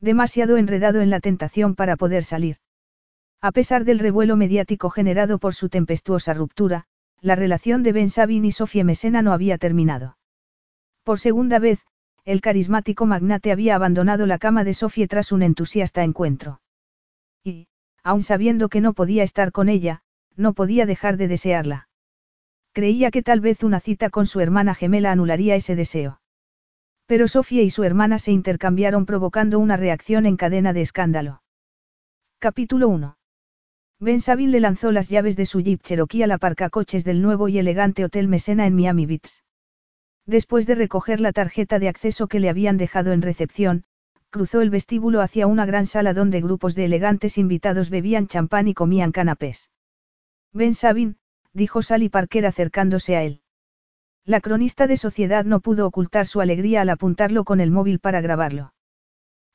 [0.00, 2.56] Demasiado enredado en la tentación para poder salir.
[3.40, 6.84] A pesar del revuelo mediático generado por su tempestuosa ruptura,
[7.20, 10.16] la relación de Ben Sabin y Sofía Mesena no había terminado.
[11.02, 11.80] Por segunda vez,
[12.24, 16.60] el carismático magnate había abandonado la cama de Sofía tras un entusiasta encuentro.
[17.42, 17.68] Y,
[18.02, 20.02] aun sabiendo que no podía estar con ella,
[20.36, 21.88] no podía dejar de desearla.
[22.72, 26.20] Creía que tal vez una cita con su hermana gemela anularía ese deseo.
[27.08, 31.42] Pero Sofía y su hermana se intercambiaron provocando una reacción en cadena de escándalo.
[32.38, 33.16] Capítulo 1.
[33.98, 37.58] Ben Sabin le lanzó las llaves de su Jeep Cherokee al aparcacoches del nuevo y
[37.58, 39.42] elegante Hotel Mesena en Miami Beach.
[40.26, 43.84] Después de recoger la tarjeta de acceso que le habían dejado en recepción,
[44.28, 48.74] cruzó el vestíbulo hacia una gran sala donde grupos de elegantes invitados bebían champán y
[48.74, 49.70] comían canapés.
[50.52, 51.16] Ben Sabin,
[51.54, 53.40] dijo Sally Parker acercándose a él.
[54.28, 58.20] La cronista de sociedad no pudo ocultar su alegría al apuntarlo con el móvil para
[58.20, 58.74] grabarlo.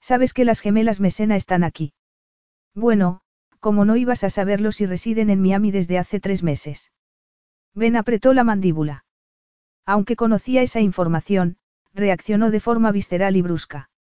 [0.02, 1.93] ¿Sabes que las gemelas Mesena están aquí?
[2.73, 3.21] Bueno,
[3.59, 6.91] como no ibas a saberlo si residen en Miami desde hace tres meses.
[7.75, 9.05] Ben apretó la mandíbula.
[9.85, 11.57] Aunque conocía esa información,
[11.94, 13.91] reaccionó de forma visceral y brusca.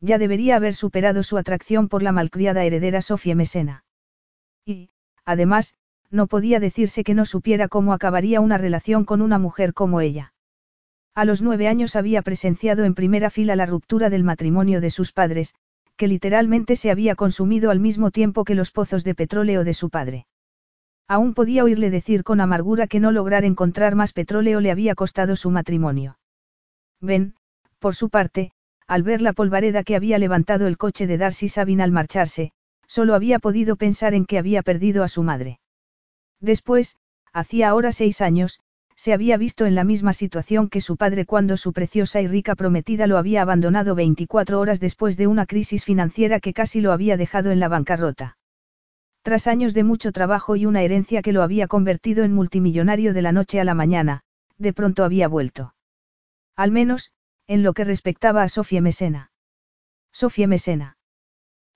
[0.00, 3.84] Ya debería haber superado su atracción por la malcriada heredera Sofía Mesena.
[4.64, 4.90] Y,
[5.24, 5.76] además,
[6.12, 10.34] no podía decirse que no supiera cómo acabaría una relación con una mujer como ella.
[11.14, 15.12] A los nueve años había presenciado en primera fila la ruptura del matrimonio de sus
[15.12, 15.54] padres,
[15.96, 19.90] que literalmente se había consumido al mismo tiempo que los pozos de petróleo de su
[19.90, 20.26] padre.
[21.08, 25.36] Aún podía oírle decir con amargura que no lograr encontrar más petróleo le había costado
[25.36, 26.18] su matrimonio.
[27.00, 27.34] Ben,
[27.78, 28.52] por su parte,
[28.86, 32.52] al ver la polvareda que había levantado el coche de Darcy Sabin al marcharse,
[32.86, 35.58] solo había podido pensar en que había perdido a su madre.
[36.42, 36.96] Después,
[37.32, 38.60] hacía ahora seis años,
[38.96, 42.54] se había visto en la misma situación que su padre cuando su preciosa y rica
[42.56, 47.16] prometida lo había abandonado 24 horas después de una crisis financiera que casi lo había
[47.16, 48.36] dejado en la bancarrota.
[49.22, 53.22] Tras años de mucho trabajo y una herencia que lo había convertido en multimillonario de
[53.22, 54.22] la noche a la mañana,
[54.58, 55.74] de pronto había vuelto.
[56.56, 57.12] Al menos,
[57.46, 59.30] en lo que respectaba a Sofía Mesena.
[60.12, 60.96] Sofía Mesena.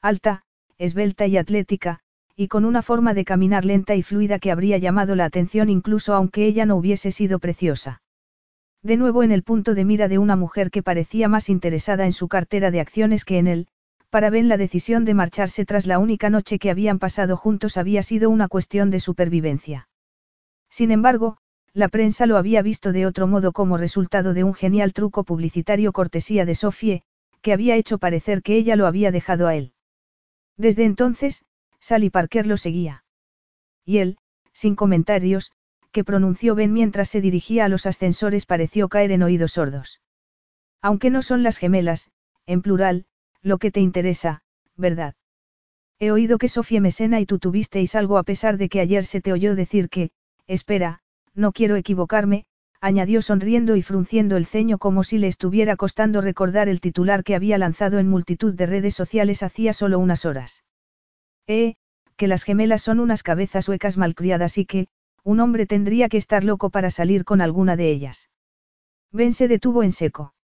[0.03, 0.45] Alta,
[0.77, 2.01] esbelta y atlética,
[2.37, 6.15] y con una forma de caminar lenta y fluida que habría llamado la atención incluso
[6.15, 8.03] aunque ella no hubiese sido preciosa.
[8.83, 12.13] De nuevo en el punto de mira de una mujer que parecía más interesada en
[12.13, 13.69] su cartera de acciones que en él,
[14.11, 18.03] para Ben la decisión de marcharse tras la única noche que habían pasado juntos había
[18.03, 19.89] sido una cuestión de supervivencia.
[20.71, 21.39] Sin embargo,
[21.73, 25.93] la prensa lo había visto de otro modo como resultado de un genial truco publicitario
[25.93, 27.03] cortesía de Sophie,
[27.41, 29.73] que había hecho parecer que ella lo había dejado a él.
[30.57, 31.45] Desde entonces,
[31.89, 33.05] Sally Parker lo seguía.
[33.85, 34.19] Y él,
[34.53, 35.53] sin comentarios,
[35.93, 40.01] que pronunció Ben mientras se dirigía a los ascensores pareció caer en oídos sordos.
[40.83, 42.11] Aunque no son las gemelas,
[42.45, 43.07] en plural,
[43.41, 44.43] lo que te interesa,
[44.77, 45.15] ¿verdad?
[46.01, 49.21] He oído que Sofía Mesena y tú tuvisteis algo a pesar de que ayer se
[49.21, 50.11] te oyó decir que,
[50.49, 51.03] espera,
[51.35, 52.47] no quiero equivocarme,
[52.81, 57.37] añadió sonriendo y frunciendo el ceño como si le estuviera costando recordar el titular que
[57.37, 60.65] había lanzado en multitud de redes sociales hacía solo unas horas.
[61.47, 61.75] Eh,
[62.17, 64.89] que las gemelas son unas cabezas huecas malcriadas y que,
[65.23, 68.31] un hombre tendría que estar loco para salir con alguna de ellas.
[69.13, 70.35] Ben se detuvo en seco.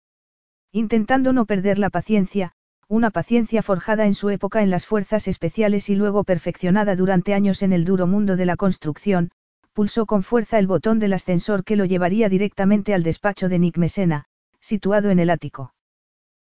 [0.73, 2.53] Intentando no perder la paciencia,
[2.89, 7.63] una paciencia forjada en su época en las fuerzas especiales y luego perfeccionada durante años
[7.63, 9.31] en el duro mundo de la construcción,
[9.73, 13.79] pulsó con fuerza el botón del ascensor que lo llevaría directamente al despacho de Nick
[13.79, 14.27] Mesena,
[14.61, 15.75] situado en el ático.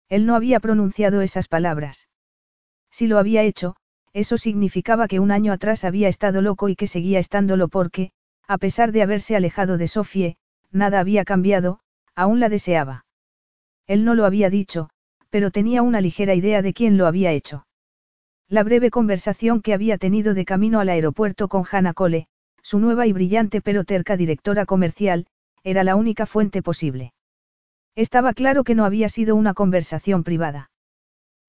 [0.07, 2.07] Él no había pronunciado esas palabras.
[2.91, 3.75] Si lo había hecho,
[4.15, 8.11] eso significaba que un año atrás había estado loco y que seguía estándolo porque,
[8.47, 10.37] a pesar de haberse alejado de Sofie,
[10.71, 11.79] nada había cambiado,
[12.15, 13.05] aún la deseaba.
[13.87, 14.89] Él no lo había dicho,
[15.29, 17.67] pero tenía una ligera idea de quién lo había hecho.
[18.47, 22.27] La breve conversación que había tenido de camino al aeropuerto con Hannah Cole,
[22.61, 25.27] su nueva y brillante pero terca directora comercial,
[25.65, 27.11] era la única fuente posible.
[27.95, 30.71] Estaba claro que no había sido una conversación privada.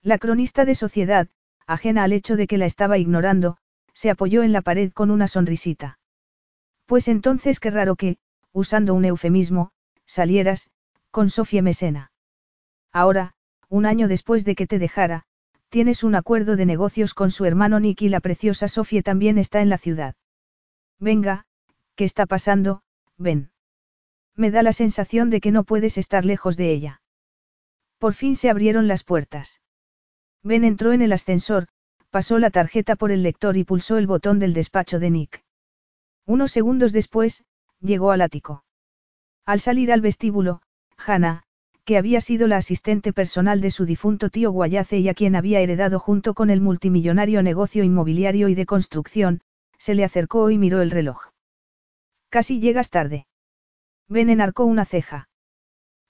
[0.03, 1.29] La cronista de sociedad,
[1.67, 3.57] ajena al hecho de que la estaba ignorando,
[3.93, 5.99] se apoyó en la pared con una sonrisita.
[6.87, 8.19] Pues entonces qué raro que,
[8.53, 9.71] usando un eufemismo,
[10.07, 10.71] salieras,
[11.11, 12.13] con Sofía Mesena.
[12.93, 13.35] Ahora,
[13.69, 15.27] un año después de que te dejara,
[15.69, 19.61] Tienes un acuerdo de negocios con su hermano Nick y la preciosa Sofía también está
[19.61, 20.15] en la ciudad.
[20.99, 21.47] Venga,
[21.97, 22.83] ¿qué está pasando?
[23.19, 23.51] Ven.
[24.35, 27.03] Me da la sensación de que no puedes estar lejos de ella.
[27.99, 29.61] Por fin se abrieron las puertas.
[30.47, 31.67] Ben entró en el ascensor,
[32.11, 35.43] pasó la tarjeta por el lector y pulsó el botón del despacho de Nick.
[36.25, 37.45] Unos segundos después,
[37.81, 38.63] llegó al ático.
[39.45, 40.63] Al salir al vestíbulo,
[41.05, 41.43] Hannah,
[41.85, 45.59] que había sido la asistente personal de su difunto tío Guayace y a quien había
[45.59, 49.41] heredado junto con el multimillonario negocio inmobiliario y de construcción,
[49.79, 51.31] se le acercó y miró el reloj.
[52.29, 53.27] Casi llegas tarde.
[54.09, 55.29] Ben enarcó una ceja.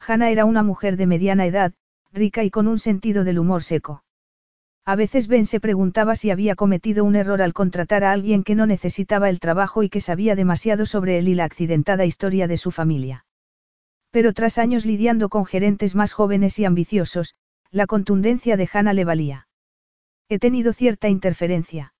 [0.06, 1.72] Hannah era una mujer de mediana edad,
[2.12, 4.02] rica y con un sentido del humor seco.
[4.88, 8.54] A veces Ben se preguntaba si había cometido un error al contratar a alguien que
[8.54, 12.56] no necesitaba el trabajo y que sabía demasiado sobre él y la accidentada historia de
[12.56, 13.26] su familia.
[14.12, 17.34] Pero tras años lidiando con gerentes más jóvenes y ambiciosos,
[17.72, 19.48] la contundencia de Hannah le valía.
[20.28, 21.92] He tenido cierta interferencia.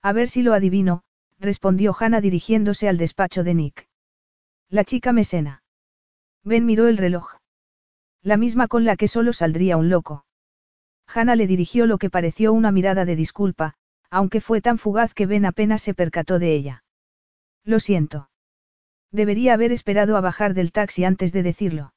[0.00, 1.02] A ver si lo adivino,
[1.40, 3.88] respondió Hannah dirigiéndose al despacho de Nick.
[4.68, 5.64] La chica mesena.
[6.44, 7.38] Ben miró el reloj.
[8.22, 10.23] La misma con la que solo saldría un loco.
[11.06, 13.74] Hannah le dirigió lo que pareció una mirada de disculpa,
[14.10, 16.84] aunque fue tan fugaz que Ben apenas se percató de ella.
[17.64, 18.30] Lo siento.
[19.10, 21.94] Debería haber esperado a bajar del taxi antes de decirlo.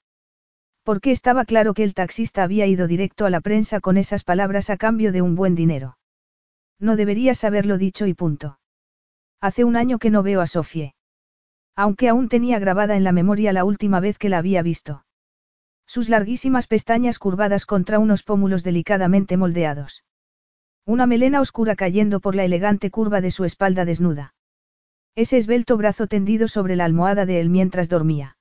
[0.83, 4.69] Porque estaba claro que el taxista había ido directo a la prensa con esas palabras
[4.69, 5.97] a cambio de un buen dinero.
[6.79, 8.59] No deberías haberlo dicho y punto.
[9.41, 10.93] Hace un año que no veo a Sofie.
[11.75, 15.03] Aunque aún tenía grabada en la memoria la última vez que la había visto.
[15.87, 20.03] Sus larguísimas pestañas curvadas contra unos pómulos delicadamente moldeados.
[20.85, 24.35] Una melena oscura cayendo por la elegante curva de su espalda desnuda.
[25.15, 28.37] Ese esbelto brazo tendido sobre la almohada de él mientras dormía.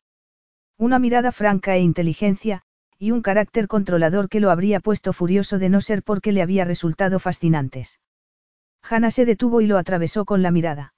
[0.76, 2.62] Una mirada franca e inteligencia,
[2.98, 6.64] y un carácter controlador que lo habría puesto furioso de no ser porque le había
[6.64, 8.00] resultado fascinantes.
[8.82, 10.94] Hannah se detuvo y lo atravesó con la mirada.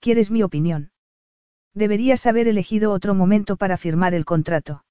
[0.00, 0.92] ¿Quieres mi opinión?
[1.74, 4.85] Deberías haber elegido otro momento para firmar el contrato.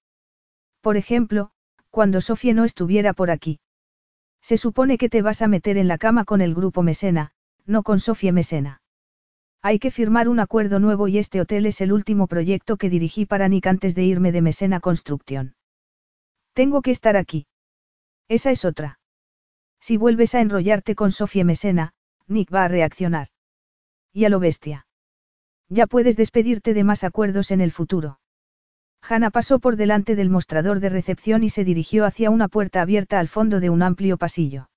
[0.85, 1.49] Por ejemplo,
[1.89, 3.59] cuando Sofía no estuviera por aquí.
[4.39, 7.31] Se supone que te vas a meter en la cama con el grupo Mesena,
[7.65, 8.83] no con Sofía Mesena.
[9.63, 13.25] Hay que firmar un acuerdo nuevo y este hotel es el último proyecto que dirigí
[13.25, 15.55] para Nick antes de irme de Mesena Construcción.
[16.53, 17.47] Tengo que estar aquí.
[18.27, 18.99] Esa es otra.
[19.79, 21.93] Si vuelves a enrollarte con Sofía Mesena,
[22.27, 23.29] Nick va a reaccionar.
[24.13, 24.85] Y a lo bestia.
[25.67, 28.19] Ya puedes despedirte de más acuerdos en el futuro.
[29.07, 33.19] Hannah pasó por delante del mostrador de recepción y se dirigió hacia una puerta abierta
[33.19, 34.69] al fondo de un amplio pasillo.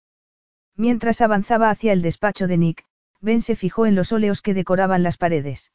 [0.77, 2.85] Mientras avanzaba hacia el despacho de Nick,
[3.21, 5.73] Ben se fijó en los óleos que decoraban las paredes.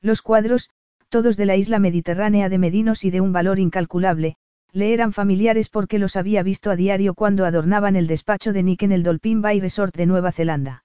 [0.00, 0.70] Los cuadros,
[1.08, 4.36] todos de la isla mediterránea de Medinos y de un valor incalculable,
[4.72, 8.82] le eran familiares porque los había visto a diario cuando adornaban el despacho de Nick
[8.82, 10.84] en el Dolphin Bay Resort de Nueva Zelanda.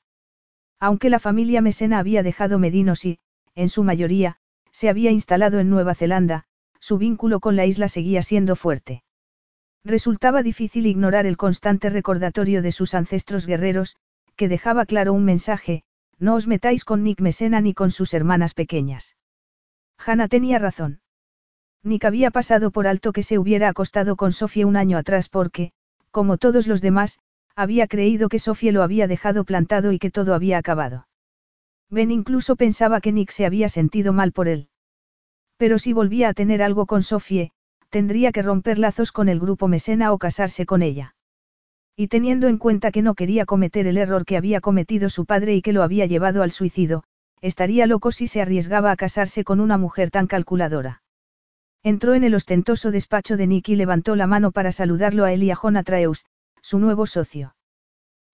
[0.80, 3.20] Aunque la familia Mesena había dejado Medinos y,
[3.56, 4.38] en su mayoría,
[4.72, 6.46] se había instalado en Nueva Zelanda,
[6.82, 9.04] su vínculo con la isla seguía siendo fuerte.
[9.86, 13.96] Resultaba difícil ignorar el constante recordatorio de sus ancestros guerreros,
[14.36, 15.84] que dejaba claro un mensaje,
[16.20, 19.16] no os metáis con Nick Mesena ni con sus hermanas pequeñas.
[19.98, 21.02] Hannah tenía razón.
[21.84, 25.72] Nick había pasado por alto que se hubiera acostado con Sofía un año atrás porque,
[26.12, 27.20] como todos los demás,
[27.56, 31.08] había creído que Sofía lo había dejado plantado y que todo había acabado.
[31.90, 34.70] Ben incluso pensaba que Nick se había sentido mal por él.
[35.62, 37.52] Pero si volvía a tener algo con Sofie,
[37.92, 41.14] tendría que romper lazos con el grupo Mesena o casarse con ella.
[41.96, 45.54] Y teniendo en cuenta que no quería cometer el error que había cometido su padre
[45.54, 47.04] y que lo había llevado al suicidio,
[47.42, 51.04] estaría loco si se arriesgaba a casarse con una mujer tan calculadora.
[51.84, 55.44] Entró en el ostentoso despacho de Nick y levantó la mano para saludarlo a él
[55.44, 56.26] y a Jonatreus,
[56.64, 57.54] su nuevo socio.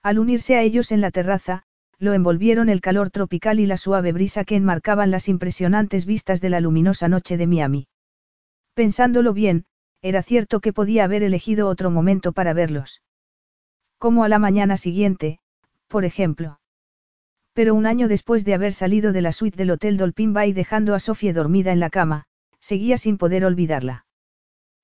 [0.02, 1.66] Al unirse a ellos en la terraza,
[2.00, 6.50] lo envolvieron el calor tropical y la suave brisa que enmarcaban las impresionantes vistas de
[6.50, 7.88] la luminosa noche de Miami.
[8.76, 9.66] Pensándolo bien,
[10.02, 13.02] era cierto que podía haber elegido otro momento para verlos.
[13.98, 15.40] Como a la mañana siguiente,
[15.88, 16.60] por ejemplo.
[17.54, 20.94] Pero un año después de haber salido de la suite del Hotel Dolphin Bay dejando
[20.94, 22.26] a Sofía dormida en la cama,
[22.60, 24.06] seguía sin poder olvidarla.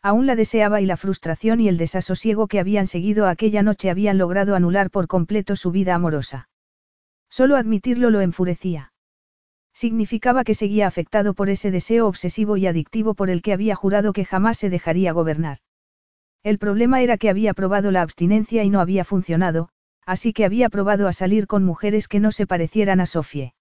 [0.02, 4.18] Aún la deseaba y la frustración y el desasosiego que habían seguido aquella noche habían
[4.18, 6.50] logrado anular por completo su vida amorosa.
[7.34, 8.94] Solo admitirlo lo enfurecía.
[9.74, 14.14] Significaba que seguía afectado por ese deseo obsesivo y adictivo por el que había jurado
[14.14, 15.58] que jamás se dejaría gobernar.
[16.44, 19.70] El problema era que había probado la abstinencia y no había funcionado,
[20.06, 23.56] así que había probado a salir con mujeres que no se parecieran a Sofie.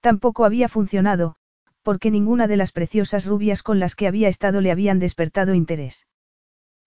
[0.00, 1.34] Tampoco había funcionado,
[1.82, 6.06] porque ninguna de las preciosas rubias con las que había estado le habían despertado interés.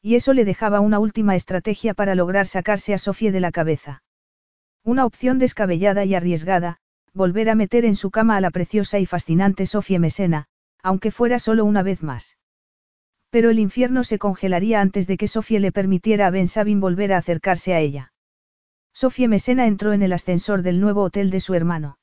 [0.01, 4.03] Y eso le dejaba una última estrategia para lograr sacarse a Sofía de la cabeza.
[4.87, 6.77] Una opción descabellada y arriesgada,
[7.13, 10.45] volver a meter en su cama a la preciosa y fascinante Sofía Mesena,
[10.81, 12.37] aunque fuera solo una vez más.
[13.29, 17.11] Pero el infierno se congelaría antes de que Sofía le permitiera a Ben Sabin volver
[17.11, 18.13] a acercarse a ella.
[18.93, 21.99] Sofía Mesena entró en el ascensor del nuevo hotel de su hermano.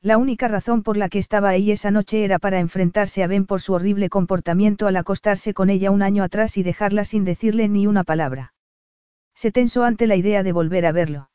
[0.00, 3.44] La única razón por la que estaba ahí esa noche era para enfrentarse a Ben
[3.44, 7.68] por su horrible comportamiento al acostarse con ella un año atrás y dejarla sin decirle
[7.68, 8.54] ni una palabra.
[9.34, 11.28] Se tensó ante la idea de volver a verlo.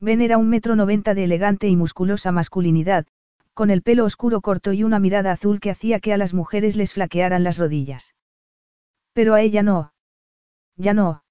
[0.00, 3.06] Ben era un metro noventa de elegante y musculosa masculinidad,
[3.54, 6.76] con el pelo oscuro corto y una mirada azul que hacía que a las mujeres
[6.76, 8.14] les flaquearan las rodillas.
[9.14, 9.94] Pero a ella no.
[10.76, 11.22] Ya no.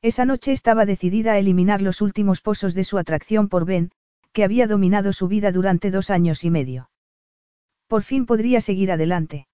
[0.00, 3.90] Esa noche estaba decidida a eliminar los últimos pozos de su atracción por Ben,
[4.32, 6.90] que había dominado su vida durante dos años y medio.
[7.86, 9.46] Por fin podría seguir adelante.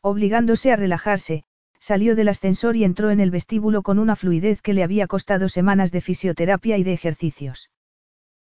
[0.00, 1.42] Obligándose a relajarse,
[1.86, 5.48] salió del ascensor y entró en el vestíbulo con una fluidez que le había costado
[5.48, 7.70] semanas de fisioterapia y de ejercicios.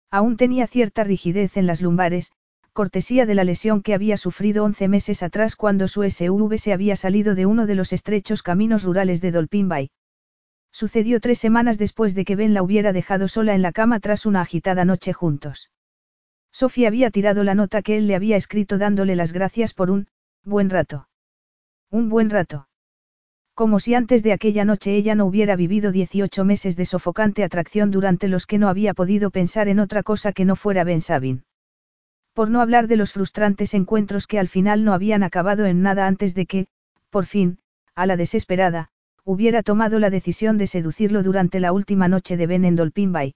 [0.09, 2.31] Aún tenía cierta rigidez en las lumbares,
[2.73, 6.95] cortesía de la lesión que había sufrido once meses atrás cuando su SUV se había
[6.95, 9.91] salido de uno de los estrechos caminos rurales de Dolphin Bay.
[10.71, 14.25] Sucedió tres semanas después de que Ben la hubiera dejado sola en la cama tras
[14.25, 15.69] una agitada noche juntos.
[16.51, 20.07] Sofía había tirado la nota que él le había escrito dándole las gracias por un
[20.43, 21.07] buen rato.
[21.91, 22.67] Un buen rato.
[23.55, 27.89] Como si antes de aquella noche ella no hubiera vivido 18 meses de sofocante atracción
[27.89, 31.45] durante los que no había podido pensar en otra cosa que no fuera Ben Sabin.
[32.33, 36.05] Por no hablar de los frustrantes encuentros que al final no habían acabado en nada
[36.05, 36.67] antes de que,
[37.09, 37.59] por fin,
[37.95, 38.89] a la desesperada,
[39.23, 43.35] hubiera tomado la decisión de seducirlo durante la última noche de Ben en Dolphin Bay.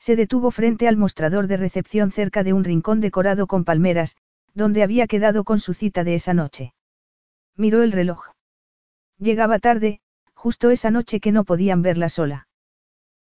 [0.00, 4.16] Se detuvo frente al mostrador de recepción cerca de un rincón decorado con palmeras,
[4.52, 6.74] donde había quedado con su cita de esa noche.
[7.56, 8.32] Miró el reloj.
[9.18, 10.00] Llegaba tarde,
[10.34, 12.46] justo esa noche que no podían verla sola.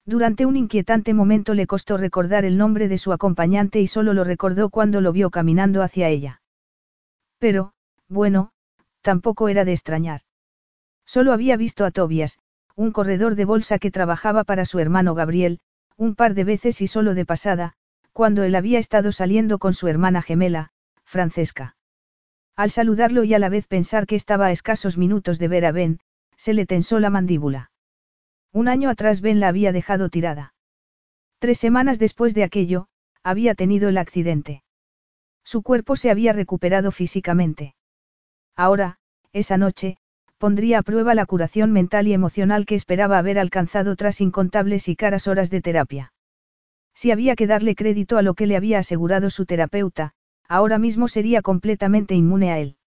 [0.05, 4.23] Durante un inquietante momento le costó recordar el nombre de su acompañante y solo lo
[4.23, 6.41] recordó cuando lo vio caminando hacia ella.
[7.39, 7.73] Pero,
[8.07, 8.51] bueno,
[9.01, 10.21] tampoco era de extrañar.
[11.05, 12.39] Solo había visto a Tobias,
[12.75, 15.59] un corredor de bolsa que trabajaba para su hermano Gabriel,
[15.97, 17.73] un par de veces y solo de pasada,
[18.11, 20.71] cuando él había estado saliendo con su hermana gemela,
[21.03, 21.77] Francesca.
[22.55, 25.71] Al saludarlo y a la vez pensar que estaba a escasos minutos de ver a
[25.71, 26.00] Ben,
[26.38, 27.71] se le tensó la mandíbula.
[28.53, 30.53] Un año atrás Ben la había dejado tirada.
[31.39, 32.88] Tres semanas después de aquello,
[33.24, 34.63] había tenido el accidente.
[35.43, 37.75] Su cuerpo se había recuperado físicamente.
[38.55, 38.97] Ahora,
[39.33, 39.97] esa noche,
[40.38, 44.95] pondría a prueba la curación mental y emocional que esperaba haber alcanzado tras incontables y
[44.95, 46.13] caras horas de terapia.
[46.93, 50.13] Si había que darle crédito a lo que le había asegurado su terapeuta,
[50.47, 52.77] ahora mismo sería completamente inmune a él.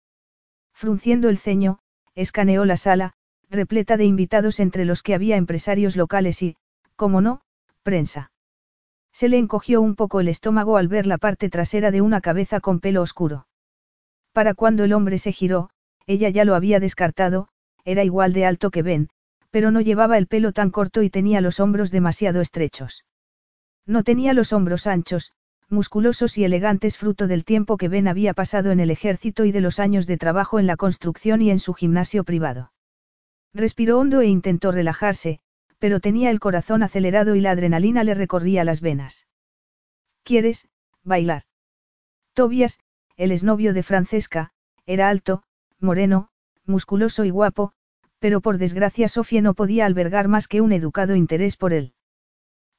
[0.73, 1.81] Frunciendo el ceño,
[2.15, 3.15] escaneó la sala,
[3.51, 6.57] repleta de invitados entre los que había empresarios locales y,
[6.97, 7.41] como no,
[7.83, 8.31] prensa.
[9.13, 12.61] Se le encogió un poco el estómago al ver la parte trasera de una cabeza
[12.61, 13.47] con pelo oscuro.
[14.33, 15.71] Para cuando el hombre se giró,
[16.07, 17.49] ella ya lo había descartado,
[17.85, 19.09] era igual de alto que Ben,
[19.51, 23.05] pero no llevaba el pelo tan corto y tenía los hombros demasiado estrechos.
[23.87, 25.33] No tenía los hombros anchos,
[25.71, 29.61] musculosos y elegantes fruto del tiempo que Ben había pasado en el ejército y de
[29.61, 32.73] los años de trabajo en la construcción y en su gimnasio privado.
[33.53, 35.41] Respiró hondo e intentó relajarse,
[35.79, 39.27] pero tenía el corazón acelerado y la adrenalina le recorría las venas.
[40.23, 40.69] ¿Quieres,
[41.05, 41.45] bailar?
[42.35, 42.79] Tobias,
[43.17, 44.53] el exnovio de Francesca,
[44.87, 45.43] era alto,
[45.81, 46.31] moreno,
[46.65, 47.73] musculoso y guapo,
[48.19, 51.95] pero por desgracia Sofía no podía albergar más que un educado interés por él.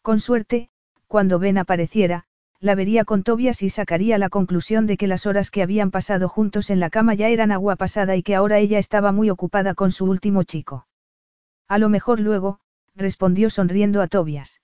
[0.02, 0.70] Con suerte,
[1.08, 2.26] cuando Ben apareciera,
[2.62, 6.28] la vería con Tobias y sacaría la conclusión de que las horas que habían pasado
[6.28, 9.74] juntos en la cama ya eran agua pasada y que ahora ella estaba muy ocupada
[9.74, 10.86] con su último chico.
[11.70, 12.60] A lo mejor luego,
[12.96, 14.62] respondió sonriendo a Tobias.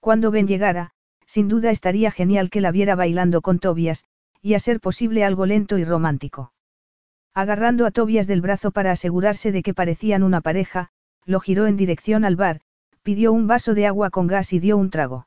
[0.00, 0.92] Cuando Ben llegara,
[1.26, 4.04] sin duda estaría genial que la viera bailando con Tobias,
[4.40, 6.52] y a ser posible algo lento y romántico.
[7.34, 10.90] Agarrando a Tobias del brazo para asegurarse de que parecían una pareja,
[11.24, 12.60] lo giró en dirección al bar,
[13.02, 15.26] pidió un vaso de agua con gas y dio un trago.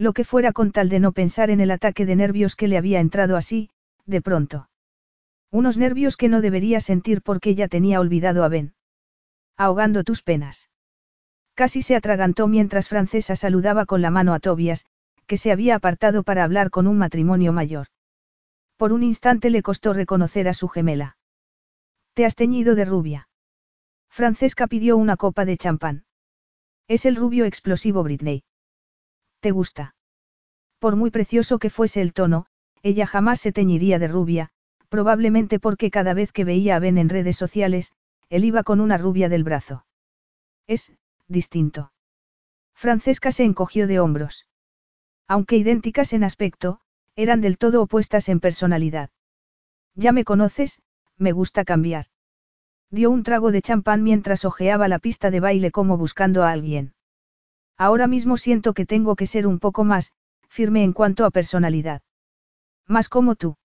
[0.00, 2.78] Lo que fuera con tal de no pensar en el ataque de nervios que le
[2.78, 3.68] había entrado así,
[4.06, 4.70] de pronto.
[5.50, 8.72] Unos nervios que no debería sentir porque ya tenía olvidado a Ben.
[9.58, 10.70] Ahogando tus penas.
[11.52, 14.86] Casi se atragantó mientras Francesa saludaba con la mano a Tobias,
[15.26, 17.88] que se había apartado para hablar con un matrimonio mayor.
[18.78, 21.18] Por un instante le costó reconocer a su gemela.
[22.14, 23.28] Te has teñido de rubia.
[24.08, 26.04] Francesca pidió una copa de champán.
[26.88, 28.44] Es el rubio explosivo Britney.
[29.40, 29.94] ¿Te gusta?
[30.78, 32.46] Por muy precioso que fuese el tono,
[32.82, 34.50] ella jamás se teñiría de rubia,
[34.88, 37.92] probablemente porque cada vez que veía a Ben en redes sociales,
[38.28, 39.86] él iba con una rubia del brazo.
[40.66, 40.92] Es,
[41.26, 41.92] distinto.
[42.74, 44.46] Francesca se encogió de hombros.
[45.26, 46.80] Aunque idénticas en aspecto,
[47.16, 49.10] eran del todo opuestas en personalidad.
[49.94, 50.80] Ya me conoces,
[51.16, 52.06] me gusta cambiar.
[52.90, 56.94] Dio un trago de champán mientras hojeaba la pista de baile como buscando a alguien.
[57.80, 60.12] Ahora mismo siento que tengo que ser un poco más,
[60.50, 62.02] firme en cuanto a personalidad.
[62.86, 63.56] Más como tú.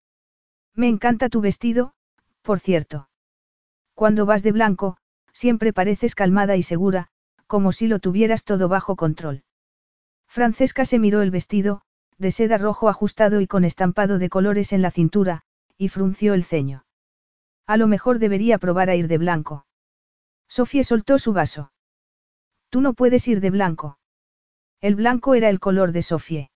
[0.74, 1.96] Me encanta tu vestido,
[2.42, 3.10] por cierto.
[3.94, 4.96] Cuando vas de blanco,
[5.34, 7.10] siempre pareces calmada y segura,
[7.46, 9.44] como si lo tuvieras todo bajo control.
[10.30, 11.82] Francesca se miró el vestido,
[12.18, 15.42] de seda rojo ajustado y con estampado de colores en la cintura,
[15.78, 16.86] y frunció el ceño.
[17.68, 19.66] A lo mejor debería probar a ir de blanco.
[20.48, 21.74] Sofía soltó su vaso.
[22.70, 23.98] Tú no puedes ir de blanco.
[24.82, 26.50] El blanco era el color de Sofía.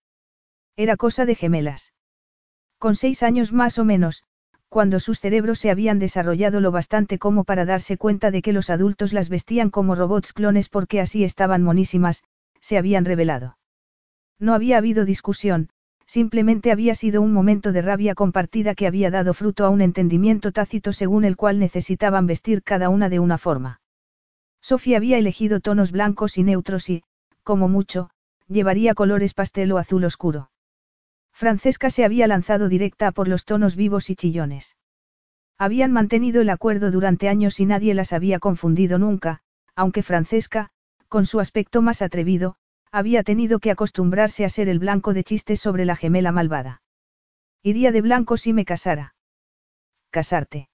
[0.75, 1.93] Era cosa de gemelas.
[2.77, 4.23] Con seis años más o menos,
[4.69, 8.69] cuando sus cerebros se habían desarrollado lo bastante como para darse cuenta de que los
[8.69, 12.23] adultos las vestían como robots clones porque así estaban monísimas,
[12.61, 13.57] se habían revelado.
[14.37, 15.69] No había habido discusión,
[16.05, 20.51] simplemente había sido un momento de rabia compartida que había dado fruto a un entendimiento
[20.51, 23.81] tácito según el cual necesitaban vestir cada una de una forma.
[24.61, 27.03] Sofía había elegido tonos blancos y neutros y,
[27.49, 28.11] como mucho,
[28.47, 30.51] llevaría colores pastel o azul oscuro.
[31.33, 34.77] Francesca se había lanzado directa por los tonos vivos y chillones.
[35.57, 39.39] Habían mantenido el acuerdo durante años y nadie las había confundido nunca,
[39.75, 40.69] aunque Francesca,
[41.07, 42.55] con su aspecto más atrevido,
[42.91, 46.83] había tenido que acostumbrarse a ser el blanco de chistes sobre la gemela malvada.
[47.63, 49.15] Iría de blanco si me casara.
[50.11, 50.69] Casarte.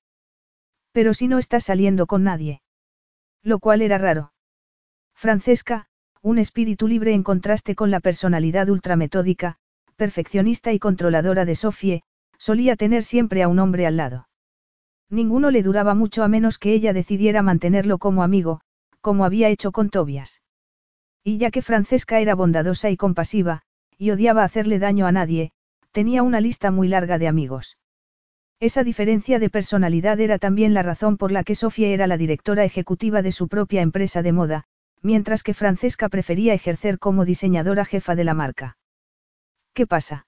[0.91, 2.61] Pero si no estás saliendo con nadie.
[3.43, 4.33] Lo cual era raro.
[5.13, 5.87] Francesca,
[6.25, 9.57] un espíritu libre en contraste con la personalidad ultrametódica,
[9.95, 12.01] perfeccionista y controladora de Sofie,
[12.39, 14.27] solía tener siempre a un hombre al lado.
[15.07, 18.61] Ninguno le duraba mucho a menos que ella decidiera mantenerlo como amigo,
[19.01, 20.41] como había hecho con Tobias.
[21.23, 23.61] Y ya que Francesca era bondadosa y compasiva,
[23.95, 25.51] y odiaba hacerle daño a nadie,
[25.91, 27.77] tenía una lista muy larga de amigos.
[28.59, 32.63] Esa diferencia de personalidad era también la razón por la que Sofía era la directora
[32.63, 34.65] ejecutiva de su propia empresa de moda,
[35.05, 38.77] mientras que Francesca prefería ejercer como diseñadora jefa de la marca.
[39.73, 40.25] ¿Qué pasa?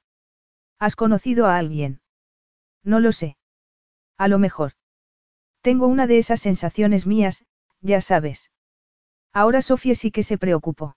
[0.77, 1.99] ¿Has conocido a alguien?
[2.83, 3.37] No lo sé.
[4.17, 4.73] A lo mejor.
[5.61, 7.43] Tengo una de esas sensaciones mías,
[7.81, 8.51] ya sabes.
[9.33, 10.95] Ahora Sofía sí que se preocupó.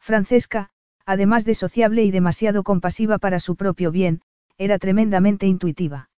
[0.00, 0.70] Francesca,
[1.06, 4.22] además de sociable y demasiado compasiva para su propio bien,
[4.56, 6.10] era tremendamente intuitiva.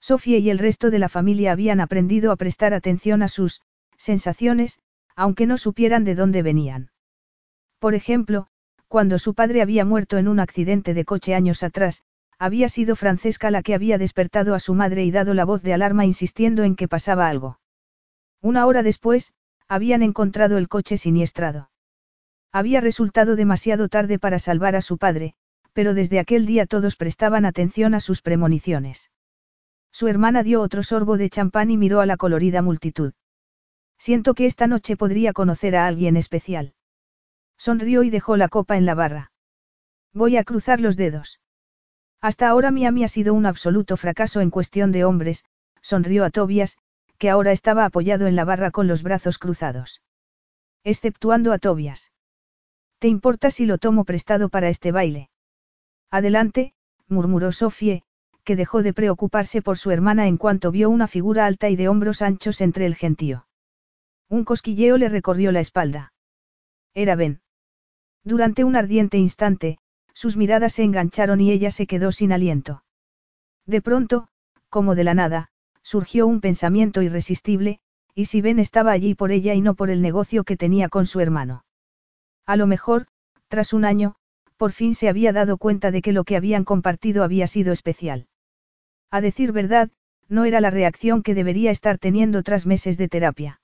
[0.00, 3.60] Sofía y el resto de la familia habían aprendido a prestar atención a sus
[3.98, 4.80] sensaciones,
[5.18, 6.92] aunque no supieran de dónde venían.
[7.80, 8.46] Por ejemplo,
[8.86, 12.04] cuando su padre había muerto en un accidente de coche años atrás,
[12.38, 15.74] había sido Francesca la que había despertado a su madre y dado la voz de
[15.74, 17.58] alarma insistiendo en que pasaba algo.
[18.40, 19.32] Una hora después,
[19.66, 21.68] habían encontrado el coche siniestrado.
[22.52, 25.34] Había resultado demasiado tarde para salvar a su padre,
[25.72, 29.10] pero desde aquel día todos prestaban atención a sus premoniciones.
[29.90, 33.14] Su hermana dio otro sorbo de champán y miró a la colorida multitud.
[33.98, 36.74] Siento que esta noche podría conocer a alguien especial.
[37.56, 39.32] Sonrió y dejó la copa en la barra.
[40.14, 41.40] Voy a cruzar los dedos.
[42.20, 45.44] Hasta ahora Miami ha sido un absoluto fracaso en cuestión de hombres,
[45.82, 46.78] sonrió a Tobias,
[47.18, 50.02] que ahora estaba apoyado en la barra con los brazos cruzados.
[50.84, 52.12] Exceptuando a Tobias.
[53.00, 55.30] ¿Te importa si lo tomo prestado para este baile?
[56.10, 56.74] Adelante,
[57.08, 58.02] murmuró Sofie,
[58.44, 61.88] que dejó de preocuparse por su hermana en cuanto vio una figura alta y de
[61.88, 63.47] hombros anchos entre el gentío.
[64.28, 66.12] Un cosquilleo le recorrió la espalda.
[66.94, 67.40] Era Ben.
[68.24, 69.78] Durante un ardiente instante,
[70.12, 72.82] sus miradas se engancharon y ella se quedó sin aliento.
[73.66, 74.28] De pronto,
[74.68, 75.50] como de la nada,
[75.82, 77.80] surgió un pensamiento irresistible,
[78.14, 81.06] y si Ben estaba allí por ella y no por el negocio que tenía con
[81.06, 81.64] su hermano.
[82.44, 83.06] A lo mejor,
[83.48, 84.16] tras un año,
[84.56, 88.26] por fin se había dado cuenta de que lo que habían compartido había sido especial.
[89.10, 89.90] A decir verdad,
[90.28, 93.60] no era la reacción que debería estar teniendo tras meses de terapia.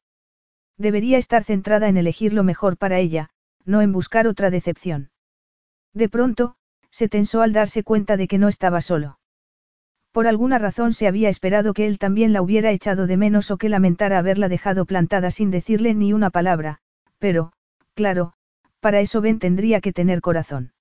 [0.77, 3.31] Debería estar centrada en elegir lo mejor para ella,
[3.65, 5.11] no en buscar otra decepción.
[5.93, 6.57] De pronto,
[6.91, 9.19] se tensó al darse cuenta de que no estaba solo.
[10.13, 13.57] Por alguna razón se había esperado que él también la hubiera echado de menos o
[13.57, 16.79] que lamentara haberla dejado plantada sin decirle ni una palabra,
[17.19, 17.53] pero,
[17.95, 18.35] claro,
[18.79, 20.73] para eso Ben tendría que tener corazón.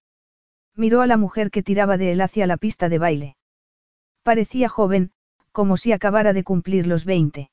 [0.76, 3.38] Miró a la mujer que tiraba de él hacia la pista de baile.
[4.24, 5.12] Parecía joven,
[5.52, 7.50] como si acabara de cumplir los veinte.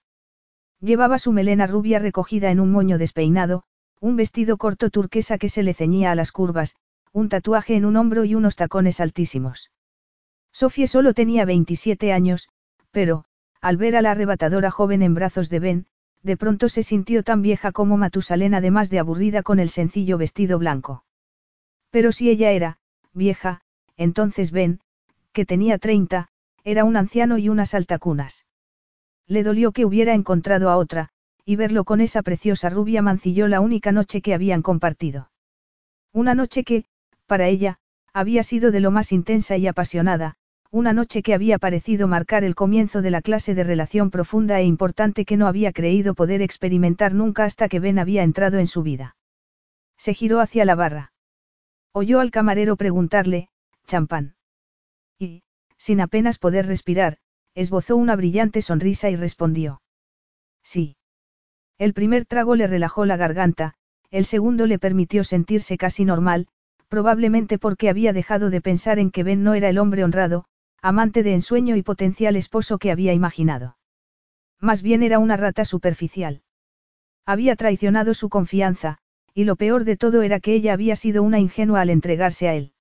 [0.80, 3.64] Llevaba su melena rubia recogida en un moño despeinado,
[4.00, 6.74] un vestido corto turquesa que se le ceñía a las curvas,
[7.12, 9.70] un tatuaje en un hombro y unos tacones altísimos.
[10.52, 12.48] Sofía solo tenía 27 años,
[12.90, 13.24] pero,
[13.60, 15.86] al ver a la arrebatadora joven en brazos de Ben,
[16.22, 20.58] de pronto se sintió tan vieja como Matusalén además de aburrida con el sencillo vestido
[20.58, 21.04] blanco.
[21.90, 22.78] Pero si ella era,
[23.12, 23.60] vieja,
[23.96, 24.80] entonces Ben,
[25.32, 26.28] que tenía treinta,
[26.64, 28.44] era un anciano y unas altacunas.
[29.30, 31.10] Le dolió que hubiera encontrado a otra,
[31.44, 35.30] y verlo con esa preciosa rubia mancilló la única noche que habían compartido.
[36.12, 36.84] Una noche que,
[37.26, 37.78] para ella,
[38.12, 40.34] había sido de lo más intensa y apasionada,
[40.72, 44.64] una noche que había parecido marcar el comienzo de la clase de relación profunda e
[44.64, 48.82] importante que no había creído poder experimentar nunca hasta que Ben había entrado en su
[48.82, 49.14] vida.
[49.96, 51.12] Se giró hacia la barra.
[51.92, 53.48] Oyó al camarero preguntarle,
[53.86, 54.34] champán.
[55.20, 55.44] Y,
[55.76, 57.18] sin apenas poder respirar,
[57.54, 59.82] esbozó una brillante sonrisa y respondió.
[60.62, 60.96] Sí.
[61.78, 63.74] El primer trago le relajó la garganta,
[64.10, 66.48] el segundo le permitió sentirse casi normal,
[66.88, 70.44] probablemente porque había dejado de pensar en que Ben no era el hombre honrado,
[70.82, 73.76] amante de ensueño y potencial esposo que había imaginado.
[74.60, 76.42] Más bien era una rata superficial.
[77.24, 78.98] Había traicionado su confianza,
[79.34, 82.54] y lo peor de todo era que ella había sido una ingenua al entregarse a
[82.54, 82.72] él.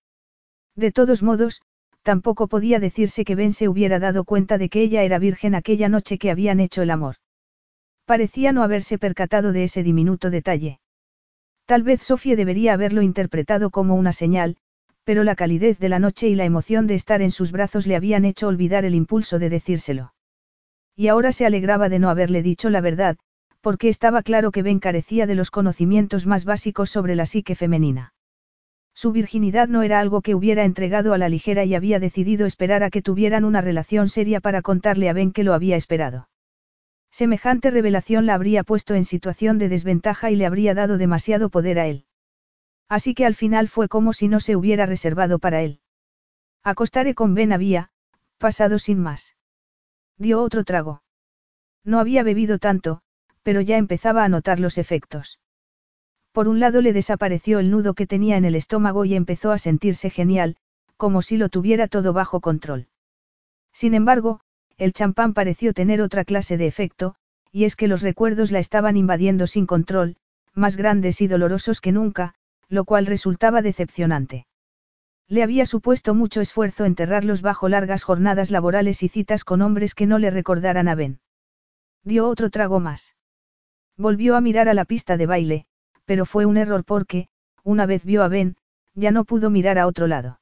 [0.75, 1.61] De todos modos,
[2.03, 5.89] tampoco podía decirse que Ben se hubiera dado cuenta de que ella era virgen aquella
[5.89, 7.15] noche que habían hecho el amor.
[8.05, 10.79] Parecía no haberse percatado de ese diminuto detalle.
[11.65, 14.57] Tal vez Sofía debería haberlo interpretado como una señal,
[15.03, 17.95] pero la calidez de la noche y la emoción de estar en sus brazos le
[17.95, 20.13] habían hecho olvidar el impulso de decírselo.
[20.95, 23.17] Y ahora se alegraba de no haberle dicho la verdad,
[23.61, 28.13] porque estaba claro que Ben carecía de los conocimientos más básicos sobre la psique femenina.
[28.99, 32.83] Su virginidad no era algo que hubiera entregado a la ligera y había decidido esperar
[32.83, 36.27] a que tuvieran una relación seria para contarle a Ben que lo había esperado.
[37.09, 41.79] Semejante revelación la habría puesto en situación de desventaja y le habría dado demasiado poder
[41.79, 42.07] a él.
[42.89, 45.79] Así que al final fue como si no se hubiera reservado para él.
[46.61, 47.91] Acostaré con Ben había,
[48.37, 49.37] pasado sin más.
[50.17, 51.03] Dio otro trago.
[51.85, 52.99] No había bebido tanto,
[53.43, 55.39] pero ya empezaba a notar los efectos.
[56.31, 59.57] Por un lado le desapareció el nudo que tenía en el estómago y empezó a
[59.57, 60.57] sentirse genial,
[60.97, 62.87] como si lo tuviera todo bajo control.
[63.73, 64.41] Sin embargo,
[64.77, 67.15] el champán pareció tener otra clase de efecto,
[67.51, 70.17] y es que los recuerdos la estaban invadiendo sin control,
[70.53, 72.35] más grandes y dolorosos que nunca,
[72.67, 74.45] lo cual resultaba decepcionante.
[75.27, 80.05] Le había supuesto mucho esfuerzo enterrarlos bajo largas jornadas laborales y citas con hombres que
[80.05, 81.19] no le recordaran a Ben.
[82.03, 83.15] Dio otro trago más.
[83.97, 85.65] Volvió a mirar a la pista de baile,
[86.09, 87.27] pero fue un error porque,
[87.63, 88.55] una vez vio a Ben,
[88.95, 90.39] ya no pudo mirar a otro lado.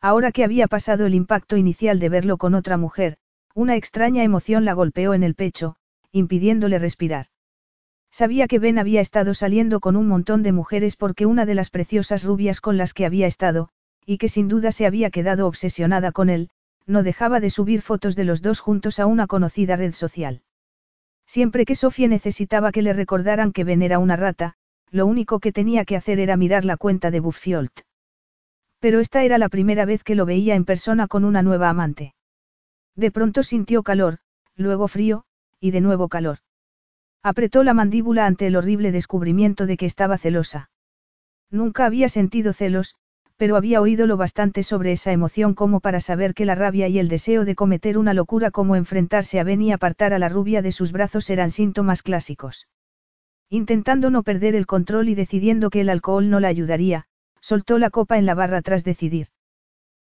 [0.00, 3.18] Ahora que había pasado el impacto inicial de verlo con otra mujer,
[3.54, 5.76] una extraña emoción la golpeó en el pecho,
[6.10, 7.26] impidiéndole respirar.
[8.10, 11.68] Sabía que Ben había estado saliendo con un montón de mujeres porque una de las
[11.68, 13.68] preciosas rubias con las que había estado,
[14.06, 16.48] y que sin duda se había quedado obsesionada con él,
[16.86, 20.40] no dejaba de subir fotos de los dos juntos a una conocida red social.
[21.26, 24.54] Siempre que Sofía necesitaba que le recordaran que Ben era una rata,
[24.90, 27.80] lo único que tenía que hacer era mirar la cuenta de Buffiolt.
[28.80, 32.14] Pero esta era la primera vez que lo veía en persona con una nueva amante.
[32.94, 34.18] De pronto sintió calor,
[34.56, 35.24] luego frío,
[35.60, 36.38] y de nuevo calor.
[37.22, 40.70] Apretó la mandíbula ante el horrible descubrimiento de que estaba celosa.
[41.50, 42.94] Nunca había sentido celos,
[43.36, 46.98] pero había oído lo bastante sobre esa emoción como para saber que la rabia y
[46.98, 50.62] el deseo de cometer una locura como enfrentarse a Ben y apartar a la rubia
[50.62, 52.66] de sus brazos eran síntomas clásicos.
[53.50, 57.06] Intentando no perder el control y decidiendo que el alcohol no la ayudaría,
[57.40, 59.28] soltó la copa en la barra tras decidir.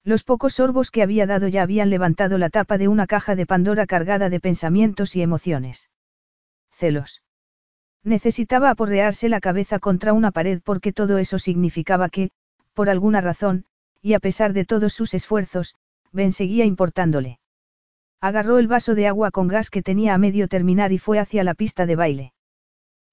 [0.04, 3.46] Los pocos sorbos que había dado ya habían levantado la tapa de una caja de
[3.46, 5.90] Pandora cargada de pensamientos y emociones
[6.80, 7.22] celos.
[8.02, 12.30] Necesitaba aporrearse la cabeza contra una pared porque todo eso significaba que,
[12.72, 13.66] por alguna razón,
[14.00, 15.74] y a pesar de todos sus esfuerzos,
[16.10, 17.38] Ben seguía importándole.
[18.20, 21.44] Agarró el vaso de agua con gas que tenía a medio terminar y fue hacia
[21.44, 22.32] la pista de baile.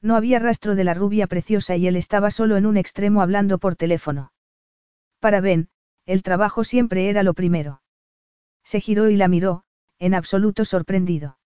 [0.02, 3.58] No había rastro de la rubia preciosa y él estaba solo en un extremo hablando
[3.58, 4.32] por teléfono.
[5.20, 5.70] Para Ben,
[6.06, 7.82] el trabajo siempre era lo primero.
[8.64, 9.64] Se giró y la miró,
[10.00, 11.38] en absoluto sorprendido.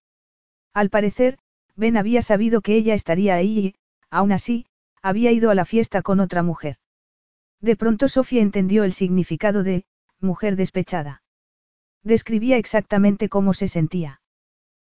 [0.74, 1.38] Al parecer,
[1.76, 3.76] Ben había sabido que ella estaría ahí y,
[4.10, 4.66] aún así,
[5.02, 6.78] había ido a la fiesta con otra mujer.
[7.60, 9.86] De pronto Sofía entendió el significado de,
[10.20, 11.24] mujer despechada.
[12.04, 14.22] Describía exactamente cómo se sentía.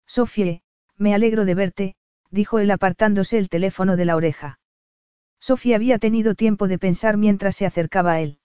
[0.06, 0.62] Sofía,
[0.98, 1.96] me alegro de verte,
[2.36, 4.60] dijo él apartándose el teléfono de la oreja.
[5.40, 8.40] Sofía había tenido tiempo de pensar mientras se acercaba a él.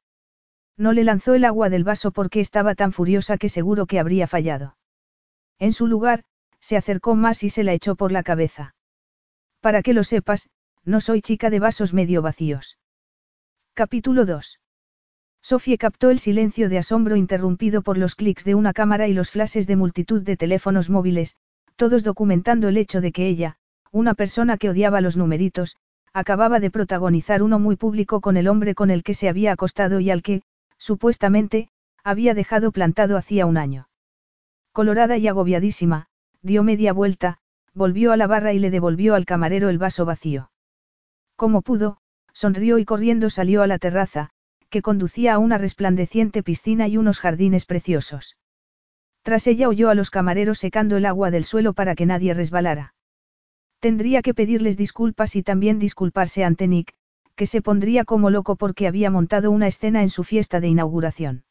[0.79, 4.27] No le lanzó el agua del vaso porque estaba tan furiosa que seguro que habría
[4.27, 4.77] fallado.
[5.59, 6.25] En su lugar,
[6.61, 8.75] se acercó más y se la echó por la cabeza.
[9.61, 10.49] Para que lo sepas,
[10.85, 12.79] no soy chica de vasos medio vacíos.
[13.75, 14.61] Capítulo 2.
[15.43, 19.31] Sofía captó el silencio de asombro interrumpido por los clics de una cámara y los
[19.31, 21.37] flashes de multitud de teléfonos móviles,
[21.77, 23.57] todos documentando el hecho de que ella,
[23.93, 25.77] una persona que odiaba los numeritos,
[26.13, 30.01] acababa de protagonizar uno muy público con el hombre con el que se había acostado
[30.01, 30.43] y al que,
[30.79, 31.69] supuestamente,
[32.03, 33.89] había dejado plantado hacía un año.
[34.73, 36.07] Colorada y agobiadísima,
[36.43, 37.39] dio media vuelta,
[37.75, 40.51] volvió a la barra y le devolvió al camarero el vaso vacío.
[41.37, 41.99] Como pudo,
[42.33, 44.31] sonrió y corriendo salió a la terraza,
[44.69, 48.37] que conducía a una resplandeciente piscina y unos jardines preciosos.
[49.23, 52.95] Tras ella oyó a los camareros secando el agua del suelo para que nadie resbalara.
[53.81, 56.93] Tendría que pedirles disculpas y también disculparse ante Nick,
[57.35, 61.45] que se pondría como loco porque había montado una escena en su fiesta de inauguración.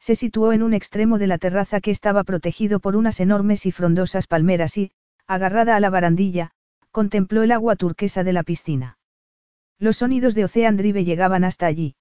[0.00, 3.70] Se situó en un extremo de la terraza que estaba protegido por unas enormes y
[3.70, 4.90] frondosas palmeras y,
[5.26, 6.52] agarrada a la barandilla,
[6.90, 8.98] contempló el agua turquesa de la piscina.
[9.78, 11.94] Los sonidos de Ocean Drive llegaban hasta allí.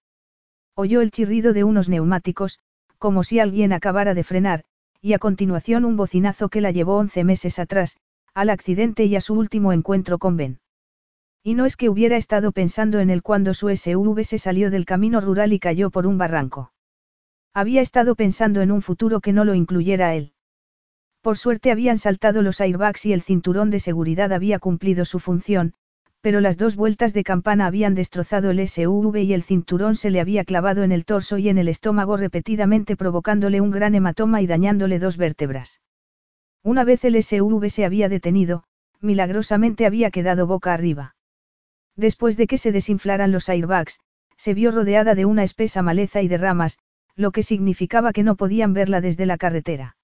[0.75, 2.59] Oyó el chirrido de unos neumáticos,
[2.97, 4.63] como si alguien acabara de frenar,
[5.01, 7.97] y a continuación un bocinazo que la llevó once meses atrás,
[8.33, 10.59] al accidente y a su último encuentro con Ben.
[11.43, 14.85] Y no es que hubiera estado pensando en él cuando su SUV se salió del
[14.85, 16.71] camino rural y cayó por un barranco.
[17.53, 20.33] Había estado pensando en un futuro que no lo incluyera él.
[21.21, 25.73] Por suerte habían saltado los airbags y el cinturón de seguridad había cumplido su función,
[26.21, 30.21] pero las dos vueltas de campana habían destrozado el SUV y el cinturón se le
[30.21, 34.47] había clavado en el torso y en el estómago repetidamente provocándole un gran hematoma y
[34.47, 35.81] dañándole dos vértebras.
[36.63, 38.63] Una vez el SUV se había detenido,
[38.99, 41.15] milagrosamente había quedado boca arriba.
[41.95, 43.99] Después de que se desinflaran los airbags,
[44.37, 46.77] se vio rodeada de una espesa maleza y de ramas,
[47.15, 49.97] lo que significaba que no podían verla desde la carretera.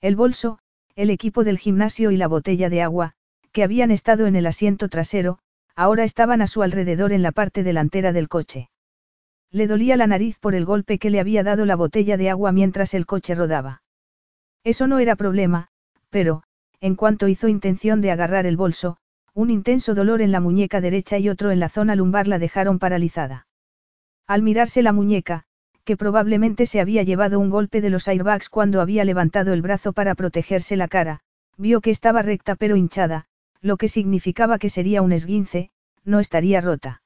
[0.00, 0.58] El bolso,
[0.96, 3.12] el equipo del gimnasio y la botella de agua,
[3.52, 5.38] que habían estado en el asiento trasero,
[5.76, 8.70] ahora estaban a su alrededor en la parte delantera del coche.
[9.50, 12.52] Le dolía la nariz por el golpe que le había dado la botella de agua
[12.52, 13.82] mientras el coche rodaba.
[14.64, 15.68] Eso no era problema,
[16.14, 16.44] pero,
[16.80, 18.98] en cuanto hizo intención de agarrar el bolso,
[19.34, 22.78] un intenso dolor en la muñeca derecha y otro en la zona lumbar la dejaron
[22.78, 23.48] paralizada.
[24.28, 25.42] Al mirarse la muñeca,
[25.82, 29.92] que probablemente se había llevado un golpe de los airbags cuando había levantado el brazo
[29.92, 31.18] para protegerse la cara,
[31.56, 33.24] vio que estaba recta pero hinchada,
[33.60, 35.72] lo que significaba que sería un esguince,
[36.04, 37.02] no estaría rota.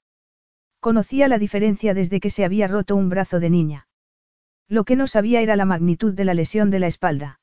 [0.81, 3.89] Conocía la diferencia desde que se había roto un brazo de niña.
[4.69, 7.41] Lo que no sabía era la magnitud de la lesión de la espalda.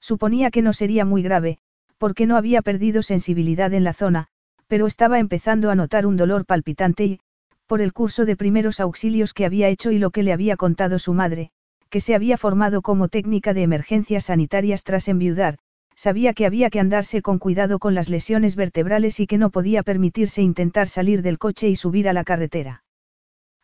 [0.00, 1.58] Suponía que no sería muy grave,
[1.98, 4.28] porque no había perdido sensibilidad en la zona,
[4.66, 7.20] pero estaba empezando a notar un dolor palpitante y,
[7.66, 10.98] por el curso de primeros auxilios que había hecho y lo que le había contado
[10.98, 11.50] su madre,
[11.90, 15.58] que se había formado como técnica de emergencias sanitarias tras enviudar,
[15.94, 19.82] sabía que había que andarse con cuidado con las lesiones vertebrales y que no podía
[19.82, 22.84] permitirse intentar salir del coche y subir a la carretera.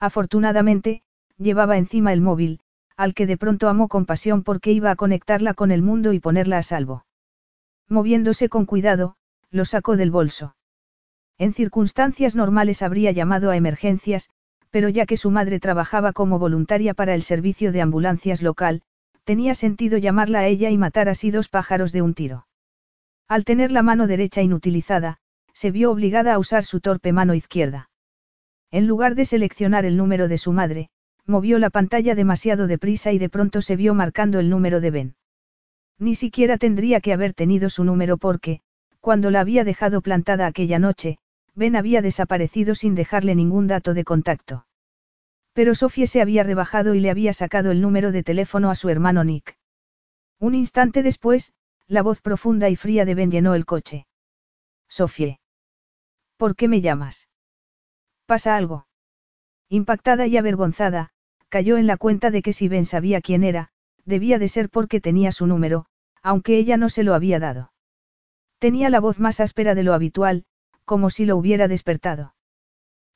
[0.01, 1.03] Afortunadamente,
[1.39, 2.61] llevaba encima el móvil,
[2.97, 6.21] al que de pronto amó con pasión porque iba a conectarla con el mundo y
[6.21, 7.07] ponerla a salvo.
[7.89, 9.17] Moviéndose con cuidado,
[9.51, 10.57] lo sacó del bolso.
[11.39, 14.31] En circunstancias normales habría llamado a emergencias,
[14.71, 18.83] pero ya que su madre trabajaba como voluntaria para el servicio de ambulancias local,
[19.25, 22.47] tenía sentido llamarla a ella y matar así dos pájaros de un tiro.
[23.27, 25.19] Al tener la mano derecha inutilizada,
[25.53, 27.89] se vio obligada a usar su torpe mano izquierda.
[28.71, 30.91] En lugar de seleccionar el número de su madre,
[31.27, 35.17] movió la pantalla demasiado deprisa y de pronto se vio marcando el número de Ben.
[35.99, 38.61] Ni siquiera tendría que haber tenido su número porque,
[39.01, 41.19] cuando la había dejado plantada aquella noche,
[41.55, 44.67] Ben había desaparecido sin dejarle ningún dato de contacto.
[45.53, 48.89] Pero Sofie se había rebajado y le había sacado el número de teléfono a su
[48.89, 49.57] hermano Nick.
[50.41, 51.55] Un instante después,
[51.87, 54.07] la voz profunda y fría de Ben llenó el coche.
[54.89, 55.39] Sofie.
[56.37, 57.29] ¿Por qué me llamas?
[58.27, 58.87] ¿Pasa algo?
[59.69, 61.13] Impactada y avergonzada,
[61.55, 63.69] cayó en la cuenta de que si Ben sabía quién era,
[64.05, 65.87] debía de ser porque tenía su número,
[66.21, 67.73] aunque ella no se lo había dado.
[68.59, 70.47] Tenía la voz más áspera de lo habitual,
[70.85, 72.35] como si lo hubiera despertado.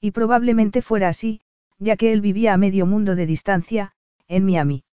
[0.01, 1.41] Y probablemente fuera así,
[1.81, 3.91] ya que él vivía a medio mundo de distancia,
[4.29, 4.85] en Miami.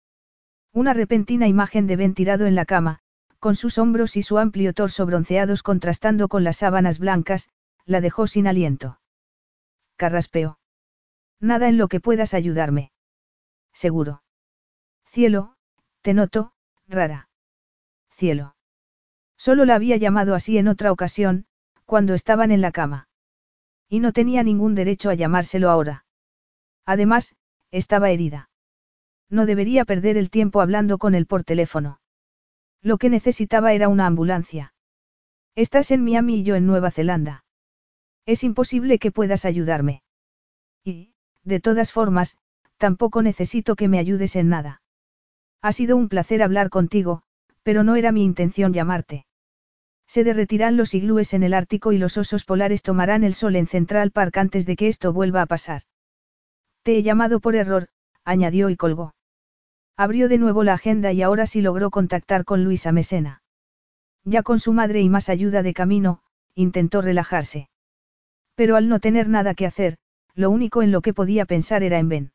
[0.73, 3.01] Una repentina imagen de Ben tirado en la cama,
[3.37, 7.49] con sus hombros y su amplio torso bronceados contrastando con las sábanas blancas,
[7.85, 8.99] la dejó sin aliento.
[9.97, 10.57] Carraspeó.
[11.39, 12.91] Nada en lo que puedas ayudarme.
[13.75, 14.23] Seguro.
[15.05, 15.55] Cielo,
[16.01, 16.53] te noto,
[16.87, 17.29] rara.
[18.09, 18.55] Cielo.
[19.37, 21.45] Solo la había llamado así en otra ocasión,
[21.83, 23.09] cuando estaban en la cama.
[23.89, 26.05] Y no tenía ningún derecho a llamárselo ahora.
[26.85, 27.35] Además,
[27.69, 28.49] estaba herida.
[29.29, 31.99] No debería perder el tiempo hablando con él por teléfono.
[32.81, 34.73] Lo que necesitaba era una ambulancia.
[35.53, 37.43] Estás en Miami y yo en Nueva Zelanda.
[38.25, 40.01] Es imposible que puedas ayudarme.
[40.83, 42.37] Y, de todas formas,
[42.85, 44.83] tampoco necesito que me ayudes en nada.
[45.63, 47.23] Ha sido un placer hablar contigo,
[47.63, 49.25] pero no era mi intención llamarte.
[50.05, 53.65] Se derretirán los iglúes en el Ártico y los osos polares tomarán el sol en
[53.65, 55.81] Central Park antes de que esto vuelva a pasar.
[56.83, 57.87] Te he llamado por error,
[58.23, 59.15] añadió y colgó.
[59.97, 63.41] Abrió de nuevo la agenda y ahora sí logró contactar con Luisa Mesena.
[64.25, 66.21] Ya con su madre y más ayuda de camino,
[66.53, 67.67] intentó relajarse.
[68.53, 69.97] Pero al no tener nada que hacer,
[70.35, 72.34] lo único en lo que podía pensar era en Ben.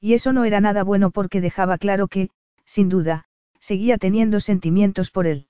[0.00, 2.30] Y eso no era nada bueno porque dejaba claro que,
[2.64, 3.26] sin duda,
[3.58, 5.48] seguía teniendo sentimientos por él.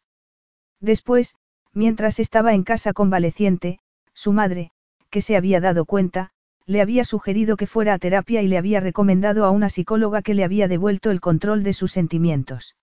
[0.80, 1.36] Después,
[1.72, 3.78] mientras estaba en casa convaleciente,
[4.12, 4.72] su madre,
[5.10, 6.32] que se había dado cuenta,
[6.66, 10.34] le había sugerido que fuera a terapia y le había recomendado a una psicóloga que
[10.34, 12.76] le había devuelto el control de sus sentimientos.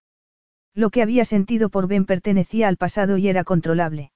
[0.74, 4.12] Lo que había sentido por Ben pertenecía al pasado y era controlable.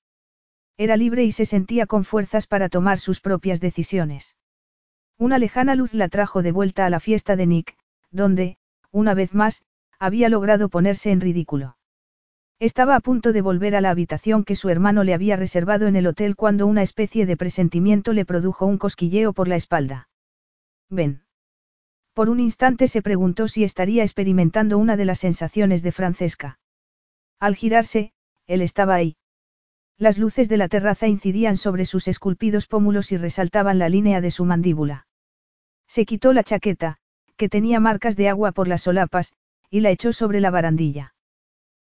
[0.78, 4.36] Era libre y se sentía con fuerzas para tomar sus propias decisiones.
[5.22, 7.78] Una lejana luz la trajo de vuelta a la fiesta de Nick,
[8.10, 8.58] donde,
[8.90, 9.62] una vez más,
[10.00, 11.78] había logrado ponerse en ridículo.
[12.60, 15.96] Estaba a punto de volver a la habitación que su hermano le había reservado en
[15.96, 20.10] el hotel cuando una especie de presentimiento le produjo un cosquilleo por la espalda.
[20.90, 21.22] Ven.
[22.16, 26.60] Por un instante se preguntó si estaría experimentando una de las sensaciones de Francesca.
[27.40, 28.12] Al girarse,
[28.48, 29.18] él estaba ahí.
[30.00, 34.32] Las luces de la terraza incidían sobre sus esculpidos pómulos y resaltaban la línea de
[34.32, 35.06] su mandíbula.
[35.92, 36.96] Se quitó la chaqueta,
[37.36, 39.34] que tenía marcas de agua por las solapas,
[39.70, 41.16] y la echó sobre la barandilla.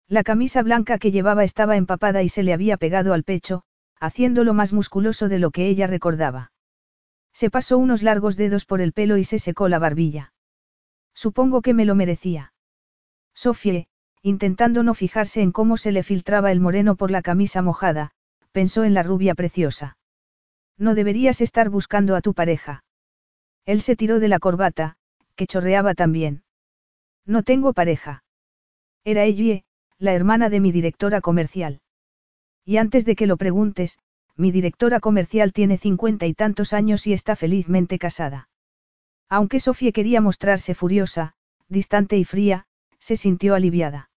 [0.08, 3.62] La camisa blanca que llevaba estaba empapada y se le había pegado al pecho,
[3.98, 6.52] haciéndolo más musculoso de lo que ella recordaba.
[7.32, 10.34] Se pasó unos largos dedos por el pelo y se secó la barbilla.
[11.14, 12.52] Supongo que me lo merecía.
[13.32, 13.86] Sofie,
[14.20, 18.10] intentando no fijarse en cómo se le filtraba el moreno por la camisa mojada,
[18.52, 19.96] pensó en la rubia preciosa.
[20.76, 22.83] No deberías estar buscando a tu pareja.
[23.66, 24.96] Él se tiró de la corbata,
[25.36, 26.42] que chorreaba también.
[27.26, 28.24] No tengo pareja.
[29.04, 29.64] Era Ellie,
[29.98, 31.80] la hermana de mi directora comercial.
[32.64, 33.98] Y antes de que lo preguntes,
[34.36, 38.48] mi directora comercial tiene cincuenta y tantos años y está felizmente casada.
[39.28, 41.34] Aunque Sofía quería mostrarse furiosa,
[41.68, 42.66] distante y fría,
[42.98, 44.10] se sintió aliviada.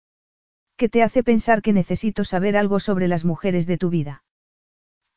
[0.77, 4.25] ¿Qué te hace pensar que necesito saber algo sobre las mujeres de tu vida?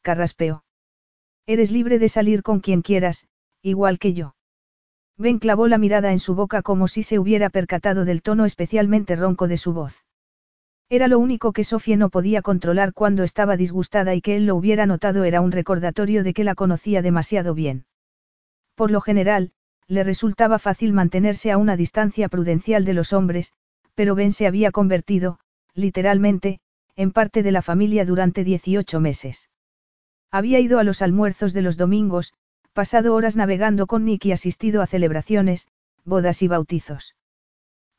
[0.02, 0.64] Carraspeó.
[1.46, 3.28] Eres libre de salir con quien quieras,
[3.62, 4.36] igual que yo.
[5.18, 9.16] Ben clavó la mirada en su boca como si se hubiera percatado del tono especialmente
[9.16, 10.06] ronco de su voz.
[10.90, 14.56] Era lo único que Sofía no podía controlar cuando estaba disgustada y que él lo
[14.56, 17.86] hubiera notado era un recordatorio de que la conocía demasiado bien.
[18.76, 19.52] Por lo general,
[19.88, 23.54] le resultaba fácil mantenerse a una distancia prudencial de los hombres,
[23.94, 25.40] pero Ben se había convertido,
[25.74, 26.60] literalmente,
[26.96, 29.50] en parte de la familia durante 18 meses.
[30.32, 32.34] Había ido a los almuerzos de los domingos,
[32.80, 35.68] pasado horas navegando con Nick y asistido a celebraciones,
[36.06, 37.14] bodas y bautizos.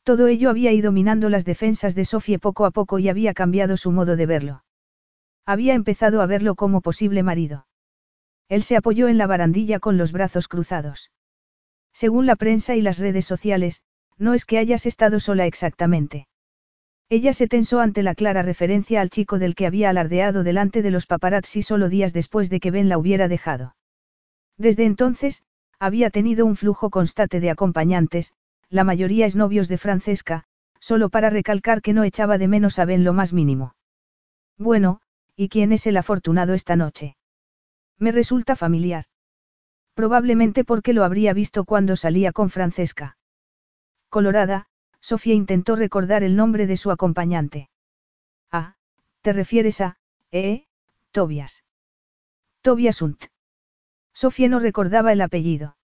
[0.01, 3.77] Todo ello había ido minando las defensas de Sofie poco a poco y había cambiado
[3.77, 4.63] su modo de verlo.
[5.45, 7.67] Había empezado a verlo como posible marido.
[8.49, 11.11] Él se apoyó en la barandilla con los brazos cruzados.
[11.93, 13.83] Según la prensa y las redes sociales,
[14.17, 16.27] no es que hayas estado sola exactamente.
[17.07, 20.89] Ella se tensó ante la clara referencia al chico del que había alardeado delante de
[20.89, 23.75] los paparazzi solo días después de que Ben la hubiera dejado.
[24.57, 25.43] Desde entonces,
[25.79, 28.33] había tenido un flujo constante de acompañantes,
[28.69, 30.45] la mayoría es novios de Francesca,
[30.79, 33.75] solo para recalcar que no echaba de menos a Ben lo más mínimo.
[34.57, 35.01] Bueno,
[35.35, 37.17] ¿y quién es el afortunado esta noche?
[37.97, 39.05] Me resulta familiar.
[39.93, 43.17] Probablemente porque lo habría visto cuando salía con Francesca.
[44.09, 44.67] Colorada,
[44.99, 47.69] Sofía intentó recordar el nombre de su acompañante.
[48.51, 48.75] Ah,
[49.21, 49.97] te refieres a,
[50.31, 50.65] eh,
[51.11, 51.63] Tobias.
[52.61, 53.30] Tobias Unt.
[54.21, 55.77] Sofía no recordaba el apellido.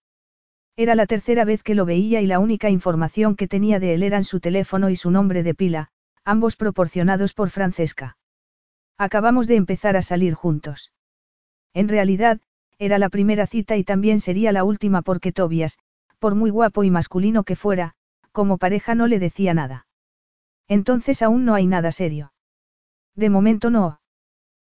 [0.76, 4.04] Era la tercera vez que lo veía y la única información que tenía de él
[4.04, 5.88] eran su teléfono y su nombre de pila,
[6.24, 8.16] ambos proporcionados por Francesca.
[8.96, 10.92] Acabamos de empezar a salir juntos.
[11.74, 12.40] En realidad,
[12.78, 15.80] era la primera cita y también sería la última porque Tobias,
[16.20, 17.96] por muy guapo y masculino que fuera,
[18.30, 19.88] como pareja no le decía nada.
[20.68, 22.32] Entonces aún no hay nada serio.
[23.16, 24.00] De momento no.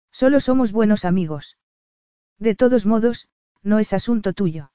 [0.10, 1.58] Solo somos buenos amigos.
[2.40, 3.28] De todos modos,
[3.68, 4.72] no es asunto tuyo.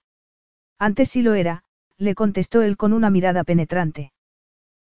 [0.78, 1.64] Antes sí lo era,
[1.97, 4.12] le contestó él con una mirada penetrante.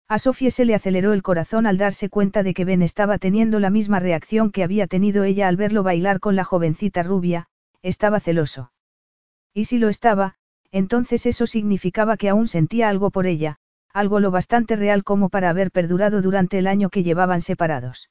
[0.07, 3.59] A Sofía se le aceleró el corazón al darse cuenta de que Ben estaba teniendo
[3.59, 7.47] la misma reacción que había tenido ella al verlo bailar con la jovencita rubia,
[7.81, 8.71] estaba celoso.
[9.53, 10.35] Y si lo estaba,
[10.71, 13.57] entonces eso significaba que aún sentía algo por ella,
[13.91, 18.09] algo lo bastante real como para haber perdurado durante el año que llevaban separados.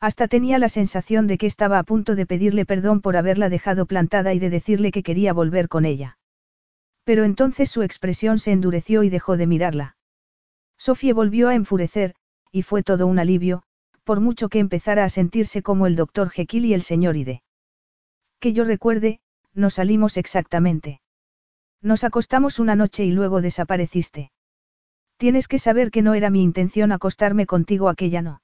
[0.00, 3.86] Hasta tenía la sensación de que estaba a punto de pedirle perdón por haberla dejado
[3.86, 6.18] plantada y de decirle que quería volver con ella.
[7.04, 9.96] Pero entonces su expresión se endureció y dejó de mirarla.
[10.76, 12.14] Sofía volvió a enfurecer,
[12.52, 13.62] y fue todo un alivio,
[14.04, 17.42] por mucho que empezara a sentirse como el doctor Jekyll y el señor Ide.
[18.38, 19.20] Que yo recuerde,
[19.54, 21.00] no salimos exactamente.
[21.80, 24.30] Nos acostamos una noche y luego desapareciste.
[25.16, 28.42] Tienes que saber que no era mi intención acostarme contigo aquella no.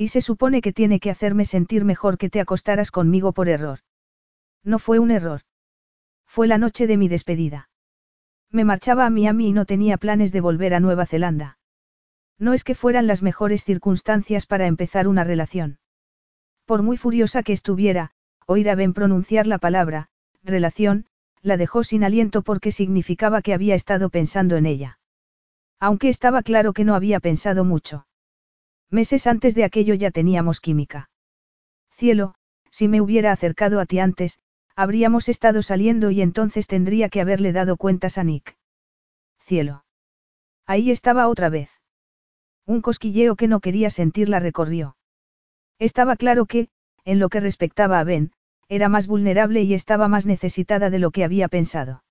[0.00, 3.80] Y se supone que tiene que hacerme sentir mejor que te acostaras conmigo por error.
[4.64, 5.42] No fue un error.
[6.26, 7.68] Fue la noche de mi despedida.
[8.50, 11.58] Me marchaba a Miami y no tenía planes de volver a Nueva Zelanda.
[12.38, 15.80] No es que fueran las mejores circunstancias para empezar una relación.
[16.64, 18.12] Por muy furiosa que estuviera,
[18.46, 20.08] oír a Ben pronunciar la palabra,
[20.42, 21.04] relación,
[21.42, 24.98] la dejó sin aliento porque significaba que había estado pensando en ella.
[25.78, 28.06] Aunque estaba claro que no había pensado mucho.
[28.90, 31.10] Meses antes de aquello ya teníamos química.
[31.92, 32.34] Cielo,
[32.70, 34.40] si me hubiera acercado a ti antes,
[34.74, 38.56] habríamos estado saliendo y entonces tendría que haberle dado cuentas a Nick.
[39.38, 39.84] Cielo.
[40.66, 41.70] Ahí estaba otra vez.
[42.66, 44.96] Un cosquilleo que no quería sentir la recorrió.
[45.78, 46.68] Estaba claro que,
[47.04, 48.32] en lo que respectaba a Ben,
[48.68, 52.04] era más vulnerable y estaba más necesitada de lo que había pensado.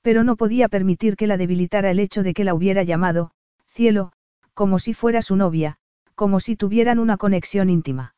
[0.00, 3.32] Pero no podía permitir que la debilitara el hecho de que la hubiera llamado,
[3.66, 4.12] cielo,
[4.54, 5.78] como si fuera su novia,
[6.14, 8.14] como si tuvieran una conexión íntima.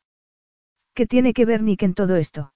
[0.93, 2.53] ¿Qué tiene que ver Nick en todo esto?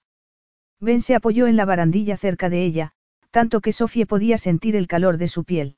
[0.80, 2.92] Ben se apoyó en la barandilla cerca de ella,
[3.30, 5.76] tanto que Sofía podía sentir el calor de su piel.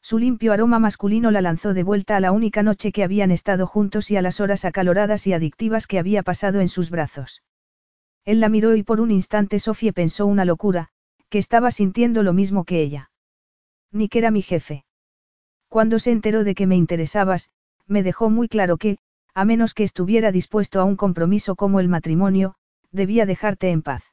[0.00, 3.66] Su limpio aroma masculino la lanzó de vuelta a la única noche que habían estado
[3.66, 7.42] juntos y a las horas acaloradas y adictivas que había pasado en sus brazos.
[8.24, 10.88] Él la miró y por un instante Sofía pensó una locura,
[11.28, 13.10] que estaba sintiendo lo mismo que ella.
[13.90, 14.84] Ni que era mi jefe.
[15.68, 17.50] Cuando se enteró de que me interesabas,
[17.86, 18.98] me dejó muy claro que,
[19.34, 22.54] a menos que estuviera dispuesto a un compromiso como el matrimonio,
[22.90, 24.04] debía dejarte en paz.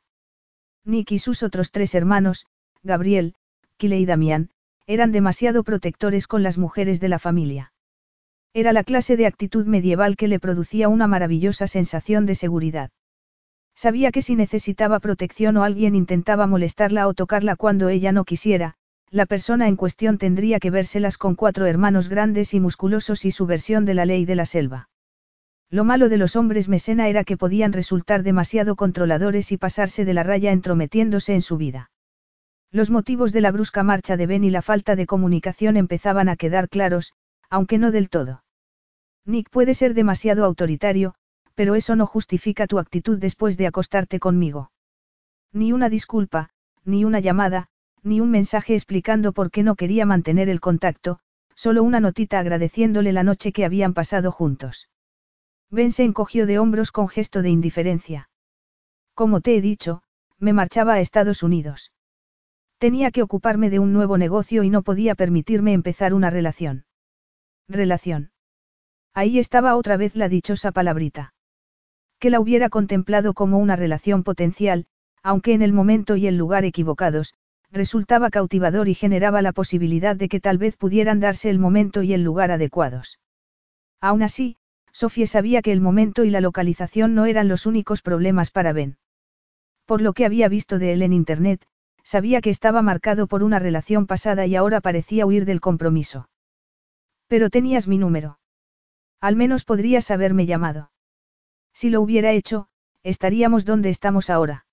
[0.85, 2.45] Nick y sus otros tres hermanos,
[2.83, 3.35] Gabriel,
[3.77, 4.49] Kile y Damián,
[4.87, 7.73] eran demasiado protectores con las mujeres de la familia.
[8.53, 12.89] Era la clase de actitud medieval que le producía una maravillosa sensación de seguridad.
[13.75, 18.75] Sabía que si necesitaba protección o alguien intentaba molestarla o tocarla cuando ella no quisiera,
[19.11, 23.45] la persona en cuestión tendría que vérselas con cuatro hermanos grandes y musculosos y su
[23.45, 24.89] versión de la ley de la selva.
[25.71, 30.13] Lo malo de los hombres mesena era que podían resultar demasiado controladores y pasarse de
[30.13, 31.91] la raya entrometiéndose en su vida.
[32.71, 36.35] Los motivos de la brusca marcha de Ben y la falta de comunicación empezaban a
[36.35, 37.13] quedar claros,
[37.49, 38.43] aunque no del todo.
[39.25, 41.15] Nick puede ser demasiado autoritario,
[41.55, 44.71] pero eso no justifica tu actitud después de acostarte conmigo.
[45.51, 46.51] Ni una disculpa,
[46.83, 47.68] ni una llamada,
[48.03, 51.19] ni un mensaje explicando por qué no quería mantener el contacto,
[51.55, 54.89] solo una notita agradeciéndole la noche que habían pasado juntos.
[55.69, 58.29] Ben se encogió de hombros con gesto de indiferencia.
[59.13, 60.01] Como te he dicho,
[60.39, 61.91] me marchaba a Estados Unidos.
[62.77, 66.85] Tenía que ocuparme de un nuevo negocio y no podía permitirme empezar una relación.
[67.67, 68.31] Relación.
[69.13, 71.33] Ahí estaba otra vez la dichosa palabrita.
[72.19, 74.85] Que la hubiera contemplado como una relación potencial,
[75.23, 77.33] aunque en el momento y el lugar equivocados,
[77.71, 82.13] resultaba cautivador y generaba la posibilidad de que tal vez pudieran darse el momento y
[82.13, 83.19] el lugar adecuados.
[84.01, 84.57] Aún así,
[84.91, 88.97] Sofía sabía que el momento y la localización no eran los únicos problemas para Ben.
[89.85, 91.65] Por lo que había visto de él en Internet,
[92.03, 96.29] sabía que estaba marcado por una relación pasada y ahora parecía huir del compromiso.
[97.27, 98.39] Pero tenías mi número.
[99.21, 100.91] Al menos podrías haberme llamado.
[101.73, 102.67] Si lo hubiera hecho,
[103.03, 104.65] estaríamos donde estamos ahora.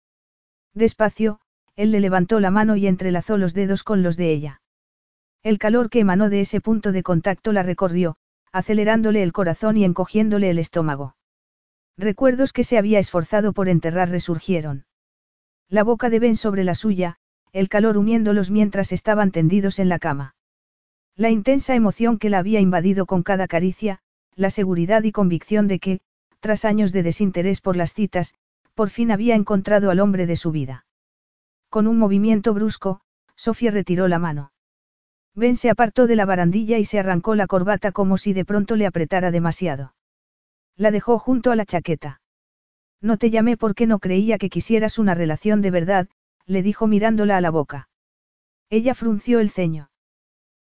[0.73, 1.41] Despacio,
[1.77, 4.63] él le levantó la mano y entrelazó los dedos con los de ella.
[5.43, 8.17] El calor que emanó de ese punto de contacto la recorrió,
[8.51, 11.17] acelerándole el corazón y encogiéndole el estómago.
[11.99, 14.87] Recuerdos que se había esforzado por enterrar resurgieron.
[15.69, 17.17] La boca de Ben sobre la suya,
[17.53, 20.35] el calor uniéndolos mientras estaban tendidos en la cama.
[21.15, 24.01] La intensa emoción que la había invadido con cada caricia,
[24.35, 26.01] la seguridad y convicción de que,
[26.41, 28.35] tras años de desinterés por las citas,
[28.75, 30.86] por fin había encontrado al hombre de su vida.
[31.77, 33.03] Con un movimiento brusco,
[33.35, 34.51] Sofía retiró la mano.
[35.35, 38.77] Ben se apartó de la barandilla y se arrancó la corbata como si de pronto
[38.77, 39.95] le apretara demasiado.
[40.75, 42.23] La dejó junto a la chaqueta.
[43.03, 46.09] No te llamé porque no creía que quisieras una relación de verdad,
[46.47, 47.91] le dijo mirándola a la boca.
[48.71, 49.91] Ella frunció el ceño.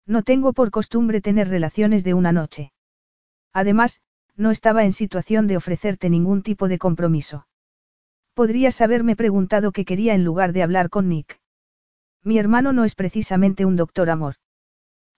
[0.07, 2.73] No tengo por costumbre tener relaciones de una noche.
[3.53, 4.01] Además,
[4.37, 7.49] no estaba en situación de ofrecerte ningún tipo de compromiso.
[8.41, 11.39] Podrías haberme preguntado qué quería en lugar de hablar con Nick.
[12.25, 14.37] Mi hermano no es precisamente un doctor amor.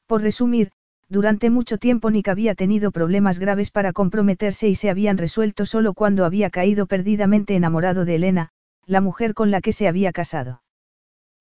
[0.09, 0.73] Por resumir,
[1.09, 5.95] durante mucho tiempo Nick había tenido problemas graves para comprometerse y se habían resuelto solo
[5.95, 8.49] cuando había caído perdidamente enamorado de Elena,
[8.87, 10.65] la mujer con la que se había casado.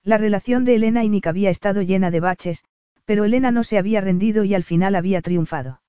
[0.04, 2.64] La relación de Elena y Nick había estado llena de baches,
[3.06, 5.82] pero Elena no se había rendido y al final había triunfado.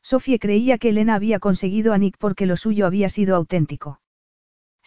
[0.00, 3.99] Sofía creía que Elena había conseguido a Nick porque lo suyo había sido auténtico.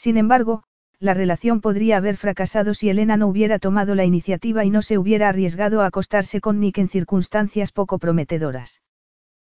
[0.04, 0.64] Sin embargo,
[0.99, 4.97] la relación podría haber fracasado si Elena no hubiera tomado la iniciativa y no se
[4.97, 8.82] hubiera arriesgado a acostarse con Nick en circunstancias poco prometedoras.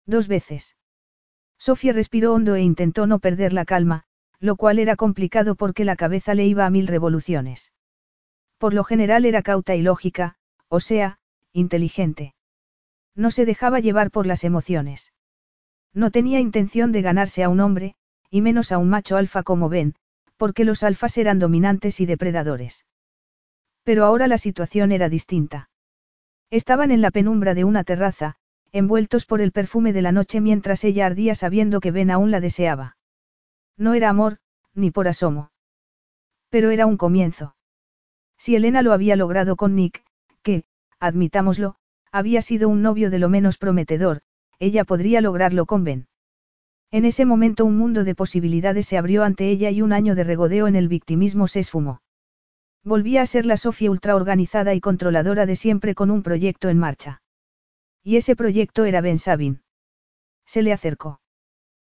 [0.06, 0.76] Dos veces.
[1.58, 4.04] Sofía respiró hondo e intentó no perder la calma,
[4.40, 7.72] lo cual era complicado porque la cabeza le iba a mil revoluciones.
[8.60, 10.36] Por lo general era cauta y lógica,
[10.68, 11.18] o sea,
[11.54, 12.36] inteligente.
[13.16, 15.12] No se dejaba llevar por las emociones.
[15.92, 17.96] No tenía intención de ganarse a un hombre,
[18.30, 19.96] y menos a un macho alfa como Ben,
[20.38, 22.86] porque los alfas eran dominantes y depredadores.
[23.84, 25.70] Pero ahora la situación era distinta.
[26.50, 28.36] Estaban en la penumbra de una terraza,
[28.72, 32.42] envueltos por el perfume de la noche mientras ella ardía sabiendo que Ben aún la
[32.42, 32.98] deseaba.
[33.78, 34.40] No era amor,
[34.74, 35.52] ni por asomo.
[36.50, 37.56] Pero era un comienzo.
[38.38, 40.04] Si Elena lo había logrado con Nick,
[40.44, 40.66] que,
[41.00, 41.76] admitámoslo,
[42.12, 44.22] había sido un novio de lo menos prometedor,
[44.60, 46.08] ella podría lograrlo con Ben.
[46.96, 50.24] En ese momento un mundo de posibilidades se abrió ante ella y un año de
[50.24, 52.02] regodeo en el victimismo se esfumó.
[52.86, 57.22] Volvía a ser la Sofía ultraorganizada y controladora de siempre con un proyecto en marcha.
[58.02, 59.62] Y ese proyecto era Ben Sabin.
[60.46, 61.20] Se le acercó.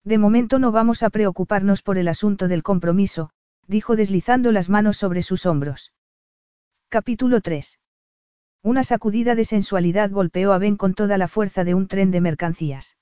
[0.03, 3.29] De momento no vamos a preocuparnos por el asunto del compromiso,
[3.67, 5.93] dijo deslizando las manos sobre sus hombros.
[6.89, 7.79] Capítulo 3.
[8.63, 12.19] Una sacudida de sensualidad golpeó a Ben con toda la fuerza de un tren de
[12.21, 12.97] mercancías.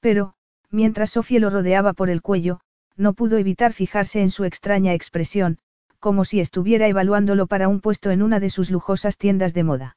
[0.00, 0.36] Pero,
[0.72, 2.60] mientras Sofía lo rodeaba por el cuello,
[2.96, 5.58] no pudo evitar fijarse en su extraña expresión,
[6.00, 9.96] como si estuviera evaluándolo para un puesto en una de sus lujosas tiendas de moda.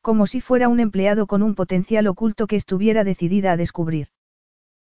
[0.00, 4.08] Como si fuera un empleado con un potencial oculto que estuviera decidida a descubrir.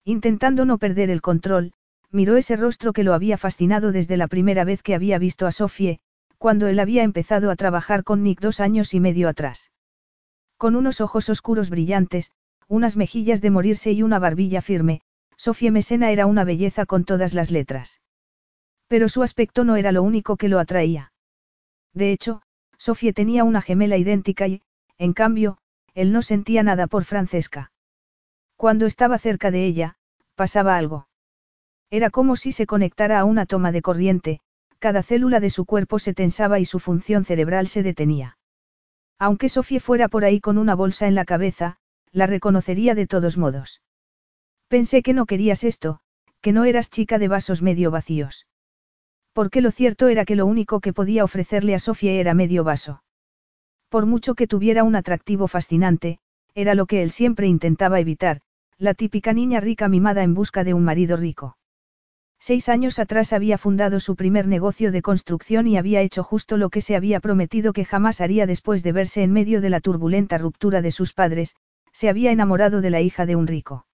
[0.04, 1.72] Intentando no perder el control,
[2.10, 5.52] miró ese rostro que lo había fascinado desde la primera vez que había visto a
[5.52, 6.00] Sofie,
[6.38, 9.70] cuando él había empezado a trabajar con Nick dos años y medio atrás.
[10.56, 12.32] Con unos ojos oscuros brillantes,
[12.68, 15.00] unas mejillas de morirse y una barbilla firme,
[15.36, 18.00] Sofía Mesena era una belleza con todas las letras.
[18.88, 21.12] Pero su aspecto no era lo único que lo atraía.
[21.92, 22.42] De hecho,
[22.78, 24.62] Sofía tenía una gemela idéntica y,
[24.98, 25.58] en cambio,
[25.94, 27.72] él no sentía nada por Francesca.
[28.56, 29.96] Cuando estaba cerca de ella,
[30.34, 31.08] pasaba algo.
[31.90, 34.40] Era como si se conectara a una toma de corriente,
[34.78, 38.36] cada célula de su cuerpo se tensaba y su función cerebral se detenía.
[39.18, 41.78] Aunque Sofía fuera por ahí con una bolsa en la cabeza,
[42.14, 43.82] la reconocería de todos modos.
[44.68, 45.98] Pensé que no querías esto,
[46.40, 48.46] que no eras chica de vasos medio vacíos.
[49.32, 53.02] Porque lo cierto era que lo único que podía ofrecerle a Sofía era medio vaso.
[53.88, 56.20] Por mucho que tuviera un atractivo fascinante,
[56.54, 58.40] era lo que él siempre intentaba evitar,
[58.78, 61.56] la típica niña rica mimada en busca de un marido rico.
[62.38, 66.70] Seis años atrás había fundado su primer negocio de construcción y había hecho justo lo
[66.70, 70.38] que se había prometido que jamás haría después de verse en medio de la turbulenta
[70.38, 71.56] ruptura de sus padres,
[71.94, 73.86] se había enamorado de la hija de un rico.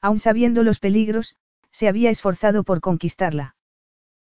[0.00, 1.36] Aun sabiendo los peligros,
[1.70, 3.54] se había esforzado por conquistarla.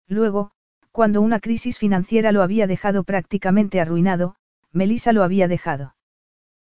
[0.07, 0.51] Luego,
[0.91, 4.35] cuando una crisis financiera lo había dejado prácticamente arruinado,
[4.71, 5.95] Melissa lo había dejado.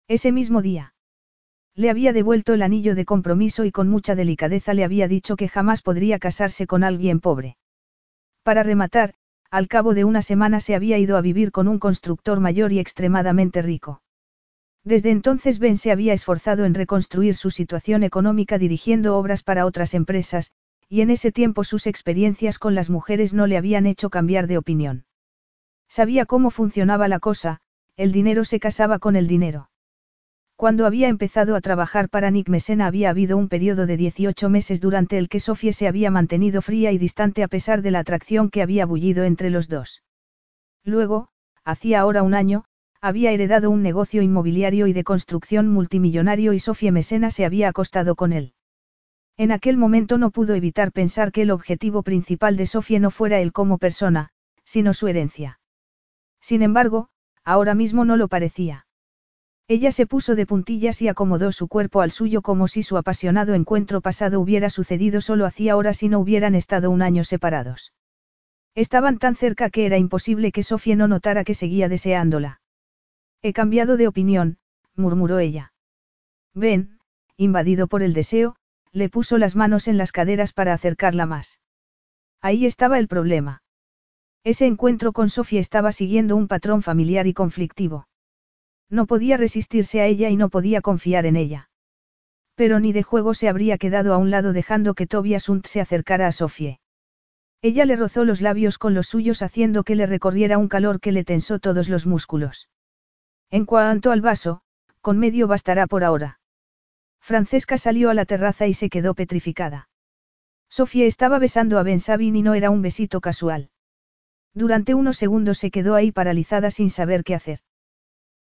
[0.08, 0.94] Ese mismo día.
[1.76, 5.50] Le había devuelto el anillo de compromiso y con mucha delicadeza le había dicho que
[5.50, 7.58] jamás podría casarse con alguien pobre.
[8.44, 9.16] Para rematar,
[9.50, 12.80] al cabo de una semana se había ido a vivir con un constructor mayor y
[12.80, 14.02] extremadamente rico.
[14.90, 19.94] Desde entonces Ben se había esforzado en reconstruir su situación económica dirigiendo obras para otras
[19.94, 20.52] empresas,
[20.88, 24.58] y en ese tiempo sus experiencias con las mujeres no le habían hecho cambiar de
[24.58, 25.06] opinión.
[25.88, 27.60] Sabía cómo funcionaba la cosa,
[27.98, 29.70] el dinero se casaba con el dinero.
[30.56, 34.82] Cuando había empezado a trabajar para Nick Mesena había habido un periodo de 18 meses
[34.82, 38.50] durante el que Sofía se había mantenido fría y distante a pesar de la atracción
[38.50, 40.02] que había bullido entre los dos.
[40.84, 41.30] Luego,
[41.64, 42.66] hacía ahora un año,
[43.02, 48.16] había heredado un negocio inmobiliario y de construcción multimillonario y Sofía Mesena se había acostado
[48.16, 48.54] con él.
[49.38, 53.40] En aquel momento no pudo evitar pensar que el objetivo principal de Sofía no fuera
[53.40, 54.32] él como persona,
[54.66, 55.60] sino su herencia.
[56.42, 57.10] Sin embargo,
[57.46, 58.86] ahora mismo no lo parecía.
[59.70, 63.54] Ella se puso de puntillas y acomodó su cuerpo al suyo como si su apasionado
[63.54, 67.94] encuentro pasado hubiera sucedido solo hacía horas y no hubieran estado un año separados.
[68.76, 72.60] Estaban tan cerca que era imposible que Sofía no notara que seguía deseándola.
[73.42, 74.58] He cambiado de opinión,
[74.96, 75.74] murmuró ella.
[76.54, 77.00] Ven,
[77.38, 78.56] invadido por el deseo,
[78.92, 81.60] le puso las manos en las caderas para acercarla más.
[82.42, 83.62] Ahí estaba el problema.
[84.44, 88.08] Ese encuentro con Sofía estaba siguiendo un patrón familiar y conflictivo.
[88.90, 91.70] No podía resistirse a ella y no podía confiar en ella.
[92.56, 95.80] Pero ni de juego se habría quedado a un lado dejando que Tobias Hunt se
[95.80, 96.80] acercara a Sofie.
[97.62, 101.12] Ella le rozó los labios con los suyos haciendo que le recorriera un calor que
[101.12, 102.70] le tensó todos los músculos.
[103.52, 104.62] En cuanto al vaso,
[105.02, 106.40] con medio bastará por ahora.
[107.20, 109.90] Francesca salió a la terraza y se quedó petrificada.
[110.70, 113.72] Sofía estaba besando a Ben Sabin y no era un besito casual.
[114.54, 117.60] Durante unos segundos se quedó ahí paralizada sin saber qué hacer.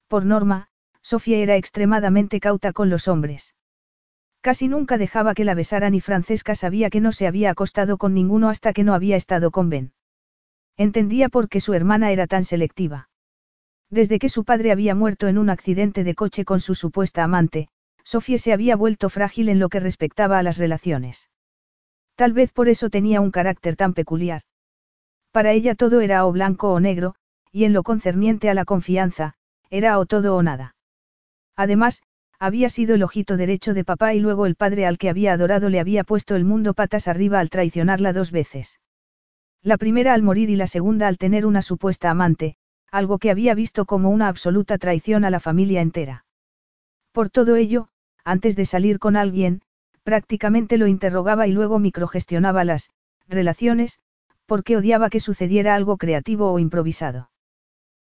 [0.09, 0.69] Por norma,
[1.03, 3.55] Sofía era extremadamente cauta con los hombres.
[4.41, 8.15] Casi nunca dejaba que la besaran y Francesca sabía que no se había acostado con
[8.15, 9.93] ninguno hasta que no había estado con Ben.
[10.77, 13.08] Entendía por qué su hermana era tan selectiva.
[13.91, 17.69] Desde que su padre había muerto en un accidente de coche con su supuesta amante,
[18.05, 21.31] Sofía se había vuelto frágil en lo que respectaba a las relaciones.
[22.15, 24.43] Tal vez por eso tenía un carácter tan peculiar.
[25.31, 27.15] Para ella todo era o blanco o negro,
[27.53, 29.35] y en lo concerniente a la confianza,
[29.71, 30.75] era o todo o nada.
[31.57, 32.03] Además,
[32.39, 35.69] había sido el ojito derecho de papá y luego el padre al que había adorado
[35.69, 38.81] le había puesto el mundo patas arriba al traicionarla dos veces.
[39.63, 42.57] La primera al morir y la segunda al tener una supuesta amante,
[42.91, 46.25] algo que había visto como una absoluta traición a la familia entera.
[47.13, 47.89] Por todo ello,
[48.25, 49.63] antes de salir con alguien,
[50.09, 52.89] Prácticamente lo interrogaba y luego microgestionaba las
[53.29, 53.99] relaciones,
[54.47, 57.31] porque odiaba que sucediera algo creativo o improvisado.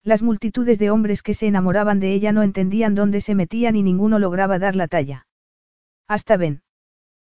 [0.01, 3.83] Las multitudes de hombres que se enamoraban de ella no entendían dónde se metían y
[3.83, 5.27] ninguno lograba dar la talla.
[6.07, 6.61] Hasta ven.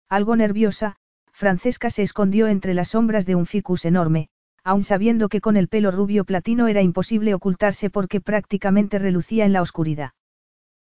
[0.07, 0.95] Algo nerviosa,
[1.33, 4.29] Francesca se escondió entre las sombras de un ficus enorme,
[4.63, 9.53] aun sabiendo que con el pelo rubio platino era imposible ocultarse porque prácticamente relucía en
[9.53, 10.11] la oscuridad.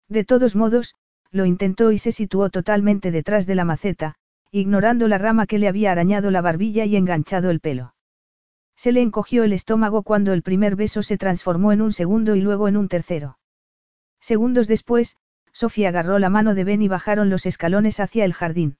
[0.08, 0.94] De todos modos,
[1.30, 4.14] lo intentó y se situó totalmente detrás de la maceta,
[4.50, 7.94] ignorando la rama que le había arañado la barbilla y enganchado el pelo.
[8.76, 12.40] Se le encogió el estómago cuando el primer beso se transformó en un segundo y
[12.40, 13.38] luego en un tercero.
[14.20, 15.16] Segundos después,
[15.52, 18.76] Sofía agarró la mano de Ben y bajaron los escalones hacia el jardín.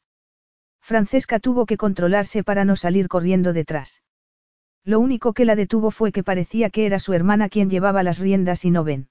[0.80, 4.02] Francesca tuvo que controlarse para no salir corriendo detrás.
[4.86, 8.20] Lo único que la detuvo fue que parecía que era su hermana quien llevaba las
[8.20, 9.08] riendas y no Ben.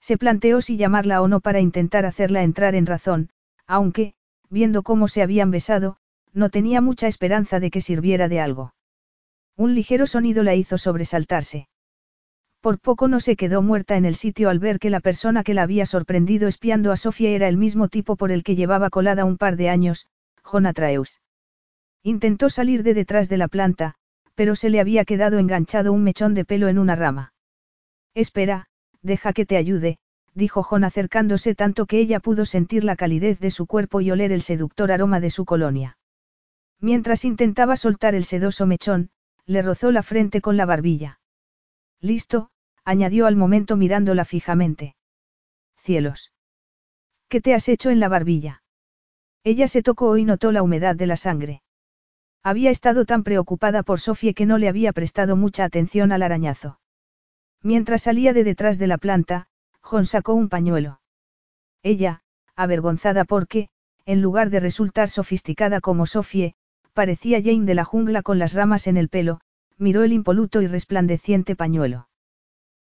[0.00, 3.30] Se planteó si llamarla o no para intentar hacerla entrar en razón,
[3.66, 4.14] aunque,
[4.50, 5.96] viendo cómo se habían besado,
[6.32, 8.72] no tenía mucha esperanza de que sirviera de algo.
[9.56, 11.66] Un ligero sonido la hizo sobresaltarse.
[12.60, 15.54] Por poco no se quedó muerta en el sitio al ver que la persona que
[15.54, 19.24] la había sorprendido espiando a Sofía era el mismo tipo por el que llevaba colada
[19.24, 20.06] un par de años,
[20.44, 21.20] Jonatraeus.
[22.04, 23.96] Intentó salir de detrás de la planta,
[24.34, 27.32] pero se le había quedado enganchado un mechón de pelo en una rama.
[28.14, 28.66] Espera,
[29.02, 29.98] deja que te ayude,
[30.34, 34.32] dijo Jon acercándose tanto que ella pudo sentir la calidez de su cuerpo y oler
[34.32, 35.98] el seductor aroma de su colonia.
[36.80, 39.10] Mientras intentaba soltar el sedoso mechón,
[39.46, 41.20] le rozó la frente con la barbilla.
[42.00, 42.50] Listo,
[42.84, 44.96] añadió al momento mirándola fijamente.
[45.76, 46.32] Cielos.
[47.28, 48.62] ¿Qué te has hecho en la barbilla?
[49.44, 51.63] Ella se tocó y notó la humedad de la sangre.
[52.46, 56.78] Había estado tan preocupada por Sofía que no le había prestado mucha atención al arañazo.
[57.62, 59.46] Mientras salía de detrás de la planta,
[59.80, 61.00] John sacó un pañuelo.
[61.82, 62.20] Ella,
[62.54, 63.70] avergonzada porque,
[64.04, 66.54] en lugar de resultar sofisticada como Sophie,
[66.92, 69.40] parecía Jane de la jungla con las ramas en el pelo,
[69.78, 72.08] miró el impoluto y resplandeciente pañuelo.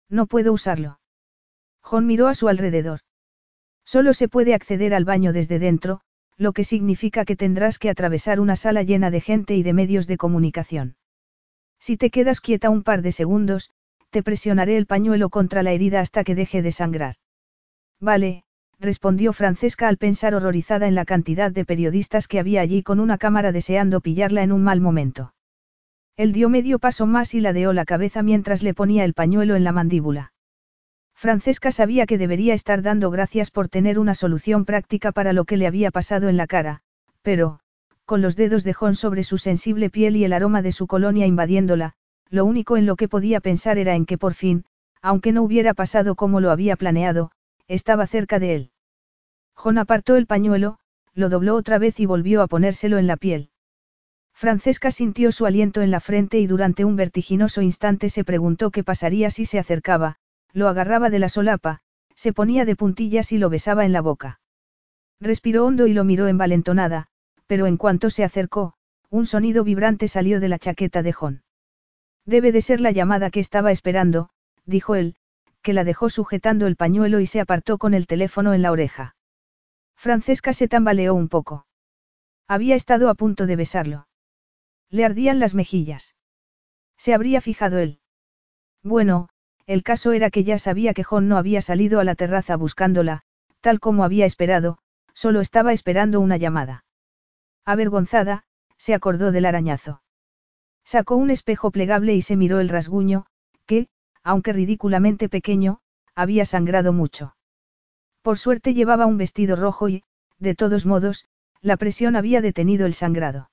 [0.10, 1.00] No puedo usarlo.
[1.82, 3.00] John miró a su alrededor.
[3.86, 6.02] Solo se puede acceder al baño desde dentro,
[6.38, 10.08] lo que significa que tendrás que atravesar una sala llena de gente y de medios
[10.08, 10.96] de comunicación.
[11.80, 13.72] Si te quedas quieta un par de segundos,
[14.10, 17.16] te presionaré el pañuelo contra la herida hasta que deje de sangrar.
[18.00, 18.44] Vale,
[18.80, 23.18] respondió Francesca al pensar horrorizada en la cantidad de periodistas que había allí con una
[23.18, 25.34] cámara deseando pillarla en un mal momento.
[26.16, 29.64] Él dio medio paso más y ladeó la cabeza mientras le ponía el pañuelo en
[29.64, 30.33] la mandíbula.
[31.24, 35.56] Francesca sabía que debería estar dando gracias por tener una solución práctica para lo que
[35.56, 36.82] le había pasado en la cara,
[37.22, 37.62] pero,
[38.04, 41.26] con los dedos de John sobre su sensible piel y el aroma de su colonia
[41.26, 41.94] invadiéndola,
[42.30, 44.66] lo único en lo que podía pensar era en que por fin,
[45.02, 47.32] aunque no hubiera pasado como lo había planeado,
[47.70, 48.72] estaba cerca de él.
[49.54, 50.78] Jon apartó el pañuelo,
[51.14, 53.50] lo dobló otra vez y volvió a ponérselo en la piel.
[54.34, 58.84] Francesca sintió su aliento en la frente y durante un vertiginoso instante se preguntó qué
[58.84, 60.18] pasaría si se acercaba,
[60.54, 61.82] lo agarraba de la solapa,
[62.16, 64.40] se ponía de puntillas y lo besaba en la boca.
[65.20, 67.08] Respiró hondo y lo miró envalentonada,
[67.48, 68.74] pero en cuanto se acercó,
[69.10, 71.44] un sonido vibrante salió de la chaqueta de Jon.
[72.26, 74.30] Debe de ser la llamada que estaba esperando,
[74.66, 75.16] dijo él,
[75.62, 79.16] que la dejó sujetando el pañuelo y se apartó con el teléfono en la oreja.
[79.96, 81.66] Francesca se tambaleó un poco.
[82.48, 84.08] Había estado a punto de besarlo.
[84.90, 86.16] Le ardían las mejillas.
[86.98, 88.00] Se habría fijado él.
[88.84, 89.30] Bueno,
[89.66, 93.22] el caso era que ya sabía que John no había salido a la terraza buscándola,
[93.62, 94.78] tal como había esperado,
[95.14, 96.86] solo estaba esperando una llamada.
[97.66, 98.44] Avergonzada,
[98.78, 100.02] se acordó del arañazo.
[100.84, 103.26] Sacó un espejo plegable y se miró el rasguño,
[103.66, 103.88] que,
[104.22, 105.80] aunque ridículamente pequeño,
[106.14, 107.36] había sangrado mucho.
[108.22, 110.04] Por suerte llevaba un vestido rojo y,
[110.40, 111.26] de todos modos,
[111.62, 113.50] la presión había detenido el sangrado.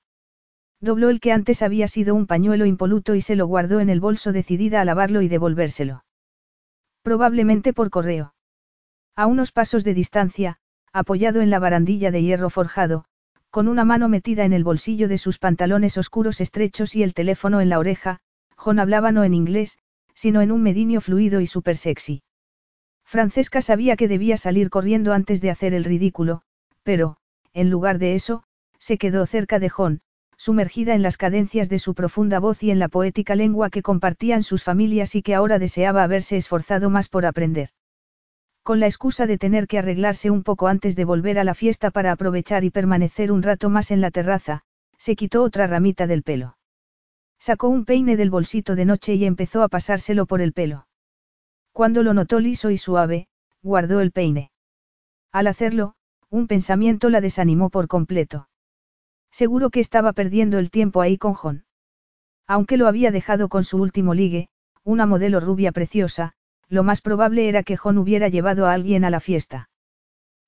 [0.81, 3.99] Dobló el que antes había sido un pañuelo impoluto y se lo guardó en el
[3.99, 6.03] bolso decidida a lavarlo y devolvérselo.
[7.03, 8.33] Probablemente por correo.
[9.15, 10.57] A unos pasos de distancia,
[10.91, 13.05] apoyado en la barandilla de hierro forjado,
[13.51, 17.61] con una mano metida en el bolsillo de sus pantalones oscuros estrechos y el teléfono
[17.61, 18.19] en la oreja,
[18.55, 19.77] John hablaba no en inglés,
[20.15, 22.23] sino en un medinio fluido y súper sexy.
[23.03, 26.41] Francesca sabía que debía salir corriendo antes de hacer el ridículo,
[26.83, 27.17] pero,
[27.53, 28.43] en lugar de eso,
[28.79, 30.01] se quedó cerca de John,
[30.41, 34.41] sumergida en las cadencias de su profunda voz y en la poética lengua que compartían
[34.41, 37.69] sus familias y que ahora deseaba haberse esforzado más por aprender.
[38.63, 41.91] Con la excusa de tener que arreglarse un poco antes de volver a la fiesta
[41.91, 44.63] para aprovechar y permanecer un rato más en la terraza,
[44.97, 46.57] se quitó otra ramita del pelo.
[47.37, 50.87] Sacó un peine del bolsito de noche y empezó a pasárselo por el pelo.
[51.71, 53.27] Cuando lo notó liso y suave,
[53.61, 54.49] guardó el peine.
[55.31, 55.93] Al hacerlo,
[56.31, 58.47] un pensamiento la desanimó por completo.
[59.31, 61.65] Seguro que estaba perdiendo el tiempo ahí con John.
[62.47, 64.49] Aunque lo había dejado con su último ligue,
[64.83, 66.33] una modelo rubia preciosa,
[66.67, 69.69] lo más probable era que John hubiera llevado a alguien a la fiesta.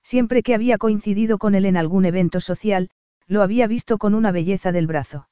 [0.02, 2.90] Siempre que había coincidido con él en algún evento social,
[3.26, 5.28] lo había visto con una belleza del brazo.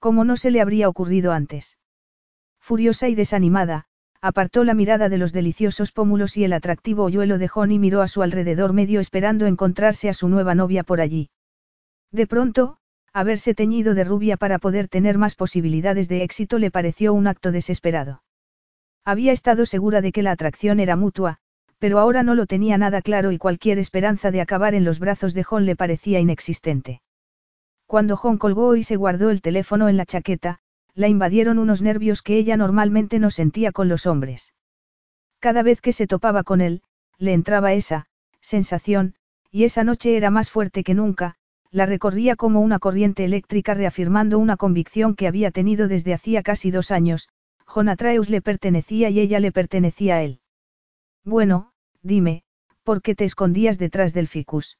[0.00, 1.78] ¿Cómo no se le habría ocurrido antes?
[2.60, 3.86] Furiosa y desanimada,
[4.20, 8.02] apartó la mirada de los deliciosos pómulos y el atractivo hoyuelo de John y miró
[8.02, 11.30] a su alrededor medio esperando encontrarse a su nueva novia por allí.
[12.12, 12.78] De pronto,
[13.12, 17.52] haberse teñido de rubia para poder tener más posibilidades de éxito le pareció un acto
[17.52, 18.22] desesperado.
[19.04, 21.38] Había estado segura de que la atracción era mutua,
[21.78, 25.32] pero ahora no lo tenía nada claro y cualquier esperanza de acabar en los brazos
[25.34, 27.00] de John le parecía inexistente.
[27.86, 30.58] Cuando John colgó y se guardó el teléfono en la chaqueta,
[30.94, 34.52] la invadieron unos nervios que ella normalmente no sentía con los hombres.
[35.38, 36.82] Cada vez que se topaba con él,
[37.16, 38.06] le entraba esa,
[38.40, 39.14] sensación,
[39.50, 41.37] y esa noche era más fuerte que nunca,
[41.70, 46.70] la recorría como una corriente eléctrica reafirmando una convicción que había tenido desde hacía casi
[46.70, 47.28] dos años,
[47.66, 50.40] Atreus le pertenecía y ella le pertenecía a él.
[51.24, 52.42] Bueno, dime,
[52.82, 54.78] ¿por qué te escondías detrás del ficus?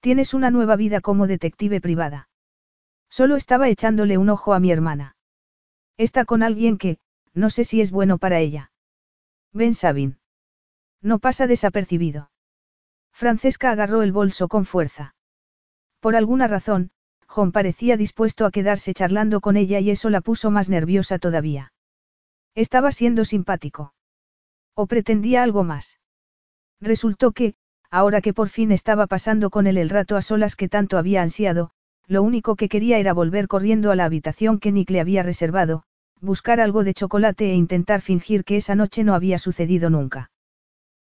[0.00, 2.28] Tienes una nueva vida como detective privada.
[3.08, 5.16] Solo estaba echándole un ojo a mi hermana.
[5.96, 6.98] Está con alguien que,
[7.32, 8.70] no sé si es bueno para ella.
[9.52, 10.18] Ben Sabin.
[11.00, 12.30] No pasa desapercibido.
[13.12, 15.13] Francesca agarró el bolso con fuerza.
[16.04, 16.90] Por alguna razón,
[17.26, 21.72] John parecía dispuesto a quedarse charlando con ella y eso la puso más nerviosa todavía.
[22.54, 23.94] Estaba siendo simpático.
[24.74, 25.98] ¿O pretendía algo más?
[26.78, 27.54] Resultó que,
[27.90, 31.22] ahora que por fin estaba pasando con él el rato a solas que tanto había
[31.22, 31.70] ansiado,
[32.06, 35.84] lo único que quería era volver corriendo a la habitación que Nick le había reservado,
[36.20, 40.30] buscar algo de chocolate e intentar fingir que esa noche no había sucedido nunca.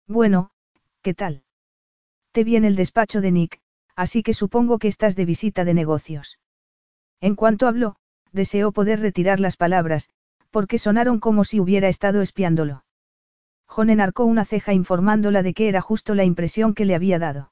[0.07, 0.51] Bueno,
[1.01, 1.43] ¿qué tal?
[2.33, 3.61] Te vi en el despacho de Nick,
[3.99, 6.39] así que supongo que estás de visita de negocios.
[7.19, 7.97] En cuanto habló,
[8.31, 10.09] deseó poder retirar las palabras,
[10.51, 12.85] porque sonaron como si hubiera estado espiándolo.
[13.65, 17.51] John enarcó una ceja informándola de que era justo la impresión que le había dado.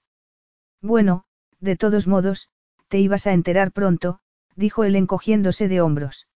[0.81, 1.25] Bueno,
[1.59, 2.47] de todos modos,
[2.87, 4.19] te ibas a enterar pronto,
[4.55, 6.29] dijo él encogiéndose de hombros.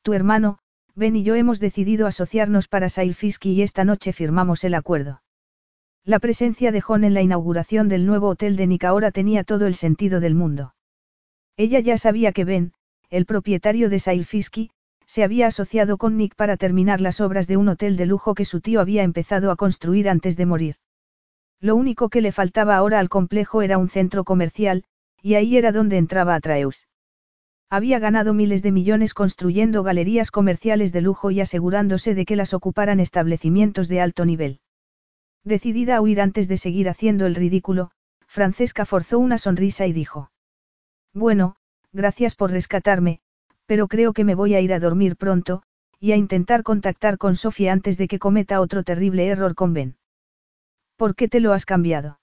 [0.00, 0.60] Tu hermano,
[0.94, 5.20] Ben y yo hemos decidido asociarnos para Sailfiski y esta noche firmamos el acuerdo.
[6.06, 9.66] La presencia de John en la inauguración del nuevo hotel de Nick ahora tenía todo
[9.66, 10.72] el sentido del mundo.
[11.56, 12.72] Ella ya sabía que Ben,
[13.10, 14.70] el propietario de Sailfiski,
[15.04, 18.44] se había asociado con Nick para terminar las obras de un hotel de lujo que
[18.44, 20.76] su tío había empezado a construir antes de morir.
[21.60, 24.84] Lo único que le faltaba ahora al complejo era un centro comercial,
[25.20, 26.86] y ahí era donde entraba Atreus.
[27.68, 32.54] Había ganado miles de millones construyendo galerías comerciales de lujo y asegurándose de que las
[32.54, 34.60] ocuparan establecimientos de alto nivel.
[35.46, 37.92] Decidida a huir antes de seguir haciendo el ridículo,
[38.26, 40.32] Francesca forzó una sonrisa y dijo.
[41.14, 41.54] Bueno,
[41.92, 43.20] gracias por rescatarme,
[43.64, 45.62] pero creo que me voy a ir a dormir pronto,
[46.00, 49.96] y a intentar contactar con Sofía antes de que cometa otro terrible error con Ben.
[50.96, 52.18] ¿Por qué te lo has cambiado?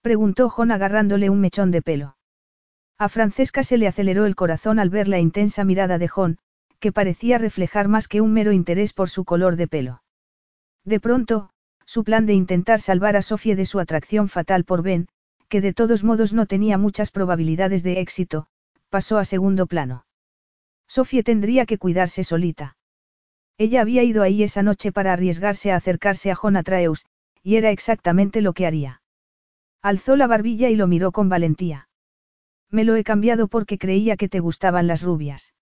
[0.00, 2.16] Preguntó John agarrándole un mechón de pelo.
[2.96, 6.38] A Francesca se le aceleró el corazón al ver la intensa mirada de John,
[6.78, 10.02] que parecía reflejar más que un mero interés por su color de pelo.
[10.86, 11.50] De pronto,
[11.90, 15.08] su plan de intentar salvar a Sofía de su atracción fatal por Ben,
[15.48, 18.46] que de todos modos no tenía muchas probabilidades de éxito,
[18.90, 20.06] pasó a segundo plano.
[20.86, 22.76] Sofía tendría que cuidarse solita.
[23.58, 27.06] Ella había ido ahí esa noche para arriesgarse a acercarse a Atreus,
[27.42, 29.02] y era exactamente lo que haría.
[29.82, 31.88] Alzó la barbilla y lo miró con valentía.
[32.70, 35.54] Me lo he cambiado porque creía que te gustaban las rubias.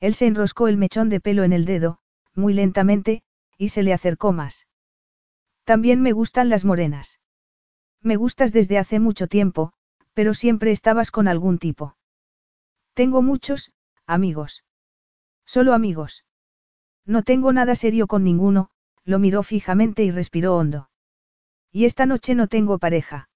[0.00, 1.98] Él se enroscó el mechón de pelo en el dedo,
[2.34, 3.22] muy lentamente,
[3.56, 4.66] y se le acercó más.
[5.64, 7.20] También me gustan las morenas.
[8.02, 9.72] Me gustas desde hace mucho tiempo,
[10.12, 11.96] pero siempre estabas con algún tipo.
[12.92, 13.72] Tengo muchos,
[14.06, 14.64] amigos.
[15.46, 16.24] Solo amigos.
[17.06, 18.70] No tengo nada serio con ninguno,
[19.04, 20.90] lo miró fijamente y respiró hondo.
[21.72, 23.28] Y esta noche no tengo pareja.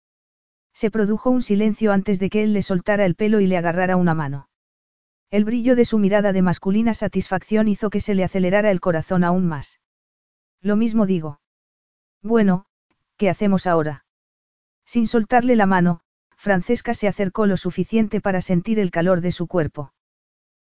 [0.72, 3.96] Se produjo un silencio antes de que él le soltara el pelo y le agarrara
[3.96, 4.48] una mano.
[5.30, 9.24] El brillo de su mirada de masculina satisfacción hizo que se le acelerara el corazón
[9.24, 9.80] aún más.
[10.62, 11.40] Lo mismo digo.
[12.22, 12.66] Bueno,
[13.16, 14.04] ¿qué hacemos ahora?
[14.84, 16.00] Sin soltarle la mano,
[16.36, 19.92] Francesca se acercó lo suficiente para sentir el calor de su cuerpo.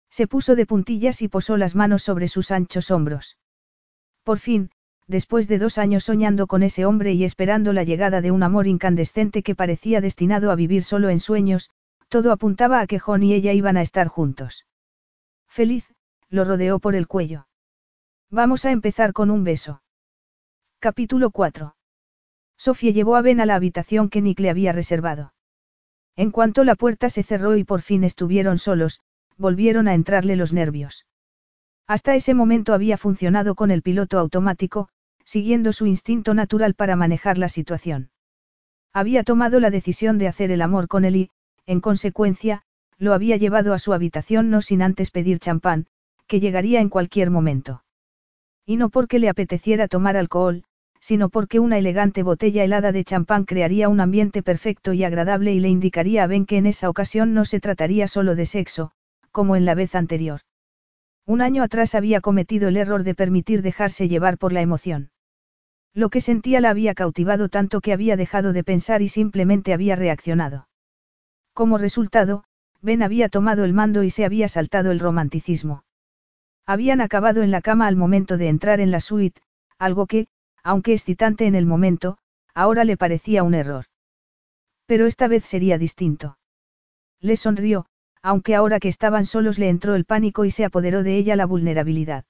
[0.10, 3.38] Se puso de puntillas y posó las manos sobre sus anchos hombros.
[4.24, 4.72] Por fin,
[5.08, 8.68] después de dos años soñando con ese hombre y esperando la llegada de un amor
[8.68, 11.72] incandescente que parecía destinado a vivir solo en sueños,
[12.08, 14.66] todo apuntaba a que John y ella iban a estar juntos.
[15.48, 15.94] Feliz,
[16.30, 17.48] lo rodeó por el cuello.
[18.30, 19.83] Vamos a empezar con un beso.
[20.84, 21.78] Capítulo 4.
[22.58, 25.34] Sofía llevó a Ben a la habitación que Nick le había reservado.
[26.18, 29.00] En cuanto la puerta se cerró y por fin estuvieron solos,
[29.38, 31.06] volvieron a entrarle los nervios.
[31.88, 34.90] Hasta ese momento había funcionado con el piloto automático,
[35.24, 38.12] siguiendo su instinto natural para manejar la situación.
[38.92, 41.30] Había tomado la decisión de hacer el amor con él y,
[41.66, 42.64] en consecuencia,
[42.98, 45.88] lo había llevado a su habitación no sin antes pedir champán,
[46.28, 47.86] que llegaría en cualquier momento.
[48.66, 50.66] Y no porque le apeteciera tomar alcohol,
[51.04, 55.60] sino porque una elegante botella helada de champán crearía un ambiente perfecto y agradable y
[55.60, 58.92] le indicaría a Ben que en esa ocasión no se trataría solo de sexo,
[59.30, 60.40] como en la vez anterior.
[61.26, 65.12] Un año atrás había cometido el error de permitir dejarse llevar por la emoción.
[65.94, 69.98] Lo que sentía la había cautivado tanto que había dejado de pensar y simplemente había
[69.98, 70.70] reaccionado.
[71.54, 72.46] Como resultado,
[72.82, 75.84] Ben había tomado el mando y se había saltado el romanticismo.
[76.66, 79.42] Habían acabado en la cama al momento de entrar en la suite,
[79.78, 80.28] algo que,
[80.64, 82.18] aunque excitante en el momento,
[82.54, 83.86] ahora le parecía un error.
[84.86, 86.38] Pero esta vez sería distinto.
[87.20, 87.86] Le sonrió,
[88.22, 91.46] aunque ahora que estaban solos le entró el pánico y se apoderó de ella la
[91.46, 92.26] vulnerabilidad.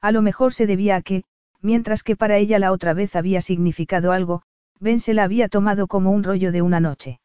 [0.00, 1.24] A lo mejor se debía a que,
[1.60, 4.42] mientras que para ella la otra vez había significado algo,
[4.78, 7.20] Ben se la había tomado como un rollo de una noche.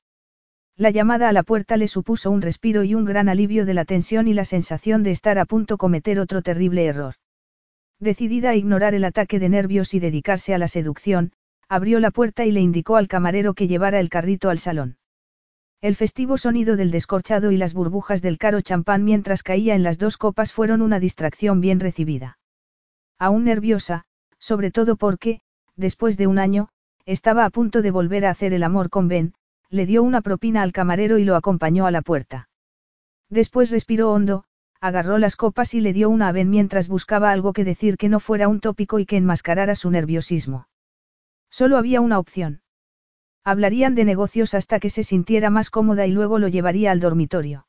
[0.77, 3.85] La llamada a la puerta le supuso un respiro y un gran alivio de la
[3.85, 7.15] tensión y la sensación de estar a punto cometer otro terrible error.
[8.01, 11.33] Decidida a ignorar el ataque de nervios y dedicarse a la seducción,
[11.69, 14.97] abrió la puerta y le indicó al camarero que llevara el carrito al salón.
[15.81, 19.99] El festivo sonido del descorchado y las burbujas del caro champán mientras caía en las
[19.99, 22.39] dos copas fueron una distracción bien recibida.
[23.19, 24.05] Aún nerviosa,
[24.39, 25.41] sobre todo porque,
[25.75, 26.69] después de un año,
[27.05, 29.35] estaba a punto de volver a hacer el amor con Ben,
[29.69, 32.49] le dio una propina al camarero y lo acompañó a la puerta.
[33.29, 34.45] Después respiró hondo,
[34.81, 38.09] agarró las copas y le dio una a Ben mientras buscaba algo que decir que
[38.09, 40.67] no fuera un tópico y que enmascarara su nerviosismo.
[41.51, 42.61] Solo había una opción.
[43.43, 47.67] Hablarían de negocios hasta que se sintiera más cómoda y luego lo llevaría al dormitorio.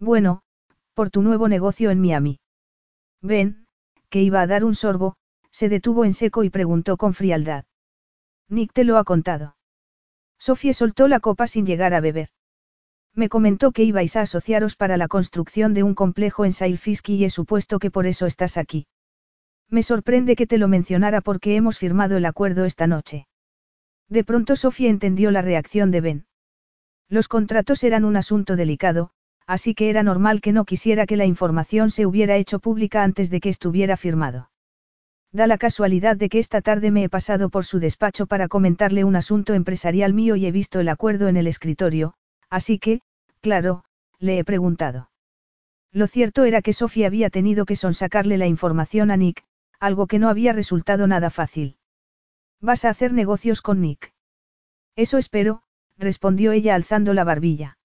[0.00, 0.42] Bueno,
[0.94, 2.40] por tu nuevo negocio en Miami.
[3.20, 3.66] Ben,
[4.08, 5.16] que iba a dar un sorbo,
[5.50, 7.64] se detuvo en seco y preguntó con frialdad.
[8.48, 9.56] Nick te lo ha contado.
[10.38, 12.28] Sofía soltó la copa sin llegar a beber.
[13.14, 17.24] Me comentó que ibais a asociaros para la construcción de un complejo en Sailfiski y
[17.24, 18.86] he supuesto que por eso estás aquí.
[19.68, 23.26] Me sorprende que te lo mencionara porque hemos firmado el acuerdo esta noche.
[24.08, 26.26] De pronto Sofía entendió la reacción de Ben.
[27.08, 29.10] Los contratos eran un asunto delicado,
[29.46, 33.28] así que era normal que no quisiera que la información se hubiera hecho pública antes
[33.28, 34.50] de que estuviera firmado.
[35.32, 39.04] Da la casualidad de que esta tarde me he pasado por su despacho para comentarle
[39.04, 42.14] un asunto empresarial mío y he visto el acuerdo en el escritorio,
[42.52, 43.00] Así que,
[43.40, 43.82] claro,
[44.18, 45.10] le he preguntado.
[45.90, 49.42] Lo cierto era que Sofía había tenido que sonsacarle la información a Nick,
[49.80, 51.78] algo que no había resultado nada fácil.
[52.60, 54.12] ¿Vas a hacer negocios con Nick?
[54.96, 55.62] Eso espero,
[55.96, 57.78] respondió ella alzando la barbilla.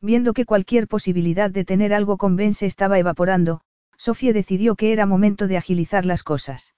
[0.00, 3.60] Viendo que cualquier posibilidad de tener algo con Ben se estaba evaporando,
[3.96, 6.74] Sofía decidió que era momento de agilizar las cosas.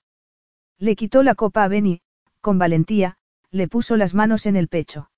[0.79, 2.03] Le quitó la copa a Ben y,
[2.43, 3.17] con valentía,
[3.51, 5.09] le puso las manos en el pecho.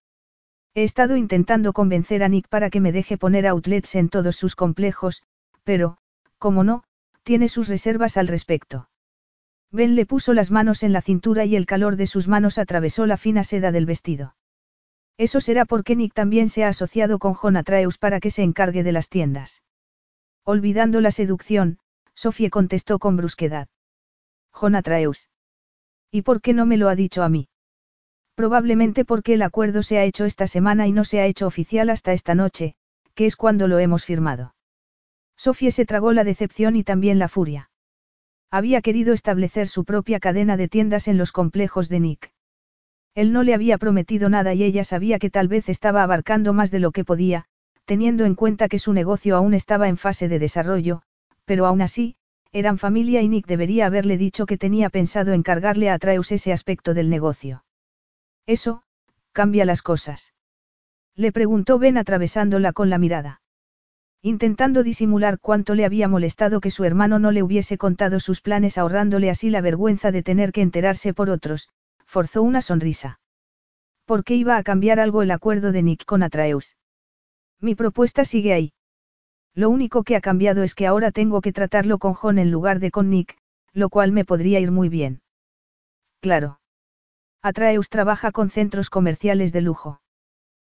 [0.74, 4.54] He estado intentando convencer a Nick para que me deje poner outlets en todos sus
[4.54, 5.22] complejos,
[5.64, 5.98] pero,
[6.38, 6.84] como no,
[7.22, 8.88] tiene sus reservas al respecto.
[9.70, 13.06] Ben le puso las manos en la cintura y el calor de sus manos atravesó
[13.06, 14.34] la fina seda del vestido.
[15.18, 18.92] Eso será porque Nick también se ha asociado con Atreus para que se encargue de
[18.92, 19.62] las tiendas.
[20.44, 21.78] Olvidando la seducción,
[22.14, 23.68] Sofía contestó con brusquedad.
[24.52, 25.28] Atreus.
[26.10, 27.48] ¿Y por qué no me lo ha dicho a mí?
[28.38, 31.90] Probablemente porque el acuerdo se ha hecho esta semana y no se ha hecho oficial
[31.90, 32.76] hasta esta noche,
[33.16, 34.54] que es cuando lo hemos firmado.
[35.36, 37.68] Sofía se tragó la decepción y también la furia.
[38.48, 42.32] Había querido establecer su propia cadena de tiendas en los complejos de Nick.
[43.16, 46.70] Él no le había prometido nada y ella sabía que tal vez estaba abarcando más
[46.70, 47.46] de lo que podía,
[47.86, 51.02] teniendo en cuenta que su negocio aún estaba en fase de desarrollo,
[51.44, 52.14] pero aún así,
[52.52, 56.94] eran familia y Nick debería haberle dicho que tenía pensado encargarle a Atreus ese aspecto
[56.94, 57.64] del negocio.
[58.48, 58.82] Eso,
[59.32, 60.32] cambia las cosas.
[61.14, 63.42] Le preguntó Ben atravesándola con la mirada.
[64.22, 68.78] Intentando disimular cuánto le había molestado que su hermano no le hubiese contado sus planes
[68.78, 71.68] ahorrándole así la vergüenza de tener que enterarse por otros,
[72.06, 73.20] forzó una sonrisa.
[74.06, 76.78] ¿Por qué iba a cambiar algo el acuerdo de Nick con Atreus?
[77.60, 78.72] Mi propuesta sigue ahí.
[79.54, 82.80] Lo único que ha cambiado es que ahora tengo que tratarlo con John en lugar
[82.80, 83.36] de con Nick,
[83.74, 85.20] lo cual me podría ir muy bien.
[86.22, 86.60] Claro.
[87.42, 90.00] Atreus trabaja con centros comerciales de lujo.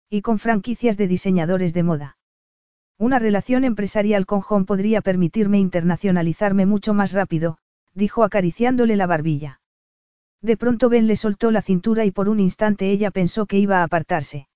[0.08, 2.16] Y con franquicias de diseñadores de moda.
[2.98, 7.58] Una relación empresarial con John podría permitirme internacionalizarme mucho más rápido,
[7.92, 9.60] dijo acariciándole la barbilla.
[10.40, 13.80] De pronto Ben le soltó la cintura y por un instante ella pensó que iba
[13.80, 14.48] a apartarse.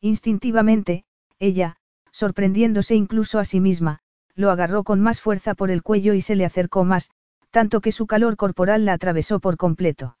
[0.00, 1.04] Instintivamente,
[1.38, 1.76] ella,
[2.12, 4.00] sorprendiéndose incluso a sí misma,
[4.34, 7.10] lo agarró con más fuerza por el cuello y se le acercó más,
[7.50, 10.16] tanto que su calor corporal la atravesó por completo.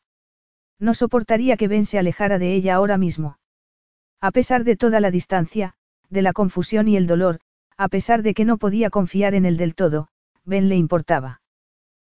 [0.78, 3.38] No soportaría que Ben se alejara de ella ahora mismo.
[4.20, 5.74] A pesar de toda la distancia,
[6.10, 7.40] de la confusión y el dolor,
[7.76, 10.08] a pesar de que no podía confiar en él del todo,
[10.44, 11.40] Ben le importaba.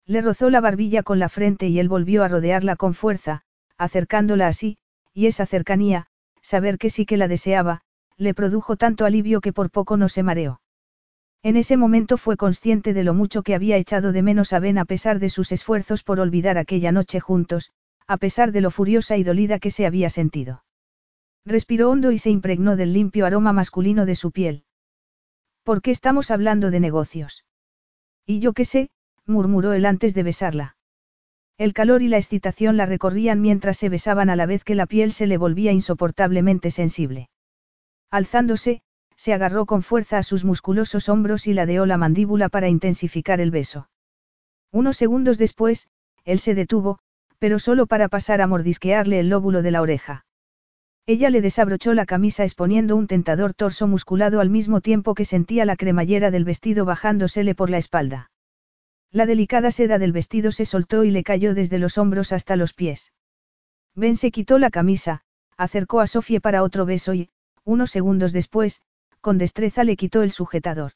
[0.06, 3.42] Le rozó la barbilla con la frente y él volvió a rodearla con fuerza,
[3.76, 4.78] acercándola así,
[5.12, 6.06] y esa cercanía,
[6.42, 7.82] saber que sí que la deseaba,
[8.16, 10.60] le produjo tanto alivio que por poco no se mareó.
[11.42, 14.78] En ese momento fue consciente de lo mucho que había echado de menos a Ben
[14.78, 17.72] a pesar de sus esfuerzos por olvidar aquella noche juntos,
[18.10, 20.64] a pesar de lo furiosa y dolida que se había sentido.
[21.46, 24.64] Respiró hondo y se impregnó del limpio aroma masculino de su piel.
[25.62, 27.44] ¿Por qué estamos hablando de negocios?
[28.26, 28.90] Y yo qué sé,
[29.26, 30.76] murmuró él antes de besarla.
[31.56, 34.86] El calor y la excitación la recorrían mientras se besaban a la vez que la
[34.86, 37.30] piel se le volvía insoportablemente sensible.
[38.10, 38.82] Alzándose,
[39.14, 43.52] se agarró con fuerza a sus musculosos hombros y ladeó la mandíbula para intensificar el
[43.52, 43.88] beso.
[44.72, 45.86] Unos segundos después,
[46.24, 46.98] él se detuvo,
[47.40, 50.26] pero solo para pasar a mordisquearle el lóbulo de la oreja.
[51.06, 55.64] Ella le desabrochó la camisa exponiendo un tentador torso musculado al mismo tiempo que sentía
[55.64, 58.30] la cremallera del vestido bajándosele por la espalda.
[59.10, 62.74] La delicada seda del vestido se soltó y le cayó desde los hombros hasta los
[62.74, 63.12] pies.
[63.96, 65.22] Ben se quitó la camisa,
[65.56, 67.30] acercó a Sofie para otro beso y,
[67.64, 68.82] unos segundos después,
[69.20, 70.92] con destreza le quitó el sujetador.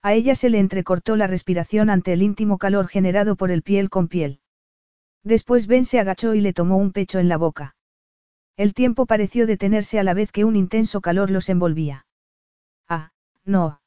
[0.00, 3.90] A ella se le entrecortó la respiración ante el íntimo calor generado por el piel
[3.90, 4.40] con piel.
[5.26, 7.74] Después Ben se agachó y le tomó un pecho en la boca.
[8.56, 12.06] El tiempo pareció detenerse a la vez que un intenso calor los envolvía.
[12.88, 13.10] Ah,
[13.44, 13.80] no.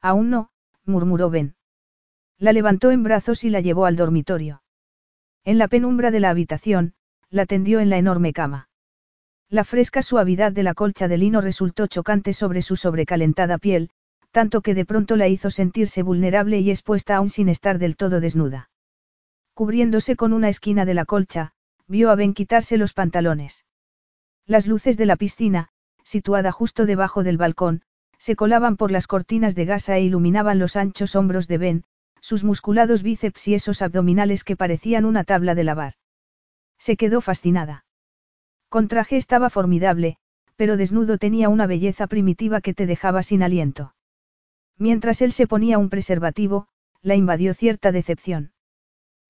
[0.00, 0.48] Aún no,
[0.86, 1.54] murmuró Ben.
[2.38, 4.62] La levantó en brazos y la llevó al dormitorio.
[5.44, 6.94] En la penumbra de la habitación,
[7.28, 8.70] la tendió en la enorme cama.
[9.50, 13.90] La fresca suavidad de la colcha de lino resultó chocante sobre su sobrecalentada piel,
[14.30, 18.20] tanto que de pronto la hizo sentirse vulnerable y expuesta aún sin estar del todo
[18.20, 18.70] desnuda.
[19.54, 21.52] Cubriéndose con una esquina de la colcha,
[21.86, 23.64] vio a Ben quitarse los pantalones.
[24.46, 25.68] Las luces de la piscina,
[26.02, 27.82] situada justo debajo del balcón,
[28.18, 31.84] se colaban por las cortinas de gasa e iluminaban los anchos hombros de Ben,
[32.20, 35.94] sus musculados bíceps y esos abdominales que parecían una tabla de lavar.
[36.78, 37.84] Se quedó fascinada.
[38.70, 40.16] Con traje estaba formidable,
[40.56, 43.94] pero desnudo tenía una belleza primitiva que te dejaba sin aliento.
[44.78, 46.66] Mientras él se ponía un preservativo,
[47.02, 48.53] la invadió cierta decepción.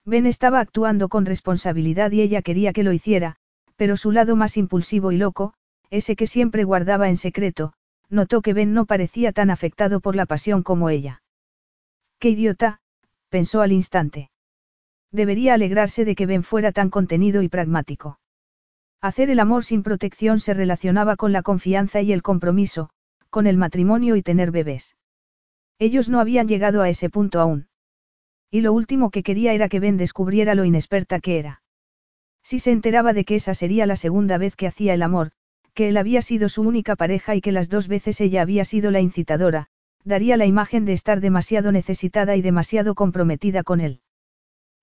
[0.06, 3.36] Ben estaba actuando con responsabilidad y ella quería que lo hiciera,
[3.76, 5.54] pero su lado más impulsivo y loco,
[5.90, 7.72] ese que siempre guardaba en secreto,
[8.10, 11.22] notó que Ben no parecía tan afectado por la pasión como ella.
[12.18, 12.80] ¡Qué idiota!
[13.28, 14.30] pensó al instante.
[15.10, 18.18] Debería alegrarse de que Ben fuera tan contenido y pragmático.
[19.00, 22.90] Hacer el amor sin protección se relacionaba con la confianza y el compromiso,
[23.30, 24.96] con el matrimonio y tener bebés.
[25.78, 27.68] Ellos no habían llegado a ese punto aún.
[28.54, 31.60] Y lo último que quería era que Ben descubriera lo inexperta que era.
[32.44, 35.32] Si se enteraba de que esa sería la segunda vez que hacía el amor,
[35.74, 38.92] que él había sido su única pareja y que las dos veces ella había sido
[38.92, 39.66] la incitadora,
[40.04, 44.02] daría la imagen de estar demasiado necesitada y demasiado comprometida con él.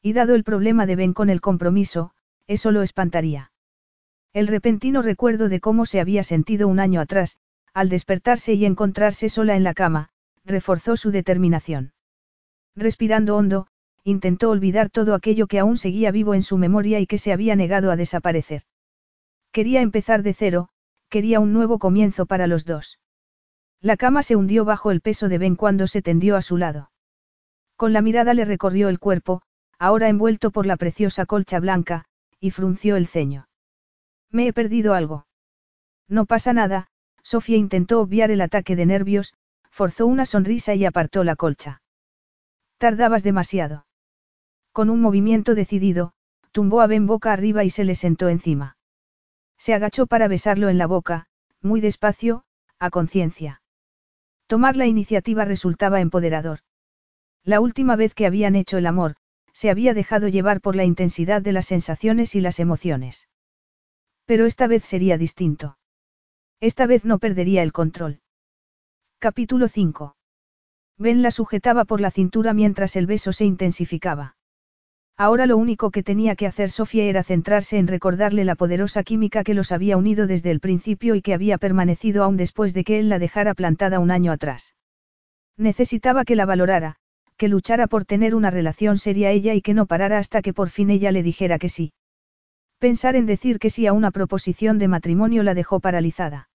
[0.01, 2.11] Y dado el problema de Ben con el compromiso,
[2.47, 3.53] eso lo espantaría.
[4.33, 7.37] El repentino recuerdo de cómo se había sentido un año atrás,
[7.73, 10.09] al despertarse y encontrarse sola en la cama,
[10.43, 11.93] reforzó su determinación.
[12.75, 13.67] Respirando hondo,
[14.03, 17.55] intentó olvidar todo aquello que aún seguía vivo en su memoria y que se había
[17.55, 18.63] negado a desaparecer.
[19.51, 20.69] Quería empezar de cero,
[21.09, 22.99] quería un nuevo comienzo para los dos.
[23.81, 26.91] La cama se hundió bajo el peso de Ben cuando se tendió a su lado.
[27.75, 29.41] Con la mirada le recorrió el cuerpo,
[29.77, 32.05] ahora envuelto por la preciosa colcha blanca,
[32.39, 33.47] y frunció el ceño.
[34.29, 35.25] Me he perdido algo.
[36.07, 36.87] No pasa nada,
[37.23, 39.33] Sofía intentó obviar el ataque de nervios,
[39.69, 41.81] forzó una sonrisa y apartó la colcha.
[42.81, 43.85] Tardabas demasiado.
[44.71, 46.13] Con un movimiento decidido,
[46.51, 48.75] tumbó a Ben boca arriba y se le sentó encima.
[49.59, 51.27] Se agachó para besarlo en la boca,
[51.61, 52.43] muy despacio,
[52.79, 53.61] a conciencia.
[54.47, 56.61] Tomar la iniciativa resultaba empoderador.
[57.43, 59.15] La última vez que habían hecho el amor,
[59.53, 63.29] se había dejado llevar por la intensidad de las sensaciones y las emociones.
[64.25, 65.77] Pero esta vez sería distinto.
[66.59, 68.21] Esta vez no perdería el control.
[69.19, 70.15] Capítulo 5.
[70.97, 74.35] Ben la sujetaba por la cintura mientras el beso se intensificaba.
[75.17, 79.43] Ahora lo único que tenía que hacer Sofía era centrarse en recordarle la poderosa química
[79.43, 82.99] que los había unido desde el principio y que había permanecido aún después de que
[82.99, 84.73] él la dejara plantada un año atrás.
[85.57, 86.95] Necesitaba que la valorara,
[87.37, 90.69] que luchara por tener una relación seria ella y que no parara hasta que por
[90.69, 91.93] fin ella le dijera que sí.
[92.79, 96.49] Pensar en decir que sí a una proposición de matrimonio la dejó paralizada.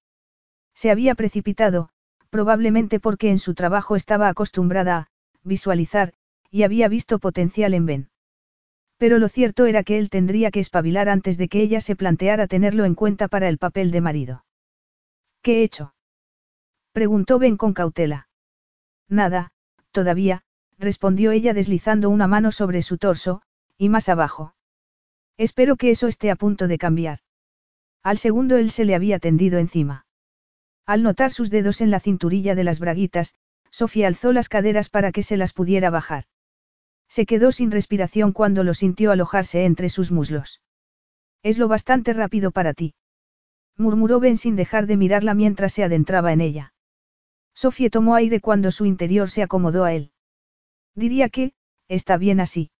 [0.75, 1.91] Se había precipitado,
[2.37, 5.09] probablemente porque en su trabajo estaba acostumbrada a
[5.43, 6.13] visualizar,
[6.51, 8.09] y había visto potencial en Ben.
[8.99, 12.47] Pero lo cierto era que él tendría que espabilar antes de que ella se planteara
[12.47, 14.45] tenerlo en cuenta para el papel de marido.
[15.41, 15.95] ¿Qué he hecho?
[16.93, 18.29] preguntó Ben con cautela.
[19.09, 19.51] Nada,
[19.91, 20.43] todavía,
[20.79, 23.41] respondió ella deslizando una mano sobre su torso,
[23.79, 24.55] y más abajo.
[25.39, 27.21] Espero que eso esté a punto de cambiar.
[28.03, 30.06] Al segundo él se le había tendido encima.
[30.87, 33.35] Al notar sus dedos en la cinturilla de las braguitas,
[33.71, 36.25] Sofía alzó las caderas para que se las pudiera bajar.
[37.09, 40.63] Se quedó sin respiración cuando lo sintió alojarse entre sus muslos.
[41.43, 42.95] Es lo bastante rápido para ti.
[43.77, 46.73] Murmuró Ben sin dejar de mirarla mientras se adentraba en ella.
[47.55, 50.13] Sofía tomó aire cuando su interior se acomodó a él.
[50.95, 51.53] Diría que,
[51.89, 52.71] está bien así.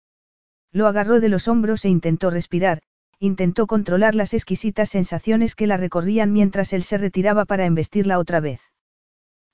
[0.73, 2.83] Lo agarró de los hombros e intentó respirar,
[3.19, 8.41] intentó controlar las exquisitas sensaciones que la recorrían mientras él se retiraba para embestirla otra
[8.41, 8.61] vez.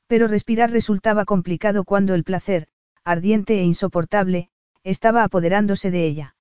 [0.07, 2.69] Pero respirar resultaba complicado cuando el placer,
[3.05, 4.51] ardiente e insoportable,
[4.85, 6.37] estaba apoderándose de ella.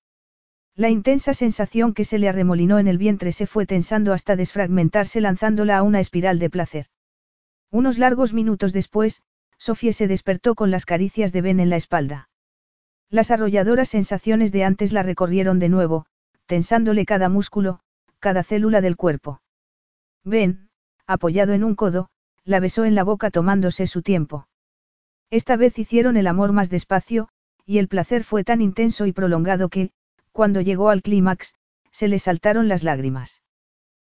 [0.75, 5.21] La intensa sensación que se le arremolinó en el vientre se fue tensando hasta desfragmentarse
[5.21, 6.85] lanzándola a una espiral de placer.
[7.69, 9.21] Unos largos minutos después,
[9.57, 12.29] Sofía se despertó con las caricias de Ben en la espalda.
[13.09, 16.05] Las arrolladoras sensaciones de antes la recorrieron de nuevo,
[16.51, 17.79] tensándole cada músculo,
[18.19, 19.41] cada célula del cuerpo.
[20.25, 20.67] Ben,
[21.07, 22.09] apoyado en un codo,
[22.43, 24.49] la besó en la boca tomándose su tiempo.
[25.29, 27.29] Esta vez hicieron el amor más despacio,
[27.65, 29.91] y el placer fue tan intenso y prolongado que,
[30.33, 31.55] cuando llegó al clímax,
[31.89, 33.41] se le saltaron las lágrimas.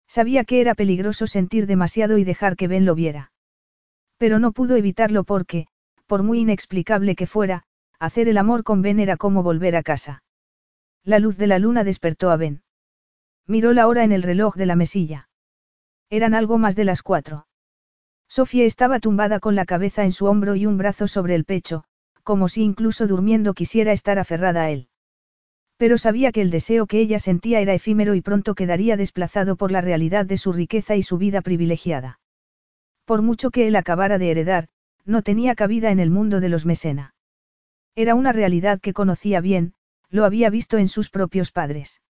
[0.05, 3.31] Sabía que era peligroso sentir demasiado y dejar que Ben lo viera.
[4.17, 5.67] Pero no pudo evitarlo porque,
[6.05, 7.63] por muy inexplicable que fuera,
[7.97, 10.24] hacer el amor con Ben era como volver a casa.
[11.05, 12.63] La luz de la luna despertó a Ben.
[13.45, 15.29] Miró la hora en el reloj de la mesilla.
[16.09, 17.45] Eran algo más de las cuatro.
[18.27, 21.83] Sofía estaba tumbada con la cabeza en su hombro y un brazo sobre el pecho,
[22.23, 24.89] como si incluso durmiendo quisiera estar aferrada a él.
[25.77, 29.71] Pero sabía que el deseo que ella sentía era efímero y pronto quedaría desplazado por
[29.71, 32.19] la realidad de su riqueza y su vida privilegiada.
[33.05, 34.69] Por mucho que él acabara de heredar,
[35.05, 37.13] no tenía cabida en el mundo de los mesena.
[37.93, 39.75] Era una realidad que conocía bien,
[40.15, 42.01] lo había visto en sus propios padres.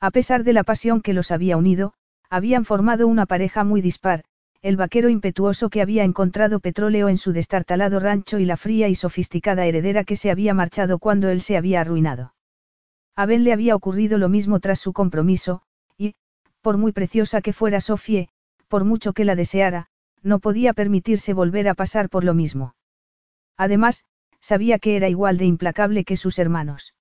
[0.00, 1.94] A pesar de la pasión que los había unido,
[2.28, 4.24] habían formado una pareja muy dispar,
[4.60, 8.94] el vaquero impetuoso que había encontrado petróleo en su destartalado rancho y la fría y
[8.94, 12.34] sofisticada heredera que se había marchado cuando él se había arruinado.
[13.16, 15.62] A Ben le había ocurrido lo mismo tras su compromiso,
[15.96, 16.14] y,
[16.60, 18.28] por muy preciosa que fuera Sofie,
[18.68, 19.88] por mucho que la deseara,
[20.22, 22.74] no podía permitirse volver a pasar por lo mismo.
[23.56, 24.04] Además,
[24.40, 26.94] sabía que era igual de implacable que sus hermanos.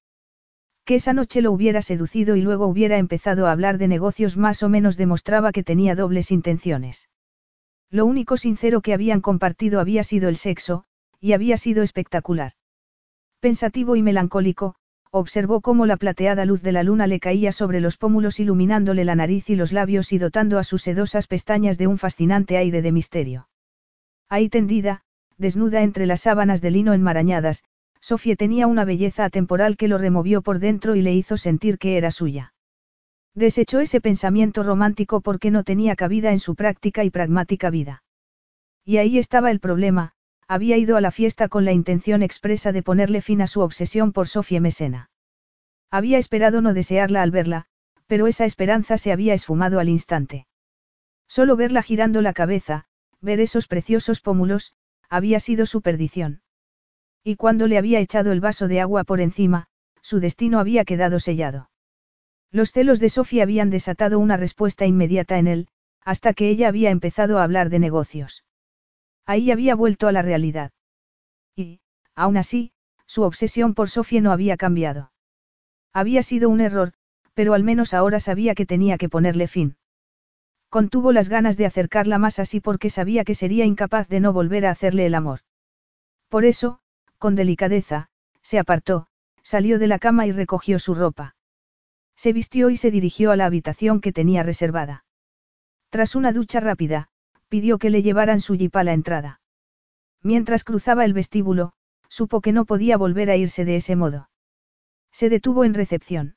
[0.86, 4.64] Que esa noche lo hubiera seducido y luego hubiera empezado a hablar de negocios más
[4.64, 7.10] o menos demostraba que tenía dobles intenciones.
[7.90, 10.86] Lo único sincero que habían compartido había sido el sexo,
[11.20, 12.54] y había sido espectacular.
[13.40, 14.76] Pensativo y melancólico,
[15.12, 19.16] observó cómo la plateada luz de la luna le caía sobre los pómulos iluminándole la
[19.16, 22.92] nariz y los labios y dotando a sus sedosas pestañas de un fascinante aire de
[22.94, 23.50] misterio.
[24.30, 25.02] Ahí tendida,
[25.38, 27.66] desnuda entre las sábanas de lino enmarañadas,
[28.02, 31.98] Sofía tenía una belleza atemporal que lo removió por dentro y le hizo sentir que
[31.98, 32.54] era suya.
[33.36, 38.04] Desechó ese pensamiento romántico porque no tenía cabida en su práctica y pragmática vida.
[38.84, 40.14] Y ahí estaba el problema,
[40.48, 44.12] había ido a la fiesta con la intención expresa de ponerle fin a su obsesión
[44.12, 45.10] por Sofía Mesena.
[45.90, 47.68] Había esperado no desearla al verla,
[48.08, 50.48] pero esa esperanza se había esfumado al instante.
[51.28, 52.86] Solo verla girando la cabeza,
[53.22, 54.74] ver esos preciosos pómulos,
[55.10, 56.42] había sido su perdición.
[57.24, 59.68] Y cuando le había echado el vaso de agua por encima,
[60.02, 61.70] su destino había quedado sellado.
[62.52, 65.68] Los celos de Sofía habían desatado una respuesta inmediata en él,
[66.04, 68.44] hasta que ella había empezado a hablar de negocios.
[69.26, 70.72] Ahí había vuelto a la realidad.
[71.56, 71.80] Y,
[72.16, 72.74] aún así,
[73.06, 75.12] su obsesión por Sofía no había cambiado.
[75.94, 76.94] Había sido un error,
[77.34, 79.78] pero al menos ahora sabía que tenía que ponerle fin.
[80.70, 84.66] Contuvo las ganas de acercarla más así porque sabía que sería incapaz de no volver
[84.66, 85.42] a hacerle el amor.
[86.30, 86.81] Por eso,
[87.22, 88.08] con delicadeza,
[88.42, 89.06] se apartó,
[89.44, 91.36] salió de la cama y recogió su ropa.
[92.16, 95.06] Se vistió y se dirigió a la habitación que tenía reservada.
[95.92, 97.10] Tras una ducha rápida,
[97.48, 99.40] pidió que le llevaran su jeep a la entrada.
[100.24, 101.74] Mientras cruzaba el vestíbulo,
[102.10, 104.32] supo que no podía volver a irse de ese modo.
[105.12, 106.36] Se detuvo en recepción.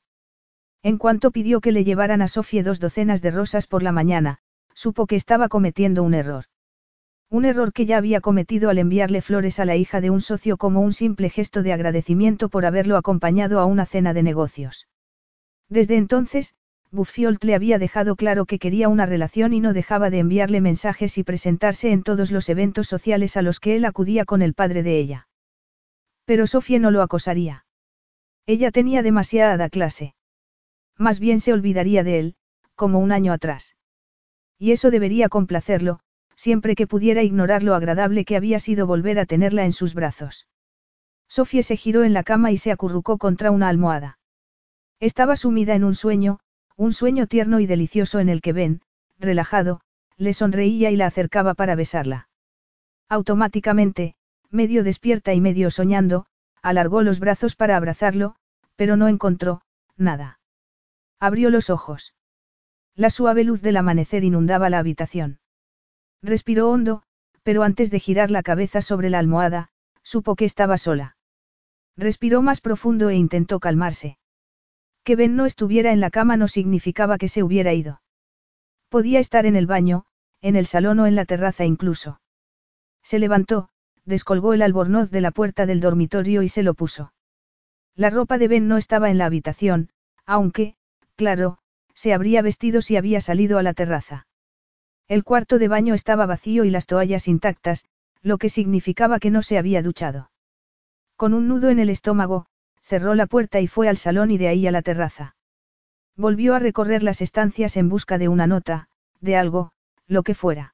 [0.83, 4.37] En cuanto pidió que le llevaran a Sofía dos docenas de rosas por la mañana,
[4.75, 6.45] supo que estaba cometiendo un error.
[7.29, 10.57] Un error que ya había cometido al enviarle flores a la hija de un socio
[10.57, 14.87] como un simple gesto de agradecimiento por haberlo acompañado a una cena de negocios.
[15.69, 16.55] Desde entonces,
[16.91, 21.17] Buffiolt le había dejado claro que quería una relación y no dejaba de enviarle mensajes
[21.17, 24.83] y presentarse en todos los eventos sociales a los que él acudía con el padre
[24.83, 25.27] de ella.
[26.25, 27.65] Pero Sofía no lo acosaría.
[28.45, 30.15] Ella tenía demasiada clase.
[30.97, 32.35] Más bien se olvidaría de él,
[32.75, 33.75] como un año atrás.
[34.57, 35.99] Y eso debería complacerlo,
[36.35, 40.47] siempre que pudiera ignorar lo agradable que había sido volver a tenerla en sus brazos.
[41.27, 44.19] Sofía se giró en la cama y se acurrucó contra una almohada.
[44.99, 46.39] Estaba sumida en un sueño,
[46.77, 48.81] un sueño tierno y delicioso en el que Ben,
[49.17, 49.81] relajado,
[50.17, 52.29] le sonreía y la acercaba para besarla.
[53.09, 54.15] Automáticamente,
[54.49, 56.25] medio despierta y medio soñando,
[56.61, 58.35] alargó los brazos para abrazarlo,
[58.75, 59.61] pero no encontró,
[59.97, 60.39] nada.
[61.19, 62.13] Abrió los ojos.
[62.95, 65.39] La suave luz del amanecer inundaba la habitación.
[66.25, 67.03] Respiró hondo,
[67.43, 69.69] pero antes de girar la cabeza sobre la almohada,
[70.01, 71.17] supo que estaba sola.
[71.95, 74.17] Respiró más profundo e intentó calmarse.
[75.03, 78.01] Que Ben no estuviera en la cama no significaba que se hubiera ido.
[78.89, 80.05] Podía estar en el baño,
[80.41, 82.19] en el salón o en la terraza incluso.
[83.03, 83.69] Se levantó,
[84.03, 87.13] descolgó el albornoz de la puerta del dormitorio y se lo puso.
[87.95, 89.91] La ropa de Ben no estaba en la habitación,
[90.25, 90.75] aunque,
[91.15, 91.59] claro,
[91.93, 94.25] se habría vestido si había salido a la terraza.
[95.07, 97.85] El cuarto de baño estaba vacío y las toallas intactas,
[98.21, 100.31] lo que significaba que no se había duchado.
[101.15, 102.47] Con un nudo en el estómago,
[102.81, 105.35] cerró la puerta y fue al salón y de ahí a la terraza.
[106.15, 108.87] Volvió a recorrer las estancias en busca de una nota,
[109.21, 109.71] de algo,
[110.07, 110.73] lo que fuera.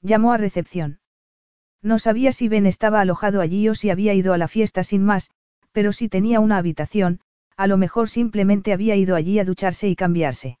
[0.00, 1.00] Llamó a recepción.
[1.82, 5.02] No sabía si Ben estaba alojado allí o si había ido a la fiesta sin
[5.02, 5.30] más,
[5.72, 7.20] pero si tenía una habitación,
[7.56, 10.58] a lo mejor simplemente había ido allí a ducharse y cambiarse.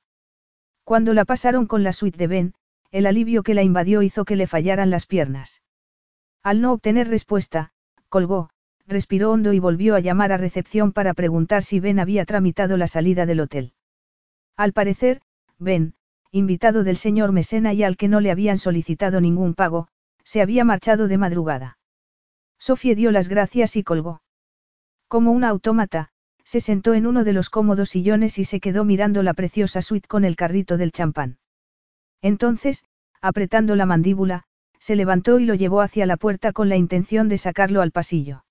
[0.84, 2.54] Cuando la pasaron con la suite de Ben,
[2.90, 5.62] el alivio que la invadió hizo que le fallaran las piernas.
[6.42, 7.72] Al no obtener respuesta,
[8.08, 8.50] colgó,
[8.86, 12.88] respiró hondo y volvió a llamar a recepción para preguntar si Ben había tramitado la
[12.88, 13.72] salida del hotel.
[14.56, 15.22] Al parecer,
[15.58, 15.94] Ben,
[16.32, 19.88] invitado del señor Mesena y al que no le habían solicitado ningún pago,
[20.24, 21.78] se había marchado de madrugada.
[22.58, 24.22] Sofía dio las gracias y colgó.
[25.08, 26.10] Como una autómata,
[26.44, 30.08] se sentó en uno de los cómodos sillones y se quedó mirando la preciosa suite
[30.08, 31.38] con el carrito del champán.
[32.22, 32.84] Entonces,
[33.20, 34.44] apretando la mandíbula,
[34.78, 38.44] se levantó y lo llevó hacia la puerta con la intención de sacarlo al pasillo.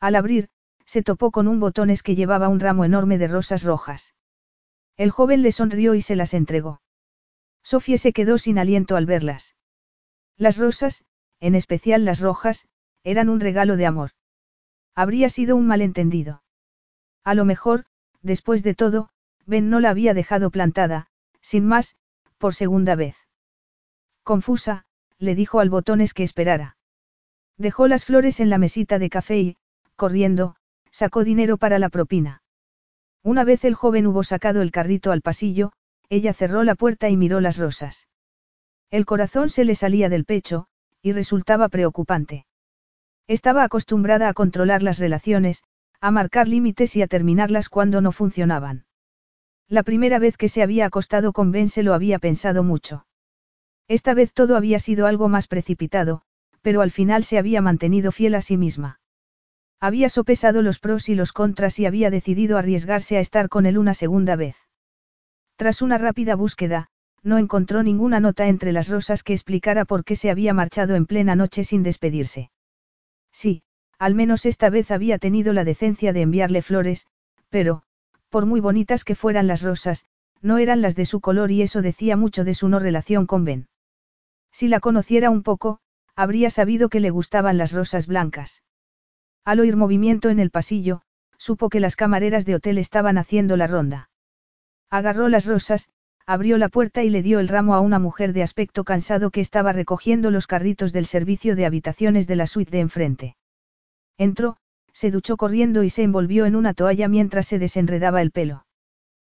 [0.00, 0.48] Al abrir,
[0.84, 4.14] se topó con un botones que llevaba un ramo enorme de rosas rojas.
[4.96, 6.80] El joven le sonrió y se las entregó.
[7.62, 9.56] Sofía se quedó sin aliento al verlas.
[10.36, 11.04] Las rosas,
[11.40, 12.68] en especial las rojas,
[13.02, 14.10] eran un regalo de amor.
[14.94, 16.42] Habría sido un malentendido.
[17.24, 17.86] A lo mejor,
[18.22, 19.08] después de todo,
[19.46, 21.08] Ben no la había dejado plantada,
[21.40, 21.96] sin más,
[22.44, 23.16] por segunda vez.
[24.22, 24.84] Confusa,
[25.18, 26.76] le dijo al botones que esperara.
[27.56, 29.56] Dejó las flores en la mesita de café y,
[29.96, 30.54] corriendo,
[30.90, 32.42] sacó dinero para la propina.
[33.22, 35.72] Una vez el joven hubo sacado el carrito al pasillo,
[36.10, 38.08] ella cerró la puerta y miró las rosas.
[38.90, 40.66] El corazón se le salía del pecho,
[41.00, 42.44] y resultaba preocupante.
[43.26, 45.62] Estaba acostumbrada a controlar las relaciones,
[45.98, 48.84] a marcar límites y a terminarlas cuando no funcionaban.
[49.68, 53.06] La primera vez que se había acostado con Ben se lo había pensado mucho.
[53.88, 56.22] Esta vez todo había sido algo más precipitado,
[56.62, 59.00] pero al final se había mantenido fiel a sí misma.
[59.80, 63.76] Había sopesado los pros y los contras y había decidido arriesgarse a estar con él
[63.76, 64.56] una segunda vez.
[65.56, 66.88] Tras una rápida búsqueda,
[67.22, 71.06] no encontró ninguna nota entre las rosas que explicara por qué se había marchado en
[71.06, 72.50] plena noche sin despedirse.
[73.32, 73.62] Sí,
[73.98, 77.06] al menos esta vez había tenido la decencia de enviarle flores,
[77.48, 77.82] pero,
[78.34, 80.06] por muy bonitas que fueran las rosas,
[80.42, 83.44] no eran las de su color y eso decía mucho de su no relación con
[83.44, 83.68] Ben.
[84.50, 85.78] Si la conociera un poco,
[86.16, 88.64] habría sabido que le gustaban las rosas blancas.
[89.44, 91.02] Al oír movimiento en el pasillo,
[91.38, 94.10] supo que las camareras de hotel estaban haciendo la ronda.
[94.90, 95.90] Agarró las rosas,
[96.26, 99.42] abrió la puerta y le dio el ramo a una mujer de aspecto cansado que
[99.42, 103.36] estaba recogiendo los carritos del servicio de habitaciones de la suite de enfrente.
[104.18, 104.56] Entró,
[104.94, 108.64] se duchó corriendo y se envolvió en una toalla mientras se desenredaba el pelo.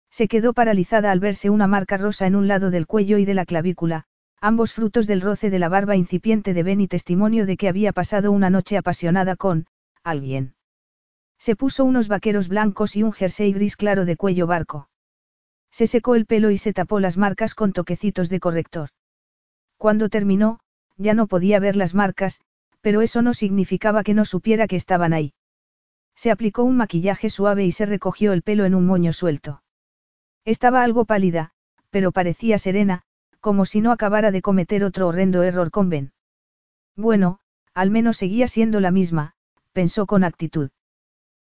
[0.10, 3.34] Se quedó paralizada al verse una marca rosa en un lado del cuello y de
[3.34, 4.06] la clavícula,
[4.40, 7.92] ambos frutos del roce de la barba incipiente de Ben y testimonio de que había
[7.92, 9.66] pasado una noche apasionada con,
[10.04, 10.54] alguien.
[11.40, 14.90] Se puso unos vaqueros blancos y un jersey gris claro de cuello barco.
[15.72, 18.90] Se secó el pelo y se tapó las marcas con toquecitos de corrector.
[19.78, 20.60] Cuando terminó,
[20.98, 22.42] ya no podía ver las marcas,
[22.82, 25.34] pero eso no significaba que no supiera que estaban ahí.
[26.18, 29.62] Se aplicó un maquillaje suave y se recogió el pelo en un moño suelto.
[30.46, 31.52] Estaba algo pálida,
[31.92, 33.04] pero parecía serena,
[33.40, 36.14] como si no acabara de cometer otro horrendo error con Ben.
[36.96, 37.40] Bueno,
[37.76, 39.36] al menos seguía siendo la misma,
[39.74, 40.72] pensó con actitud.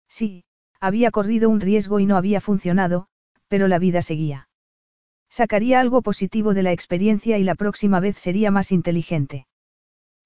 [0.09, 0.45] Sí,
[0.79, 3.09] había corrido un riesgo y no había funcionado,
[3.49, 4.49] pero la vida seguía.
[5.29, 9.49] Sacaría algo positivo de la experiencia y la próxima vez sería más inteligente.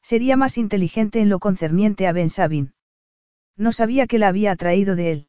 [0.02, 2.74] Sería más inteligente en lo concerniente a Ben Sabin.
[3.56, 5.28] No sabía que la había atraído de él.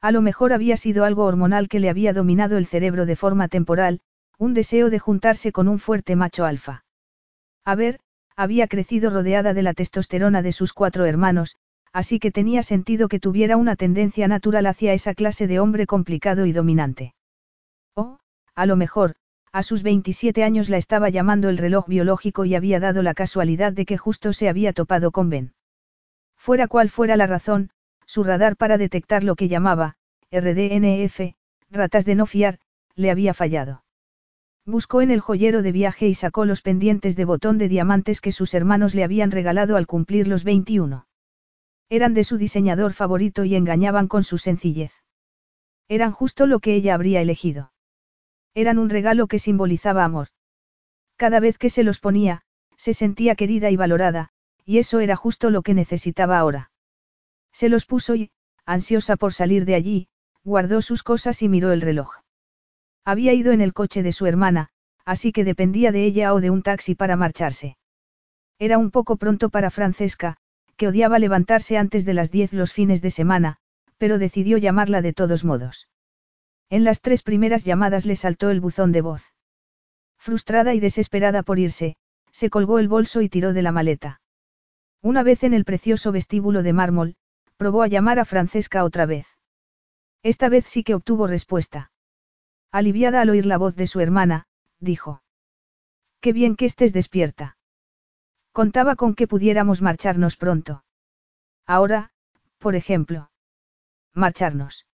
[0.00, 3.48] A lo mejor había sido algo hormonal que le había dominado el cerebro de forma
[3.48, 4.00] temporal,
[4.38, 6.84] un deseo de juntarse con un fuerte macho alfa.
[7.64, 8.00] A ver,
[8.36, 11.56] había crecido rodeada de la testosterona de sus cuatro hermanos,
[11.92, 16.44] así que tenía sentido que tuviera una tendencia natural hacia esa clase de hombre complicado
[16.44, 17.14] y dominante.
[17.94, 18.18] O,
[18.54, 19.14] a lo mejor,
[19.52, 23.72] a sus 27 años la estaba llamando el reloj biológico y había dado la casualidad
[23.72, 25.54] de que justo se había topado con Ben.
[26.44, 27.70] Fuera cual fuera la razón,
[28.04, 29.96] su radar para detectar lo que llamaba,
[30.30, 31.32] RDNF,
[31.70, 32.58] ratas de no fiar,
[32.94, 33.82] le había fallado.
[34.66, 38.30] Buscó en el joyero de viaje y sacó los pendientes de botón de diamantes que
[38.30, 41.06] sus hermanos le habían regalado al cumplir los 21.
[41.88, 44.92] Eran de su diseñador favorito y engañaban con su sencillez.
[45.88, 47.72] Eran justo lo que ella habría elegido.
[48.52, 50.28] Eran un regalo que simbolizaba amor.
[51.16, 52.42] Cada vez que se los ponía,
[52.76, 54.33] se sentía querida y valorada,
[54.64, 56.70] y eso era justo lo que necesitaba ahora.
[57.52, 58.30] Se los puso y,
[58.66, 60.08] ansiosa por salir de allí,
[60.42, 62.20] guardó sus cosas y miró el reloj.
[63.04, 64.70] Había ido en el coche de su hermana,
[65.04, 67.76] así que dependía de ella o de un taxi para marcharse.
[68.58, 70.36] Era un poco pronto para Francesca,
[70.76, 73.58] que odiaba levantarse antes de las diez los fines de semana,
[73.98, 75.88] pero decidió llamarla de todos modos.
[76.70, 79.32] En las tres primeras llamadas le saltó el buzón de voz.
[80.18, 81.96] Frustrada y desesperada por irse,
[82.32, 84.20] se colgó el bolso y tiró de la maleta.
[85.04, 87.16] Una vez en el precioso vestíbulo de mármol,
[87.58, 89.26] probó a llamar a Francesca otra vez.
[90.22, 91.92] Esta vez sí que obtuvo respuesta.
[92.72, 94.46] Aliviada al oír la voz de su hermana,
[94.80, 95.22] dijo.
[96.22, 97.58] Qué bien que estés despierta.
[98.50, 100.84] Contaba con que pudiéramos marcharnos pronto.
[101.66, 102.10] Ahora,
[102.56, 103.30] por ejemplo.
[104.14, 104.86] Marcharnos.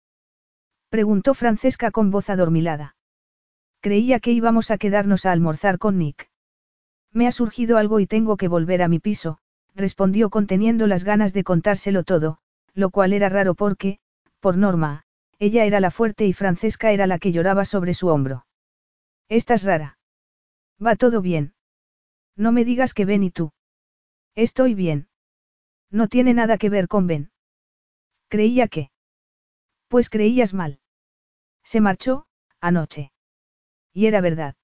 [0.88, 2.96] Preguntó Francesca con voz adormilada.
[3.80, 6.28] Creía que íbamos a quedarnos a almorzar con Nick.
[7.12, 9.38] Me ha surgido algo y tengo que volver a mi piso,
[9.74, 12.38] respondió conteniendo las ganas de contárselo todo,
[12.74, 13.98] lo cual era raro porque,
[14.40, 15.04] por norma,
[15.38, 18.46] ella era la fuerte y Francesca era la que lloraba sobre su hombro.
[19.28, 19.98] Estás rara.
[20.84, 21.54] Va todo bien.
[22.36, 23.52] No me digas que Ben y tú.
[24.34, 25.08] Estoy bien.
[25.90, 27.30] No tiene nada que ver con Ben.
[28.28, 28.90] Creía que.
[29.88, 30.80] Pues creías mal.
[31.64, 32.26] Se marchó,
[32.60, 33.12] anoche.
[33.92, 34.54] Y era verdad.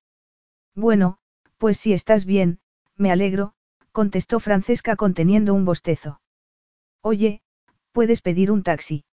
[0.74, 1.18] Bueno,
[1.58, 2.60] pues si estás bien,
[2.96, 3.54] me alegro,
[3.97, 6.20] contestó Francesca conteniendo un bostezo.
[7.01, 7.40] Oye,
[7.93, 9.06] puedes pedir un taxi.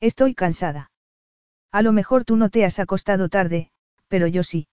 [0.00, 0.90] Estoy cansada.
[1.70, 3.70] A lo mejor tú no te has acostado tarde,
[4.08, 4.66] pero yo sí.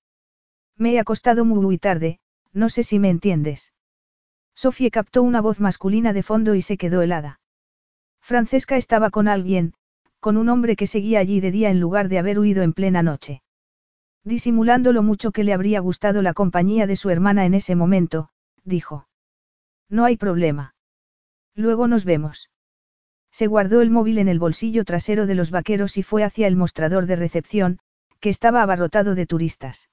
[0.75, 2.19] Me he acostado muy, tarde,
[2.51, 3.73] no sé si me entiendes.
[4.55, 7.39] Sofía captó una voz masculina de fondo y se quedó helada.
[8.19, 9.75] Francesca estaba con alguien,
[10.19, 13.03] con un hombre que seguía allí de día en lugar de haber huido en plena
[13.03, 13.43] noche.
[14.23, 18.29] Disimulando lo mucho que le habría gustado la compañía de su hermana en ese momento,
[18.63, 19.06] dijo.
[19.89, 20.75] No hay problema.
[21.55, 22.49] Luego nos vemos.
[23.31, 26.55] Se guardó el móvil en el bolsillo trasero de los vaqueros y fue hacia el
[26.55, 27.79] mostrador de recepción,
[28.19, 29.89] que estaba abarrotado de turistas.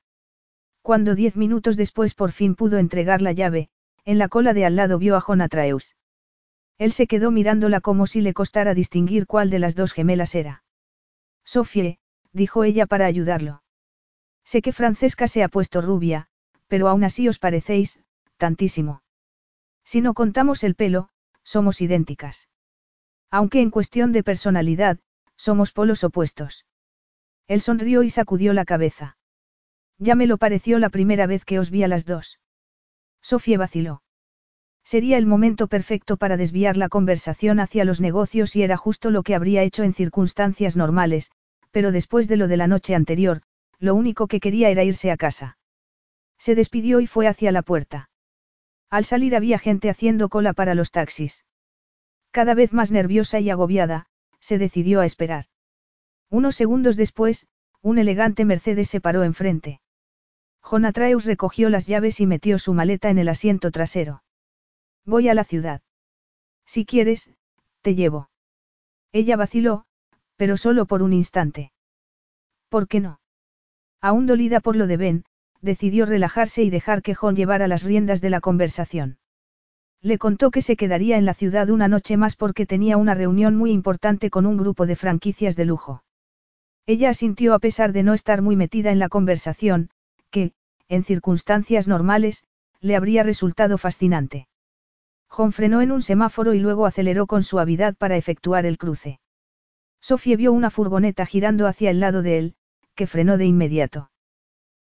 [0.82, 3.68] Cuando diez minutos después por fin pudo entregar la llave,
[4.04, 5.94] en la cola de al lado vio a Jonatreus.
[6.78, 10.64] Él se quedó mirándola como si le costara distinguir cuál de las dos gemelas era.
[11.44, 11.98] Sofie,
[12.32, 13.62] dijo ella para ayudarlo.
[14.44, 16.26] Sé que Francesca se ha puesto rubia,
[16.66, 18.00] pero aún así os parecéis,
[18.36, 19.03] tantísimo.
[19.84, 21.08] Si no contamos el pelo,
[21.42, 22.48] somos idénticas.
[23.30, 24.98] Aunque en cuestión de personalidad,
[25.36, 26.66] somos polos opuestos.
[27.46, 29.18] Él sonrió y sacudió la cabeza.
[29.98, 32.40] Ya me lo pareció la primera vez que os vi a las dos.
[33.20, 34.02] Sofía vaciló.
[34.84, 39.22] Sería el momento perfecto para desviar la conversación hacia los negocios y era justo lo
[39.22, 41.30] que habría hecho en circunstancias normales,
[41.70, 43.42] pero después de lo de la noche anterior,
[43.78, 45.58] lo único que quería era irse a casa.
[46.38, 48.10] Se despidió y fue hacia la puerta.
[48.94, 51.44] Al salir había gente haciendo cola para los taxis.
[52.30, 54.06] Cada vez más nerviosa y agobiada,
[54.38, 55.46] se decidió a esperar.
[56.30, 57.48] Unos segundos después,
[57.82, 59.80] un elegante Mercedes se paró enfrente.
[60.62, 64.22] Atreus recogió las llaves y metió su maleta en el asiento trasero.
[65.04, 65.82] Voy a la ciudad.
[66.64, 67.30] Si quieres,
[67.82, 68.30] te llevo.
[69.10, 69.86] Ella vaciló,
[70.36, 71.72] pero solo por un instante.
[72.68, 73.18] ¿Por qué no?
[74.00, 75.24] Aún dolida por lo de Ben,
[75.64, 79.18] decidió relajarse y dejar que John llevara las riendas de la conversación.
[80.02, 83.56] Le contó que se quedaría en la ciudad una noche más porque tenía una reunión
[83.56, 86.04] muy importante con un grupo de franquicias de lujo.
[86.86, 89.88] Ella asintió a pesar de no estar muy metida en la conversación,
[90.30, 90.52] que,
[90.88, 92.44] en circunstancias normales,
[92.80, 94.46] le habría resultado fascinante.
[95.28, 99.18] John frenó en un semáforo y luego aceleró con suavidad para efectuar el cruce.
[100.02, 102.54] Sofía vio una furgoneta girando hacia el lado de él,
[102.94, 104.10] que frenó de inmediato.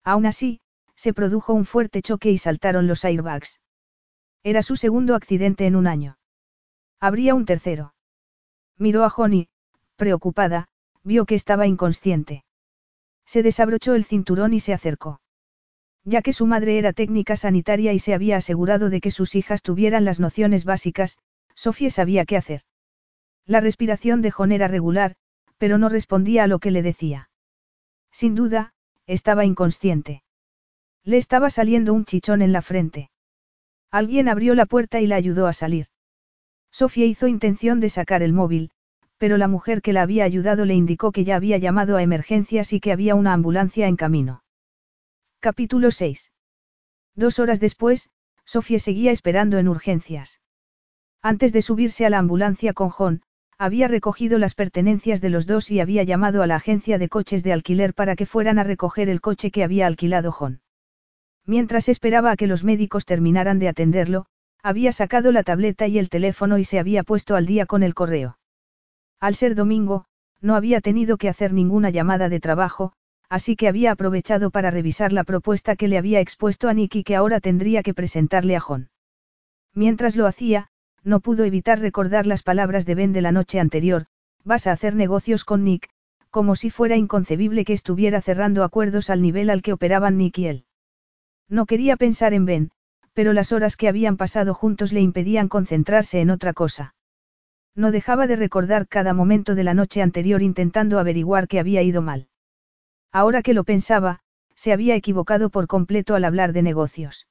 [0.04, 0.60] Aún así,
[0.96, 3.60] se produjo un fuerte choque y saltaron los airbags.
[4.44, 6.18] Era su segundo accidente en un año.
[7.00, 7.94] Habría un tercero.
[8.78, 9.48] Miró a Johnny,
[9.96, 10.68] preocupada,
[11.04, 12.44] vio que estaba inconsciente.
[13.26, 15.22] Se desabrochó el cinturón y se acercó.
[16.04, 19.64] Ya que su madre era técnica sanitaria y se había asegurado de que sus hijas
[19.64, 21.18] tuvieran las nociones básicas,
[21.56, 22.62] Sofía sabía qué hacer.
[23.46, 25.16] La respiración de John era regular,
[25.58, 27.30] pero no respondía a lo que le decía.
[28.12, 28.74] Sin duda,
[29.08, 30.24] estaba inconsciente.
[31.06, 33.12] Le estaba saliendo un chichón en la frente.
[33.92, 35.86] Alguien abrió la puerta y la ayudó a salir.
[36.72, 38.72] Sofía hizo intención de sacar el móvil,
[39.18, 42.74] pero la mujer que la había ayudado le indicó que ya había llamado a emergencias
[42.74, 44.44] y que había una ambulancia en camino.
[45.40, 46.32] Capítulo 6.
[47.14, 48.10] Dos horas después,
[48.44, 50.42] Sofía seguía esperando en urgencias.
[51.22, 53.22] Antes de subirse a la ambulancia con John,
[53.58, 57.44] había recogido las pertenencias de los dos y había llamado a la agencia de coches
[57.44, 60.62] de alquiler para que fueran a recoger el coche que había alquilado John.
[61.46, 64.26] Mientras esperaba a que los médicos terminaran de atenderlo,
[64.64, 67.94] había sacado la tableta y el teléfono y se había puesto al día con el
[67.94, 68.40] correo.
[69.20, 70.06] Al ser domingo,
[70.42, 72.94] no había tenido que hacer ninguna llamada de trabajo,
[73.30, 77.04] así que había aprovechado para revisar la propuesta que le había expuesto a Nick y
[77.04, 78.90] que ahora tendría que presentarle a John.
[79.74, 80.70] Mientras lo hacía,
[81.04, 84.08] no pudo evitar recordar las palabras de Ben de la noche anterior,
[84.44, 85.90] vas a hacer negocios con Nick,
[86.30, 90.48] como si fuera inconcebible que estuviera cerrando acuerdos al nivel al que operaban Nick y
[90.48, 90.65] él.
[91.50, 92.72] No quería pensar en Ben,
[93.14, 96.96] pero las horas que habían pasado juntos le impedían concentrarse en otra cosa.
[97.76, 102.02] No dejaba de recordar cada momento de la noche anterior intentando averiguar qué había ido
[102.02, 102.28] mal.
[103.12, 104.20] Ahora que lo pensaba,
[104.56, 107.28] se había equivocado por completo al hablar de negocios.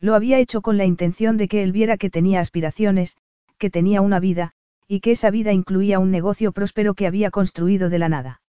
[0.00, 3.16] Lo había hecho con la intención de que él viera que tenía aspiraciones,
[3.58, 4.52] que tenía una vida,
[4.88, 8.42] y que esa vida incluía un negocio próspero que había construido de la nada.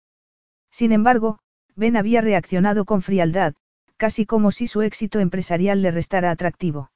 [0.71, 1.39] Sin embargo,
[1.75, 3.53] Ben había reaccionado con frialdad,
[3.97, 6.91] casi como si su éxito empresarial le restara atractivo.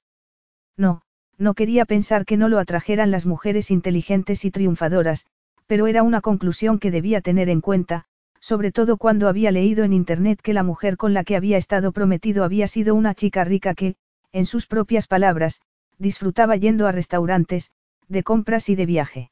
[0.78, 1.02] No,
[1.38, 5.26] no quería pensar que no lo atrajeran las mujeres inteligentes y triunfadoras,
[5.68, 8.06] pero era una conclusión que debía tener en cuenta,
[8.42, 11.92] sobre todo cuando había leído en Internet que la mujer con la que había estado
[11.92, 13.96] prometido había sido una chica rica que,
[14.32, 15.62] en sus propias palabras,
[15.98, 17.72] disfrutaba yendo a restaurantes,
[18.08, 19.32] de compras y de viaje.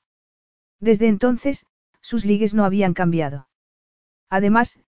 [0.80, 1.66] Desde entonces,
[2.02, 3.48] sus ligues no habían cambiado.
[4.30, 4.80] Además,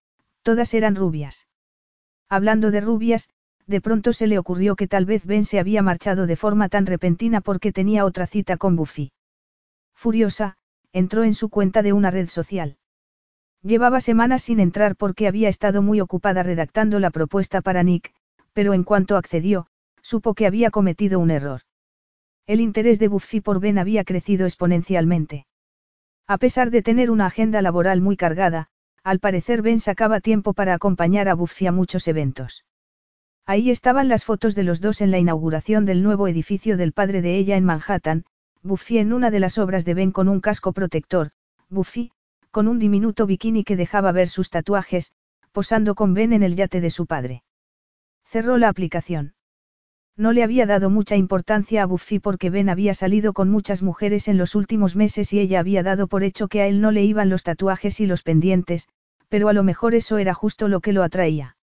[0.44, 1.49] todas eran rubias.
[2.30, 3.30] Hablando de rubias,
[3.66, 6.86] de pronto se le ocurrió que tal vez Ben se había marchado de forma tan
[6.86, 9.12] repentina porque tenía otra cita con Buffy.
[9.96, 10.56] Furiosa,
[10.94, 12.78] entró en su cuenta de una red social.
[13.62, 18.14] Llevaba semanas sin entrar porque había estado muy ocupada redactando la propuesta para Nick,
[18.54, 19.68] pero en cuanto accedió,
[20.02, 21.62] supo que había cometido un error.
[22.48, 25.46] El interés de Buffy por Ben había crecido exponencialmente.
[26.26, 28.70] A pesar de tener una agenda laboral muy cargada,
[29.10, 32.64] al parecer Ben sacaba tiempo para acompañar a Buffy a muchos eventos.
[33.44, 37.24] Ahí estaban las fotos de los dos en la inauguración del nuevo edificio del padre
[37.24, 38.26] de ella en Manhattan,
[38.62, 41.32] Buffy en una de las obras de Ben con un casco protector,
[41.70, 42.12] Buffy,
[42.52, 45.12] con un diminuto bikini que dejaba ver sus tatuajes,
[45.54, 47.42] posando con Ben en el yate de su padre.
[48.26, 49.34] Cerró la aplicación.
[50.18, 54.28] No le había dado mucha importancia a Buffy porque Ben había salido con muchas mujeres
[54.28, 57.04] en los últimos meses y ella había dado por hecho que a él no le
[57.06, 58.88] iban los tatuajes y los pendientes,
[59.30, 61.56] pero a lo mejor eso era justo lo que lo atraía.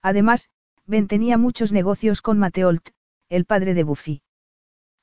[0.00, 0.48] Además,
[0.86, 2.90] Ben tenía muchos negocios con Mateolt,
[3.28, 4.22] el padre de Buffy.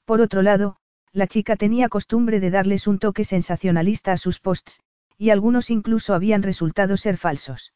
[0.06, 0.78] Por otro lado,
[1.12, 4.80] la chica tenía costumbre de darles un toque sensacionalista a sus posts,
[5.18, 7.74] y algunos incluso habían resultado ser falsos.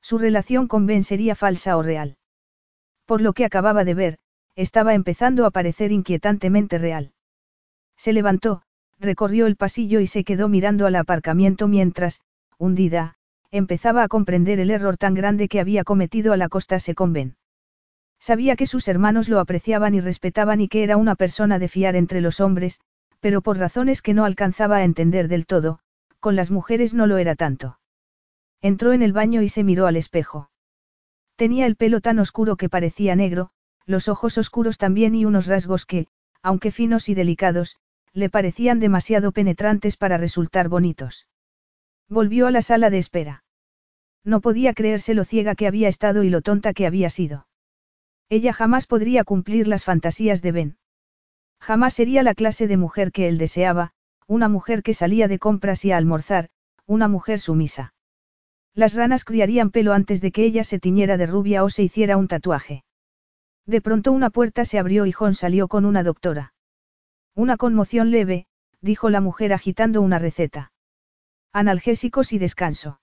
[0.00, 2.16] Su relación con Ben sería falsa o real.
[3.04, 4.18] Por lo que acababa de ver,
[4.54, 7.12] estaba empezando a parecer inquietantemente real.
[7.96, 8.62] Se levantó,
[8.98, 12.20] recorrió el pasillo y se quedó mirando al aparcamiento mientras,
[12.58, 13.17] hundida,
[13.50, 17.36] empezaba a comprender el error tan grande que había cometido al acostarse con Ben.
[18.20, 21.96] Sabía que sus hermanos lo apreciaban y respetaban y que era una persona de fiar
[21.96, 22.80] entre los hombres,
[23.20, 25.80] pero por razones que no alcanzaba a entender del todo,
[26.20, 27.78] con las mujeres no lo era tanto.
[28.60, 30.50] Entró en el baño y se miró al espejo.
[31.36, 33.50] Tenía el pelo tan oscuro que parecía negro,
[33.86, 36.08] los ojos oscuros también y unos rasgos que,
[36.42, 37.76] aunque finos y delicados,
[38.12, 41.26] le parecían demasiado penetrantes para resultar bonitos.
[42.08, 43.44] Volvió a la sala de espera.
[44.24, 47.46] No podía creerse lo ciega que había estado y lo tonta que había sido.
[48.28, 50.78] Ella jamás podría cumplir las fantasías de Ben.
[51.60, 53.92] Jamás sería la clase de mujer que él deseaba,
[54.26, 56.50] una mujer que salía de compras y a almorzar,
[56.86, 57.94] una mujer sumisa.
[58.74, 62.16] Las ranas criarían pelo antes de que ella se tiñera de rubia o se hiciera
[62.16, 62.84] un tatuaje.
[63.66, 66.54] De pronto una puerta se abrió y John salió con una doctora.
[67.34, 68.46] Una conmoción leve,
[68.80, 70.72] dijo la mujer agitando una receta.
[71.58, 73.00] Analgésicos y descanso.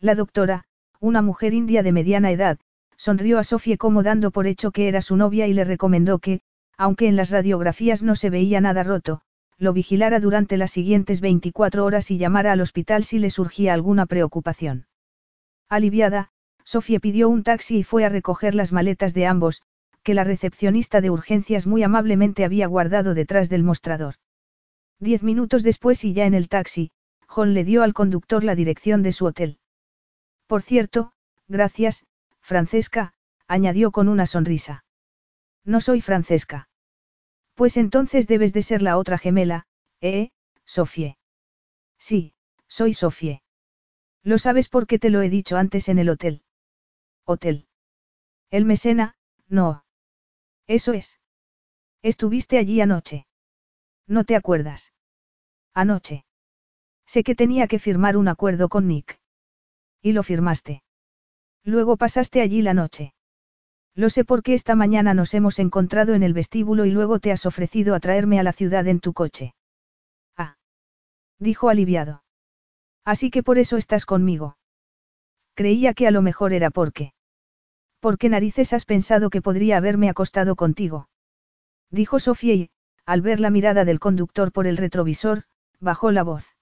[0.00, 0.64] La doctora,
[0.98, 2.58] una mujer india de mediana edad,
[2.96, 6.40] sonrió a Sofía como dando por hecho que era su novia y le recomendó que,
[6.78, 9.20] aunque en las radiografías no se veía nada roto,
[9.58, 14.06] lo vigilara durante las siguientes 24 horas y llamara al hospital si le surgía alguna
[14.06, 14.86] preocupación.
[15.68, 16.30] Aliviada,
[16.64, 19.60] Sofía pidió un taxi y fue a recoger las maletas de ambos,
[20.02, 24.14] que la recepcionista de urgencias muy amablemente había guardado detrás del mostrador.
[24.98, 26.90] Diez minutos después y ya en el taxi,
[27.28, 29.58] John le dio al conductor la dirección de su hotel.
[30.46, 31.12] Por cierto,
[31.48, 32.06] gracias,
[32.40, 33.12] Francesca,
[33.46, 34.84] añadió con una sonrisa.
[35.64, 36.68] No soy Francesca.
[37.54, 39.66] Pues entonces debes de ser la otra gemela,
[40.00, 40.30] ¿eh,
[40.64, 41.18] Sofie?
[41.98, 42.34] Sí,
[42.68, 43.42] soy Sofie.
[44.22, 46.42] Lo sabes porque te lo he dicho antes en el hotel.
[47.24, 47.66] Hotel.
[48.50, 49.16] El Mesena,
[49.48, 49.84] no.
[50.66, 51.18] Eso es.
[52.02, 53.26] Estuviste allí anoche.
[54.06, 54.92] ¿No te acuerdas?
[55.72, 56.25] Anoche.
[57.06, 59.20] Sé que tenía que firmar un acuerdo con Nick.
[60.02, 60.82] Y lo firmaste.
[61.64, 63.14] Luego pasaste allí la noche.
[63.94, 67.46] Lo sé porque esta mañana nos hemos encontrado en el vestíbulo y luego te has
[67.46, 69.54] ofrecido a traerme a la ciudad en tu coche.
[70.36, 70.58] Ah.
[71.38, 72.22] Dijo aliviado.
[73.04, 74.58] Así que por eso estás conmigo.
[75.54, 77.14] Creía que a lo mejor era porque.
[78.00, 81.08] ¿Por qué narices has pensado que podría haberme acostado contigo?
[81.90, 82.70] Dijo Sofía y,
[83.06, 85.44] al ver la mirada del conductor por el retrovisor,
[85.80, 86.55] bajó la voz.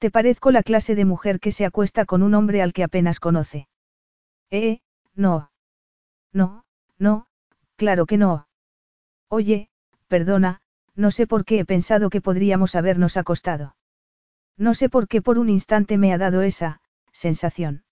[0.00, 3.20] Te parezco la clase de mujer que se acuesta con un hombre al que apenas
[3.20, 3.68] conoce.
[4.50, 4.80] Eh,
[5.14, 5.50] no.
[6.32, 6.64] No,
[6.98, 7.26] no,
[7.76, 8.48] claro que no.
[9.28, 9.68] Oye,
[10.08, 10.62] perdona,
[10.94, 13.76] no sé por qué he pensado que podríamos habernos acostado.
[14.56, 16.80] No sé por qué por un instante me ha dado esa,
[17.12, 17.84] sensación.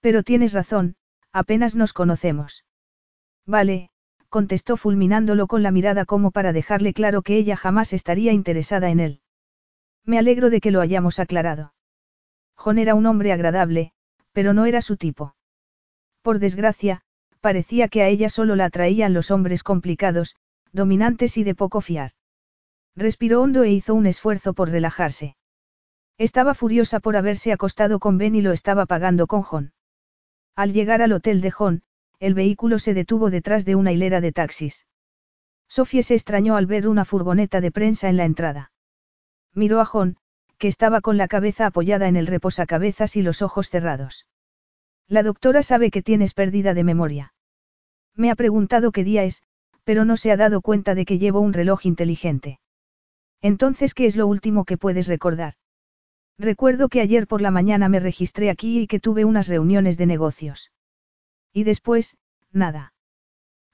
[0.00, 0.94] Pero tienes razón,
[1.32, 2.64] apenas nos conocemos.
[3.44, 3.90] Vale,
[4.28, 9.00] contestó fulminándolo con la mirada como para dejarle claro que ella jamás estaría interesada en
[9.00, 9.20] él.
[10.04, 11.74] Me alegro de que lo hayamos aclarado.
[12.54, 13.92] John era un hombre agradable,
[14.32, 15.34] pero no era su tipo.
[16.22, 17.02] Por desgracia,
[17.40, 20.36] parecía que a ella solo la atraían los hombres complicados,
[20.72, 22.12] dominantes y de poco fiar.
[22.96, 25.36] Respiró hondo e hizo un esfuerzo por relajarse.
[26.18, 29.72] Estaba furiosa por haberse acostado con Ben y lo estaba pagando con John.
[30.56, 31.82] Al llegar al hotel de John,
[32.18, 34.86] el vehículo se detuvo detrás de una hilera de taxis.
[35.68, 38.72] Sofía se extrañó al ver una furgoneta de prensa en la entrada.
[39.58, 40.16] Miró a John,
[40.56, 44.24] que estaba con la cabeza apoyada en el reposacabezas y los ojos cerrados.
[45.08, 47.34] La doctora sabe que tienes pérdida de memoria.
[48.14, 49.42] Me ha preguntado qué día es,
[49.82, 52.60] pero no se ha dado cuenta de que llevo un reloj inteligente.
[53.42, 55.54] Entonces, ¿qué es lo último que puedes recordar?
[56.38, 60.06] Recuerdo que ayer por la mañana me registré aquí y que tuve unas reuniones de
[60.06, 60.70] negocios.
[61.52, 62.16] Y después,
[62.52, 62.92] nada.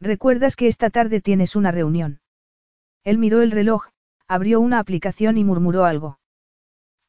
[0.00, 2.20] ¿Recuerdas que esta tarde tienes una reunión?
[3.02, 3.88] Él miró el reloj,
[4.26, 6.18] abrió una aplicación y murmuró algo.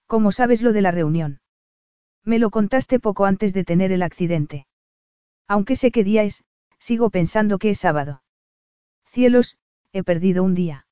[0.07, 1.39] ¿Cómo sabes lo de la reunión?
[2.23, 4.67] Me lo contaste poco antes de tener el accidente.
[5.47, 6.43] Aunque sé qué día es,
[6.79, 8.23] sigo pensando que es sábado.
[9.05, 9.57] Cielos,
[9.93, 10.87] he perdido un día.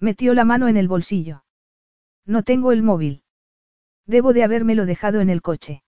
[0.00, 1.44] Metió la mano en el bolsillo.
[2.24, 3.22] No tengo el móvil.
[4.06, 5.82] Debo de habérmelo dejado en el coche.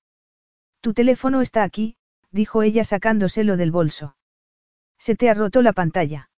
[0.81, 1.97] Tu teléfono está aquí,
[2.31, 4.17] dijo ella sacándoselo del bolso.
[4.99, 6.31] Se te ha roto la pantalla.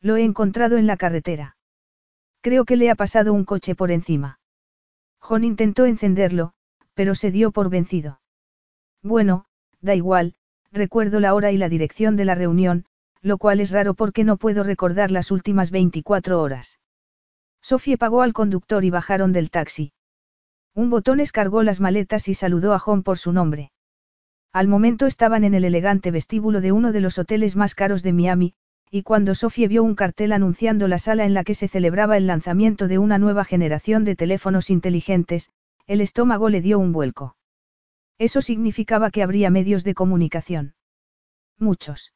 [0.00, 1.57] Lo he encontrado en la carretera.
[2.40, 4.38] Creo que le ha pasado un coche por encima.
[5.18, 6.52] John intentó encenderlo,
[6.94, 8.20] pero se dio por vencido.
[9.02, 9.46] Bueno,
[9.80, 10.34] da igual,
[10.72, 12.84] recuerdo la hora y la dirección de la reunión,
[13.20, 16.78] lo cual es raro porque no puedo recordar las últimas 24 horas.
[17.60, 19.92] Sofía pagó al conductor y bajaron del taxi.
[20.74, 23.72] Un botón escargó las maletas y saludó a John por su nombre.
[24.52, 28.12] Al momento estaban en el elegante vestíbulo de uno de los hoteles más caros de
[28.12, 28.54] Miami,
[28.90, 32.26] y cuando Sofía vio un cartel anunciando la sala en la que se celebraba el
[32.26, 35.50] lanzamiento de una nueva generación de teléfonos inteligentes,
[35.86, 37.36] El estómago le dio un vuelco.
[38.18, 40.74] Eso significaba que habría medios de comunicación.
[41.58, 42.12] Muchos.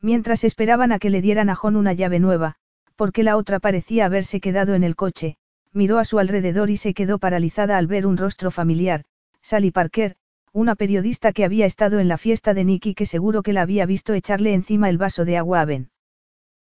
[0.00, 2.56] Mientras esperaban a que le dieran a John una llave nueva,
[2.94, 5.36] porque la otra parecía haberse quedado en el coche,
[5.72, 9.04] miró a su alrededor y se quedó paralizada al ver un rostro familiar,
[9.42, 10.16] Sally Parker,
[10.54, 13.86] una periodista que había estado en la fiesta de Nicky que seguro que la había
[13.86, 15.90] visto echarle encima el vaso de agua a Ben.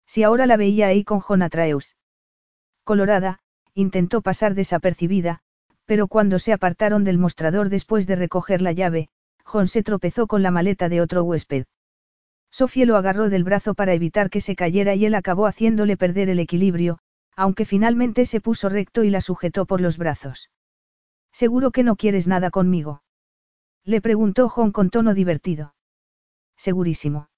[0.05, 1.95] Si ahora la veía ahí con John Atreus.
[2.83, 3.39] Colorada,
[3.73, 5.39] intentó pasar desapercibida,
[5.85, 9.07] pero cuando se apartaron del mostrador después de recoger la llave,
[9.45, 11.63] John se tropezó con la maleta de otro huésped.
[12.51, 16.27] Sofía lo agarró del brazo para evitar que se cayera y él acabó haciéndole perder
[16.27, 16.99] el equilibrio,
[17.37, 20.49] aunque finalmente se puso recto y la sujetó por los brazos.
[21.31, 23.01] Seguro que no quieres nada conmigo.
[23.87, 25.73] Le preguntó John con tono divertido.
[26.57, 27.29] Segurísimo.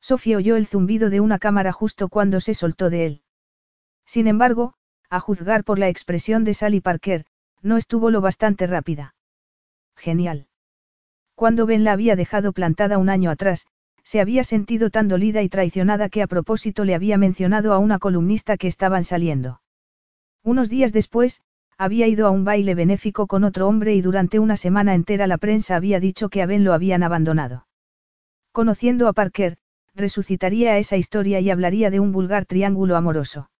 [0.00, 3.22] Sofía oyó el zumbido de una cámara justo cuando se soltó de él.
[4.06, 4.72] Sin embargo,
[5.10, 7.26] a juzgar por la expresión de Sally Parker,
[7.60, 9.14] no estuvo lo bastante rápida.
[9.96, 10.46] Genial.
[11.34, 13.66] Cuando Ben la había dejado plantada un año atrás,
[14.02, 17.98] se había sentido tan dolida y traicionada que a propósito le había mencionado a una
[17.98, 19.60] columnista que estaban saliendo.
[20.42, 21.42] Unos días después,
[21.78, 25.38] había ido a un baile benéfico con otro hombre y durante una semana entera la
[25.38, 27.66] prensa había dicho que a Ben lo habían abandonado.
[28.52, 29.58] Conociendo a Parker,
[29.94, 33.50] resucitaría esa historia y hablaría de un vulgar triángulo amoroso.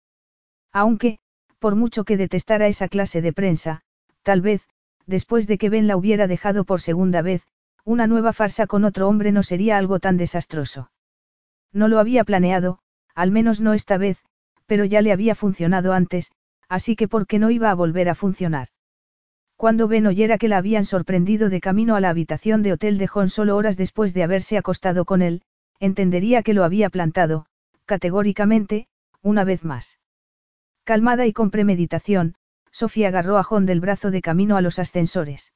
[0.73, 1.19] Aunque,
[1.59, 3.83] por mucho que detestara esa clase de prensa,
[4.23, 4.63] tal vez,
[5.07, 7.47] después de que Ben la hubiera dejado por segunda vez,
[7.85, 10.91] una nueva farsa con otro hombre no sería algo tan desastroso.
[11.73, 12.79] No lo había planeado,
[13.15, 14.25] al menos no esta vez,
[14.67, 16.33] pero ya le había funcionado antes,
[16.69, 18.69] así que ¿por qué no iba a volver a funcionar?
[19.57, 23.07] Cuando Ben oyera que la habían sorprendido de camino a la habitación de hotel de
[23.07, 25.43] John solo horas después de haberse acostado con él,
[25.81, 27.47] entendería que lo había plantado,
[27.87, 28.89] categóricamente,
[29.23, 29.99] una vez más.
[30.85, 32.35] Calmada y con premeditación,
[32.71, 35.53] Sofía agarró a John del brazo de camino a los ascensores.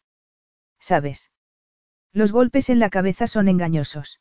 [0.78, 1.30] ¿Sabes?
[2.12, 4.20] Los golpes en la cabeza son engañosos.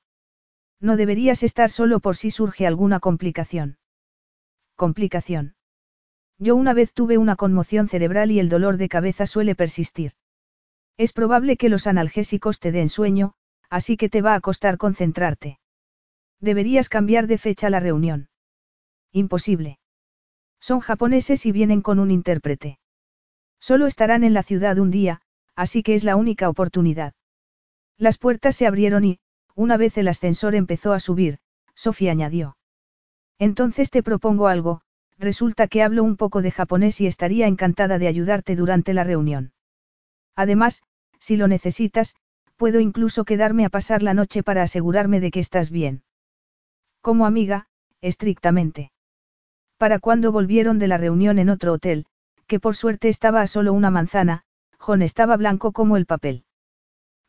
[0.82, 3.78] No deberías estar solo por si surge alguna complicación.
[4.76, 5.56] Complicación.
[6.40, 10.14] Yo una vez tuve una conmoción cerebral y el dolor de cabeza suele persistir.
[10.98, 13.34] Es probable que los analgésicos te den sueño,
[13.70, 15.60] así que te va a costar concentrarte.
[16.40, 18.30] Deberías cambiar de fecha la reunión.
[19.12, 19.80] Imposible.
[20.62, 22.80] Son japoneses y vienen con un intérprete.
[23.60, 25.22] Solo estarán en la ciudad un día,
[25.56, 27.14] así que es la única oportunidad.
[27.98, 29.20] Las puertas se abrieron y,
[29.56, 31.40] una vez el ascensor empezó a subir,
[31.76, 32.56] Sofía añadió.
[33.40, 34.82] Entonces te propongo algo,
[35.20, 39.52] resulta que hablo un poco de japonés y estaría encantada de ayudarte durante la reunión.
[40.36, 40.82] Además,
[41.20, 42.16] si lo necesitas,
[42.56, 46.04] puedo incluso quedarme a pasar la noche para asegurarme de que estás bien.
[47.02, 47.68] Como amiga,
[48.02, 48.92] estrictamente.
[49.78, 52.06] Para cuando volvieron de la reunión en otro hotel,
[52.48, 54.44] que por suerte estaba a solo una manzana,
[54.78, 56.46] John estaba blanco como el papel.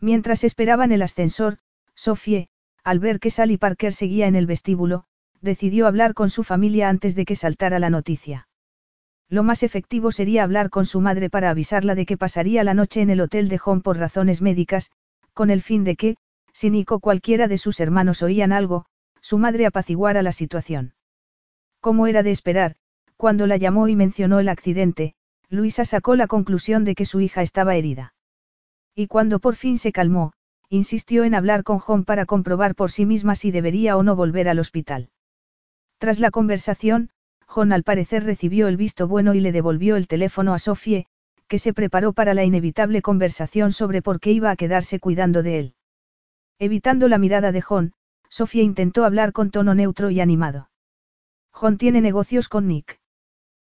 [0.01, 1.59] Mientras esperaban el ascensor,
[1.95, 2.49] Sophie,
[2.85, 5.05] al ver que Sally Parker seguía en el vestíbulo,
[5.41, 8.49] decidió hablar con su familia antes de que saltara la noticia.
[9.29, 13.01] Lo más efectivo sería hablar con su madre para avisarla de que pasaría la noche
[13.01, 14.91] en el hotel de Home por razones médicas,
[15.33, 16.17] con el fin de que,
[16.53, 18.87] si Nico cualquiera de sus hermanos oían algo,
[19.21, 20.95] su madre apaciguara la situación.
[21.81, 22.77] Como era de esperar,
[23.17, 25.15] cuando la llamó y mencionó el accidente,
[25.49, 28.15] Luisa sacó la conclusión de que su hija estaba herida.
[28.95, 30.33] Y cuando por fin se calmó,
[30.69, 34.49] insistió en hablar con John para comprobar por sí misma si debería o no volver
[34.49, 35.11] al hospital.
[36.01, 37.11] Tras la conversación,
[37.47, 41.05] John al parecer recibió el visto bueno y le devolvió el teléfono a Sophie,
[41.47, 45.59] que se preparó para la inevitable conversación sobre por qué iba a quedarse cuidando de
[45.59, 45.75] él.
[46.59, 47.93] Evitando la mirada de John,
[48.31, 50.71] Sophie intentó hablar con tono neutro y animado.
[51.51, 52.99] John tiene negocios con Nick.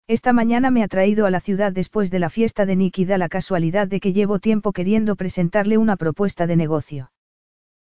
[0.07, 3.05] Esta mañana me ha traído a la ciudad después de la fiesta de Nick y
[3.05, 7.11] da la casualidad de que llevo tiempo queriendo presentarle una propuesta de negocio.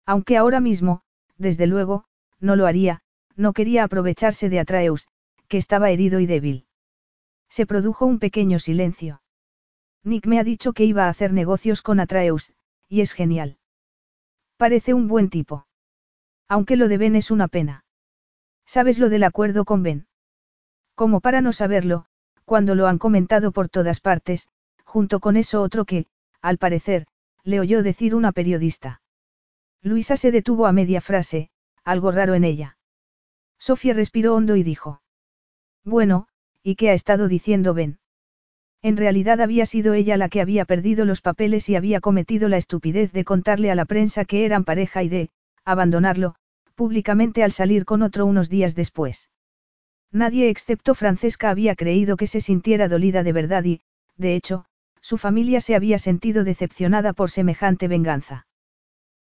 [0.06, 1.02] Aunque ahora mismo,
[1.39, 2.05] desde luego,
[2.39, 3.02] no lo haría,
[3.39, 5.06] no quería aprovecharse de Atreus,
[5.47, 6.66] que estaba herido y débil.
[7.48, 9.23] Se produjo un pequeño silencio.
[10.02, 12.52] Nick me ha dicho que iba a hacer negocios con Atreus,
[12.89, 13.59] y es genial.
[14.56, 15.66] Parece un buen tipo.
[16.48, 17.85] Aunque lo de Ben es una pena.
[18.66, 20.09] ¿Sabes lo del acuerdo con Ben?
[20.97, 22.06] Como para no saberlo,
[22.44, 24.48] cuando lo han comentado por todas partes,
[24.85, 26.06] junto con eso otro que,
[26.43, 27.06] al parecer,
[27.44, 29.01] le oyó decir una periodista.
[29.81, 31.51] Luisa se detuvo a media frase,
[31.85, 32.78] algo raro en ella.
[33.59, 35.02] Sofía respiró hondo y dijo.
[35.85, 36.28] Bueno,
[36.62, 37.98] ¿y qué ha estado diciendo Ben?
[38.82, 42.56] En realidad había sido ella la que había perdido los papeles y había cometido la
[42.56, 45.30] estupidez de contarle a la prensa que eran pareja y de,
[45.64, 46.36] abandonarlo,
[46.74, 49.30] públicamente al salir con otro unos días después.
[50.12, 53.80] Nadie excepto Francesca había creído que se sintiera dolida de verdad y,
[54.16, 54.64] de hecho,
[55.01, 58.47] su familia se había sentido decepcionada por semejante venganza.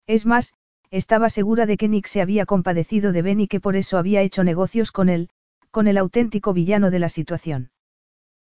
[0.05, 0.53] Es más,
[0.91, 4.21] estaba segura de que Nick se había compadecido de Ben y que por eso había
[4.21, 5.29] hecho negocios con él,
[5.71, 7.71] con el auténtico villano de la situación.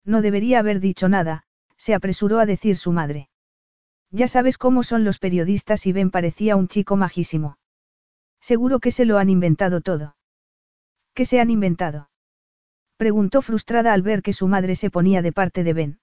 [0.04, 1.44] No debería haber dicho nada,
[1.76, 3.28] se apresuró a decir su madre.
[4.10, 7.58] Ya sabes cómo son los periodistas y Ben parecía un chico majísimo.
[8.40, 10.16] Seguro que se lo han inventado todo.
[11.14, 12.08] ¿Qué se han inventado?
[12.96, 16.00] Preguntó frustrada al ver que su madre se ponía de parte de Ben.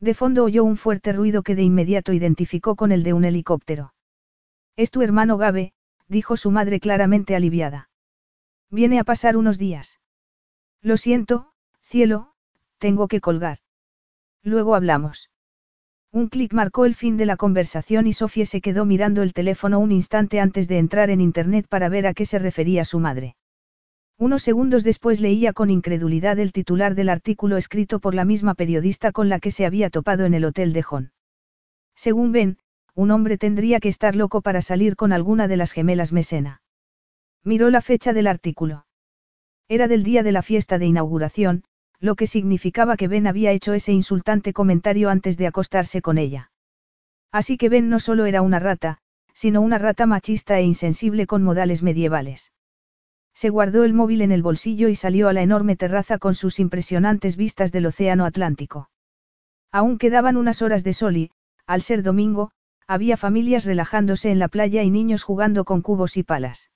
[0.00, 3.94] De fondo oyó un fuerte ruido que de inmediato identificó con el de un helicóptero.
[4.76, 5.72] Es tu hermano Gabe,
[6.06, 7.88] dijo su madre claramente aliviada.
[8.70, 10.00] Viene a pasar unos días.
[10.82, 12.34] Lo siento, cielo,
[12.78, 13.58] tengo que colgar.
[14.42, 15.30] Luego hablamos.
[16.12, 19.78] Un clic marcó el fin de la conversación y Sofía se quedó mirando el teléfono
[19.78, 23.36] un instante antes de entrar en Internet para ver a qué se refería su madre.
[24.18, 29.12] Unos segundos después leía con incredulidad el titular del artículo escrito por la misma periodista
[29.12, 31.12] con la que se había topado en el hotel de John.
[31.94, 32.58] Según Ben,
[32.96, 36.62] un hombre tendría que estar loco para salir con alguna de las gemelas Mesena.
[37.44, 38.86] Miró la fecha del artículo.
[39.68, 41.64] Era del día de la fiesta de inauguración,
[42.00, 46.50] lo que significaba que Ben había hecho ese insultante comentario antes de acostarse con ella.
[47.30, 48.98] Así que Ben no solo era una rata,
[49.34, 52.52] sino una rata machista e insensible con modales medievales.
[53.34, 56.58] Se guardó el móvil en el bolsillo y salió a la enorme terraza con sus
[56.58, 58.88] impresionantes vistas del Océano Atlántico.
[59.70, 61.30] Aún quedaban unas horas de sol y,
[61.66, 62.52] al ser domingo,
[62.86, 66.70] había familias relajándose en la playa y niños jugando con cubos y palas.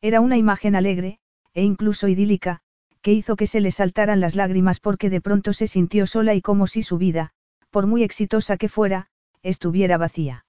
[0.00, 1.18] Era una imagen alegre,
[1.54, 2.60] e incluso idílica,
[3.00, 6.40] que hizo que se le saltaran las lágrimas porque de pronto se sintió sola y
[6.40, 7.32] como si su vida,
[7.70, 9.08] por muy exitosa que fuera,
[9.42, 10.46] estuviera vacía.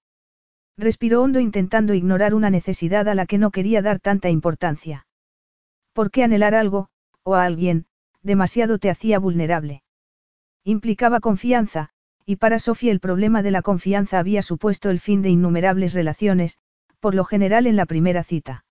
[0.77, 5.07] Respiró hondo intentando ignorar una necesidad a la que no quería dar tanta importancia.
[5.93, 6.89] Porque anhelar algo,
[7.23, 7.87] o a alguien,
[8.21, 9.83] demasiado te hacía vulnerable.
[10.63, 11.91] Implicaba confianza,
[12.25, 16.57] y para Sofía el problema de la confianza había supuesto el fin de innumerables relaciones,
[16.99, 18.65] por lo general en la primera cita.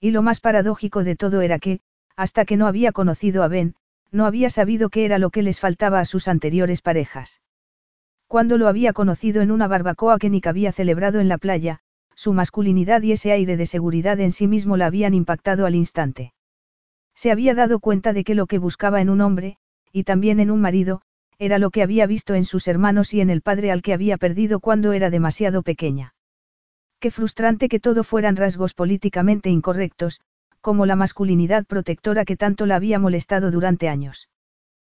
[0.00, 1.80] Y lo más paradójico de todo era que,
[2.16, 3.74] hasta que no había conocido a Ben,
[4.10, 7.42] no había sabido qué era lo que les faltaba a sus anteriores parejas.
[8.26, 11.80] Cuando lo había conocido en una barbacoa que Nick había celebrado en la playa,
[12.14, 16.32] su masculinidad y ese aire de seguridad en sí mismo la habían impactado al instante.
[17.14, 19.56] Se había dado cuenta de que lo que buscaba en un hombre,
[19.92, 21.02] y también en un marido,
[21.40, 24.18] era lo que había visto en sus hermanos y en el padre al que había
[24.18, 26.14] perdido cuando era demasiado pequeña.
[27.00, 30.20] Qué frustrante que todo fueran rasgos políticamente incorrectos,
[30.60, 34.28] como la masculinidad protectora que tanto la había molestado durante años.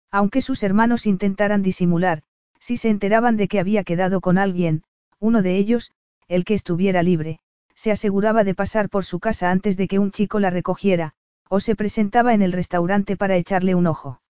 [0.09, 2.23] Aunque sus hermanos intentaran disimular,
[2.59, 4.81] si se enteraban de que había quedado con alguien,
[5.19, 5.91] uno de ellos,
[6.27, 7.39] el que estuviera libre,
[7.75, 11.13] se aseguraba de pasar por su casa antes de que un chico la recogiera,
[11.49, 14.21] o se presentaba en el restaurante para echarle un ojo.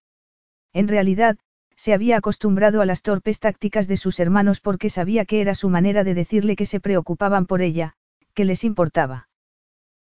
[0.73, 1.37] En realidad,
[1.75, 5.69] se había acostumbrado a las torpes tácticas de sus hermanos porque sabía que era su
[5.69, 7.93] manera de decirle que se preocupaban por ella,
[8.33, 9.29] que les importaba.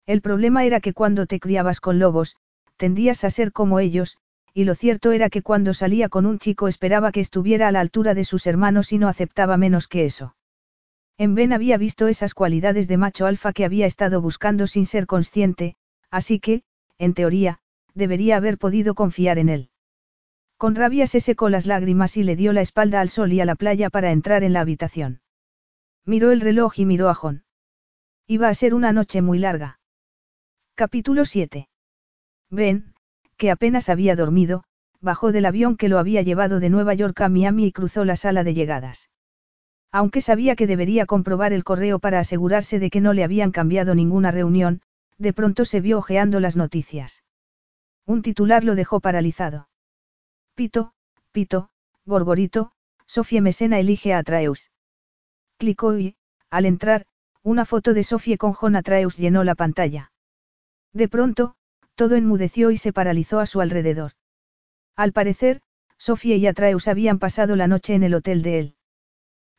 [0.07, 2.36] El problema era que cuando te criabas con lobos,
[2.77, 4.16] tendías a ser como ellos,
[4.55, 7.81] y lo cierto era que cuando salía con un chico esperaba que estuviera a la
[7.81, 10.35] altura de sus hermanos y no aceptaba menos que eso.
[11.19, 15.07] En Ben había visto esas cualidades de macho alfa que había estado buscando sin ser
[15.07, 15.77] consciente,
[16.11, 16.62] así que,
[16.99, 17.59] en teoría,
[17.95, 19.70] debería haber podido confiar en él.
[20.59, 23.44] Con rabia se secó las lágrimas y le dio la espalda al sol y a
[23.44, 25.20] la playa para entrar en la habitación.
[26.05, 27.44] Miró el reloj y miró a Jon.
[28.26, 29.78] Iba a ser una noche muy larga.
[30.74, 31.68] Capítulo 7.
[32.51, 32.93] Ben,
[33.36, 34.64] que apenas había dormido,
[35.01, 38.16] bajó del avión que lo había llevado de Nueva York a Miami y cruzó la
[38.16, 39.10] sala de llegadas.
[39.93, 43.94] Aunque sabía que debería comprobar el correo para asegurarse de que no le habían cambiado
[43.94, 44.82] ninguna reunión,
[45.18, 47.22] de pronto se vio ojeando las noticias.
[48.06, 49.68] Un titular lo dejó paralizado.
[50.59, 50.90] Pito,
[51.30, 51.70] Pito,
[52.05, 52.72] Gorgorito,
[53.06, 54.72] Sofía Mesena elige a Atreus.
[55.56, 56.16] Clicó y,
[56.51, 57.06] al entrar,
[57.44, 60.10] una foto de Sofía con Jon Atreus llenó la pantalla.
[60.93, 61.55] De pronto,
[61.94, 64.14] todo enmudeció y se paralizó a su alrededor.
[64.97, 65.60] Al parecer,
[65.97, 68.74] Sofía y Atreus habían pasado la noche en el hotel de él.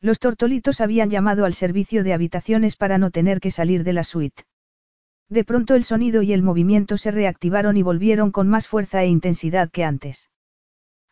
[0.02, 4.04] Los tortolitos habían llamado al servicio de habitaciones para no tener que salir de la
[4.04, 4.44] suite.
[5.30, 9.06] De pronto el sonido y el movimiento se reactivaron y volvieron con más fuerza e
[9.06, 10.30] intensidad que antes.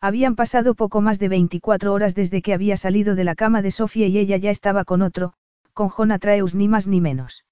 [0.01, 3.71] Habían pasado poco más de 24 horas desde que había salido de la cama de
[3.71, 5.33] Sofía y ella ya estaba con otro,
[5.73, 7.45] con Jonatreus ni más ni menos.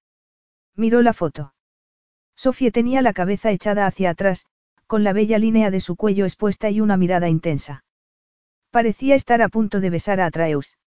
[0.76, 1.54] Miró la foto.
[2.36, 4.46] Sofía tenía la cabeza echada hacia atrás,
[4.86, 7.84] con la bella línea de su cuello expuesta y una mirada intensa.
[8.72, 10.78] Parecía estar a punto de besar a Atreus.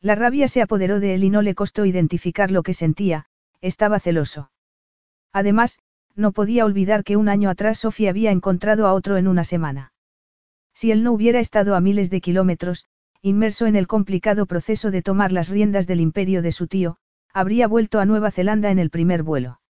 [0.00, 3.26] La rabia se apoderó de él y no le costó identificar lo que sentía,
[3.60, 4.50] estaba celoso.
[5.32, 5.80] Además,
[6.14, 9.92] no podía olvidar que un año atrás Sofía había encontrado a otro en una semana.
[10.78, 12.86] Si él no hubiera estado a miles de kilómetros,
[13.20, 16.98] inmerso en el complicado proceso de tomar las riendas del imperio de su tío,
[17.34, 19.60] habría vuelto a Nueva Zelanda en el primer vuelo.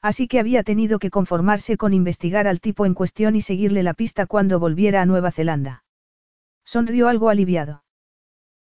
[0.00, 3.94] Así que había tenido que conformarse con investigar al tipo en cuestión y seguirle la
[3.94, 5.82] pista cuando volviera a Nueva Zelanda.
[6.64, 7.82] Sonrió algo aliviado.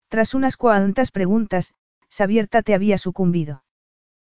[0.08, 1.76] Tras unas cuantas preguntas,
[2.10, 3.64] Sabierta te había sucumbido.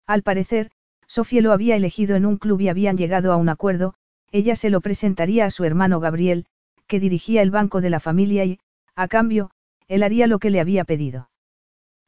[0.08, 0.72] Al parecer,
[1.06, 3.94] Sofía lo había elegido en un club y habían llegado a un acuerdo,
[4.32, 6.46] ella se lo presentaría a su hermano Gabriel,
[6.88, 8.58] que dirigía el banco de la familia y,
[8.96, 9.50] a cambio,
[9.86, 11.30] él haría lo que le había pedido.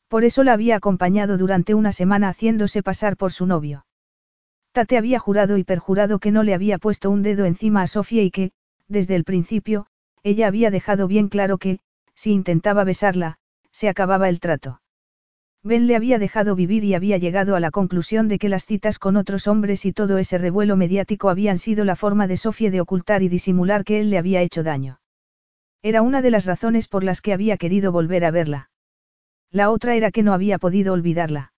[0.08, 3.86] Por eso la había acompañado durante una semana haciéndose pasar por su novio.
[4.72, 8.22] Tate había jurado y perjurado que no le había puesto un dedo encima a Sofía
[8.22, 8.50] y que,
[8.88, 9.86] desde el principio,
[10.22, 11.78] ella había dejado bien claro que,
[12.14, 13.38] si intentaba besarla,
[13.70, 14.80] se acababa el trato.
[15.62, 18.98] Ben le había dejado vivir y había llegado a la conclusión de que las citas
[18.98, 22.80] con otros hombres y todo ese revuelo mediático habían sido la forma de Sofía de
[22.80, 25.00] ocultar y disimular que él le había hecho daño.
[25.82, 28.70] Era una de las razones por las que había querido volver a verla.
[29.50, 31.52] La otra era que no había podido olvidarla.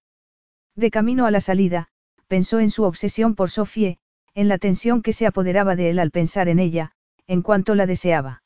[0.75, 1.89] De camino a la salida,
[2.27, 3.99] pensó en su obsesión por Sofie,
[4.35, 6.93] en la tensión que se apoderaba de él al pensar en ella,
[7.27, 8.42] en cuanto la deseaba.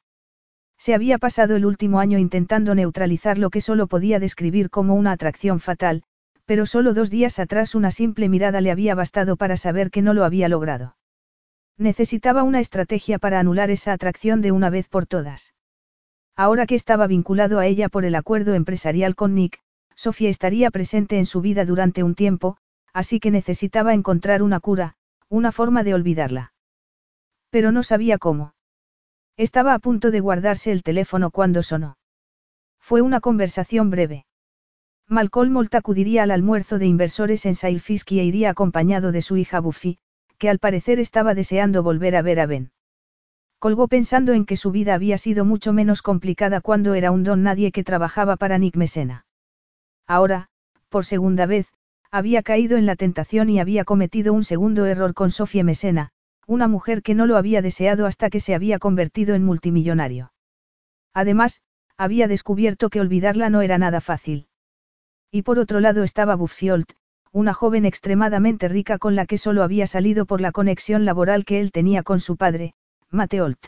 [0.78, 5.12] Se había pasado el último año intentando neutralizar lo que solo podía describir como una
[5.12, 6.02] atracción fatal,
[6.44, 10.14] pero solo dos días atrás una simple mirada le había bastado para saber que no
[10.14, 10.96] lo había logrado.
[11.78, 15.54] Necesitaba una estrategia para anular esa atracción de una vez por todas.
[16.36, 19.60] Ahora que estaba vinculado a ella por el acuerdo empresarial con Nick,
[19.94, 22.58] Sofía estaría presente en su vida durante un tiempo,
[22.92, 24.96] así que necesitaba encontrar una cura,
[25.28, 26.52] una forma de olvidarla.
[27.50, 28.55] Pero no sabía cómo.
[29.36, 31.98] Estaba a punto de guardarse el teléfono cuando sonó.
[32.80, 34.24] Fue una conversación breve.
[35.08, 39.60] Malcolm Holt acudiría al almuerzo de inversores en Sailfisk e iría acompañado de su hija
[39.60, 39.98] Buffy,
[40.38, 42.70] que al parecer estaba deseando volver a ver a Ben.
[43.58, 47.42] Colgó pensando en que su vida había sido mucho menos complicada cuando era un don
[47.42, 49.26] nadie que trabajaba para Nick Mesena.
[50.06, 50.48] Ahora,
[50.88, 51.72] por segunda vez,
[52.10, 56.10] había caído en la tentación y había cometido un segundo error con Sofía Mesena,
[56.46, 60.32] una mujer que no lo había deseado hasta que se había convertido en multimillonario.
[61.12, 61.62] Además,
[61.96, 64.48] había descubierto que olvidarla no era nada fácil.
[65.30, 66.92] Y por otro lado estaba Buffiolt,
[67.32, 71.60] una joven extremadamente rica con la que solo había salido por la conexión laboral que
[71.60, 72.74] él tenía con su padre,
[73.10, 73.66] Mateolt.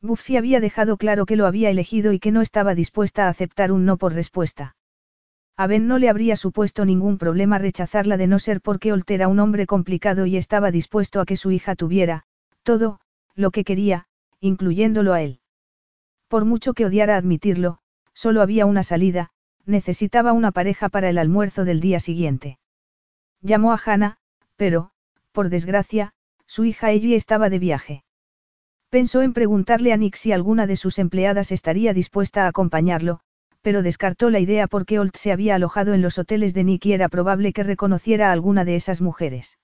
[0.00, 3.70] Buffy había dejado claro que lo había elegido y que no estaba dispuesta a aceptar
[3.70, 4.74] un no por respuesta.
[5.56, 9.28] A Ben no le habría supuesto ningún problema rechazarla de no ser porque Holt era
[9.28, 12.24] un hombre complicado y estaba dispuesto a que su hija tuviera,
[12.62, 13.00] todo,
[13.34, 14.06] lo que quería,
[14.40, 15.40] incluyéndolo a él.
[16.28, 17.78] Por mucho que odiara admitirlo,
[18.14, 19.30] solo había una salida,
[19.66, 22.58] necesitaba una pareja para el almuerzo del día siguiente.
[23.42, 24.18] Llamó a Hannah,
[24.56, 24.90] pero,
[25.32, 26.14] por desgracia,
[26.46, 28.04] su hija Ellie estaba de viaje.
[28.88, 33.20] Pensó en preguntarle a Nick si alguna de sus empleadas estaría dispuesta a acompañarlo,
[33.62, 36.92] pero descartó la idea porque Holt se había alojado en los hoteles de Nick y
[36.92, 39.58] era probable que reconociera a alguna de esas mujeres.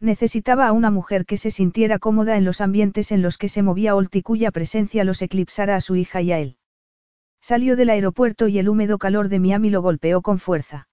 [0.00, 3.62] Necesitaba a una mujer que se sintiera cómoda en los ambientes en los que se
[3.62, 6.56] movía Holt y cuya presencia los eclipsara a su hija y a él.
[7.40, 10.88] Salió del aeropuerto y el húmedo calor de Miami lo golpeó con fuerza.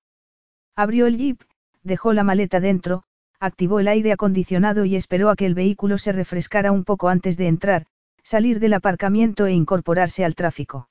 [0.75, 1.41] Abrió el jeep,
[1.83, 3.03] dejó la maleta dentro,
[3.39, 7.37] activó el aire acondicionado y esperó a que el vehículo se refrescara un poco antes
[7.37, 7.85] de entrar,
[8.23, 10.88] salir del aparcamiento e incorporarse al tráfico.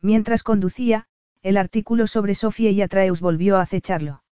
[0.00, 1.06] Mientras conducía,
[1.42, 4.22] el artículo sobre Sofía y Atreus volvió a acecharlo.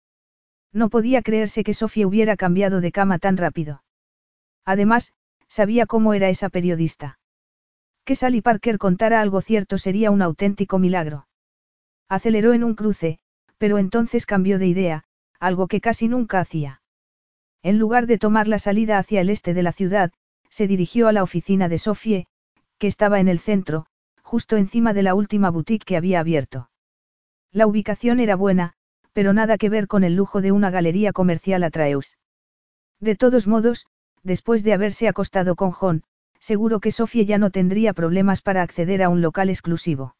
[0.72, 3.82] No podía creerse que Sofía hubiera cambiado de cama tan rápido.
[4.64, 5.12] Además,
[5.48, 7.18] sabía cómo era esa periodista.
[8.04, 11.26] Que Sally Parker contara algo cierto sería un auténtico milagro.
[12.08, 13.18] Aceleró en un cruce,
[13.58, 15.04] pero entonces cambió de idea,
[15.40, 16.82] algo que casi nunca hacía.
[17.62, 20.12] En lugar de tomar la salida hacia el este de la ciudad,
[20.50, 22.26] se dirigió a la oficina de Sofie,
[22.78, 23.86] que estaba en el centro,
[24.26, 26.68] justo encima de la última boutique que había abierto.
[27.52, 28.72] La ubicación era buena,
[29.12, 32.18] pero nada que ver con el lujo de una galería comercial a Traeus.
[32.98, 33.86] De todos modos,
[34.24, 36.02] después de haberse acostado con John,
[36.40, 40.16] seguro que Sofía ya no tendría problemas para acceder a un local exclusivo.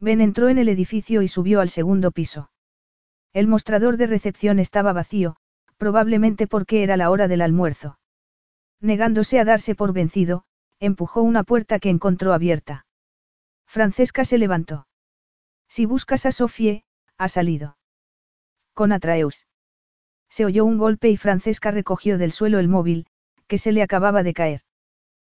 [0.00, 2.50] Ben entró en el edificio y subió al segundo piso.
[3.34, 5.36] El mostrador de recepción estaba vacío,
[5.76, 7.98] probablemente porque era la hora del almuerzo.
[8.80, 10.44] Negándose a darse por vencido,
[10.80, 12.86] empujó una puerta que encontró abierta.
[13.68, 14.86] Francesca se levantó.
[15.68, 16.84] Si buscas a Sofie,
[17.18, 17.76] ha salido.
[18.72, 19.46] Con Atraeus.
[20.30, 23.06] Se oyó un golpe y Francesca recogió del suelo el móvil,
[23.46, 24.62] que se le acababa de caer.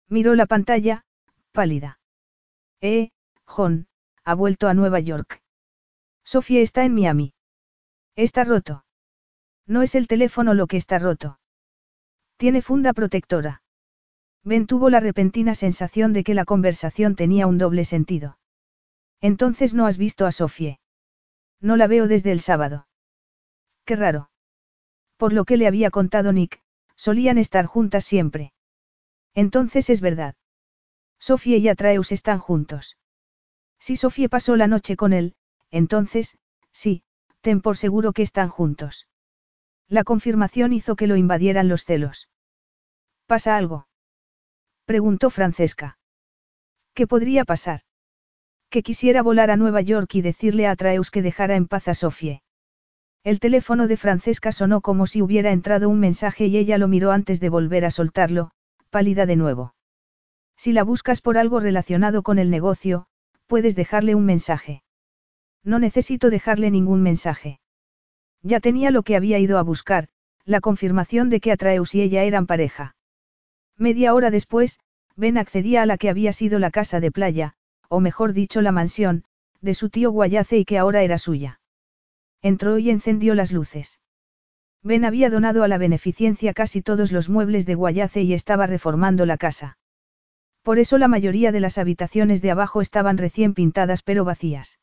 [0.09, 1.05] Miró la pantalla,
[1.51, 1.99] pálida.
[2.81, 3.11] Eh,
[3.45, 3.89] John,
[4.25, 5.43] ha vuelto a Nueva York.
[6.25, 7.35] Sofía está en Miami.
[8.15, 8.85] Está roto.
[9.67, 11.41] No es el teléfono lo que está roto.
[12.37, 13.63] Tiene funda protectora.
[14.43, 18.39] Ben tuvo la repentina sensación de que la conversación tenía un doble sentido.
[19.21, 20.81] Entonces no has visto a Sofie.
[21.61, 22.87] No la veo desde el sábado.
[23.85, 24.31] Qué raro.
[25.19, 26.63] Por lo que le había contado Nick,
[26.97, 28.55] solían estar juntas siempre.
[29.35, 30.37] Entonces es verdad.
[31.19, 32.97] Sofie y Atreus están juntos.
[33.79, 35.35] Si Sofie pasó la noche con él,
[35.71, 36.39] entonces,
[36.73, 37.03] sí,
[37.43, 39.07] ten por seguro que están juntos.
[39.87, 42.31] La confirmación hizo que lo invadieran los celos.
[43.27, 43.87] ¿Pasa algo?
[44.91, 45.99] Preguntó Francesca.
[46.95, 47.83] ¿Qué podría pasar?
[48.71, 51.95] Que quisiera volar a Nueva York y decirle a Atreus que dejara en paz a
[51.95, 52.43] Sofie.
[53.23, 57.13] El teléfono de Francesca sonó como si hubiera entrado un mensaje y ella lo miró
[57.13, 58.51] antes de volver a soltarlo,
[58.91, 59.77] pálida de nuevo.
[60.57, 63.07] Si la buscas por algo relacionado con el negocio,
[63.47, 64.83] puedes dejarle un mensaje.
[65.63, 67.61] No necesito dejarle ningún mensaje.
[68.43, 70.09] Ya tenía lo que había ido a buscar,
[70.45, 72.97] la confirmación de que Atreus y ella eran pareja.
[73.81, 74.79] Media hora después,
[75.17, 77.55] Ben accedía a la que había sido la casa de playa,
[77.89, 79.25] o mejor dicho la mansión,
[79.63, 81.61] de su tío Guayace y que ahora era suya.
[82.43, 83.99] Entró y encendió las luces.
[84.83, 89.25] Ben había donado a la beneficencia casi todos los muebles de Guayace y estaba reformando
[89.25, 89.79] la casa.
[90.63, 94.79] Por eso la mayoría de las habitaciones de abajo estaban recién pintadas pero vacías.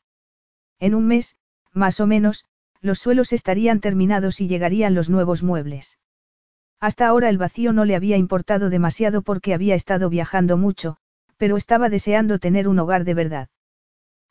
[0.80, 1.36] En un mes,
[1.72, 2.46] más o menos,
[2.80, 5.98] los suelos estarían terminados y llegarían los nuevos muebles.
[6.80, 10.96] Hasta ahora el vacío no le había importado demasiado porque había estado viajando mucho,
[11.36, 13.48] pero estaba deseando tener un hogar de verdad.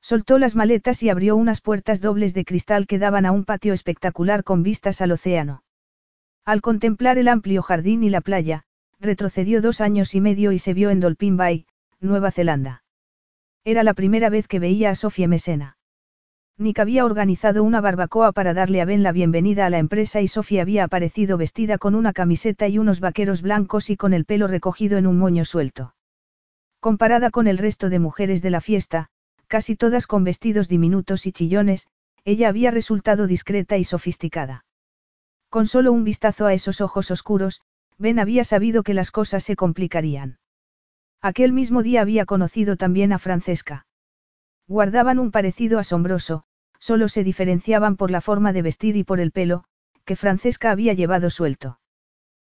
[0.01, 3.73] Soltó las maletas y abrió unas puertas dobles de cristal que daban a un patio
[3.73, 5.63] espectacular con vistas al océano.
[6.45, 8.63] Al contemplar el amplio jardín y la playa,
[8.99, 11.65] retrocedió dos años y medio y se vio en Dolphin Bay,
[11.99, 12.83] Nueva Zelanda.
[13.65, 15.76] Era la primera vez que veía a Sofía Mesena.
[16.59, 20.27] Nick había organizado una barbacoa para darle a Ben la bienvenida a la empresa y
[20.27, 24.47] Sofía había aparecido vestida con una camiseta y unos vaqueros blancos y con el pelo
[24.47, 25.93] recogido en un moño suelto.
[26.79, 29.09] Comparada con el resto de mujeres de la fiesta,
[29.45, 31.85] casi todas con vestidos diminutos y chillones,
[32.25, 34.65] ella había resultado discreta y sofisticada.
[35.49, 37.61] Con solo un vistazo a esos ojos oscuros,
[37.99, 40.39] Ben había sabido que las cosas se complicarían.
[41.21, 43.85] Aquel mismo día había conocido también a Francesca.
[44.67, 46.43] Guardaban un parecido asombroso,
[46.79, 49.63] solo se diferenciaban por la forma de vestir y por el pelo,
[50.05, 51.79] que Francesca había llevado suelto.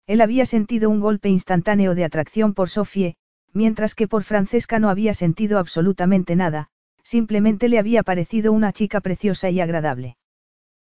[0.06, 3.16] Él había sentido un golpe instantáneo de atracción por Sofie,
[3.52, 6.68] mientras que por Francesca no había sentido absolutamente nada,
[7.02, 10.16] simplemente le había parecido una chica preciosa y agradable.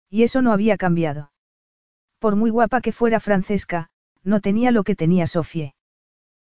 [0.10, 1.32] Y eso no había cambiado.
[2.20, 3.90] Por muy guapa que fuera Francesca,
[4.24, 5.76] no tenía lo que tenía Sofie.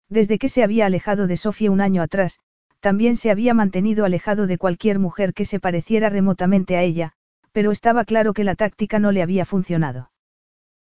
[0.09, 2.39] Desde que se había alejado de Sofie un año atrás,
[2.87, 7.15] también se había mantenido alejado de cualquier mujer que se pareciera remotamente a ella,
[7.51, 10.13] pero estaba claro que la táctica no le había funcionado.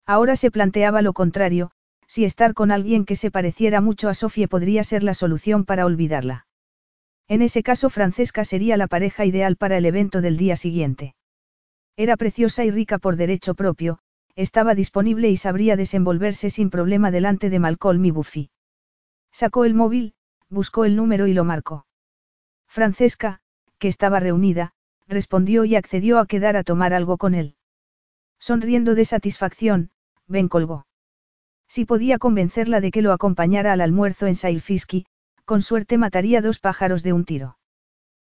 [0.05, 1.71] Ahora se planteaba lo contrario,
[2.07, 5.85] si estar con alguien que se pareciera mucho a Sofía podría ser la solución para
[5.85, 6.47] olvidarla.
[7.27, 11.15] En ese caso Francesca sería la pareja ideal para el evento del día siguiente.
[11.97, 13.99] Era preciosa y rica por derecho propio,
[14.37, 18.51] estaba disponible y sabría desenvolverse sin problema delante de Malcolm y Buffy.
[19.33, 20.13] Sacó el móvil,
[20.49, 21.87] buscó el número y lo marcó.
[22.69, 23.39] Francesca,
[23.79, 24.71] que estaba reunida,
[25.07, 27.55] respondió y accedió a quedar a tomar algo con él.
[28.39, 29.89] Sonriendo de satisfacción,
[30.27, 30.85] Ben colgó.
[31.67, 35.05] Si podía convencerla de que lo acompañara al almuerzo en Sailfiski,
[35.45, 37.57] con suerte mataría dos pájaros de un tiro.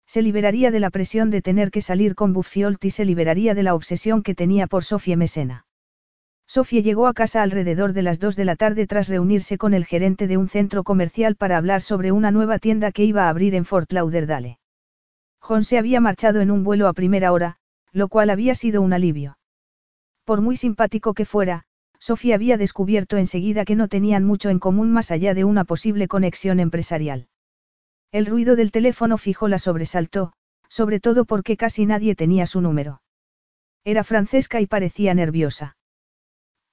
[0.07, 3.63] Se liberaría de la presión de tener que salir con Buffiolt y se liberaría de
[3.63, 5.66] la obsesión que tenía por Sofía Mesena.
[6.47, 9.85] Sofía llegó a casa alrededor de las dos de la tarde tras reunirse con el
[9.85, 13.55] gerente de un centro comercial para hablar sobre una nueva tienda que iba a abrir
[13.55, 14.59] en Fort Lauderdale.
[15.41, 17.57] John se había marchado en un vuelo a primera hora,
[17.93, 19.39] lo cual había sido un alivio.
[20.25, 21.65] Por muy simpático que fuera,
[21.99, 26.09] Sofía había descubierto enseguida que no tenían mucho en común más allá de una posible
[26.09, 27.29] conexión empresarial.
[28.13, 30.33] El ruido del teléfono fijo la sobresaltó,
[30.69, 33.03] sobre todo porque casi nadie tenía su número.
[33.85, 35.77] Era Francesca y parecía nerviosa.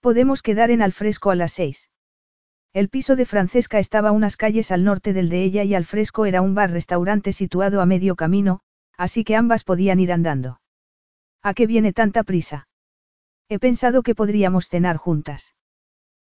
[0.03, 1.89] Podemos quedar en Alfresco a las seis.
[2.73, 6.41] El piso de Francesca estaba unas calles al norte del de ella y Alfresco era
[6.41, 8.59] un bar-restaurante situado a medio camino,
[8.97, 10.59] así que ambas podían ir andando.
[11.41, 12.67] ¿A qué viene tanta prisa?
[13.47, 15.55] He pensado que podríamos cenar juntas.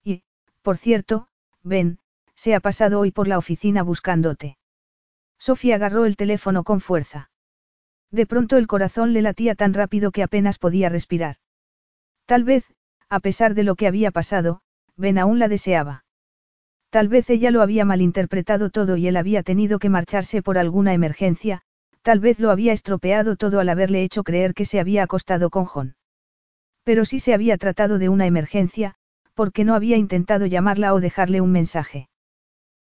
[0.03, 0.23] Y,
[0.63, 1.27] por cierto,
[1.61, 1.99] ven,
[2.33, 4.57] se ha pasado hoy por la oficina buscándote.
[5.37, 7.29] Sofía agarró el teléfono con fuerza.
[8.09, 11.35] De pronto el corazón le latía tan rápido que apenas podía respirar.
[12.25, 12.65] Tal vez,
[13.09, 14.61] a pesar de lo que había pasado,
[14.95, 16.03] Ben aún la deseaba.
[16.89, 20.93] Tal vez ella lo había malinterpretado todo y él había tenido que marcharse por alguna
[20.93, 21.61] emergencia,
[22.01, 25.65] tal vez lo había estropeado todo al haberle hecho creer que se había acostado con
[25.65, 25.95] John.
[26.83, 28.95] Pero si se había tratado de una emergencia,
[29.33, 32.09] porque no había intentado llamarla o dejarle un mensaje.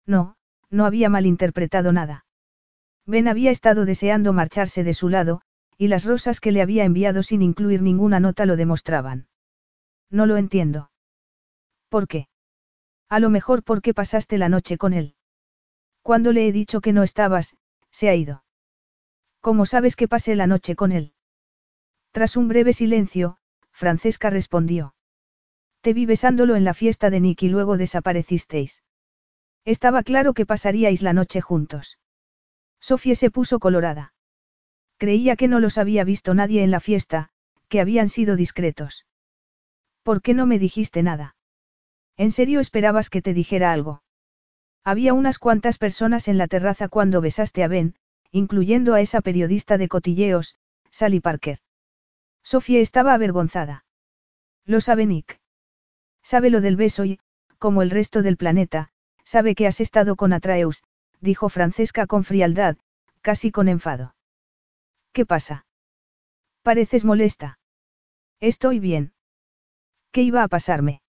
[0.07, 0.37] No,
[0.71, 2.25] no había malinterpretado nada.
[3.07, 5.43] Ben había estado deseando marcharse de su lado,
[5.79, 9.27] y las rosas que le había enviado sin incluir ninguna nota lo demostraban.
[10.11, 10.91] No lo entiendo.
[11.89, 12.29] ¿Por qué?
[13.09, 15.15] A lo mejor porque pasaste la noche con él.
[16.03, 17.57] Cuando le he dicho que no estabas,
[17.91, 18.45] se ha ido.
[19.41, 21.15] ¿Cómo sabes que pasé la noche con él?
[22.11, 23.39] Tras un breve silencio,
[23.71, 24.95] Francesca respondió.
[25.81, 28.83] Te vi besándolo en la fiesta de Nick y luego desaparecisteis.
[29.65, 31.99] Estaba claro que pasaríais la noche juntos.
[32.81, 34.15] Sofía se puso colorada.
[34.97, 37.31] Creía que no los había visto nadie en la fiesta,
[37.69, 39.06] que habían sido discretos.
[40.07, 41.35] ¿Por qué no me dijiste nada?
[42.17, 44.05] ¿En serio esperabas que te dijera algo?
[44.85, 47.97] Había unas cuantas personas en la terraza cuando besaste a Ben,
[48.31, 50.55] incluyendo a esa periodista de cotilleos,
[50.93, 51.59] Sally Parker.
[52.45, 53.85] Sofía estaba avergonzada.
[54.65, 55.41] Lo sabe Nick.
[56.23, 57.19] Sabe lo del beso y,
[57.59, 58.91] como el resto del planeta,
[59.25, 60.85] sabe que has estado con Atreus,
[61.21, 62.77] dijo Francesca con frialdad,
[63.23, 64.15] casi con enfado.
[65.13, 65.67] ¿Qué pasa?
[66.63, 67.59] Pareces molesta.
[68.39, 69.16] Estoy bien.
[70.17, 71.03] ¿Qué iba a pasarme?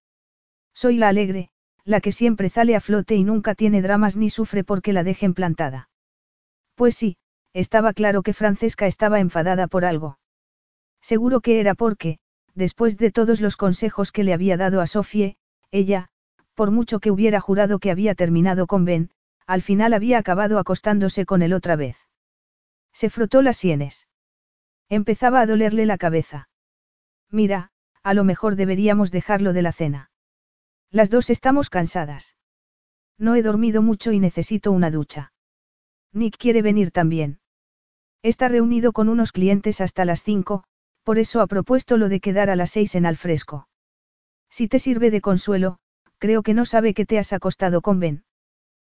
[0.74, 1.48] Soy la alegre,
[1.86, 5.34] la que siempre sale a flote y nunca tiene dramas ni sufre porque la dejen
[5.34, 5.88] plantada.
[6.76, 7.16] Pues sí,
[7.54, 10.20] estaba claro que Francesca estaba enfadada por algo.
[11.00, 12.20] Seguro que era porque,
[12.54, 15.38] después de todos los consejos que le había dado a Sofie,
[15.72, 16.10] ella,
[16.54, 19.10] por mucho que hubiera jurado que había terminado con Ben,
[19.46, 21.96] al final había acabado acostándose con él otra vez.
[22.92, 24.10] Se frotó las sienes.
[24.90, 26.50] Empezaba a dolerle la cabeza.
[27.32, 27.72] Mira,
[28.08, 30.12] a lo mejor deberíamos dejarlo de la cena.
[30.90, 32.38] Las dos estamos cansadas.
[33.18, 35.34] No he dormido mucho y necesito una ducha.
[36.14, 37.42] Nick quiere venir también.
[38.24, 40.64] Está reunido con unos clientes hasta las cinco,
[41.04, 43.68] por eso ha propuesto lo de quedar a las seis en al fresco.
[44.50, 45.80] Si te sirve de consuelo,
[46.18, 48.24] creo que no sabe que te has acostado con Ben.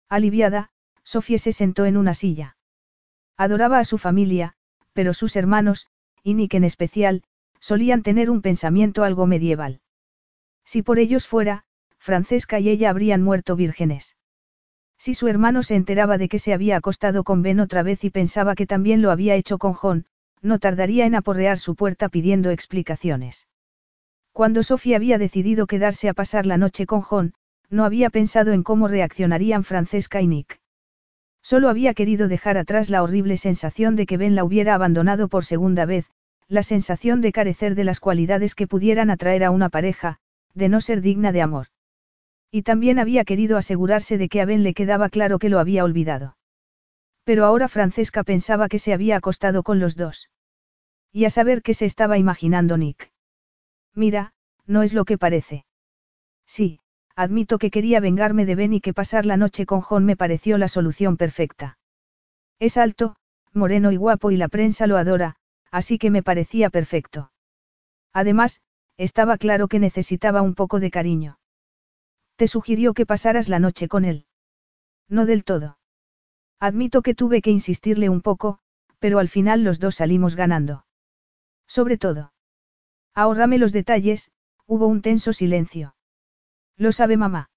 [0.08, 0.70] Aliviada,
[1.02, 2.56] Sofía se sentó en una silla.
[3.36, 4.54] Adoraba a su familia,
[4.92, 5.88] pero sus hermanos,
[6.22, 7.24] y Nick en especial,
[7.60, 9.80] solían tener un pensamiento algo medieval.
[10.64, 11.64] Si por ellos fuera,
[11.98, 14.16] Francesca y ella habrían muerto vírgenes.
[14.98, 18.10] Si su hermano se enteraba de que se había acostado con Ben otra vez y
[18.10, 20.06] pensaba que también lo había hecho con John,
[20.42, 23.48] no tardaría en aporrear su puerta pidiendo explicaciones.
[24.32, 27.34] Cuando Sofía había decidido quedarse a pasar la noche con John,
[27.68, 30.60] no había pensado en cómo reaccionarían Francesca y Nick.
[31.42, 35.44] Solo había querido dejar atrás la horrible sensación de que Ben la hubiera abandonado por
[35.44, 36.10] segunda vez,
[36.50, 40.18] la sensación de carecer de las cualidades que pudieran atraer a una pareja,
[40.52, 41.68] de no ser digna de amor.
[42.50, 45.84] Y también había querido asegurarse de que a Ben le quedaba claro que lo había
[45.84, 46.36] olvidado.
[47.22, 50.28] Pero ahora Francesca pensaba que se había acostado con los dos.
[51.12, 53.12] Y a saber qué se estaba imaginando Nick.
[53.94, 54.32] Mira,
[54.66, 55.64] no es lo que parece.
[56.46, 56.80] Sí,
[57.14, 60.58] admito que quería vengarme de Ben y que pasar la noche con John me pareció
[60.58, 61.78] la solución perfecta.
[62.58, 63.14] Es alto,
[63.52, 65.36] moreno y guapo y la prensa lo adora,
[65.70, 67.32] así que me parecía perfecto.
[68.12, 68.60] Además,
[68.96, 71.38] estaba claro que necesitaba un poco de cariño.
[72.36, 74.26] Te sugirió que pasaras la noche con él.
[75.08, 75.78] No del todo.
[76.58, 78.58] Admito que tuve que insistirle un poco,
[78.98, 80.84] pero al final los dos salimos ganando.
[81.66, 82.32] Sobre todo.
[83.14, 84.30] Ahórrame los detalles,
[84.66, 85.94] hubo un tenso silencio.
[86.76, 87.50] ¿Lo sabe mamá?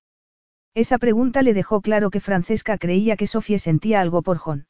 [0.74, 4.68] Esa pregunta le dejó claro que Francesca creía que Sofía sentía algo por Jon.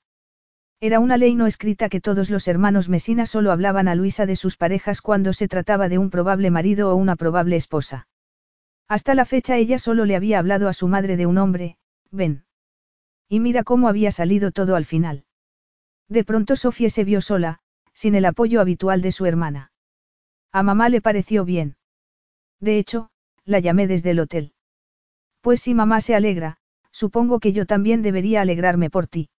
[0.84, 4.36] Era una ley no escrita que todos los hermanos Mesina solo hablaban a Luisa de
[4.36, 8.10] sus parejas cuando se trataba de un probable marido o una probable esposa.
[8.90, 11.78] Hasta la fecha ella solo le había hablado a su madre de un hombre,
[12.12, 12.44] Ben.
[13.30, 15.24] Y mira cómo había salido todo al final.
[16.10, 17.60] De pronto Sofía se vio sola,
[17.94, 19.72] sin el apoyo habitual de su hermana.
[20.52, 21.78] A mamá le pareció bien.
[22.60, 23.10] De hecho,
[23.46, 24.52] la llamé desde el hotel.
[25.40, 26.58] Pues si mamá se alegra,
[26.92, 29.30] supongo que yo también debería alegrarme por ti.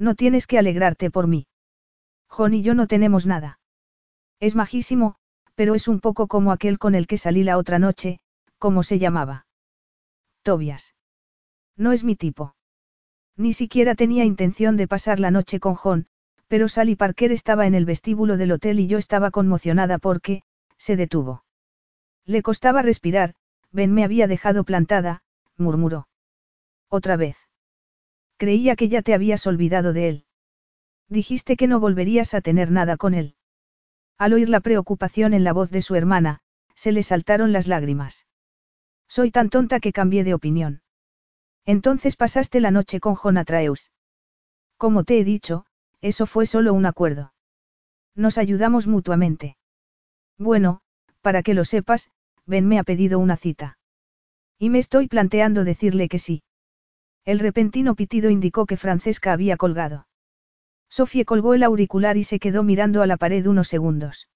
[0.00, 1.46] No tienes que alegrarte por mí.
[2.26, 3.60] Jon y yo no tenemos nada.
[4.40, 5.16] Es majísimo,
[5.54, 8.18] pero es un poco como aquel con el que salí la otra noche,
[8.56, 9.46] ¿cómo se llamaba?
[10.42, 10.94] Tobias.
[11.76, 12.54] No es mi tipo.
[13.36, 16.06] Ni siquiera tenía intención de pasar la noche con John,
[16.48, 20.44] pero Sally Parker estaba en el vestíbulo del hotel y yo estaba conmocionada porque,
[20.78, 21.44] se detuvo.
[22.24, 23.34] Le costaba respirar,
[23.70, 25.22] Ben me había dejado plantada,
[25.58, 26.08] murmuró.
[26.88, 27.49] Otra vez.
[28.40, 30.24] Creía que ya te habías olvidado de él.
[31.10, 33.34] Dijiste que no volverías a tener nada con él.
[34.16, 36.40] Al oír la preocupación en la voz de su hermana,
[36.74, 38.26] se le saltaron las lágrimas.
[39.08, 40.80] Soy tan tonta que cambié de opinión.
[41.66, 43.90] Entonces pasaste la noche con Jonatraeus.
[44.78, 45.66] Como te he dicho,
[46.00, 47.34] eso fue solo un acuerdo.
[48.14, 49.58] Nos ayudamos mutuamente.
[50.38, 50.80] Bueno,
[51.20, 52.10] para que lo sepas,
[52.46, 53.76] Ben me ha pedido una cita.
[54.58, 56.42] Y me estoy planteando decirle que sí.
[57.30, 60.08] El repentino pitido indicó que Francesca había colgado.
[60.88, 64.28] Sofía colgó el auricular y se quedó mirando a la pared unos segundos.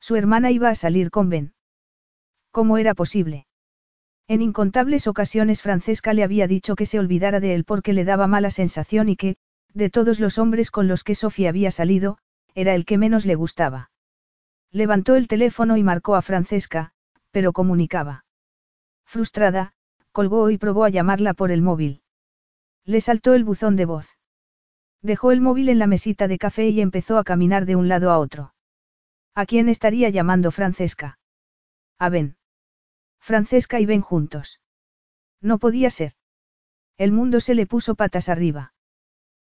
[0.00, 1.54] Su hermana iba a salir con Ben.
[2.50, 3.46] ¿Cómo era posible?
[4.28, 8.26] En incontables ocasiones Francesca le había dicho que se olvidara de él porque le daba
[8.26, 9.36] mala sensación y que,
[9.72, 12.18] de todos los hombres con los que Sofía había salido,
[12.54, 13.92] era el que menos le gustaba.
[14.70, 16.92] Levantó el teléfono y marcó a Francesca,
[17.30, 18.26] pero comunicaba.
[19.06, 19.72] Frustrada,
[20.12, 22.02] colgó y probó a llamarla por el móvil.
[22.84, 24.16] Le saltó el buzón de voz.
[25.02, 28.10] Dejó el móvil en la mesita de café y empezó a caminar de un lado
[28.10, 28.54] a otro.
[29.34, 31.18] ¿A quién estaría llamando Francesca?
[31.98, 32.36] A Ben.
[33.20, 34.60] Francesca y Ben juntos.
[35.40, 36.12] No podía ser.
[36.98, 38.74] El mundo se le puso patas arriba.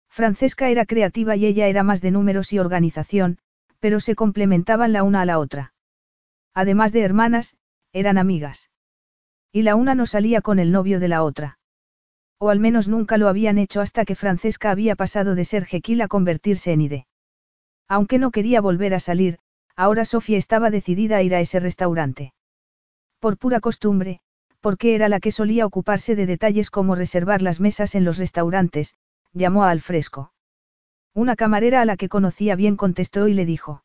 [0.09, 3.37] Francesca era creativa y ella era más de números y organización,
[3.79, 5.73] pero se complementaban la una a la otra.
[6.53, 7.55] Además de hermanas,
[7.93, 8.71] eran amigas.
[9.51, 11.59] Y la una no salía con el novio de la otra.
[12.37, 16.01] O al menos nunca lo habían hecho hasta que Francesca había pasado de ser Jekyll
[16.01, 17.07] a convertirse en Ide.
[17.87, 19.39] Aunque no quería volver a salir,
[19.75, 22.33] ahora Sofía estaba decidida a ir a ese restaurante.
[23.19, 24.19] Por pura costumbre,
[24.59, 28.95] porque era la que solía ocuparse de detalles como reservar las mesas en los restaurantes,
[29.33, 30.33] llamó al fresco.
[31.13, 33.83] Una camarera a la que conocía bien contestó y le dijo.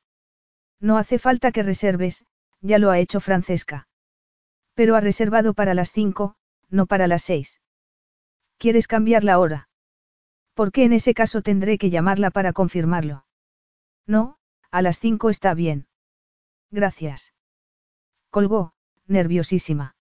[0.80, 2.24] No hace falta que reserves,
[2.60, 3.88] ya lo ha hecho Francesca.
[4.74, 6.34] Pero ha reservado para las cinco,
[6.70, 7.60] no para las seis.
[8.60, 9.70] ¿Quieres cambiar la hora?
[10.52, 13.24] Porque en ese caso tendré que llamarla para confirmarlo.
[14.06, 14.36] No,
[14.70, 15.86] a las cinco está bien.
[16.70, 17.32] Gracias.
[18.28, 18.74] Colgó,
[19.06, 19.96] nerviosísima.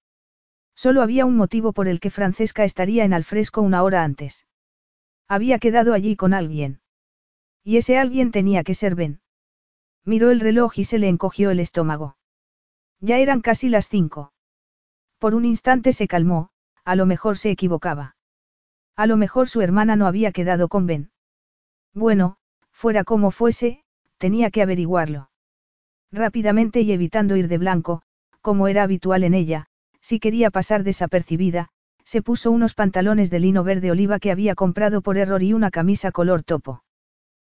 [0.75, 4.45] Solo había un motivo por el que Francesca estaría en Alfresco una hora antes.
[5.29, 6.81] Había quedado allí con alguien.
[7.63, 9.21] Y ese alguien tenía que ser Ben.
[10.03, 12.17] Miró el reloj y se le encogió el estómago.
[12.99, 14.33] Ya eran casi las cinco.
[15.17, 16.49] Por un instante se calmó,
[16.83, 18.17] a lo mejor se equivocaba.
[18.99, 21.09] A lo mejor su hermana no había quedado con Ben.
[21.93, 22.35] Bueno,
[22.69, 23.85] fuera como fuese,
[24.17, 25.29] tenía que averiguarlo.
[26.11, 28.01] Rápidamente y evitando ir de blanco,
[28.41, 29.67] como era habitual en ella,
[30.01, 31.69] si quería pasar desapercibida,
[32.03, 35.71] se puso unos pantalones de lino verde oliva que había comprado por error y una
[35.71, 36.83] camisa color topo.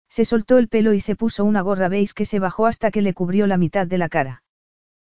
[0.07, 3.01] Se soltó el pelo y se puso una gorra beige que se bajó hasta que
[3.01, 4.43] le cubrió la mitad de la cara.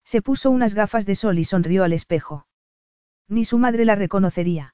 [0.06, 2.48] Se puso unas gafas de sol y sonrió al espejo.
[3.28, 4.74] Ni su madre la reconocería.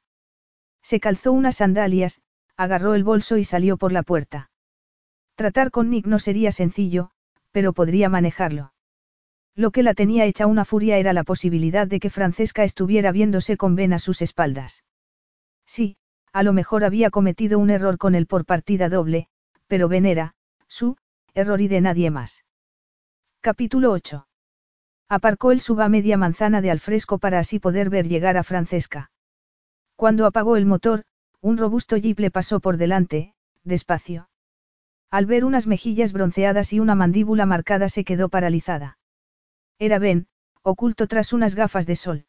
[0.82, 2.22] Se calzó unas sandalias,
[2.58, 4.52] agarró el bolso y salió por la puerta.
[5.36, 7.12] Tratar con Nick no sería sencillo,
[7.52, 8.74] pero podría manejarlo.
[9.56, 13.58] Lo que la tenía hecha una furia era la posibilidad de que Francesca estuviera viéndose
[13.58, 14.84] con Ben a sus espaldas.
[15.66, 15.98] Sí,
[16.32, 19.28] a lo mejor había cometido un error con él por partida doble,
[19.68, 20.36] pero Ben era,
[20.68, 20.98] su,
[21.34, 22.44] error y de nadie más.
[23.42, 24.28] Capítulo 8.
[25.08, 29.12] Aparcó el sub a media manzana de alfresco para así poder ver llegar a Francesca.
[30.00, 31.04] Cuando apagó el motor,
[31.42, 33.34] un robusto jeep le pasó por delante,
[33.66, 34.30] despacio.
[35.12, 38.98] Al ver unas mejillas bronceadas y una mandíbula marcada se quedó paralizada.
[39.78, 40.28] Era Ben,
[40.62, 42.26] oculto tras unas gafas de sol.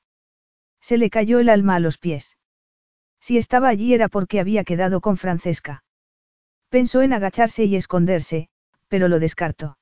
[0.80, 2.38] Se le cayó el alma a los pies.
[3.20, 5.84] Si estaba allí era porque había quedado con Francesca.
[6.70, 8.48] Pensó en agacharse y esconderse,
[8.88, 9.78] pero lo descartó.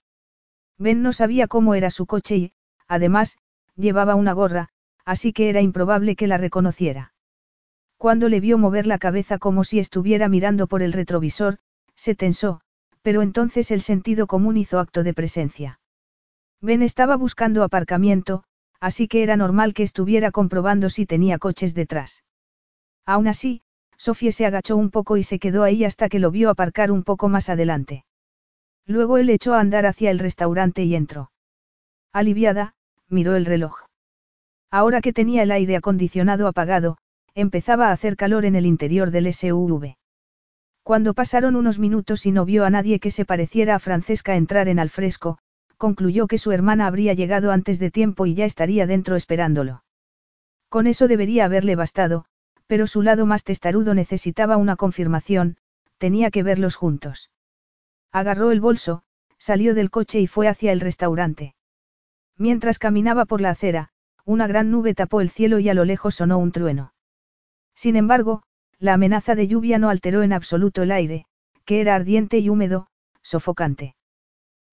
[0.76, 2.52] Ben no sabía cómo era su coche y,
[2.86, 3.38] además,
[3.76, 4.68] llevaba una gorra,
[5.06, 7.14] así que era improbable que la reconociera.
[7.98, 11.58] Cuando le vio mover la cabeza como si estuviera mirando por el retrovisor,
[11.96, 12.60] se tensó,
[13.02, 15.80] pero entonces el sentido común hizo acto de presencia.
[16.60, 18.44] Ben estaba buscando aparcamiento,
[18.78, 22.22] así que era normal que estuviera comprobando si tenía coches detrás.
[23.04, 23.62] Aún así,
[23.96, 27.02] Sofía se agachó un poco y se quedó ahí hasta que lo vio aparcar un
[27.02, 28.04] poco más adelante.
[28.86, 31.32] Luego él echó a andar hacia el restaurante y entró.
[32.12, 32.74] Aliviada,
[33.08, 33.86] miró el reloj.
[34.70, 36.98] Ahora que tenía el aire acondicionado apagado,
[37.40, 39.94] empezaba a hacer calor en el interior del SUV.
[40.82, 44.66] Cuando pasaron unos minutos y no vio a nadie que se pareciera a Francesca entrar
[44.66, 45.38] en al fresco,
[45.76, 49.84] concluyó que su hermana habría llegado antes de tiempo y ya estaría dentro esperándolo.
[50.68, 52.24] Con eso debería haberle bastado,
[52.66, 55.58] pero su lado más testarudo necesitaba una confirmación,
[55.98, 57.30] tenía que verlos juntos.
[58.10, 59.04] Agarró el bolso,
[59.38, 61.54] salió del coche y fue hacia el restaurante.
[62.36, 63.90] Mientras caminaba por la acera,
[64.24, 66.94] una gran nube tapó el cielo y a lo lejos sonó un trueno.
[67.78, 68.42] Sin embargo,
[68.80, 71.26] la amenaza de lluvia no alteró en absoluto el aire,
[71.64, 72.88] que era ardiente y húmedo,
[73.22, 73.94] sofocante.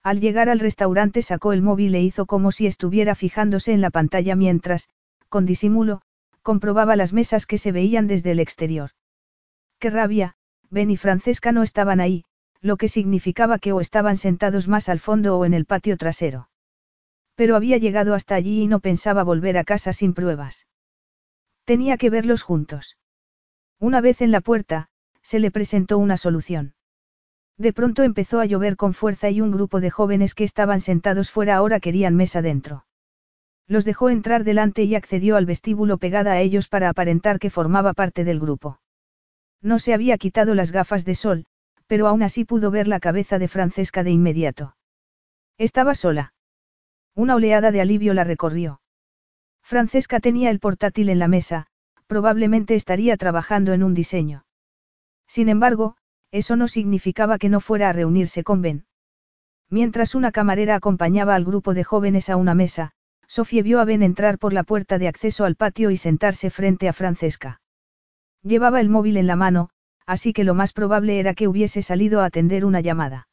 [0.01, 3.91] Al llegar al restaurante sacó el móvil e hizo como si estuviera fijándose en la
[3.91, 4.89] pantalla mientras,
[5.29, 6.01] con disimulo,
[6.41, 8.89] comprobaba las mesas que se veían desde el exterior.
[9.77, 10.35] ¡Qué rabia!
[10.71, 12.25] Ben y Francesca no estaban ahí,
[12.59, 16.49] lo que significaba que o estaban sentados más al fondo o en el patio trasero.
[17.35, 20.65] Pero había llegado hasta allí y no pensaba volver a casa sin pruebas.
[21.65, 22.97] Tenía que verlos juntos.
[23.79, 24.87] Una vez en la puerta,
[25.21, 26.75] se le presentó una solución.
[27.57, 31.31] De pronto empezó a llover con fuerza y un grupo de jóvenes que estaban sentados
[31.31, 32.85] fuera ahora querían mesa dentro.
[33.67, 37.93] Los dejó entrar delante y accedió al vestíbulo pegada a ellos para aparentar que formaba
[37.93, 38.79] parte del grupo.
[39.61, 41.45] No se había quitado las gafas de sol,
[41.87, 44.75] pero aún así pudo ver la cabeza de Francesca de inmediato.
[45.57, 46.33] Estaba sola.
[47.15, 48.81] Una oleada de alivio la recorrió.
[49.65, 51.65] Francesca tenía el portátil en la mesa,
[52.05, 54.45] probablemente estaría trabajando en un diseño.
[55.27, 55.95] Sin embargo,
[56.29, 58.85] eso no significaba que no fuera a reunirse con Ben.
[59.71, 62.91] Mientras una camarera acompañaba al grupo de jóvenes a una mesa,
[63.27, 66.87] Sofía vio a Ben entrar por la puerta de acceso al patio y sentarse frente
[66.87, 67.59] a Francesca.
[68.43, 69.71] Llevaba el móvil en la mano,
[70.05, 73.29] así que lo más probable era que hubiese salido a atender una llamada.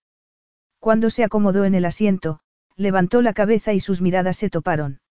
[0.79, 2.41] Cuando se acomodó en el asiento,
[2.75, 5.02] levantó la cabeza y sus miradas se toparon.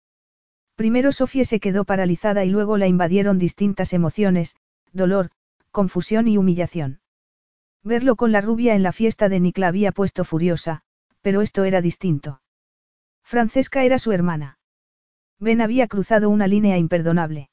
[0.76, 4.56] Primero Sofía se quedó paralizada y luego la invadieron distintas emociones,
[4.94, 5.32] dolor,
[5.72, 7.02] confusión y humillación.
[7.84, 10.84] Verlo con la rubia en la fiesta de Nick la había puesto furiosa,
[11.22, 12.42] pero esto era distinto.
[13.24, 14.60] Francesca era su hermana.
[15.40, 17.50] Ben había cruzado una línea imperdonable.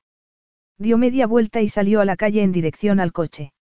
[0.77, 3.53] Dio media vuelta y salió a la calle en dirección al coche.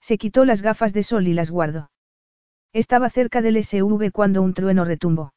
[0.00, 1.90] Se quitó las gafas de sol y las guardó.
[2.72, 5.32] Estaba cerca del SUV cuando un trueno retumbó.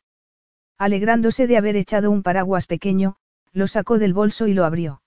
[0.78, 3.18] Alegrándose de haber echado un paraguas pequeño,
[3.58, 5.02] lo sacó del bolso y lo abrió.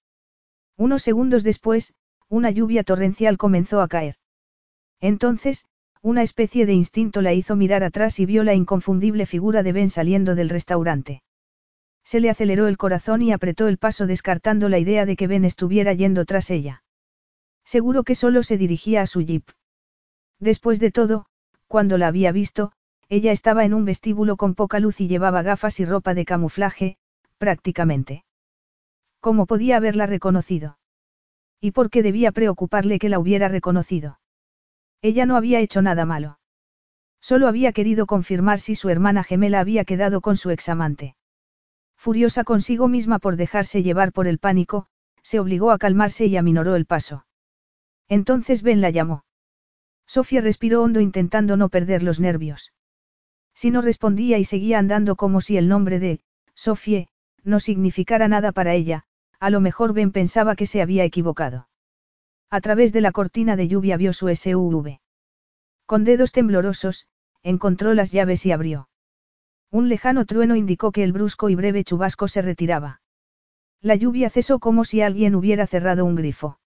[0.76, 1.94] Unos segundos después,
[2.28, 4.16] una lluvia torrencial comenzó a caer.
[5.00, 5.64] Entonces,
[6.02, 9.88] una especie de instinto la hizo mirar atrás y vio la inconfundible figura de Ben
[9.88, 11.22] saliendo del restaurante.
[12.02, 15.44] Se le aceleró el corazón y apretó el paso descartando la idea de que Ben
[15.44, 16.82] estuviera yendo tras ella.
[17.64, 19.48] Seguro que solo se dirigía a su jeep.
[20.40, 21.26] Después de todo,
[21.68, 22.72] cuando la había visto,
[23.08, 26.96] ella estaba en un vestíbulo con poca luz y llevaba gafas y ropa de camuflaje,
[27.38, 28.24] prácticamente.
[29.20, 30.78] ¿Cómo podía haberla reconocido?
[31.60, 34.18] ¿Y por qué debía preocuparle que la hubiera reconocido?
[35.02, 36.38] Ella no había hecho nada malo.
[37.20, 41.16] Solo había querido confirmar si su hermana gemela había quedado con su examante.
[41.96, 44.86] Furiosa consigo misma por dejarse llevar por el pánico,
[45.22, 47.26] se obligó a calmarse y aminoró el paso.
[48.08, 49.24] Entonces Ben la llamó.
[50.06, 52.72] Sofía respiró hondo intentando no perder los nervios.
[53.54, 56.20] Si no respondía y seguía andando como si el nombre de,
[56.54, 57.06] Sofía,
[57.44, 59.04] no significara nada para ella,
[59.40, 61.68] a lo mejor Ben pensaba que se había equivocado.
[62.50, 65.00] A través de la cortina de lluvia vio su SUV.
[65.86, 67.06] Con dedos temblorosos,
[67.42, 68.88] encontró las llaves y abrió.
[69.70, 73.00] Un lejano trueno indicó que el brusco y breve chubasco se retiraba.
[73.80, 76.58] La lluvia cesó como si alguien hubiera cerrado un grifo.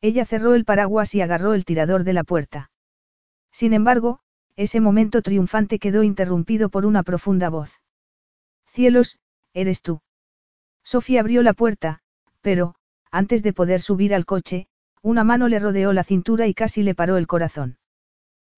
[0.00, 2.70] Ella cerró el paraguas y agarró el tirador de la puerta.
[3.52, 4.20] Sin embargo,
[4.56, 7.82] ese momento triunfante quedó interrumpido por una profunda voz.
[8.66, 9.18] Cielos,
[9.52, 10.00] eres tú.
[10.90, 12.00] Sofía abrió la puerta,
[12.40, 12.74] pero,
[13.12, 14.66] antes de poder subir al coche,
[15.02, 17.78] una mano le rodeó la cintura y casi le paró el corazón.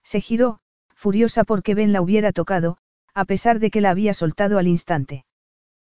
[0.03, 0.61] Se giró,
[0.95, 2.79] furiosa porque Ben la hubiera tocado,
[3.13, 5.27] a pesar de que la había soltado al instante.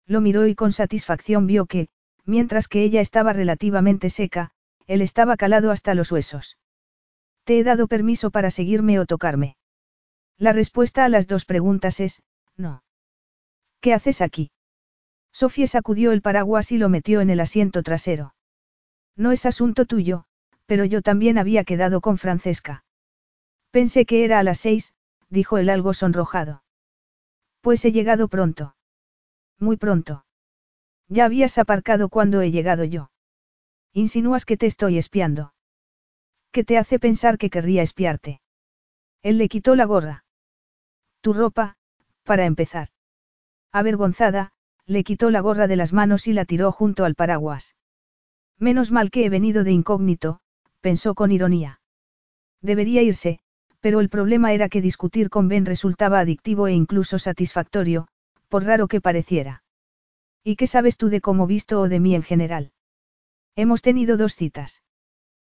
[0.07, 1.91] Lo miró y con satisfacción vio que,
[2.25, 4.53] mientras que ella estaba relativamente seca,
[4.87, 6.57] él estaba calado hasta los huesos.
[7.45, 9.59] ¿Te he dado permiso para seguirme o tocarme?
[10.39, 12.23] La respuesta a las dos preguntas es,
[12.57, 12.85] no.
[13.83, 14.51] ¿Qué haces aquí?
[15.33, 18.35] Sofía sacudió el paraguas y lo metió en el asiento trasero.
[19.17, 20.25] No es asunto tuyo,
[20.67, 22.85] pero yo también había quedado con Francesca.
[23.71, 24.95] Pensé que era a las seis,
[25.29, 26.63] dijo él algo sonrojado.
[27.61, 28.77] Pues he llegado pronto.
[29.59, 30.25] Muy pronto.
[31.09, 33.11] Ya habías aparcado cuando he llegado yo.
[33.93, 35.55] Insinúas que te estoy espiando.
[36.51, 38.41] ¿Qué te hace pensar que querría espiarte?
[39.23, 40.25] Él le quitó la gorra.
[41.21, 41.77] Tu ropa,
[42.25, 42.89] para empezar.
[43.71, 44.53] Avergonzada,
[44.87, 47.77] le quitó la gorra de las manos y la tiró junto al paraguas.
[48.59, 50.41] Menos mal que he venido de incógnito,
[50.81, 51.81] pensó con ironía.
[52.61, 53.41] Debería irse,
[53.81, 58.09] pero el problema era que discutir con Ben resultaba adictivo e incluso satisfactorio,
[58.49, 59.65] por raro que pareciera.
[60.45, 62.73] ¿Y qué sabes tú de cómo visto o de mí en general?
[63.57, 64.83] Hemos tenido dos citas.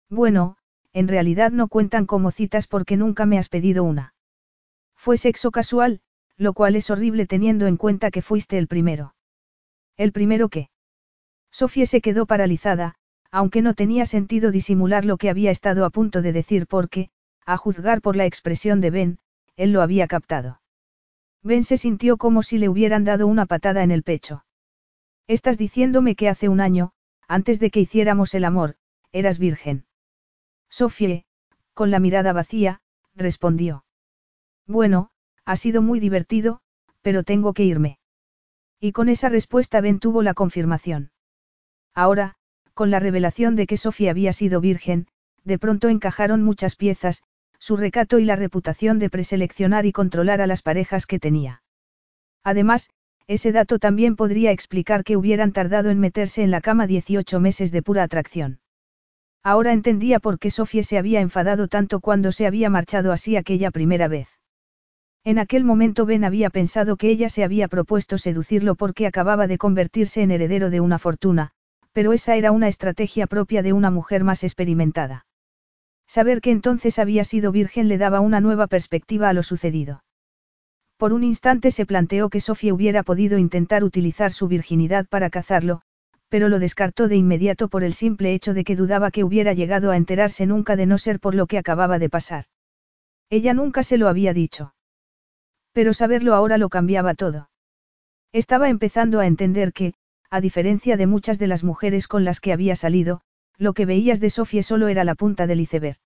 [0.09, 0.57] Bueno,
[0.93, 4.13] en realidad no cuentan como citas porque nunca me has pedido una.
[4.95, 6.01] Fue sexo casual,
[6.37, 9.13] lo cual es horrible teniendo en cuenta que fuiste el primero.
[9.97, 10.69] ¿El primero qué?
[11.51, 12.95] Sofía se quedó paralizada,
[13.31, 17.09] aunque no tenía sentido disimular lo que había estado a punto de decir porque,
[17.45, 19.19] a juzgar por la expresión de Ben,
[19.55, 20.61] él lo había captado.
[21.43, 24.45] Ben se sintió como si le hubieran dado una patada en el pecho.
[25.27, 26.91] Estás diciéndome que hace un año,
[27.27, 28.75] antes de que hiciéramos el amor,
[29.11, 29.85] eras virgen.
[30.69, 31.23] Sofía,
[31.73, 32.81] con la mirada vacía,
[33.15, 33.83] respondió.
[34.65, 35.09] Bueno,
[35.45, 36.61] ha sido muy divertido,
[37.01, 37.99] pero tengo que irme.
[38.79, 41.11] Y con esa respuesta Ben tuvo la confirmación.
[41.95, 42.35] Ahora,
[42.73, 45.07] con la revelación de que Sofía había sido virgen,
[45.43, 47.23] de pronto encajaron muchas piezas,
[47.57, 51.63] su recato y la reputación de preseleccionar y controlar a las parejas que tenía.
[52.43, 52.89] Además,
[53.25, 57.71] ese dato también podría explicar que hubieran tardado en meterse en la cama 18 meses
[57.71, 58.59] de pura atracción.
[59.43, 63.71] Ahora entendía por qué Sofía se había enfadado tanto cuando se había marchado así aquella
[63.71, 64.36] primera vez.
[65.27, 69.57] En aquel momento Ben había pensado que ella se había propuesto seducirlo porque acababa de
[69.57, 71.51] convertirse en heredero de una fortuna,
[71.91, 75.25] pero esa era una estrategia propia de una mujer más experimentada.
[76.07, 80.01] Saber que entonces había sido virgen le daba una nueva perspectiva a lo sucedido.
[80.95, 85.81] Por un instante se planteó que Sofía hubiera podido intentar utilizar su virginidad para cazarlo,
[86.29, 89.91] pero lo descartó de inmediato por el simple hecho de que dudaba que hubiera llegado
[89.91, 92.45] a enterarse nunca de no ser por lo que acababa de pasar.
[93.29, 94.71] Ella nunca se lo había dicho.
[95.77, 97.51] Pero saberlo ahora lo cambiaba todo.
[98.33, 99.93] Estaba empezando a entender que,
[100.31, 103.21] a diferencia de muchas de las mujeres con las que había salido,
[103.59, 105.99] lo que veías de Sofía solo era la punta del iceberg.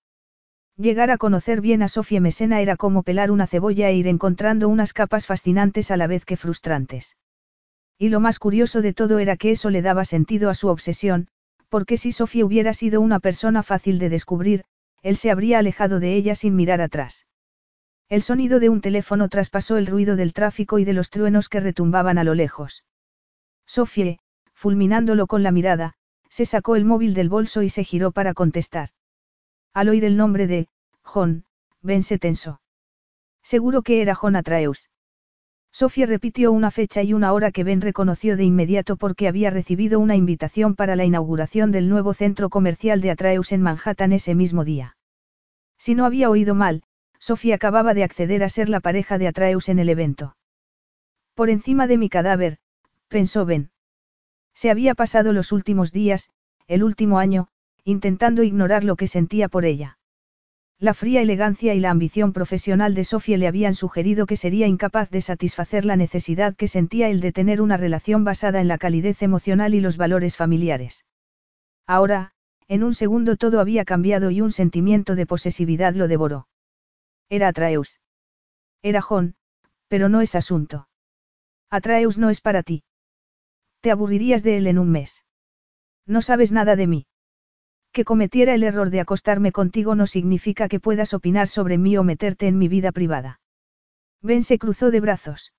[0.76, 4.68] Llegar a conocer bien a Sofía Mesena era como pelar una cebolla e ir encontrando
[4.68, 7.16] unas capas fascinantes a la vez que frustrantes.
[7.96, 11.28] Y lo más curioso de todo era que eso le daba sentido a su obsesión,
[11.70, 14.64] porque si Sofía hubiera sido una persona fácil de descubrir,
[15.00, 17.24] él se habría alejado de ella sin mirar atrás.
[18.12, 21.60] El sonido de un teléfono traspasó el ruido del tráfico y de los truenos que
[21.60, 22.84] retumbaban a lo lejos.
[23.64, 24.18] Sofie,
[24.52, 25.94] fulminándolo con la mirada,
[26.28, 28.90] se sacó el móvil del bolso y se giró para contestar.
[29.72, 30.68] Al oír el nombre de,
[31.00, 31.46] John,
[31.80, 32.60] Ben se tensó.
[33.42, 34.90] Seguro que era John Atreus.
[35.72, 39.98] Sofía repitió una fecha y una hora que Ben reconoció de inmediato porque había recibido
[39.98, 44.66] una invitación para la inauguración del nuevo centro comercial de Atreus en Manhattan ese mismo
[44.66, 44.98] día.
[45.78, 46.82] Si no había oído mal,
[47.22, 50.34] Sofía acababa de acceder a ser la pareja de Atreus en el evento.
[51.36, 52.58] Por encima de mi cadáver,
[53.06, 53.70] pensó Ben.
[54.54, 56.30] Se había pasado los últimos días,
[56.66, 57.46] el último año,
[57.84, 59.98] intentando ignorar lo que sentía por ella.
[60.80, 65.08] La fría elegancia y la ambición profesional de Sofía le habían sugerido que sería incapaz
[65.08, 69.22] de satisfacer la necesidad que sentía el de tener una relación basada en la calidez
[69.22, 71.04] emocional y los valores familiares.
[71.86, 72.32] Ahora,
[72.66, 76.48] en un segundo todo había cambiado y un sentimiento de posesividad lo devoró.
[77.32, 77.98] Era Atraeus.
[78.82, 79.36] Era John,
[79.88, 80.88] pero no es asunto.
[81.70, 82.84] Atraeus no es para ti.
[83.80, 85.24] Te aburrirías de él en un mes.
[86.06, 87.06] No sabes nada de mí.
[87.90, 92.04] Que cometiera el error de acostarme contigo no significa que puedas opinar sobre mí o
[92.04, 93.40] meterte en mi vida privada.
[94.20, 95.54] Ben se cruzó de brazos.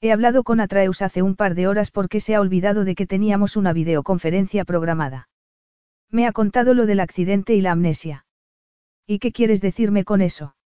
[0.00, 3.06] He hablado con Atraeus hace un par de horas porque se ha olvidado de que
[3.06, 5.28] teníamos una videoconferencia programada.
[6.10, 8.26] Me ha contado lo del accidente y la amnesia.
[9.06, 10.56] ¿Y qué quieres decirme con eso?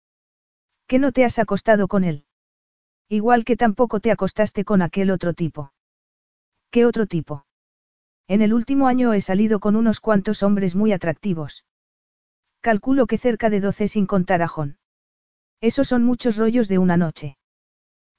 [0.92, 2.26] ¿Que no te has acostado con él?
[3.08, 5.72] Igual que tampoco te acostaste con aquel otro tipo.
[6.70, 7.46] ¿Qué otro tipo?
[8.28, 11.64] En el último año he salido con unos cuantos hombres muy atractivos.
[12.60, 14.76] Calculo que cerca de doce sin contar a John.
[15.62, 17.38] Esos son muchos rollos de una noche.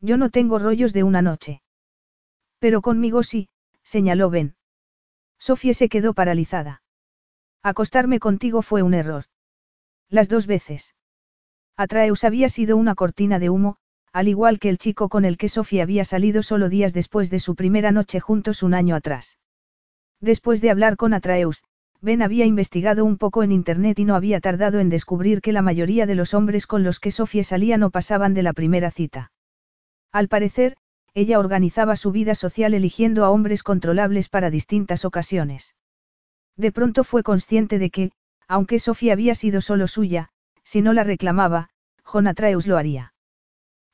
[0.01, 1.61] Yo no tengo rollos de una noche.
[2.57, 3.49] Pero conmigo sí,
[3.83, 4.55] señaló Ben.
[5.37, 6.81] Sofía se quedó paralizada.
[7.61, 9.25] Acostarme contigo fue un error.
[10.09, 10.95] Las dos veces.
[11.77, 13.77] Atraeus había sido una cortina de humo,
[14.11, 17.39] al igual que el chico con el que Sofía había salido solo días después de
[17.39, 19.39] su primera noche juntos un año atrás.
[20.21, 21.63] Después de hablar con Atraeus,
[21.99, 25.61] Ben había investigado un poco en Internet y no había tardado en descubrir que la
[25.61, 29.31] mayoría de los hombres con los que Sofía salía no pasaban de la primera cita.
[30.11, 30.75] Al parecer,
[31.15, 35.75] ella organizaba su vida social eligiendo a hombres controlables para distintas ocasiones.
[36.55, 38.11] De pronto fue consciente de que,
[38.47, 40.29] aunque Sofía había sido solo suya,
[40.63, 41.69] si no la reclamaba,
[42.05, 43.13] Jonatreus lo haría.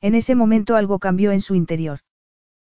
[0.01, 1.99] En ese momento algo cambió en su interior.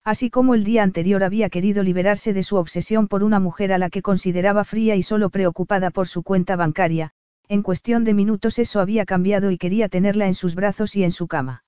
[0.04, 3.78] Así como el día anterior había querido liberarse de su obsesión por una mujer a
[3.78, 7.12] la que consideraba fría y solo preocupada por su cuenta bancaria,
[7.48, 11.12] en cuestión de minutos eso había cambiado y quería tenerla en sus brazos y en
[11.12, 11.64] su cama.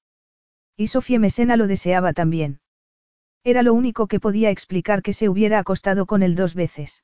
[0.78, 2.62] Y Sofía Mesena lo deseaba también.
[3.44, 7.04] Era lo único que podía explicar que se hubiera acostado con él dos veces.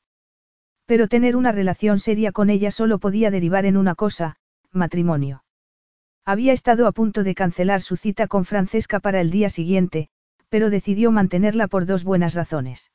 [0.85, 4.38] Pero tener una relación seria con ella solo podía derivar en una cosa,
[4.78, 5.44] matrimonio.
[6.26, 10.10] Había estado a punto de cancelar su cita con Francesca para el día siguiente,
[10.49, 12.91] pero decidió mantenerla por dos buenas razones.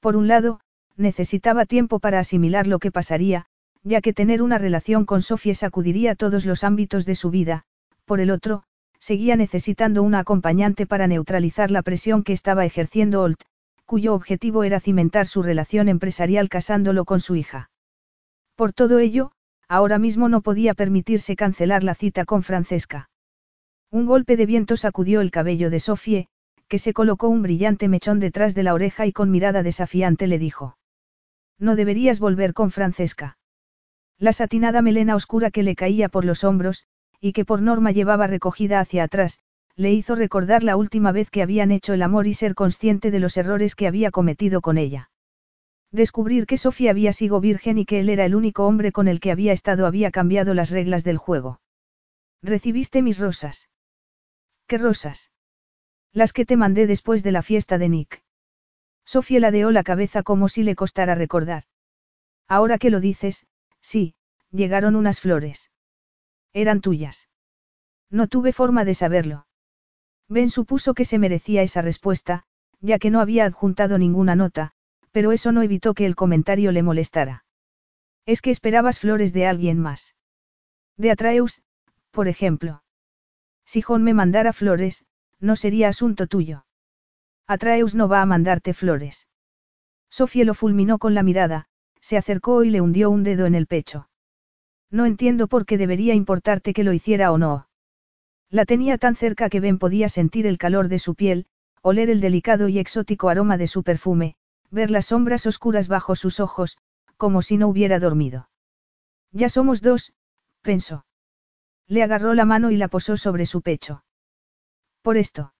[0.00, 0.60] Por un lado,
[0.96, 3.46] necesitaba tiempo para asimilar lo que pasaría,
[3.82, 7.64] ya que tener una relación con Sofía sacudiría todos los ámbitos de su vida,
[8.04, 8.64] por el otro,
[8.98, 13.40] seguía necesitando una acompañante para neutralizar la presión que estaba ejerciendo Holt,
[13.86, 17.70] cuyo objetivo era cimentar su relación empresarial casándolo con su hija.
[18.56, 19.32] Por todo ello,
[19.68, 23.10] ahora mismo no podía permitirse cancelar la cita con Francesca.
[23.90, 26.28] Un golpe de viento sacudió el cabello de Sofie,
[26.68, 30.38] que se colocó un brillante mechón detrás de la oreja y con mirada desafiante le
[30.38, 30.76] dijo.
[31.58, 33.38] No deberías volver con Francesca.
[34.18, 36.84] La satinada melena oscura que le caía por los hombros,
[37.20, 39.38] y que por norma llevaba recogida hacia atrás,
[39.76, 43.20] le hizo recordar la última vez que habían hecho el amor y ser consciente de
[43.20, 45.10] los errores que había cometido con ella.
[45.90, 49.20] Descubrir que Sofía había sido virgen y que él era el único hombre con el
[49.20, 51.60] que había estado había cambiado las reglas del juego.
[52.42, 53.70] Recibiste mis rosas.
[54.66, 55.30] ¿Qué rosas?
[56.12, 58.22] Las que te mandé después de la fiesta de Nick.
[59.04, 61.64] Sofía ladeó la cabeza como si le costara recordar.
[62.46, 63.46] Ahora que lo dices,
[63.80, 64.14] sí,
[64.50, 65.70] llegaron unas flores.
[66.52, 67.28] Eran tuyas.
[68.10, 69.46] No tuve forma de saberlo.
[70.28, 72.44] Ben supuso que se merecía esa respuesta,
[72.80, 74.74] ya que no había adjuntado ninguna nota,
[75.12, 77.44] pero eso no evitó que el comentario le molestara.
[78.26, 80.14] Es que esperabas flores de alguien más.
[80.96, 81.62] De Atreus,
[82.10, 82.82] por ejemplo.
[83.64, 85.04] Si John me mandara flores,
[85.40, 86.66] no sería asunto tuyo.
[87.46, 89.28] Atreus no va a mandarte flores.
[90.10, 91.66] Sofía lo fulminó con la mirada,
[92.00, 94.08] se acercó y le hundió un dedo en el pecho.
[94.90, 97.68] No entiendo por qué debería importarte que lo hiciera o no.
[98.50, 101.46] La tenía tan cerca que Ben podía sentir el calor de su piel,
[101.82, 104.36] oler el delicado y exótico aroma de su perfume,
[104.70, 106.78] ver las sombras oscuras bajo sus ojos,
[107.16, 108.48] como si no hubiera dormido.
[109.32, 110.12] Ya somos dos,
[110.62, 111.04] pensó.
[111.86, 114.04] Le agarró la mano y la posó sobre su pecho.
[115.02, 115.54] Por esto.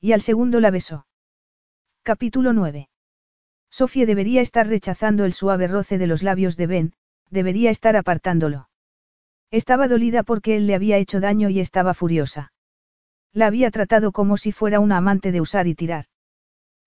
[0.00, 1.06] Y al segundo la besó.
[2.02, 2.88] Capítulo 9.
[3.70, 6.92] Sofía debería estar rechazando el suave roce de los labios de Ben,
[7.30, 8.68] debería estar apartándolo.
[9.50, 12.52] Estaba dolida porque él le había hecho daño y estaba furiosa.
[13.32, 16.06] La había tratado como si fuera una amante de usar y tirar.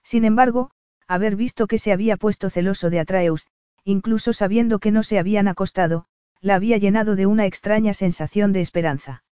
[0.04, 0.72] Sin embargo,
[1.08, 3.48] haber visto que se había puesto celoso de Atreus,
[3.84, 6.06] incluso sabiendo que no se habían acostado,
[6.42, 9.24] la había llenado de una extraña sensación de esperanza.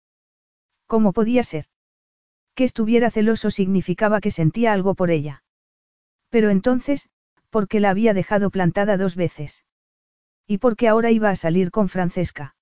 [0.87, 1.65] ¿Cómo podía ser?
[2.55, 5.43] Que estuviera celoso significaba que sentía algo por ella.
[6.29, 7.09] Pero entonces,
[7.49, 9.63] ¿por qué la había dejado plantada dos veces?
[10.47, 12.55] ¿Y por qué ahora iba a salir con Francesca?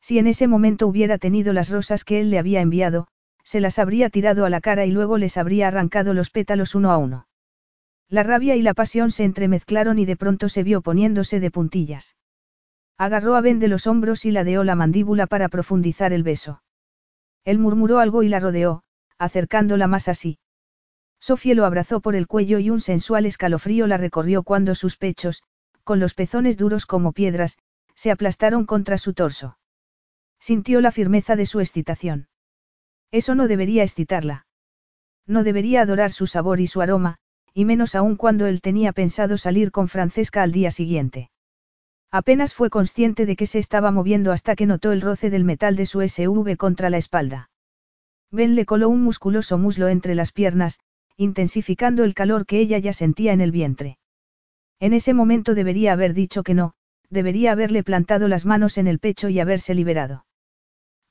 [0.00, 3.08] Si en ese momento hubiera tenido las rosas que él le había enviado,
[3.44, 6.90] se las habría tirado a la cara y luego les habría arrancado los pétalos uno
[6.90, 7.27] a uno.
[8.10, 12.16] La rabia y la pasión se entremezclaron y de pronto se vio poniéndose de puntillas.
[12.96, 16.62] Agarró a Ben de los hombros y ladeó la mandíbula para profundizar el beso.
[17.44, 18.82] Él murmuró algo y la rodeó,
[19.18, 20.38] acercándola más así.
[21.20, 25.42] Sofía lo abrazó por el cuello y un sensual escalofrío la recorrió cuando sus pechos,
[25.84, 27.58] con los pezones duros como piedras,
[27.94, 29.58] se aplastaron contra su torso.
[30.40, 32.28] Sintió la firmeza de su excitación.
[33.10, 34.46] Eso no debería excitarla.
[35.26, 37.18] No debería adorar su sabor y su aroma,
[37.54, 41.30] y menos aún cuando él tenía pensado salir con Francesca al día siguiente.
[42.10, 45.76] Apenas fue consciente de que se estaba moviendo hasta que notó el roce del metal
[45.76, 47.50] de su SUV contra la espalda.
[48.30, 50.80] Ben le coló un musculoso muslo entre las piernas,
[51.16, 53.98] intensificando el calor que ella ya sentía en el vientre.
[54.80, 56.74] En ese momento debería haber dicho que no,
[57.10, 60.24] debería haberle plantado las manos en el pecho y haberse liberado.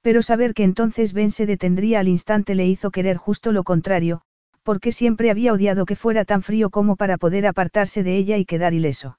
[0.02, 4.22] Pero saber que entonces Ben se detendría al instante le hizo querer justo lo contrario,
[4.68, 8.44] porque siempre había odiado que fuera tan frío como para poder apartarse de ella y
[8.44, 9.18] quedar ileso.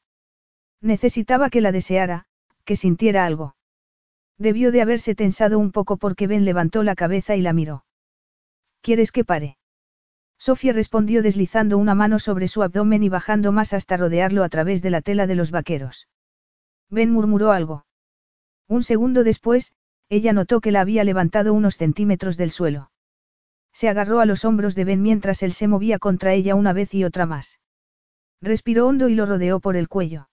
[0.83, 2.27] Necesitaba que la deseara,
[2.67, 3.57] que sintiera algo.
[4.37, 7.87] Debió de haberse tensado un poco porque Ben levantó la cabeza y la miró.
[8.83, 9.57] ¿Quieres que pare?
[10.37, 14.83] Sofía respondió deslizando una mano sobre su abdomen y bajando más hasta rodearlo a través
[14.83, 16.09] de la tela de los vaqueros.
[16.91, 17.87] Ben murmuró algo.
[18.69, 19.73] Un segundo después,
[20.11, 22.91] ella notó que la había levantado unos centímetros del suelo.
[23.79, 26.93] Se agarró a los hombros de Ben mientras él se movía contra ella una vez
[26.95, 27.61] y otra más.
[28.43, 30.29] Respiró hondo y lo rodeó por el cuello.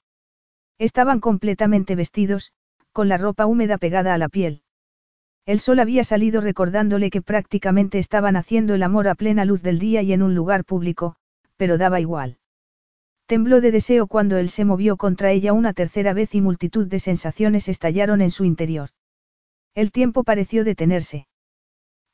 [0.80, 2.54] Estaban completamente vestidos,
[2.92, 4.64] con la ropa húmeda pegada a la piel.
[5.46, 9.78] El sol había salido recordándole que prácticamente estaban haciendo el amor a plena luz del
[9.78, 11.16] día y en un lugar público,
[11.56, 12.40] pero daba igual.
[13.28, 16.98] Tembló de deseo cuando él se movió contra ella una tercera vez y multitud de
[16.98, 18.90] sensaciones estallaron en su interior.
[19.76, 21.28] El tiempo pareció detenerse.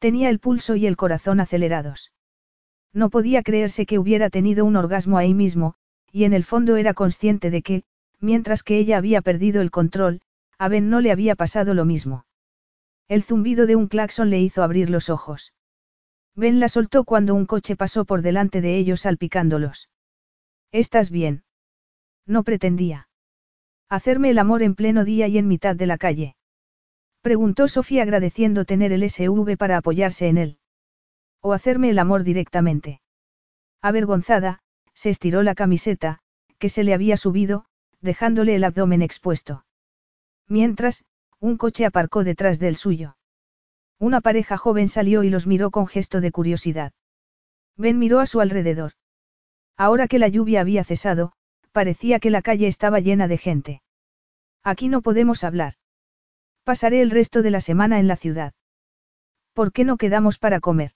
[0.02, 2.11] Tenía el pulso y el corazón acelerados.
[2.91, 5.76] No podía creerse que hubiera tenido un orgasmo ahí mismo,
[6.11, 7.84] y en el fondo era consciente de que,
[8.19, 10.22] mientras que ella había perdido el control,
[10.57, 12.26] a Ben no le había pasado lo mismo.
[13.10, 15.53] El zumbido de un claxon le hizo abrir los ojos.
[16.36, 19.91] Ben la soltó cuando un coche pasó por delante de ellos salpicándolos.
[20.72, 21.44] ¿Estás bien?
[22.26, 23.07] No pretendía.
[23.88, 26.36] Hacerme el amor en pleno día y en mitad de la calle.
[27.22, 30.57] Preguntó Sofía agradeciendo tener el SV para apoyarse en él.
[31.41, 33.02] O hacerme el amor directamente.
[33.81, 34.60] Avergonzada,
[34.93, 36.19] se estiró la camiseta,
[36.57, 37.65] que se le había subido,
[38.02, 39.65] dejándole el abdomen expuesto.
[40.48, 41.06] Mientras,
[41.39, 43.18] un coche aparcó detrás del suyo.
[43.99, 46.91] Una pareja joven salió y los miró con gesto de curiosidad.
[47.77, 48.93] Ben miró a su alrededor.
[49.77, 51.34] Ahora que la lluvia había cesado,
[51.72, 53.81] parecía que la calle estaba llena de gente.
[54.64, 55.73] Aquí no podemos hablar.
[56.64, 58.54] Pasaré el resto de la semana en la ciudad.
[59.54, 60.92] ¿Por qué no quedamos para comer?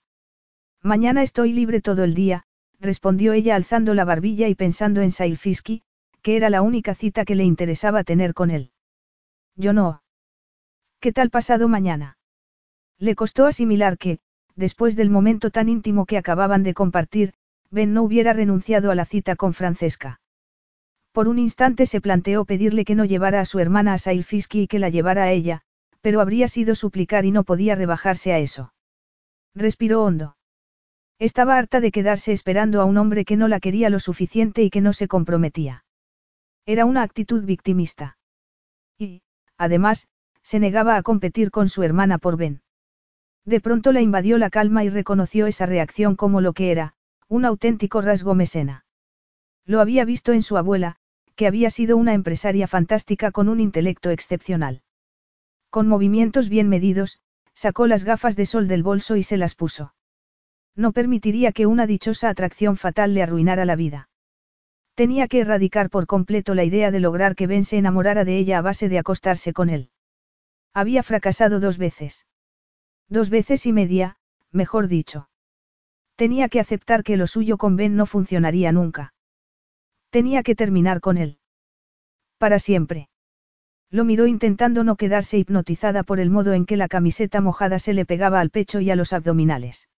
[0.82, 2.44] Mañana estoy libre todo el día,
[2.80, 5.82] respondió ella alzando la barbilla y pensando en Sailfiski,
[6.22, 8.70] que era la única cita que le interesaba tener con él.
[9.56, 10.02] Yo no.
[11.00, 12.18] ¿Qué tal pasado mañana?
[12.98, 14.20] Le costó asimilar que,
[14.54, 17.34] después del momento tan íntimo que acababan de compartir,
[17.70, 20.20] Ben no hubiera renunciado a la cita con Francesca.
[21.16, 24.66] Por un instante se planteó pedirle que no llevara a su hermana a Sailfiski y
[24.66, 25.62] que la llevara a ella,
[26.02, 28.74] pero habría sido suplicar y no podía rebajarse a eso.
[29.54, 30.36] Respiró hondo.
[31.18, 34.68] Estaba harta de quedarse esperando a un hombre que no la quería lo suficiente y
[34.68, 35.86] que no se comprometía.
[36.66, 38.18] Era una actitud victimista.
[38.98, 39.22] Y,
[39.56, 40.08] además,
[40.42, 42.60] se negaba a competir con su hermana por Ben.
[43.46, 46.92] De pronto la invadió la calma y reconoció esa reacción como lo que era,
[47.26, 48.84] un auténtico rasgo mesena.
[49.64, 50.98] Lo había visto en su abuela,
[51.36, 54.82] que había sido una empresaria fantástica con un intelecto excepcional.
[55.70, 57.20] Con movimientos bien medidos,
[57.54, 59.94] sacó las gafas de sol del bolso y se las puso.
[60.74, 64.08] No permitiría que una dichosa atracción fatal le arruinara la vida.
[64.94, 68.58] Tenía que erradicar por completo la idea de lograr que Ben se enamorara de ella
[68.58, 69.90] a base de acostarse con él.
[70.72, 72.26] Había fracasado dos veces.
[73.08, 74.16] Dos veces y media,
[74.52, 75.28] mejor dicho.
[76.16, 79.12] Tenía que aceptar que lo suyo con Ben no funcionaría nunca.
[80.16, 81.36] Tenía que terminar con él.
[82.38, 83.10] Para siempre.
[83.90, 87.92] Lo miró intentando no quedarse hipnotizada por el modo en que la camiseta mojada se
[87.92, 89.90] le pegaba al pecho y a los abdominales.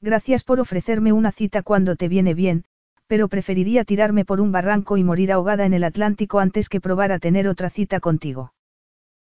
[0.00, 2.64] Gracias por ofrecerme una cita cuando te viene bien,
[3.06, 7.12] pero preferiría tirarme por un barranco y morir ahogada en el Atlántico antes que probar
[7.12, 8.52] a tener otra cita contigo.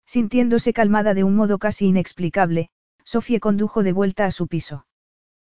[0.07, 2.71] Sintiéndose calmada de un modo casi inexplicable,
[3.03, 4.87] Sofía condujo de vuelta a su piso.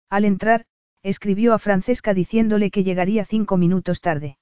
[0.09, 0.65] Al entrar,
[1.01, 4.37] escribió a Francesca diciéndole que llegaría cinco minutos tarde.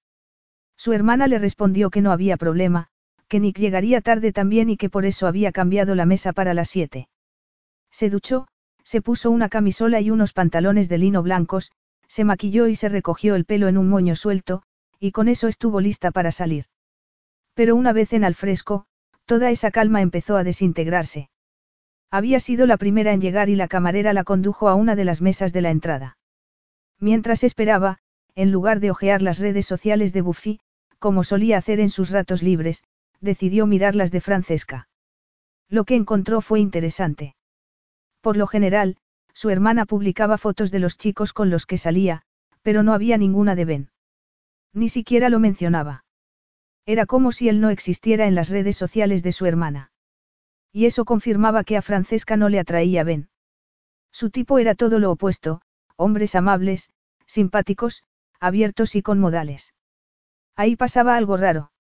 [0.78, 2.88] Su hermana le respondió que no había problema,
[3.28, 6.70] que Nick llegaría tarde también y que por eso había cambiado la mesa para las
[6.70, 7.10] siete.
[7.92, 8.48] Se duchó,
[8.84, 11.72] se puso una camisola y unos pantalones de lino blancos,
[12.08, 14.64] se maquilló y se recogió el pelo en un moño suelto,
[15.00, 16.66] y con eso estuvo lista para salir.
[17.54, 18.86] Pero una vez en al fresco,
[19.26, 21.30] toda esa calma empezó a desintegrarse.
[22.10, 25.22] Había sido la primera en llegar y la camarera la condujo a una de las
[25.22, 26.18] mesas de la entrada.
[27.00, 27.98] Mientras esperaba,
[28.36, 30.60] en lugar de hojear las redes sociales de Buffy,
[31.00, 32.84] como solía hacer en sus ratos libres,
[33.22, 34.88] decidió mirar las de Francesca.
[35.70, 37.36] Lo que encontró fue interesante.
[38.22, 38.98] Por lo general,
[39.34, 42.24] su hermana publicaba fotos de los chicos con los que salía,
[42.62, 43.92] pero no había ninguna de Ben.
[44.74, 46.06] Ni siquiera lo mencionaba.
[46.86, 49.92] Era como si él no existiera en las redes sociales de su hermana.
[50.72, 53.30] Y eso confirmaba que a Francesca no le atraía Ben.
[54.12, 55.62] Su tipo era todo lo opuesto,
[55.96, 56.90] hombres amables,
[57.26, 58.04] simpáticos,
[58.40, 59.74] abiertos y con modales.
[60.58, 61.72] Ahí pasaba algo raro.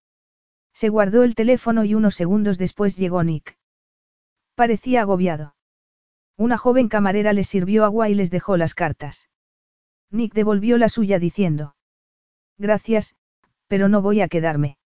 [0.71, 3.57] Se guardó el teléfono y unos segundos después llegó Nick.
[4.53, 5.55] Parecía agobiado.
[6.37, 9.29] Una joven camarera les sirvió agua y les dejó las cartas.
[10.11, 11.75] Nick devolvió la suya diciendo.
[12.59, 13.15] Gracias,
[13.67, 14.77] pero no voy a quedarme.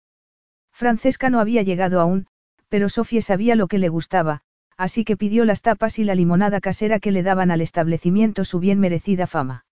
[0.73, 2.29] Francesca no había llegado aún,
[2.69, 4.43] pero Sofía sabía lo que le gustaba,
[4.77, 8.61] así que pidió las tapas y la limonada casera que le daban al establecimiento su
[8.61, 9.67] bien merecida fama.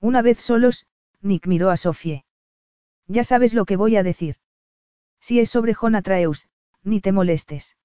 [0.00, 0.86] Una vez solos,
[1.20, 2.23] Nick miró a Sofie.
[3.06, 4.36] Ya sabes lo que voy a decir.
[5.20, 6.48] Si es sobre Jonatreus,
[6.82, 7.76] ni te molestes.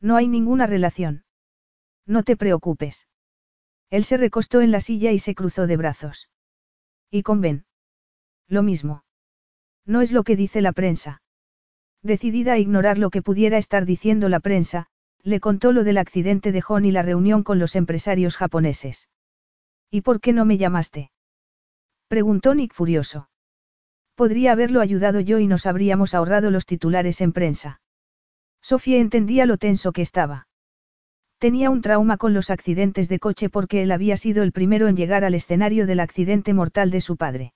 [0.00, 1.24] No hay ninguna relación.
[2.06, 3.08] No te preocupes.
[3.90, 6.30] Él se recostó en la silla y se cruzó de brazos.
[7.10, 7.66] ¿Y con Ben?
[8.48, 9.04] Lo mismo.
[9.84, 11.22] No es lo que dice la prensa.
[12.02, 14.86] Decidida a ignorar lo que pudiera estar diciendo la prensa,
[15.22, 19.08] le contó lo del accidente de John y la reunión con los empresarios japoneses.
[19.90, 21.10] ¿Y por qué no me llamaste?
[22.08, 23.28] Preguntó Nick furioso.
[24.16, 27.82] Podría haberlo ayudado yo y nos habríamos ahorrado los titulares en prensa.
[28.62, 30.48] Sofía entendía lo tenso que estaba.
[31.38, 34.96] Tenía un trauma con los accidentes de coche porque él había sido el primero en
[34.96, 37.52] llegar al escenario del accidente mortal de su padre.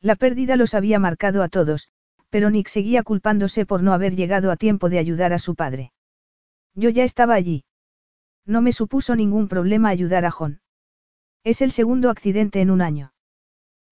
[0.00, 1.88] La pérdida los había marcado a todos,
[2.30, 5.92] pero Nick seguía culpándose por no haber llegado a tiempo de ayudar a su padre.
[6.76, 7.64] Yo ya estaba allí.
[8.46, 10.60] No me supuso ningún problema ayudar a John.
[11.42, 13.11] Es el segundo accidente en un año.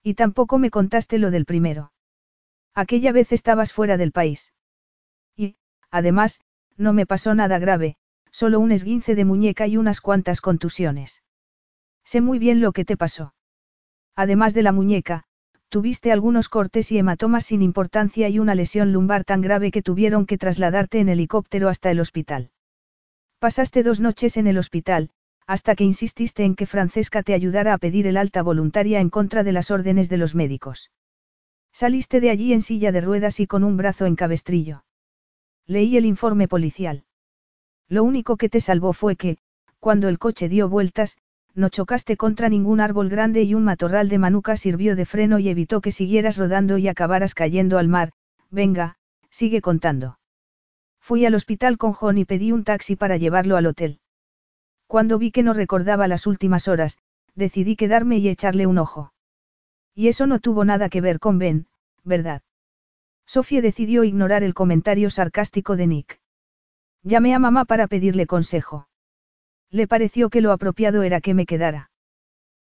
[0.03, 1.93] Y tampoco me contaste lo del primero.
[2.75, 4.53] Aquella vez estabas fuera del país.
[5.37, 5.57] Y,
[5.91, 6.41] además,
[6.77, 7.97] no me pasó nada grave,
[8.31, 11.23] solo un esguince de muñeca y unas cuantas contusiones.
[12.05, 13.35] Sé muy bien lo que te pasó.
[14.17, 15.25] Además de la muñeca,
[15.69, 20.27] tuviste algunos cortes y hematomas sin importancia y una lesión lumbar tan grave que tuvieron
[20.27, 22.51] que trasladarte en helicóptero hasta el hospital.
[23.39, 25.11] Pasaste dos noches en el hospital,
[25.51, 29.43] hasta que insististe en que Francesca te ayudara a pedir el alta voluntaria en contra
[29.43, 30.93] de las órdenes de los médicos.
[31.73, 34.85] Saliste de allí en silla de ruedas y con un brazo en cabestrillo.
[35.67, 37.03] Leí el informe policial.
[37.89, 39.39] Lo único que te salvó fue que,
[39.81, 41.19] cuando el coche dio vueltas,
[41.53, 45.49] no chocaste contra ningún árbol grande y un matorral de manuka sirvió de freno y
[45.49, 48.13] evitó que siguieras rodando y acabaras cayendo al mar.
[48.53, 48.99] Venga,
[49.31, 50.21] sigue contando.
[51.01, 53.99] Fui al hospital con John y pedí un taxi para llevarlo al hotel.
[54.91, 56.99] Cuando vi que no recordaba las últimas horas,
[57.37, 59.13] decidí quedarme y echarle un ojo.
[59.95, 61.69] Y eso no tuvo nada que ver con Ben,
[62.03, 62.43] ¿verdad?
[63.25, 66.21] Sofía decidió ignorar el comentario sarcástico de Nick.
[67.05, 68.89] Llamé a mamá para pedirle consejo.
[69.71, 71.93] Le pareció que lo apropiado era que me quedara.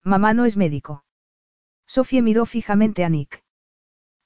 [0.03, 1.03] Mamá no es médico.
[1.87, 3.43] Sofía miró fijamente a Nick.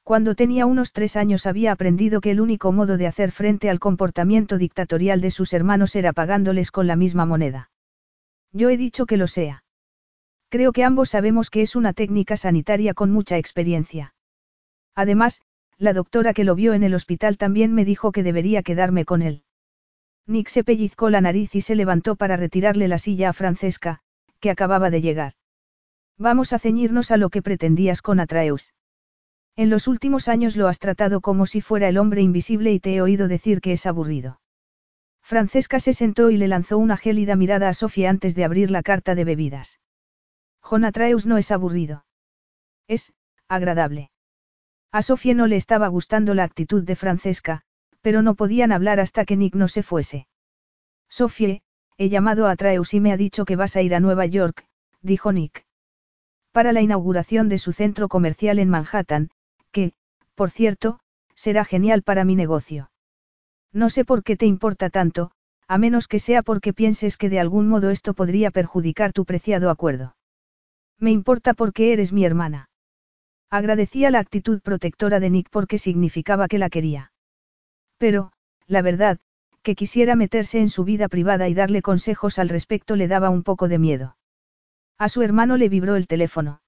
[0.04, 3.80] Cuando tenía unos tres años había aprendido que el único modo de hacer frente al
[3.80, 7.70] comportamiento dictatorial de sus hermanos era pagándoles con la misma moneda.
[8.56, 9.66] Yo he dicho que lo sea.
[10.48, 14.16] Creo que ambos sabemos que es una técnica sanitaria con mucha experiencia.
[14.96, 15.42] Además,
[15.78, 19.22] la doctora que lo vio en el hospital también me dijo que debería quedarme con
[19.22, 19.44] él.
[20.26, 24.00] Nick se pellizcó la nariz y se levantó para retirarle la silla a Francesca,
[24.40, 25.34] que acababa de llegar.
[26.18, 28.74] Vamos a ceñirnos a lo que pretendías con Atraeus.
[29.58, 32.96] En los últimos años lo has tratado como si fuera el hombre invisible y te
[32.96, 34.40] he oído decir que es aburrido.
[35.26, 38.84] Francesca se sentó y le lanzó una gélida mirada a Sofía antes de abrir la
[38.84, 39.80] carta de bebidas.
[40.62, 42.06] Atraeus no es aburrido.
[42.88, 43.12] Es,
[43.48, 44.12] agradable.
[44.92, 47.64] A Sofía no le estaba gustando la actitud de Francesca,
[48.02, 50.28] pero no podían hablar hasta que Nick no se fuese.
[51.10, 51.64] Sofie,
[51.98, 54.68] he llamado a Traeus y me ha dicho que vas a ir a Nueva York,
[55.02, 55.66] dijo Nick.
[56.52, 59.32] Para la inauguración de su centro comercial en Manhattan,
[59.72, 59.94] que,
[60.36, 61.00] por cierto,
[61.34, 62.92] será genial para mi negocio.
[63.74, 65.32] No sé por qué te importa tanto,
[65.68, 69.70] a menos que sea porque pienses que de algún modo esto podría perjudicar tu preciado
[69.70, 70.16] acuerdo.
[71.00, 72.70] Me importa porque eres mi hermana.
[73.50, 77.12] Agradecía la actitud protectora de Nick porque significaba que la quería.
[77.98, 78.32] Pero,
[78.68, 79.20] la verdad,
[79.62, 83.44] que quisiera meterse en su vida privada y darle consejos al respecto le daba un
[83.44, 84.18] poco de miedo.
[84.98, 86.62] A su hermano le vibró el teléfono.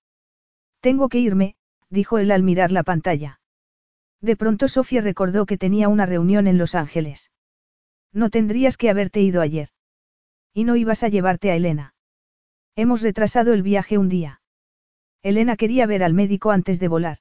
[0.81, 1.55] Tengo que irme,
[1.89, 3.36] dijo él al mirar la pantalla.
[4.21, 7.31] De pronto Sofía recordó que tenía una reunión en Los Ángeles.
[8.11, 9.69] No tendrías que haberte ido ayer.
[10.53, 11.93] Y no ibas a llevarte a Elena.
[12.75, 14.41] Hemos retrasado el viaje un día.
[15.21, 17.17] Elena quería ver al médico antes de volar.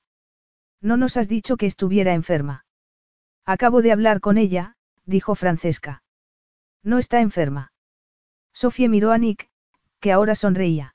[0.81, 2.65] No nos has dicho que estuviera enferma.
[3.44, 6.02] Acabo de hablar con ella, dijo Francesca.
[6.83, 7.73] No está enferma.
[8.52, 9.50] Sofía miró a Nick,
[10.00, 10.94] que ahora sonreía.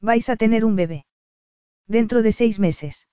[0.00, 1.04] Vais a tener un bebé.
[1.86, 3.08] Dentro de seis meses.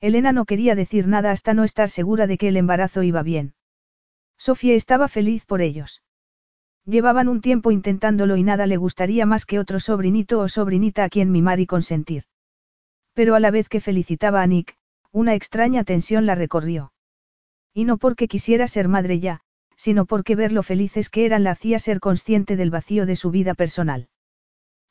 [0.00, 3.54] Elena no quería decir nada hasta no estar segura de que el embarazo iba bien.
[4.38, 6.02] Sofía estaba feliz por ellos.
[6.86, 11.10] Llevaban un tiempo intentándolo y nada le gustaría más que otro sobrinito o sobrinita a
[11.10, 12.24] quien mimar y consentir.
[13.12, 14.76] Pero a la vez que felicitaba a Nick,
[15.12, 16.92] una extraña tensión la recorrió.
[17.74, 19.42] Y no porque quisiera ser madre ya,
[19.76, 23.30] sino porque ver lo felices que eran la hacía ser consciente del vacío de su
[23.30, 24.08] vida personal.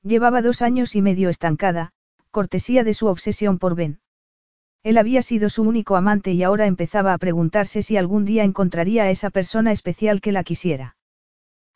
[0.03, 1.91] Llevaba dos años y medio estancada,
[2.29, 3.99] cortesía de su obsesión por Ben.
[4.83, 9.03] Él había sido su único amante y ahora empezaba a preguntarse si algún día encontraría
[9.03, 10.95] a esa persona especial que la quisiera.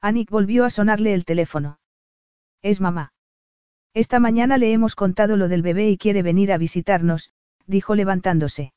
[0.02, 1.80] Anik volvió a sonarle el teléfono.
[2.62, 3.14] Es mamá.
[3.94, 7.32] Esta mañana le hemos contado lo del bebé y quiere venir a visitarnos,
[7.68, 8.74] dijo levantándose.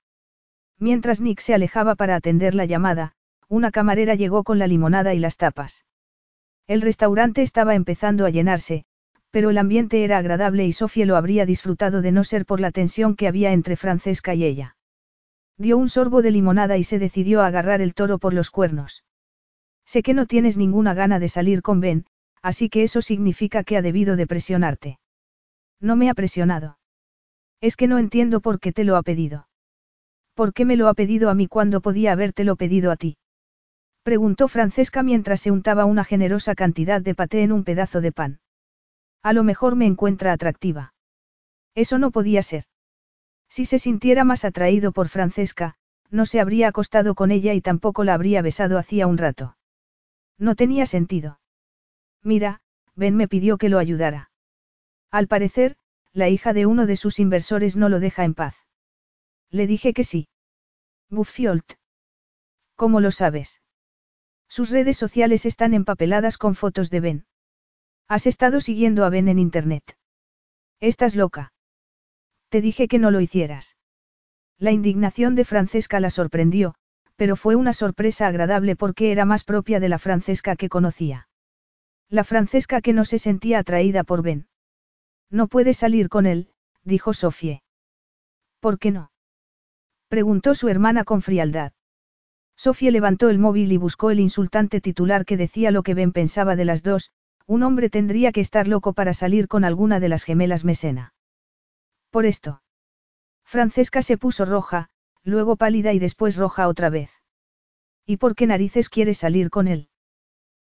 [0.79, 3.13] Mientras Nick se alejaba para atender la llamada,
[3.49, 5.85] una camarera llegó con la limonada y las tapas.
[6.67, 8.85] El restaurante estaba empezando a llenarse,
[9.31, 12.71] pero el ambiente era agradable y Sofía lo habría disfrutado de no ser por la
[12.71, 14.77] tensión que había entre Francesca y ella.
[15.59, 19.05] Dio un sorbo de limonada y se decidió a agarrar el toro por los cuernos.
[19.85, 22.07] Sé que no tienes ninguna gana de salir con Ben,
[22.43, 24.99] así que eso significa que ha debido de presionarte.
[25.81, 26.79] No me ha presionado.
[27.61, 29.49] Es que no entiendo por qué te lo ha pedido.
[30.35, 33.17] ¿Por qué me lo ha pedido a mí cuando podía habértelo pedido a ti?
[34.03, 38.41] Preguntó Francesca mientras se untaba una generosa cantidad de paté en un pedazo de pan.
[39.27, 40.95] A lo mejor me encuentra atractiva.
[41.75, 42.67] Eso no podía ser.
[43.49, 45.75] Si se sintiera más atraído por Francesca,
[46.11, 49.57] no se habría acostado con ella y tampoco la habría besado hacía un rato.
[50.39, 51.41] No tenía sentido.
[52.23, 52.61] Mira,
[52.95, 54.31] Ben me pidió que lo ayudara.
[55.11, 55.77] Al parecer,
[56.13, 58.55] la hija de uno de sus inversores no lo deja en paz.
[59.51, 60.29] Le dije que sí.
[61.11, 61.73] Buffiolt.
[62.77, 63.61] ¿Cómo lo sabes?
[64.47, 67.27] Sus redes sociales están empapeladas con fotos de Ben.
[68.09, 69.97] Has estado siguiendo a Ben en Internet.
[70.81, 71.52] Estás loca.
[72.51, 73.76] Te dije que no lo hicieras.
[74.59, 76.76] La indignación de Francesca la sorprendió,
[77.17, 81.28] pero fue una sorpresa agradable porque era más propia de la Francesca que conocía.
[82.09, 84.47] La Francesca que no se sentía atraída por Ben.
[85.28, 86.51] No puedes salir con él,
[86.85, 87.62] dijo Sofie.
[88.60, 89.10] ¿Por qué no?
[90.09, 91.73] Preguntó su hermana con frialdad.
[92.57, 96.55] Sofía levantó el móvil y buscó el insultante titular que decía lo que Ben pensaba
[96.55, 97.10] de las dos,
[97.47, 101.15] un hombre tendría que estar loco para salir con alguna de las gemelas Mesena.
[102.10, 102.62] Por esto.
[103.44, 104.91] Francesca se puso roja,
[105.23, 107.10] luego pálida y después roja otra vez.
[108.05, 109.89] ¿Y por qué narices quieres salir con él?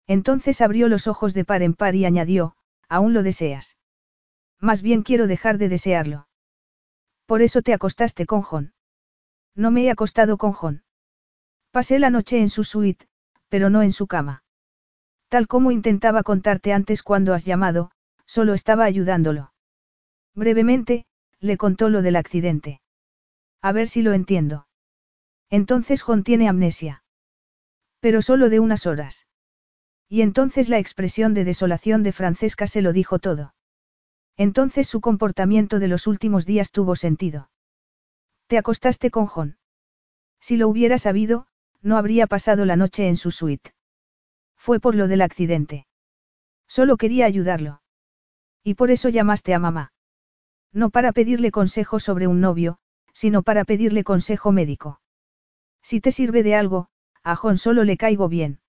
[0.08, 2.56] Entonces abrió los ojos de par en par y añadió,
[2.90, 3.78] ¿aún lo deseas?
[4.60, 6.28] Más bien quiero dejar de desearlo.
[7.26, 8.74] Por eso te acostaste con Jon.
[9.56, 10.84] No me he acostado con Jon.
[11.72, 13.08] Pasé la noche en su suite,
[13.50, 14.41] pero no en su cama.
[15.32, 17.92] Tal como intentaba contarte antes cuando has llamado,
[18.26, 19.54] solo estaba ayudándolo.
[20.36, 21.06] Brevemente,
[21.40, 22.82] le contó lo del accidente.
[23.62, 24.68] A ver si lo entiendo.
[25.50, 27.06] Entonces Jon tiene amnesia.
[28.02, 29.26] Pero solo de unas horas.
[30.10, 33.54] Y entonces la expresión de desolación de Francesca se lo dijo todo.
[34.36, 37.50] Entonces su comportamiento de los últimos días tuvo sentido.
[38.48, 39.58] Te acostaste con Jon.
[40.42, 41.48] Si lo hubiera sabido,
[41.82, 43.72] no habría pasado la noche en su suite.
[44.62, 45.88] Fue por lo del accidente.
[46.68, 47.82] Solo quería ayudarlo.
[48.64, 49.92] Y por eso llamaste a mamá.
[50.72, 52.78] No para pedirle consejo sobre un novio,
[53.12, 55.02] sino para pedirle consejo médico.
[55.82, 56.90] Si te sirve de algo,
[57.24, 58.60] a Jon solo le caigo bien.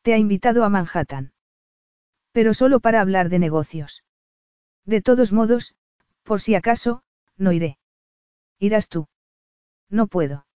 [0.00, 1.34] Te ha invitado a Manhattan.
[2.32, 4.04] Pero solo para hablar de negocios.
[4.86, 5.76] De todos modos,
[6.22, 7.02] por si acaso,
[7.36, 7.76] no iré.
[8.58, 9.06] Irás tú.
[9.90, 10.46] No puedo.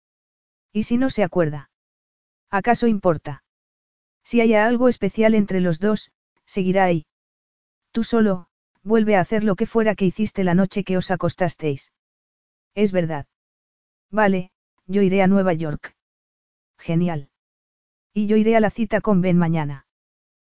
[0.73, 1.71] ¿Y si no se acuerda?
[2.49, 3.45] ¿Acaso importa?
[4.29, 6.13] Si hay algo especial entre los dos,
[6.45, 7.07] seguirá ahí.
[7.93, 8.49] Tú solo,
[8.83, 11.95] vuelve a hacer lo que fuera que hiciste la noche que os acostasteis.
[12.75, 13.27] Es verdad.
[14.11, 14.51] Vale,
[14.87, 15.97] yo iré a Nueva York.
[16.77, 17.31] Genial.
[18.13, 19.87] Y yo iré a la cita con Ben mañana.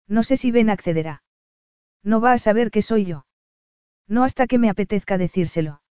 [0.07, 1.21] No sé si Ben accederá.
[2.01, 3.27] No va a saber que soy yo.
[4.07, 5.83] No hasta que me apetezca decírselo.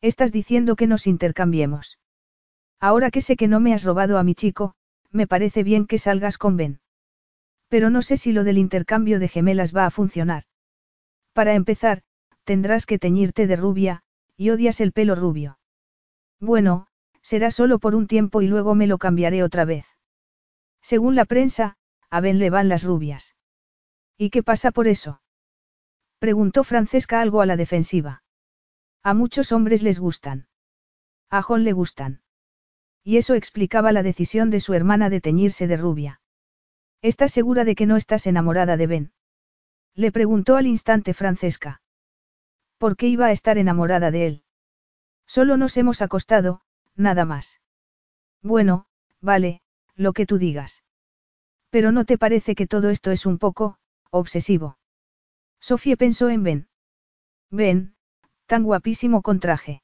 [0.00, 2.00] Estás diciendo que nos intercambiemos.
[2.80, 4.74] Ahora que sé que no me has robado a mi chico,
[5.12, 6.80] me parece bien que salgas con Ben.
[7.68, 10.44] Pero no sé si lo del intercambio de gemelas va a funcionar.
[11.32, 12.02] Para empezar,
[12.44, 14.02] tendrás que teñirte de rubia,
[14.36, 15.58] y odias el pelo rubio.
[16.40, 16.86] Bueno,
[17.22, 19.86] será solo por un tiempo y luego me lo cambiaré otra vez.
[20.80, 21.76] Según la prensa,
[22.10, 23.34] a Ben le van las rubias.
[24.16, 25.20] ¿Y qué pasa por eso?
[26.18, 28.22] Preguntó Francesca algo a la defensiva.
[29.02, 30.46] A muchos hombres les gustan.
[31.28, 32.22] A John le gustan.
[33.02, 36.20] Y eso explicaba la decisión de su hermana de teñirse de rubia.
[37.06, 39.12] ¿Estás segura de que no estás enamorada de Ben?
[39.94, 41.80] Le preguntó al instante Francesca.
[42.78, 44.42] ¿Por qué iba a estar enamorada de él?
[45.24, 46.62] Solo nos hemos acostado,
[46.96, 47.60] nada más.
[48.42, 48.86] Bueno,
[49.20, 49.60] vale,
[49.94, 50.82] lo que tú digas.
[51.70, 53.78] Pero ¿no te parece que todo esto es un poco,
[54.10, 54.76] obsesivo?
[55.60, 56.68] Sofía pensó en Ben.
[57.52, 57.94] Ben,
[58.46, 59.80] tan guapísimo con traje.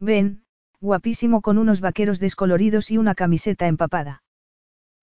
[0.00, 0.42] Ben,
[0.80, 4.24] guapísimo con unos vaqueros descoloridos y una camiseta empapada.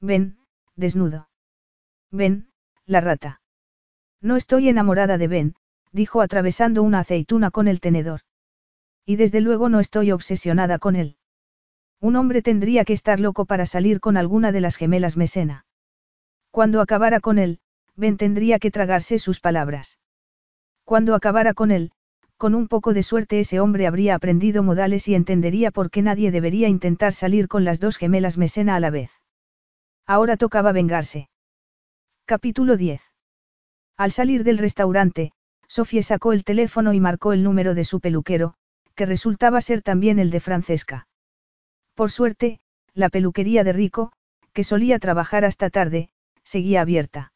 [0.02, 0.38] Ben,
[0.76, 1.29] desnudo.
[2.12, 2.50] Ben,
[2.86, 3.42] la rata.
[4.22, 5.56] No estoy enamorada de Ben,
[5.92, 8.22] dijo atravesando una aceituna con el tenedor.
[9.06, 11.18] Y desde luego no estoy obsesionada con él.
[12.02, 15.66] Un hombre tendría que estar loco para salir con alguna de las gemelas Mesena.
[16.52, 17.60] Cuando acabara con él,
[17.96, 20.00] Ben tendría que tragarse sus palabras.
[20.86, 21.92] Cuando acabara con él,
[22.38, 26.32] con un poco de suerte ese hombre habría aprendido modales y entendería por qué nadie
[26.32, 29.12] debería intentar salir con las dos gemelas Mesena a la vez.
[30.08, 31.30] Ahora tocaba vengarse.
[32.30, 33.02] Capítulo 10.
[33.98, 35.32] Al salir del restaurante,
[35.68, 38.54] Sofía sacó el teléfono y marcó el número de su peluquero,
[38.94, 41.08] que resultaba ser también el de Francesca.
[41.96, 42.60] Por suerte,
[42.94, 44.12] la peluquería de Rico,
[44.54, 46.10] que solía trabajar hasta tarde,
[46.44, 47.34] seguía abierta.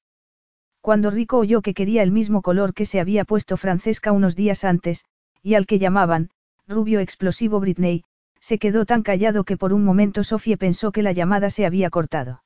[0.80, 4.64] Cuando Rico oyó que quería el mismo color que se había puesto Francesca unos días
[4.64, 5.06] antes,
[5.42, 6.30] y al que llamaban,
[6.68, 8.04] rubio explosivo Britney,
[8.40, 11.90] se quedó tan callado que por un momento Sofía pensó que la llamada se había
[11.90, 12.44] cortado.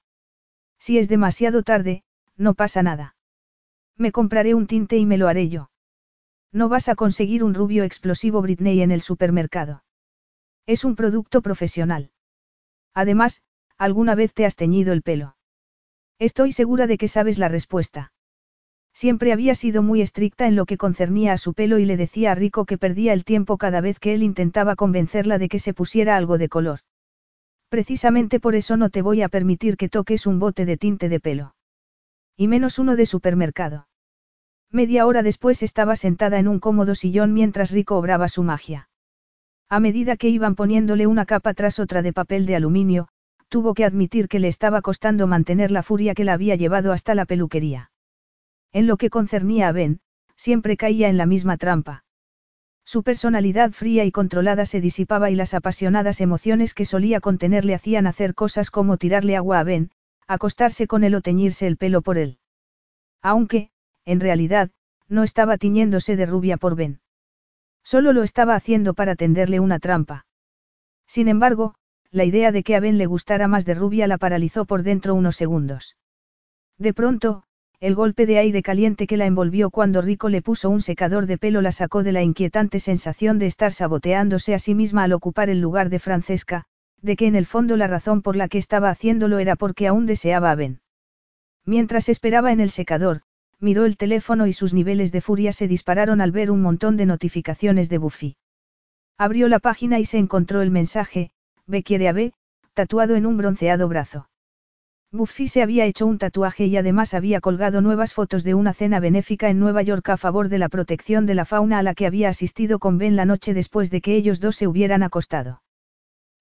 [0.80, 2.04] Si es demasiado tarde,
[2.38, 3.16] no pasa nada.
[3.98, 5.70] Me compraré un tinte y me lo haré yo.
[6.52, 9.84] No vas a conseguir un rubio explosivo Britney en el supermercado.
[10.66, 12.12] Es un producto profesional.
[12.94, 13.42] Además,
[13.78, 15.36] ¿alguna vez te has teñido el pelo?
[16.20, 18.12] Estoy segura de que sabes la respuesta.
[18.94, 22.32] Siempre había sido muy estricta en lo que concernía a su pelo y le decía
[22.32, 25.76] a Rico que perdía el tiempo cada vez que él intentaba convencerla de que se
[25.76, 26.80] pusiera algo de color.
[27.70, 31.20] Precisamente por eso no te voy a permitir que toques un bote de tinte de
[31.20, 31.57] pelo.
[32.38, 33.88] Y menos uno de supermercado.
[34.72, 38.90] Media hora después estaba sentada en un cómodo sillón mientras Rico obraba su magia.
[39.70, 43.08] A medida que iban poniéndole una capa tras otra de papel de aluminio,
[43.50, 47.16] tuvo que admitir que le estaba costando mantener la furia que la había llevado hasta
[47.16, 47.92] la peluquería.
[48.72, 50.00] En lo que concernía a Ben,
[50.36, 52.04] siempre caía en la misma trampa.
[52.86, 57.74] Su personalidad fría y controlada se disipaba y las apasionadas emociones que solía contener le
[57.74, 59.90] hacían hacer cosas como tirarle agua a Ben,
[60.28, 62.40] acostarse con él o teñirse el pelo por él.
[63.22, 63.70] Aunque,
[64.06, 64.72] en realidad,
[65.08, 67.00] no estaba tiñéndose de rubia por Ben.
[67.84, 70.26] Solo lo estaba haciendo para tenderle una trampa.
[71.08, 71.76] Sin embargo,
[72.12, 75.16] la idea de que a Ben le gustara más de rubia la paralizó por dentro
[75.16, 75.96] unos segundos.
[76.78, 77.44] De pronto,
[77.80, 81.38] el golpe de aire caliente que la envolvió cuando Rico le puso un secador de
[81.38, 85.50] pelo la sacó de la inquietante sensación de estar saboteándose a sí misma al ocupar
[85.50, 86.66] el lugar de Francesca,
[87.02, 90.06] de que en el fondo la razón por la que estaba haciéndolo era porque aún
[90.06, 90.82] deseaba a Ben.
[91.66, 93.22] Mientras esperaba en el secador,
[93.60, 97.06] miró el teléfono y sus niveles de furia se dispararon al ver un montón de
[97.06, 98.38] notificaciones de Buffy.
[99.18, 101.32] Abrió la página y se encontró el mensaje,
[101.66, 102.34] B quiere a B,
[102.74, 104.30] tatuado en un bronceado brazo.
[105.12, 109.00] Buffy se había hecho un tatuaje y además había colgado nuevas fotos de una cena
[109.00, 112.06] benéfica en Nueva York a favor de la protección de la fauna a la que
[112.06, 115.62] había asistido con Ben la noche después de que ellos dos se hubieran acostado.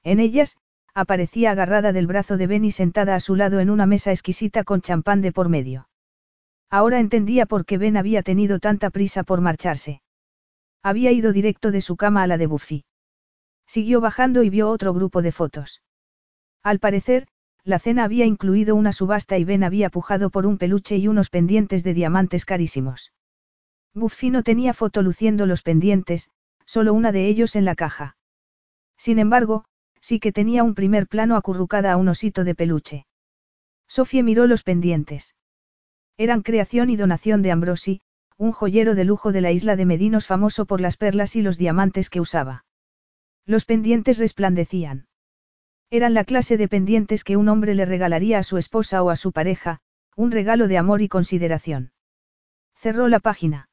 [0.07, 0.57] En ellas,
[0.95, 4.63] aparecía agarrada del brazo de Ben y sentada a su lado en una mesa exquisita
[4.63, 5.89] con champán de por medio.
[6.71, 10.03] Ahora entendía por qué Ben había tenido tanta prisa por marcharse.
[10.81, 12.85] Había ido directo de su cama a la de Buffy.
[13.67, 15.83] Siguió bajando y vio otro grupo de fotos.
[16.63, 17.27] Al parecer,
[17.65, 21.31] la cena había incluido una subasta y Ben había pujado por un peluche y unos
[21.31, 23.13] pendientes de diamantes carísimos.
[23.93, 26.31] Buffy no tenía foto luciendo los pendientes,
[26.65, 28.17] solo una de ellos en la caja.
[28.97, 29.65] Sin embargo,
[30.07, 33.07] sí que tenía un primer plano acurrucada a un osito de peluche.
[33.89, 35.35] Sofía miró los pendientes.
[36.17, 38.03] Eran creación y donación de Ambrosi,
[38.37, 41.59] un joyero de lujo de la isla de Medinos famoso por las perlas y los
[41.59, 42.65] diamantes que usaba.
[43.47, 45.09] Los pendientes resplandecían.
[45.91, 49.17] Eran la clase de pendientes que un hombre le regalaría a su esposa o a
[49.17, 49.81] su pareja,
[50.15, 51.91] un regalo de amor y consideración.
[52.77, 53.71] Cerró la página.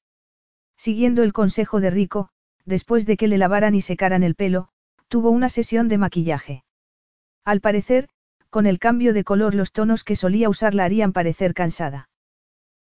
[0.78, 2.30] Siguiendo el consejo de Rico,
[2.66, 4.70] después de que le lavaran y secaran el pelo,
[5.14, 6.64] tuvo una sesión de maquillaje.
[7.46, 8.10] Al parecer,
[8.50, 12.10] con el cambio de color los tonos que solía usar la harían parecer cansada.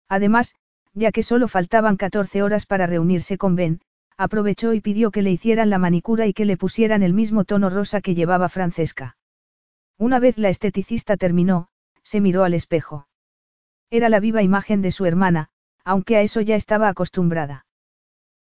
[0.09, 0.55] Además,
[0.95, 3.83] ya que solo faltaban 14 horas para reunirse con Ben,
[4.17, 7.69] aprovechó y pidió que le hicieran la manicura y que le pusieran el mismo tono
[7.69, 9.19] rosa que llevaba Francesca.
[9.99, 11.69] Una vez la esteticista terminó,
[12.03, 13.09] se miró al espejo.
[13.91, 15.51] Era la viva imagen de su hermana,
[15.85, 17.67] aunque a eso ya estaba acostumbrada.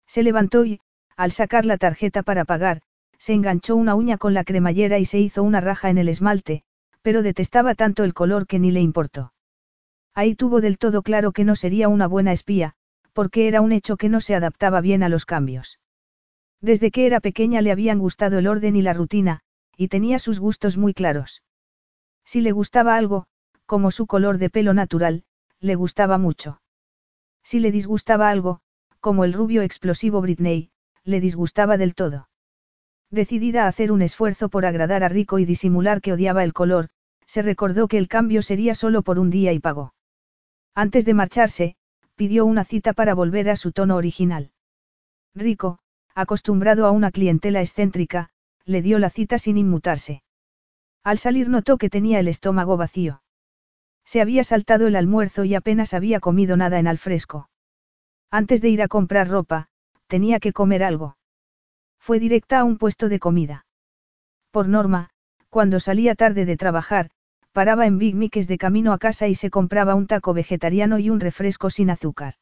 [0.07, 0.81] Se levantó y,
[1.15, 2.81] al sacar la tarjeta para pagar,
[3.23, 6.65] se enganchó una uña con la cremallera y se hizo una raja en el esmalte,
[7.02, 9.33] pero detestaba tanto el color que ni le importó.
[10.12, 12.75] Ahí tuvo del todo claro que no sería una buena espía,
[13.12, 15.78] porque era un hecho que no se adaptaba bien a los cambios.
[16.60, 19.39] Desde que era pequeña le habían gustado el orden y la rutina,
[19.76, 21.44] y tenía sus gustos muy claros.
[22.25, 23.26] Si le gustaba algo,
[23.67, 25.23] como su color de pelo natural,
[25.60, 26.60] le gustaba mucho.
[27.44, 28.62] Si le disgustaba algo,
[28.99, 30.70] como el rubio explosivo Britney,
[31.05, 32.26] le disgustaba del todo.
[33.12, 36.89] Decidida a hacer un esfuerzo por agradar a Rico y disimular que odiaba el color,
[37.26, 39.92] se recordó que el cambio sería solo por un día y pagó.
[40.74, 41.76] Antes de marcharse,
[42.16, 44.50] pidió una cita para volver a su tono original.
[45.34, 45.78] Rico,
[46.15, 48.31] acostumbrado a una clientela excéntrica,
[48.65, 50.23] le dio la cita sin inmutarse.
[51.05, 53.23] Al salir notó que tenía el estómago vacío.
[54.07, 57.50] Se había saltado el almuerzo y apenas había comido nada en al fresco.
[58.31, 59.68] Antes de ir a comprar ropa,
[60.07, 61.16] tenía que comer algo.
[62.05, 63.65] Fue directa a un puesto de comida.
[64.51, 65.11] Por norma,
[65.51, 67.11] cuando salía tarde de trabajar,
[67.53, 71.11] paraba en Big Mickey's de camino a casa y se compraba un taco vegetariano y
[71.11, 72.35] un refresco sin azúcar.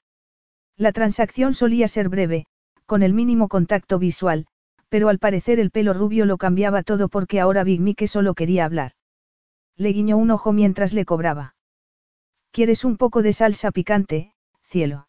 [0.79, 2.47] La transacción solía ser breve,
[2.87, 4.47] con el mínimo contacto visual,
[4.89, 8.65] pero al parecer el pelo rubio lo cambiaba todo porque ahora Big Mike solo quería
[8.65, 8.93] hablar.
[9.77, 11.55] Le guiñó un ojo mientras le cobraba.
[12.51, 14.33] ¿Quieres un poco de salsa picante,
[14.63, 15.07] cielo?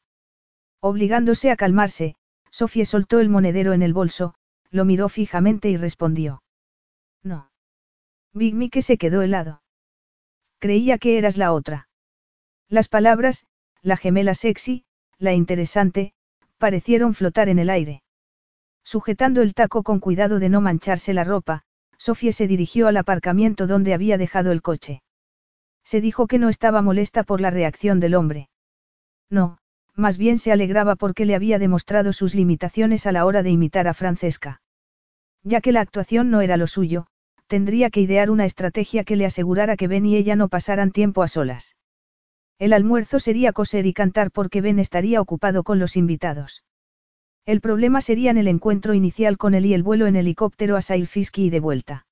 [0.82, 2.18] Obligándose a calmarse,
[2.52, 4.36] Sofía soltó el monedero en el bolso,
[4.72, 6.42] lo miró fijamente y respondió.
[7.24, 7.52] No.
[8.34, 9.62] Big Mike se quedó helado.
[10.60, 11.90] Creía que eras la otra.
[12.70, 13.46] Las palabras,
[13.82, 14.86] la gemela sexy,
[15.18, 16.14] la interesante,
[16.58, 18.04] parecieron flotar en el aire.
[18.84, 21.64] Sujetando el taco con cuidado de no mancharse la ropa,
[21.98, 25.04] Sofía se dirigió al aparcamiento donde había dejado el coche.
[25.84, 28.50] Se dijo que no estaba molesta por la reacción del hombre.
[29.30, 29.58] No,
[29.96, 33.88] más bien se alegraba porque le había demostrado sus limitaciones a la hora de imitar
[33.88, 34.62] a Francesca.
[35.44, 37.08] Ya que la actuación no era lo suyo,
[37.48, 41.24] tendría que idear una estrategia que le asegurara que Ben y ella no pasaran tiempo
[41.24, 41.76] a solas.
[42.60, 46.64] El almuerzo sería coser y cantar porque Ben estaría ocupado con los invitados.
[47.46, 50.82] El problema sería en el encuentro inicial con él y el vuelo en helicóptero a
[50.84, 52.06] Sailfiski y de vuelta.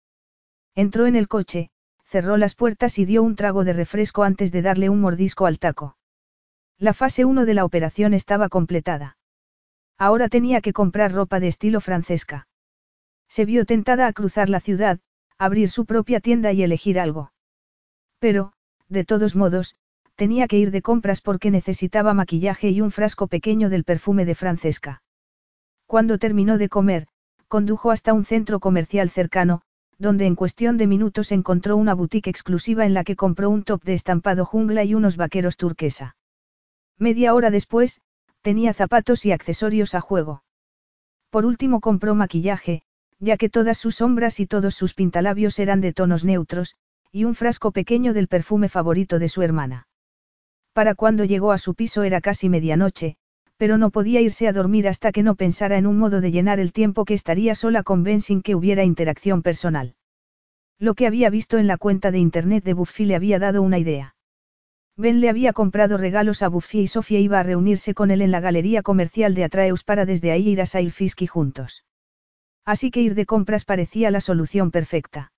[0.74, 1.69] Entró en el coche,
[2.03, 5.59] cerró las puertas y dio un trago de refresco antes de darle un mordisco al
[5.59, 5.98] taco.
[6.82, 9.17] La fase 1 de la operación estaba completada.
[9.98, 12.48] Ahora tenía que comprar ropa de estilo francesca.
[13.27, 14.99] Se vio tentada a cruzar la ciudad,
[15.38, 17.33] abrir su propia tienda y elegir algo.
[18.19, 18.53] Pero,
[18.88, 19.75] de todos modos,
[20.16, 24.35] tenía que ir de compras porque necesitaba maquillaje y un frasco pequeño del perfume de
[24.35, 25.01] Francesca.
[25.85, 27.08] Cuando terminó de comer,
[27.49, 29.64] condujo hasta un centro comercial cercano,
[29.98, 33.83] donde en cuestión de minutos encontró una boutique exclusiva en la que compró un top
[33.83, 36.16] de estampado jungla y unos vaqueros turquesa.
[36.99, 38.01] Media hora después,
[38.41, 40.43] tenía zapatos y accesorios a juego.
[41.29, 42.81] Por último compró maquillaje,
[43.19, 46.75] ya que todas sus sombras y todos sus pintalabios eran de tonos neutros,
[47.11, 49.87] y un frasco pequeño del perfume favorito de su hermana.
[50.73, 53.15] Para cuando llegó a su piso era casi medianoche,
[53.57, 56.59] pero no podía irse a dormir hasta que no pensara en un modo de llenar
[56.59, 59.95] el tiempo que estaría sola con Ben sin que hubiera interacción personal.
[60.77, 63.79] Lo que había visto en la cuenta de internet de Buffy le había dado una
[63.79, 64.15] idea.
[64.99, 68.31] Ben le había comprado regalos a Buffy y Sofía iba a reunirse con él en
[68.31, 71.85] la galería comercial de Atreus para desde ahí ir a Sailfiski juntos.
[72.65, 75.31] Así que ir de compras parecía la solución perfecta.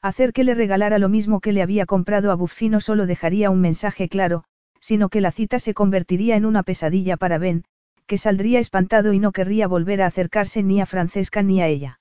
[0.00, 3.50] Hacer que le regalara lo mismo que le había comprado a Buffy no solo dejaría
[3.50, 4.44] un mensaje claro,
[4.80, 7.64] sino que la cita se convertiría en una pesadilla para Ben,
[8.06, 12.00] que saldría espantado y no querría volver a acercarse ni a Francesca ni a ella.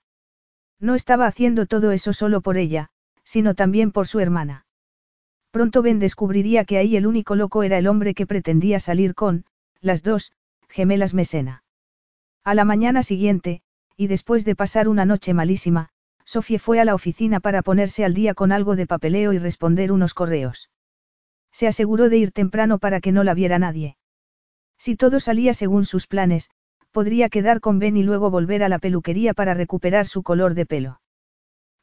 [0.80, 2.92] No estaba haciendo todo eso solo por ella,
[3.26, 4.67] sino también por su hermana.
[5.58, 9.44] Pronto Ben descubriría que ahí el único loco era el hombre que pretendía salir con,
[9.82, 10.32] las dos,
[10.70, 11.64] gemelas Mesena.
[12.44, 13.62] A la mañana siguiente,
[13.96, 15.90] y después de pasar una noche malísima,
[16.26, 19.92] Sofía fue a la oficina para ponerse al día con algo de papeleo y responder
[19.92, 20.70] unos correos.
[21.52, 23.98] Se aseguró de ir temprano para que no la viera nadie.
[24.78, 26.52] Si todo salía según sus planes,
[26.92, 30.68] podría quedar con Ben y luego volver a la peluquería para recuperar su color de
[30.68, 31.02] pelo.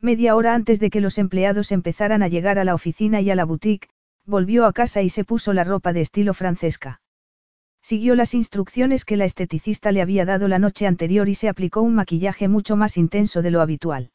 [0.05, 3.34] Media hora antes de que los empleados empezaran a llegar a la oficina y a
[3.34, 3.89] la boutique,
[4.26, 7.00] volvió a casa y se puso la ropa de estilo francesca.
[7.81, 11.81] Siguió las instrucciones que la esteticista le había dado la noche anterior y se aplicó
[11.81, 14.10] un maquillaje mucho más intenso de lo habitual.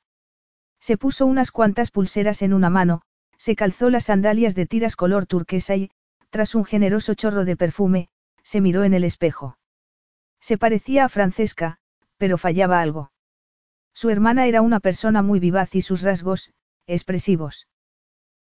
[0.79, 3.01] Se puso unas cuantas pulseras en una mano,
[3.39, 5.89] se calzó las sandalias de tiras color turquesa y,
[6.29, 8.09] tras un generoso chorro de perfume,
[8.43, 9.57] se miró en el espejo.
[10.39, 11.79] Se parecía a Francesca,
[12.19, 13.09] pero fallaba algo.
[13.99, 16.53] Su hermana era una persona muy vivaz y sus rasgos,
[16.87, 17.67] expresivos.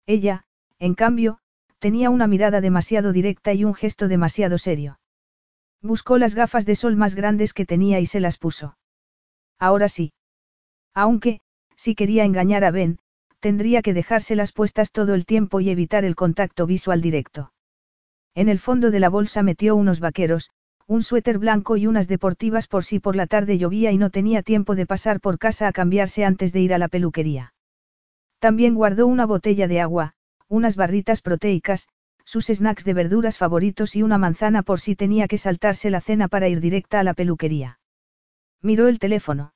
[0.05, 0.44] Ella,
[0.78, 1.39] en cambio,
[1.78, 5.01] tenía una mirada demasiado directa y un gesto demasiado serio.
[5.81, 8.76] Buscó las gafas de sol más grandes que tenía y se las puso.
[9.59, 10.12] Ahora sí.
[10.93, 11.41] Aunque,
[11.75, 12.99] si quería engañar a Ben,
[13.41, 17.55] tendría que dejárselas puestas todo el tiempo y evitar el contacto visual directo.
[18.35, 20.51] En el fondo de la bolsa metió unos vaqueros,
[20.87, 24.43] un suéter blanco y unas deportivas por si por la tarde llovía y no tenía
[24.43, 27.55] tiempo de pasar por casa a cambiarse antes de ir a la peluquería.
[28.39, 30.15] También guardó una botella de agua,
[30.49, 31.89] unas barritas proteicas,
[32.25, 36.29] sus snacks de verduras favoritos y una manzana por si tenía que saltarse la cena
[36.29, 37.81] para ir directa a la peluquería.
[38.63, 39.55] Miró el teléfono.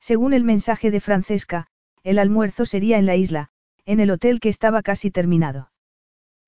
[0.00, 1.66] Según el mensaje de Francesca,
[2.02, 3.50] el almuerzo sería en la isla,
[3.84, 5.70] en el hotel que estaba casi terminado.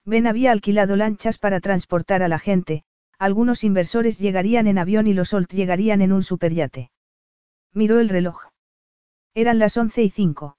[0.04, 2.84] Ben había alquilado lanchas para transportar a la gente,
[3.22, 6.90] algunos inversores llegarían en avión y los Olt llegarían en un superyate.
[7.72, 8.48] Miró el reloj.
[9.32, 10.56] Eran las once y cinco.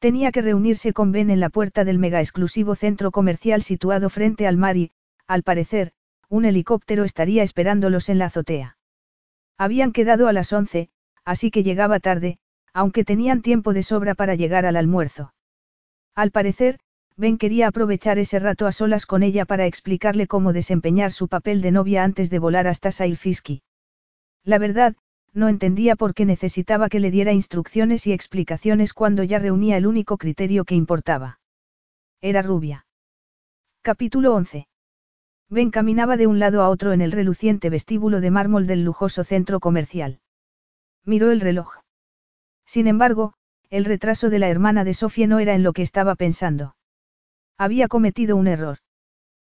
[0.00, 4.48] Tenía que reunirse con Ben en la puerta del mega exclusivo centro comercial situado frente
[4.48, 4.90] al mar y,
[5.28, 5.92] al parecer,
[6.28, 8.76] un helicóptero estaría esperándolos en la azotea.
[9.56, 10.88] Habían quedado a las once,
[11.24, 12.40] así que llegaba tarde,
[12.72, 15.32] aunque tenían tiempo de sobra para llegar al almuerzo.
[16.16, 16.80] Al parecer,
[17.18, 21.60] Ben quería aprovechar ese rato a solas con ella para explicarle cómo desempeñar su papel
[21.62, 23.62] de novia antes de volar hasta Sailfiski.
[24.44, 24.94] La verdad,
[25.32, 29.88] no entendía por qué necesitaba que le diera instrucciones y explicaciones cuando ya reunía el
[29.88, 31.40] único criterio que importaba.
[32.20, 32.86] Era rubia.
[33.82, 34.68] Capítulo 11.
[35.50, 39.24] Ben caminaba de un lado a otro en el reluciente vestíbulo de mármol del lujoso
[39.24, 40.20] centro comercial.
[41.04, 41.78] Miró el reloj.
[42.64, 43.34] Sin embargo,
[43.70, 46.76] el retraso de la hermana de Sofía no era en lo que estaba pensando.
[47.58, 48.78] Había cometido un error.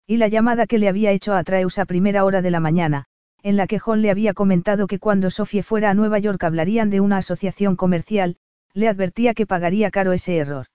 [0.09, 3.05] Y la llamada que le había hecho a Atreus a primera hora de la mañana,
[3.45, 6.91] en la que John le había comentado que cuando Sofía fuera a Nueva York hablarían
[6.91, 8.37] de una asociación comercial,
[8.75, 10.67] le advertía que pagaría caro ese error.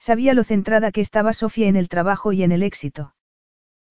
[0.00, 3.14] Sabía lo centrada que estaba Sofía en el trabajo y en el éxito.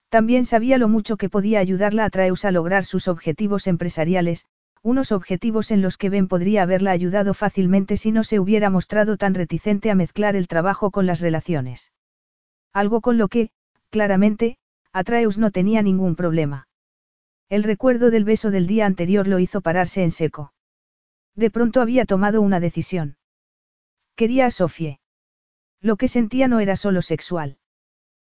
[0.10, 4.46] También sabía lo mucho que podía ayudarla a Atreus a lograr sus objetivos empresariales,
[4.82, 9.16] unos objetivos en los que Ben podría haberla ayudado fácilmente si no se hubiera mostrado
[9.16, 11.92] tan reticente a mezclar el trabajo con las relaciones.
[12.73, 13.49] Algo con lo que,
[13.89, 14.57] claramente,
[14.91, 16.67] Atreus no tenía ningún problema.
[17.49, 20.53] El recuerdo del beso del día anterior lo hizo pararse en seco.
[21.35, 23.17] De pronto había tomado una decisión.
[24.15, 24.99] Quería a Sofie.
[25.81, 27.57] Lo que sentía no era solo sexual.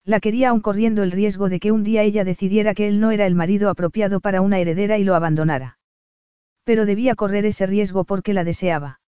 [0.05, 3.11] La quería aun corriendo el riesgo de que un día ella decidiera que él no
[3.11, 5.79] era el marido apropiado para una heredera y lo abandonara.
[6.65, 9.01] Pero debía correr ese riesgo porque la deseaba.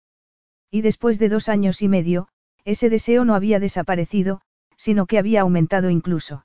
[0.70, 2.28] Y después de dos años y medio,
[2.65, 4.41] ese deseo no había desaparecido,
[4.83, 6.44] sino que había aumentado incluso.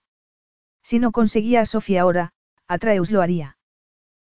[0.84, 2.34] Si no conseguía a Sofía ahora,
[2.68, 3.58] Atreus lo haría.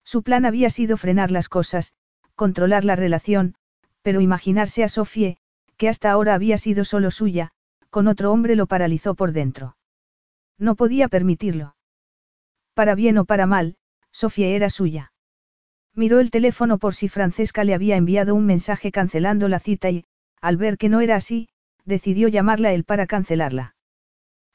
[0.03, 1.93] Su plan había sido frenar las cosas,
[2.35, 3.55] controlar la relación,
[4.01, 5.37] pero imaginarse a Sofía,
[5.77, 7.51] que hasta ahora había sido solo suya,
[7.91, 9.77] con otro hombre lo paralizó por dentro.
[10.57, 11.77] No podía permitirlo.
[12.73, 13.77] Para bien o para mal,
[14.11, 15.13] Sofía era suya.
[15.95, 20.03] Miró el teléfono por si Francesca le había enviado un mensaje cancelando la cita y,
[20.41, 21.47] al ver que no era así,
[21.85, 23.75] decidió llamarla él para cancelarla.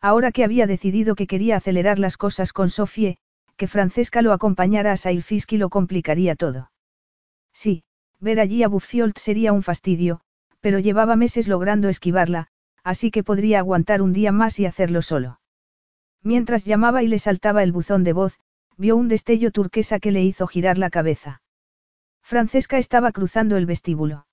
[0.01, 3.17] Ahora que había decidido que quería acelerar las cosas con Sofía,
[3.57, 6.71] que Francesca lo acompañara a Sailfiski lo complicaría todo.
[7.53, 7.83] Sí,
[8.21, 10.21] ver allí a Buffiold sería un fastidio,
[10.61, 12.47] pero llevaba meses logrando esquivarla,
[12.85, 15.41] así que podría aguantar un día más y hacerlo solo.
[16.23, 18.39] Mientras llamaba y le saltaba el buzón de voz,
[18.77, 21.43] vio un destello turquesa que le hizo girar la cabeza.
[22.23, 24.28] Francesca estaba cruzando el vestíbulo.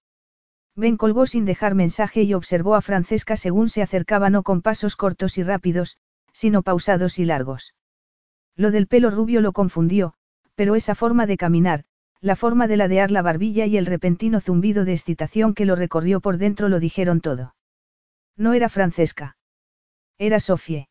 [0.75, 4.95] Ben colgó sin dejar mensaje y observó a Francesca según se acercaba no con pasos
[4.95, 5.97] cortos y rápidos,
[6.33, 7.73] sino pausados y largos.
[8.57, 10.15] Lo del pelo rubio lo confundió,
[10.55, 11.85] pero esa forma de caminar,
[12.19, 16.19] la forma de ladear la barbilla y el repentino zumbido de excitación que lo recorrió
[16.19, 17.55] por dentro lo dijeron todo.
[18.35, 19.37] No era Francesca.
[20.17, 20.89] Era Sofie.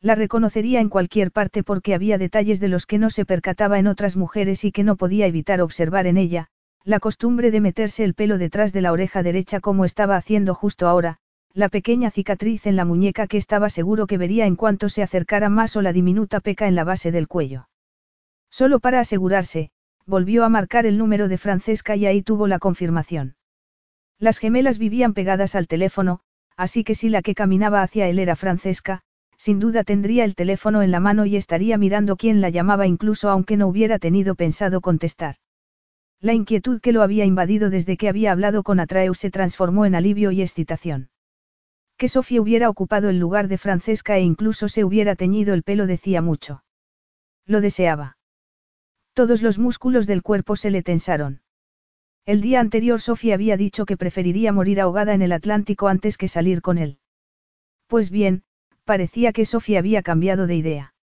[0.00, 3.86] La reconocería en cualquier parte porque había detalles de los que no se percataba en
[3.86, 6.48] otras mujeres y que no podía evitar observar en ella,
[6.86, 10.86] la costumbre de meterse el pelo detrás de la oreja derecha como estaba haciendo justo
[10.86, 11.16] ahora,
[11.52, 15.48] la pequeña cicatriz en la muñeca que estaba seguro que vería en cuanto se acercara
[15.48, 17.68] más o la diminuta peca en la base del cuello.
[18.50, 19.70] Solo para asegurarse,
[20.06, 23.34] volvió a marcar el número de Francesca y ahí tuvo la confirmación.
[24.20, 26.20] Las gemelas vivían pegadas al teléfono,
[26.56, 29.00] así que si la que caminaba hacia él era Francesca,
[29.36, 33.28] sin duda tendría el teléfono en la mano y estaría mirando quién la llamaba incluso
[33.28, 35.34] aunque no hubiera tenido pensado contestar.
[36.20, 39.94] La inquietud que lo había invadido desde que había hablado con Atreus se transformó en
[39.94, 41.10] alivio y excitación.
[41.96, 45.86] Que Sofía hubiera ocupado el lugar de Francesca e incluso se hubiera teñido el pelo
[45.86, 46.62] decía mucho.
[47.46, 48.18] Lo deseaba.
[49.14, 51.40] Todos los músculos del cuerpo se le tensaron.
[52.26, 56.28] El día anterior Sofía había dicho que preferiría morir ahogada en el Atlántico antes que
[56.28, 56.98] salir con él.
[57.86, 58.42] Pues bien,
[58.84, 60.94] parecía que Sofía había cambiado de idea.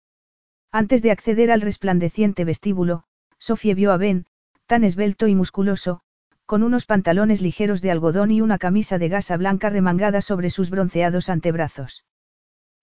[0.71, 3.05] Antes de acceder al resplandeciente vestíbulo,
[3.39, 4.25] Sofía vio a Ben,
[4.65, 6.01] tan esbelto y musculoso,
[6.45, 10.69] con unos pantalones ligeros de algodón y una camisa de gasa blanca remangada sobre sus
[10.69, 12.05] bronceados antebrazos.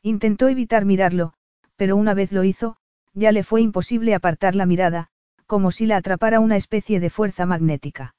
[0.02, 1.34] Intentó evitar mirarlo,
[1.76, 2.76] pero una vez lo hizo,
[3.12, 5.08] ya le fue imposible apartar la mirada,
[5.46, 8.14] como si la atrapara una especie de fuerza magnética.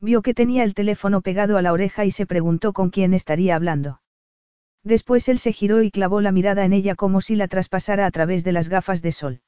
[0.00, 3.56] Vio que tenía el teléfono pegado a la oreja y se preguntó con quién estaría
[3.56, 4.00] hablando.
[4.82, 8.10] Después él se giró y clavó la mirada en ella como si la traspasara a
[8.10, 9.40] través de las gafas de sol.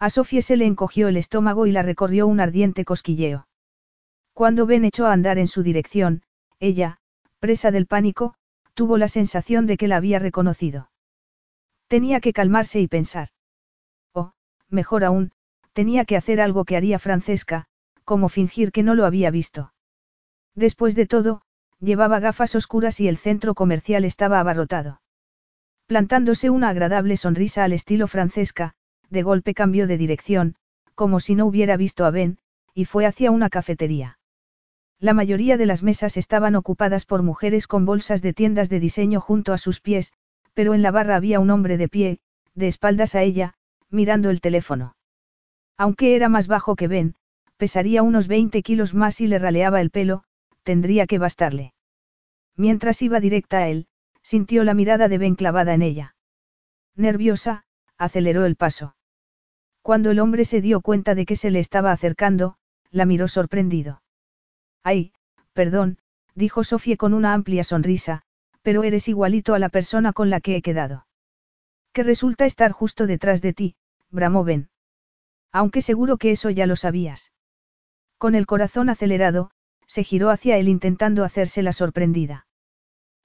[0.00, 3.48] A Sofía se le encogió el estómago y la recorrió un ardiente cosquilleo.
[4.32, 6.22] Cuando Ben echó a andar en su dirección,
[6.60, 6.98] ella,
[7.40, 8.34] presa del pánico,
[8.74, 10.90] tuvo la sensación de que la había reconocido.
[11.88, 13.30] Tenía que calmarse y pensar.
[14.12, 14.32] O,
[14.68, 15.32] mejor aún,
[15.72, 17.66] tenía que hacer algo que haría Francesca,
[18.04, 19.72] como fingir que no lo había visto.
[20.54, 21.42] Después de todo,
[21.80, 25.00] llevaba gafas oscuras y el centro comercial estaba abarrotado.
[25.86, 28.74] Plantándose una agradable sonrisa al estilo Francesca,
[29.10, 30.56] de golpe cambió de dirección,
[30.94, 32.38] como si no hubiera visto a Ben,
[32.74, 34.18] y fue hacia una cafetería.
[35.00, 39.20] La mayoría de las mesas estaban ocupadas por mujeres con bolsas de tiendas de diseño
[39.20, 40.12] junto a sus pies,
[40.54, 42.18] pero en la barra había un hombre de pie,
[42.54, 43.54] de espaldas a ella,
[43.90, 44.96] mirando el teléfono.
[45.76, 47.14] Aunque era más bajo que Ben,
[47.56, 50.24] pesaría unos 20 kilos más y le raleaba el pelo,
[50.64, 51.74] tendría que bastarle.
[52.56, 53.86] Mientras iba directa a él,
[54.22, 56.16] sintió la mirada de Ben clavada en ella.
[56.96, 57.64] Nerviosa,
[57.96, 58.96] aceleró el paso.
[59.82, 62.56] Cuando el hombre se dio cuenta de que se le estaba acercando,
[62.90, 64.02] la miró sorprendido.
[64.82, 65.12] Ay,
[65.52, 65.98] perdón,
[66.34, 68.22] dijo Sofía con una amplia sonrisa,
[68.62, 71.06] pero eres igualito a la persona con la que he quedado.
[71.92, 73.76] Que resulta estar justo detrás de ti,
[74.10, 74.68] bramó Ben.
[75.52, 77.32] Aunque seguro que eso ya lo sabías.
[78.18, 79.50] Con el corazón acelerado,
[79.86, 82.46] se giró hacia él intentando hacerse la sorprendida.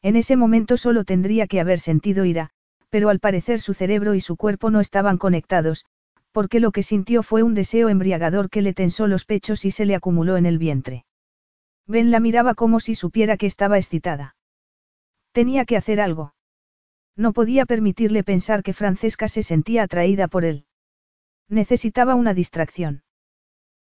[0.02, 2.52] En ese momento solo tendría que haber sentido ira,
[2.90, 5.86] pero al parecer su cerebro y su cuerpo no estaban conectados,
[6.34, 9.86] porque lo que sintió fue un deseo embriagador que le tensó los pechos y se
[9.86, 11.06] le acumuló en el vientre.
[11.88, 14.36] Ben la miraba como si supiera que estaba excitada.
[15.32, 16.34] Tenía que hacer algo.
[17.16, 20.66] No podía permitirle pensar que Francesca se sentía atraída por él.
[21.50, 23.04] Necesitaba una distracción.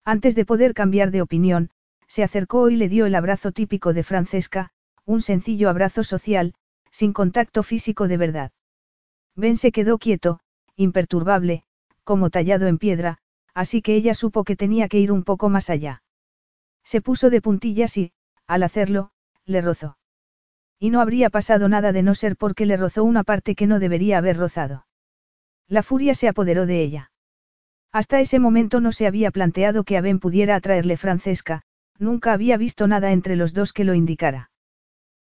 [0.05, 1.71] Antes de poder cambiar de opinión,
[2.07, 4.71] se acercó y le dio el abrazo típico de Francesca,
[5.07, 6.55] un sencillo abrazo social,
[6.91, 8.53] sin contacto físico de verdad.
[9.35, 10.41] Ben se quedó quieto,
[10.77, 11.65] imperturbable,
[12.05, 13.19] como tallado en piedra,
[13.55, 16.03] así que ella supo que tenía que ir un poco más allá.
[16.85, 18.13] Se puso de puntillas y,
[18.47, 19.11] al hacerlo,
[19.45, 19.99] le rozó.
[20.79, 23.79] Y no habría pasado nada de no ser porque le rozó una parte que no
[23.79, 24.87] debería haber rozado.
[25.69, 27.13] La furia se apoderó de ella.
[27.93, 31.63] Hasta ese momento no se había planteado que a Ben pudiera atraerle Francesca,
[31.99, 34.51] nunca había visto nada entre los dos que lo indicara.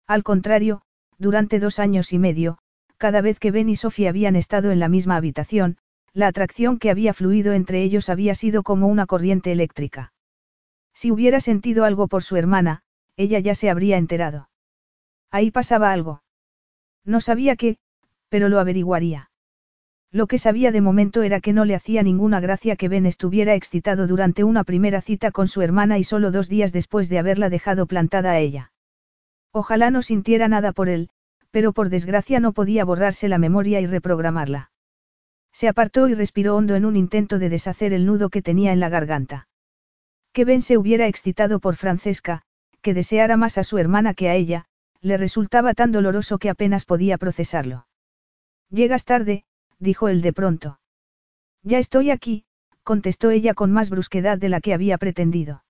[0.06, 0.82] Al contrario,
[1.18, 2.58] durante dos años y medio,
[2.98, 5.78] cada vez que Ben y Sofía habían estado en la misma habitación,
[6.18, 10.12] la atracción que había fluido entre ellos había sido como una corriente eléctrica.
[10.92, 12.82] Si hubiera sentido algo por su hermana,
[13.16, 14.48] ella ya se habría enterado.
[15.30, 16.24] Ahí pasaba algo.
[17.04, 17.76] No sabía qué,
[18.28, 19.30] pero lo averiguaría.
[20.10, 23.54] Lo que sabía de momento era que no le hacía ninguna gracia que Ben estuviera
[23.54, 27.48] excitado durante una primera cita con su hermana y solo dos días después de haberla
[27.48, 28.72] dejado plantada a ella.
[29.52, 31.10] Ojalá no sintiera nada por él,
[31.52, 34.72] pero por desgracia no podía borrarse la memoria y reprogramarla.
[35.58, 38.78] Se apartó y respiró hondo en un intento de deshacer el nudo que tenía en
[38.78, 39.48] la garganta.
[40.32, 42.42] Que Ben se hubiera excitado por Francesca,
[42.80, 44.66] que deseara más a su hermana que a ella,
[45.00, 47.88] le resultaba tan doloroso que apenas podía procesarlo.
[48.70, 49.46] Llegas tarde,
[49.80, 50.78] dijo él de pronto.
[51.64, 52.44] Ya estoy aquí,
[52.84, 55.64] contestó ella con más brusquedad de la que había pretendido.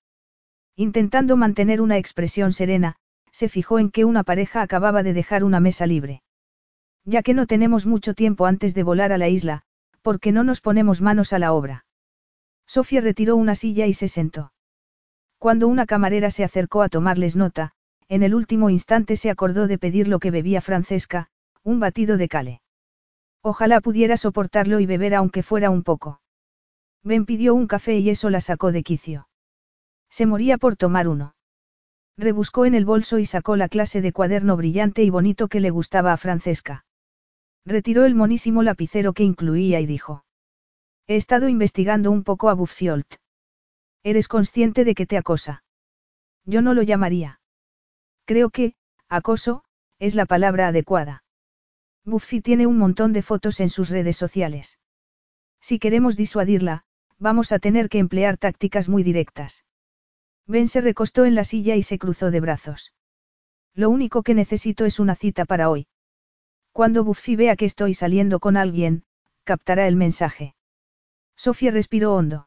[0.76, 2.96] Intentando mantener una expresión serena,
[3.32, 6.20] se fijó en que una pareja acababa de dejar una mesa libre.
[7.06, 9.64] Ya que no tenemos mucho tiempo antes de volar a la isla,
[10.02, 11.84] ¿por qué no nos ponemos manos a la obra?
[12.66, 14.52] Sofía retiró una silla y se sentó.
[15.38, 17.72] Cuando una camarera se acercó a tomarles nota,
[18.08, 21.28] en el último instante se acordó de pedir lo que bebía Francesca,
[21.62, 22.62] un batido de cale.
[23.42, 26.20] Ojalá pudiera soportarlo y beber aunque fuera un poco.
[27.04, 29.28] Ben pidió un café y eso la sacó de quicio.
[30.10, 31.34] Se moría por tomar uno.
[32.16, 35.70] Rebuscó en el bolso y sacó la clase de cuaderno brillante y bonito que le
[35.70, 36.84] gustaba a Francesca.
[37.68, 40.24] Retiró el monísimo lapicero que incluía y dijo.
[41.06, 43.16] He estado investigando un poco a Buffiolt.
[44.02, 45.64] ¿Eres consciente de que te acosa?
[46.46, 47.40] Yo no lo llamaría.
[48.24, 48.74] Creo que,
[49.10, 49.64] acoso,
[49.98, 51.24] es la palabra adecuada.
[52.06, 54.78] Buffy tiene un montón de fotos en sus redes sociales.
[55.60, 56.84] Si queremos disuadirla,
[57.18, 59.66] vamos a tener que emplear tácticas muy directas.
[60.46, 62.94] Ben se recostó en la silla y se cruzó de brazos.
[63.74, 65.86] Lo único que necesito es una cita para hoy.
[66.78, 69.02] Cuando Buffy vea que estoy saliendo con alguien,
[69.42, 70.54] captará el mensaje.
[71.36, 72.46] Sofía respiró hondo.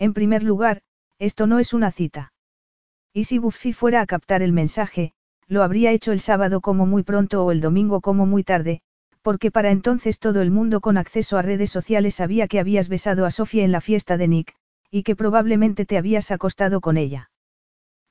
[0.00, 0.82] En primer lugar,
[1.20, 2.32] esto no es una cita.
[3.12, 5.12] Y si Buffy fuera a captar el mensaje,
[5.46, 8.80] lo habría hecho el sábado como muy pronto o el domingo como muy tarde,
[9.22, 13.24] porque para entonces todo el mundo con acceso a redes sociales sabía que habías besado
[13.26, 14.56] a Sofía en la fiesta de Nick,
[14.90, 17.30] y que probablemente te habías acostado con ella.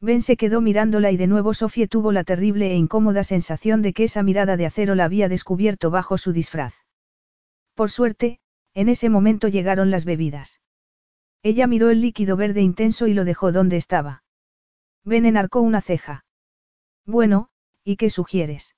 [0.02, 3.94] Ben se quedó mirándola y de nuevo Sofía tuvo la terrible e incómoda sensación de
[3.94, 6.74] que esa mirada de acero la había descubierto bajo su disfraz.
[7.74, 8.40] Por suerte,
[8.74, 10.62] en ese momento llegaron las bebidas.
[11.44, 14.24] Ella miró el líquido verde intenso y lo dejó donde estaba.
[15.04, 16.26] Ben enarcó una ceja.
[17.06, 17.50] Bueno,
[17.84, 18.76] ¿y qué sugieres?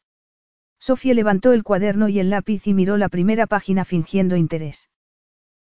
[0.79, 4.89] Sofía levantó el cuaderno y el lápiz y miró la primera página fingiendo interés.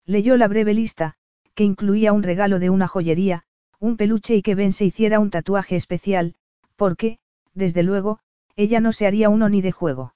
[0.05, 1.15] Leyó la breve lista,
[1.53, 3.43] que incluía un regalo de una joyería,
[3.81, 6.35] un peluche y que Ben se hiciera un tatuaje especial,
[6.75, 7.17] porque,
[7.55, 8.19] desde luego,
[8.55, 10.13] ella no se haría uno ni de juego.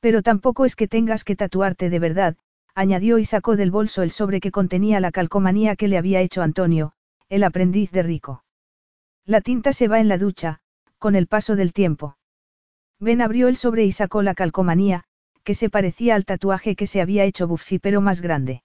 [0.00, 2.36] Pero tampoco es que tengas que tatuarte de verdad,
[2.74, 6.40] añadió y sacó del bolso el sobre que contenía la calcomanía que le había hecho
[6.40, 6.94] Antonio,
[7.28, 8.44] el aprendiz de Rico.
[9.26, 10.60] La tinta se va en la ducha,
[10.98, 12.16] con el paso del tiempo.
[12.98, 15.04] Ben abrió el sobre y sacó la calcomanía,
[15.44, 18.62] que se parecía al tatuaje que se había hecho Buffy pero más grande.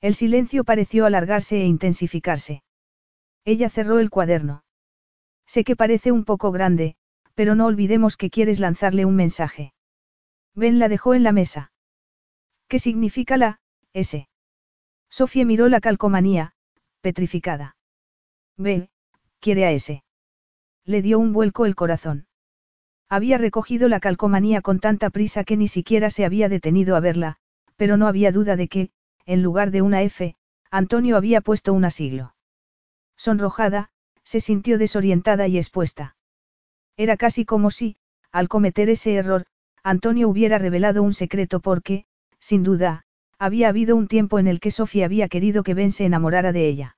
[0.00, 2.62] El silencio pareció alargarse e intensificarse.
[3.46, 4.64] Ella cerró el cuaderno.
[5.46, 6.96] Sé que parece un poco grande,
[7.36, 9.72] pero no olvidemos que quieres lanzarle un mensaje.
[10.56, 11.70] Ben la dejó en la mesa.
[12.66, 13.60] ¿Qué significa la,
[13.92, 14.28] S?
[15.08, 16.54] Sofía miró la calcomanía,
[17.00, 17.76] petrificada.
[18.56, 18.90] Ve,
[19.38, 20.02] quiere a ese.
[20.84, 22.26] Le dio un vuelco el corazón.
[23.08, 27.36] Había recogido la calcomanía con tanta prisa que ni siquiera se había detenido a verla,
[27.76, 28.90] pero no había duda de que,
[29.24, 30.34] en lugar de una F,
[30.72, 32.35] Antonio había puesto un siglo.
[33.16, 33.90] Sonrojada,
[34.22, 36.16] se sintió desorientada y expuesta.
[36.96, 37.96] Era casi como si,
[38.32, 39.46] al cometer ese error,
[39.82, 42.06] Antonio hubiera revelado un secreto porque,
[42.38, 43.04] sin duda,
[43.38, 46.68] había habido un tiempo en el que Sofía había querido que Ben se enamorara de
[46.68, 46.96] ella.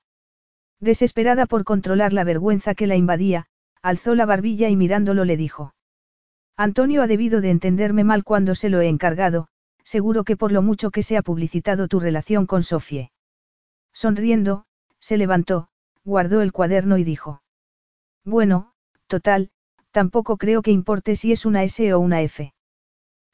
[0.80, 3.47] Desesperada por controlar la vergüenza que la invadía,
[3.82, 5.74] alzó la barbilla y mirándolo le dijo.
[6.56, 9.48] Antonio ha debido de entenderme mal cuando se lo he encargado,
[9.84, 13.10] seguro que por lo mucho que se ha publicitado tu relación con Sofie.
[13.92, 14.64] Sonriendo,
[15.00, 15.68] se levantó,
[16.08, 17.42] guardó el cuaderno y dijo.
[18.24, 18.72] Bueno,
[19.08, 19.50] total,
[19.90, 22.54] tampoco creo que importe si es una S o una F.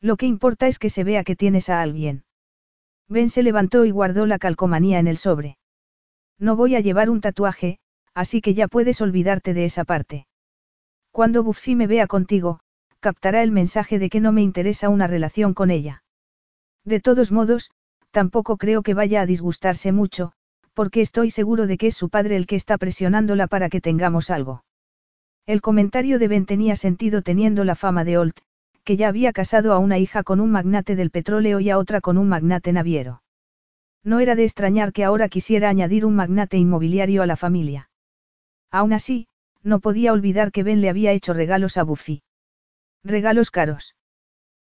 [0.01, 2.25] Lo que importa es que se vea que tienes a alguien.
[3.09, 5.57] Ben se levantó y guardó la calcomanía en el sobre.
[6.37, 7.79] No voy a llevar un tatuaje,
[8.13, 10.27] así que ya puedes olvidarte de esa parte.
[11.13, 12.59] Cuando Buffy me vea contigo,
[12.99, 16.03] captará el mensaje de que no me interesa una relación con ella.
[16.85, 17.71] De todos modos,
[18.11, 20.33] tampoco creo que vaya a disgustarse mucho,
[20.75, 24.31] porque estoy seguro de que es su padre el que está presionándola para que tengamos
[24.31, 24.65] algo.
[25.47, 28.39] El comentario de Ben tenía sentido teniendo la fama de Holt,
[28.83, 32.01] que ya había casado a una hija con un magnate del petróleo y a otra
[32.01, 33.23] con un magnate naviero.
[34.03, 37.89] No era de extrañar que ahora quisiera añadir un magnate inmobiliario a la familia.
[38.71, 39.29] Aún así,
[39.63, 42.23] no podía olvidar que Ben le había hecho regalos a Buffy.
[43.03, 43.97] Regalos caros.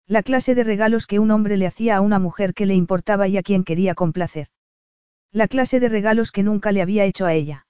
[0.06, 3.26] La clase de regalos que un hombre le hacía a una mujer que le importaba
[3.26, 4.48] y a quien quería complacer.
[5.34, 7.66] La clase de regalos que nunca le había hecho a ella.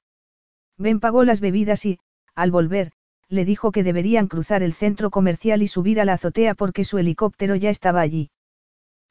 [0.76, 1.98] Ben pagó las bebidas y,
[2.34, 2.92] al volver,
[3.30, 6.98] le dijo que deberían cruzar el centro comercial y subir a la azotea porque su
[6.98, 8.30] helicóptero ya estaba allí.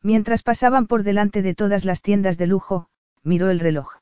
[0.04, 2.90] Mientras pasaban por delante de todas las tiendas de lujo,
[3.24, 3.96] miró el reloj.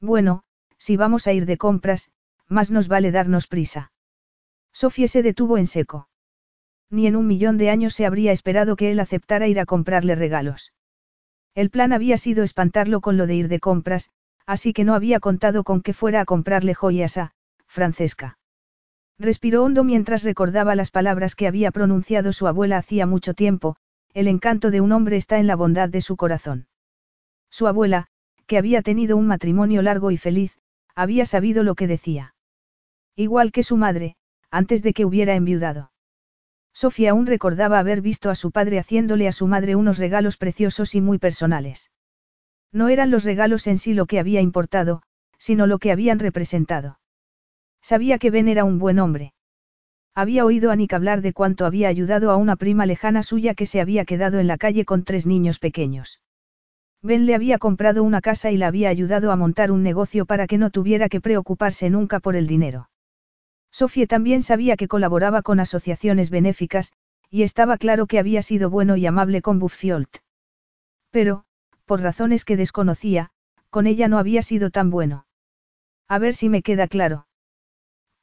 [0.00, 0.42] Bueno,
[0.76, 2.10] si vamos a ir de compras,
[2.48, 3.92] más nos vale darnos prisa.
[4.72, 6.08] Sofía se detuvo en seco.
[6.90, 10.16] Ni en un millón de años se habría esperado que él aceptara ir a comprarle
[10.16, 10.72] regalos.
[11.54, 14.10] El plan había sido espantarlo con lo de ir de compras,
[14.46, 17.32] así que no había contado con que fuera a comprarle joyas a,
[17.66, 18.38] Francesca.
[19.18, 23.76] Respiró hondo mientras recordaba las palabras que había pronunciado su abuela hacía mucho tiempo,
[24.14, 26.66] el encanto de un hombre está en la bondad de su corazón.
[27.50, 28.06] Su abuela,
[28.46, 30.58] que había tenido un matrimonio largo y feliz,
[30.94, 32.34] había sabido lo que decía.
[33.14, 34.16] Igual que su madre,
[34.50, 35.92] antes de que hubiera enviudado.
[36.72, 40.94] Sofía aún recordaba haber visto a su padre haciéndole a su madre unos regalos preciosos
[40.94, 41.90] y muy personales.
[42.72, 45.02] No eran los regalos en sí lo que había importado,
[45.38, 47.00] sino lo que habían representado.
[47.82, 49.32] Sabía que Ben era un buen hombre.
[50.14, 53.66] Había oído a Nick hablar de cuánto había ayudado a una prima lejana suya que
[53.66, 56.20] se había quedado en la calle con tres niños pequeños.
[57.02, 60.46] Ben le había comprado una casa y la había ayudado a montar un negocio para
[60.46, 62.89] que no tuviera que preocuparse nunca por el dinero.
[63.70, 66.92] Sofía también sabía que colaboraba con asociaciones benéficas,
[67.30, 70.18] y estaba claro que había sido bueno y amable con Buffiolt.
[71.10, 71.44] Pero,
[71.84, 73.30] por razones que desconocía,
[73.70, 75.26] con ella no había sido tan bueno.
[76.08, 77.26] A ver si me queda claro.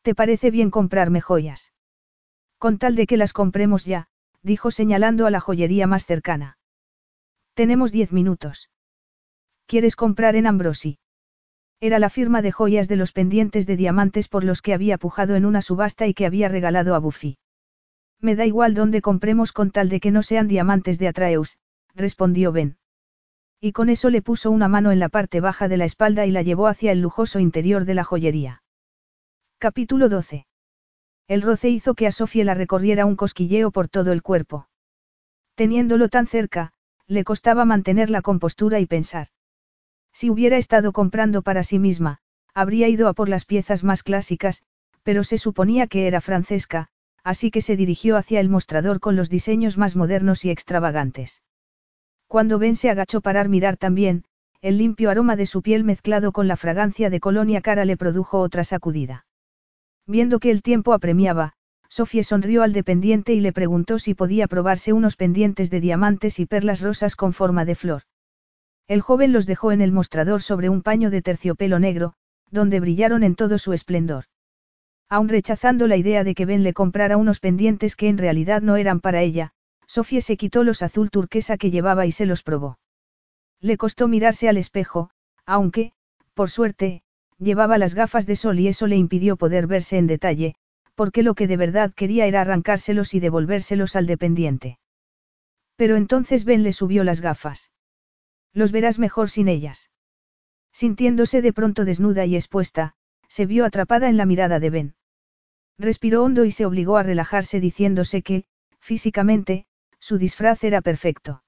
[0.02, 1.74] ¿Te parece bien comprarme joyas?
[2.58, 4.08] Con tal de que las compremos ya,
[4.42, 6.58] dijo señalando a la joyería más cercana.
[7.54, 8.70] Tenemos diez minutos.
[9.66, 11.00] ¿Quieres comprar en Ambrosi?
[11.80, 15.36] Era la firma de joyas de los pendientes de diamantes por los que había pujado
[15.36, 17.38] en una subasta y que había regalado a Buffy.
[18.20, 21.60] Me da igual dónde compremos con tal de que no sean diamantes de Atraeus,
[21.94, 22.78] respondió Ben.
[23.62, 26.32] Y con eso le puso una mano en la parte baja de la espalda y
[26.32, 28.64] la llevó hacia el lujoso interior de la joyería.
[29.60, 30.48] Capítulo 12.
[31.28, 34.68] El roce hizo que a Sofía la recorriera un cosquilleo por todo el cuerpo.
[35.56, 36.74] Teniéndolo tan cerca,
[37.06, 39.28] le costaba mantener la compostura y pensar.
[40.20, 42.18] Si hubiera estado comprando para sí misma,
[42.56, 44.64] habría ido a por las piezas más clásicas,
[45.04, 46.88] pero se suponía que era Francesca,
[47.24, 51.44] así que se dirigió hacia el mostrador con los diseños más modernos y extravagantes.
[52.26, 54.24] Cuando Ben se agachó para mirar también,
[54.62, 58.40] el limpio aroma de su piel mezclado con la fragancia de colonia cara le produjo
[58.40, 59.28] otra sacudida.
[60.08, 61.54] Viendo que el tiempo apremiaba,
[61.90, 66.48] Sofía sonrió al dependiente y le preguntó si podía probarse unos pendientes de diamantes y
[66.48, 68.02] perlas rosas con forma de flor.
[68.88, 72.14] El joven los dejó en el mostrador sobre un paño de terciopelo negro,
[72.52, 74.26] donde brillaron en todo su esplendor.
[75.10, 78.78] Aun rechazando la idea de que Ben le comprara unos pendientes que en realidad no
[78.78, 79.52] eran para ella,
[79.88, 82.80] Sofía se quitó los azul turquesa que llevaba y se los probó.
[83.60, 85.10] Le costó mirarse al espejo,
[85.46, 85.94] aunque,
[86.34, 87.04] por suerte,
[87.40, 90.56] llevaba las gafas de sol y eso le impidió poder verse en detalle,
[90.96, 94.80] porque lo que de verdad quería era arrancárselos y devolvérselos al dependiente.
[95.76, 97.70] Pero entonces Ben le subió las gafas.
[98.58, 99.92] Los verás mejor sin ellas.
[100.74, 102.96] Sintiéndose de pronto desnuda y expuesta,
[103.28, 104.96] se vio atrapada en la mirada de Ben.
[105.78, 108.46] Respiró hondo y se obligó a relajarse diciéndose que,
[108.80, 109.68] físicamente,
[110.00, 111.44] su disfraz era perfecto.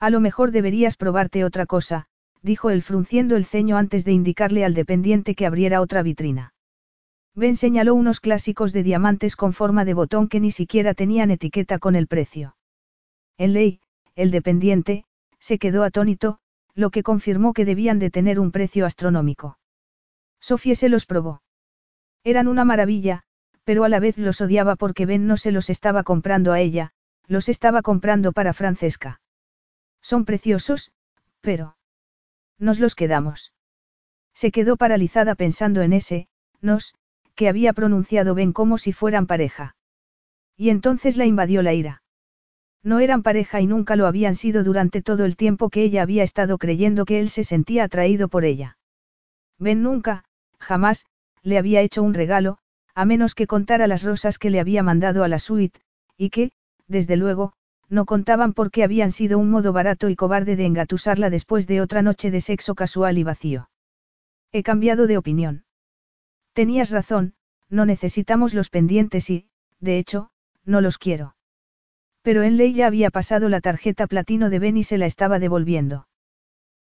[0.00, 2.06] A lo mejor deberías probarte otra cosa,
[2.40, 6.54] dijo él frunciendo el ceño antes de indicarle al dependiente que abriera otra vitrina.
[7.34, 11.78] Ben señaló unos clásicos de diamantes con forma de botón que ni siquiera tenían etiqueta
[11.78, 12.56] con el precio.
[13.36, 13.80] En ley,
[14.14, 15.04] el dependiente,
[15.42, 16.38] se quedó atónito,
[16.72, 19.58] lo que confirmó que debían de tener un precio astronómico.
[20.40, 21.42] Sofía se los probó.
[22.22, 23.24] Eran una maravilla,
[23.64, 26.92] pero a la vez los odiaba porque Ben no se los estaba comprando a ella,
[27.26, 29.20] los estaba comprando para Francesca.
[30.00, 30.92] Son preciosos,
[31.40, 31.76] pero...
[32.60, 33.52] Nos los quedamos.
[34.34, 36.28] Se quedó paralizada pensando en ese,
[36.60, 36.94] nos,
[37.34, 39.74] que había pronunciado Ben como si fueran pareja.
[40.56, 42.01] Y entonces la invadió la ira.
[42.82, 46.24] No eran pareja y nunca lo habían sido durante todo el tiempo que ella había
[46.24, 48.76] estado creyendo que él se sentía atraído por ella.
[49.58, 50.24] Ben nunca,
[50.58, 51.06] jamás,
[51.42, 52.58] le había hecho un regalo,
[52.94, 55.80] a menos que contara las rosas que le había mandado a la suite,
[56.16, 56.50] y que,
[56.88, 57.52] desde luego,
[57.88, 62.02] no contaban porque habían sido un modo barato y cobarde de engatusarla después de otra
[62.02, 63.70] noche de sexo casual y vacío.
[64.50, 65.64] He cambiado de opinión.
[66.52, 67.34] Tenías razón,
[67.68, 69.46] no necesitamos los pendientes y,
[69.80, 70.30] de hecho,
[70.64, 71.34] no los quiero.
[72.22, 75.38] Pero en ley ya había pasado la tarjeta platino de Ben y se la estaba
[75.38, 76.06] devolviendo.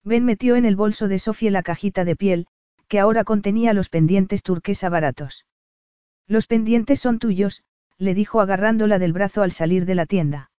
[0.03, 2.47] Ben metió en el bolso de Sofía la cajita de piel,
[2.89, 5.47] que ahora contenía los pendientes turquesa baratos.
[6.27, 7.63] Los pendientes son tuyos,
[7.99, 10.51] le dijo agarrándola del brazo al salir de la tienda.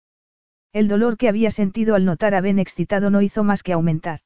[0.73, 4.21] El dolor que había sentido al notar a Ben excitado no hizo más que aumentar.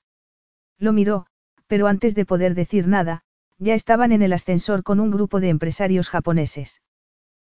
[0.77, 1.27] Lo miró,
[1.67, 3.23] pero antes de poder decir nada,
[3.57, 6.81] ya estaban en el ascensor con un grupo de empresarios japoneses.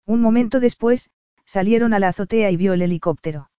[0.05, 1.09] Un momento después,
[1.45, 3.49] salieron a la azotea y vio el helicóptero.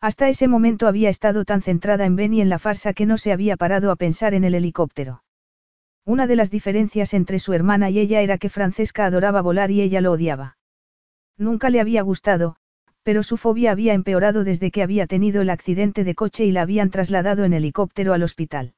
[0.00, 3.18] Hasta ese momento había estado tan centrada en Ben y en la farsa que no
[3.18, 5.22] se había parado a pensar en el helicóptero.
[6.04, 9.80] Una de las diferencias entre su hermana y ella era que Francesca adoraba volar y
[9.80, 10.56] ella lo odiaba.
[11.38, 12.56] Nunca le había gustado,
[13.04, 16.62] pero su fobia había empeorado desde que había tenido el accidente de coche y la
[16.62, 18.74] habían trasladado en helicóptero al hospital.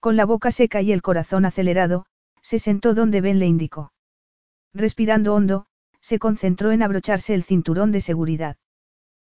[0.00, 2.06] Con la boca seca y el corazón acelerado,
[2.40, 3.92] se sentó donde Ben le indicó.
[4.72, 5.66] Respirando hondo,
[6.00, 8.56] se concentró en abrocharse el cinturón de seguridad.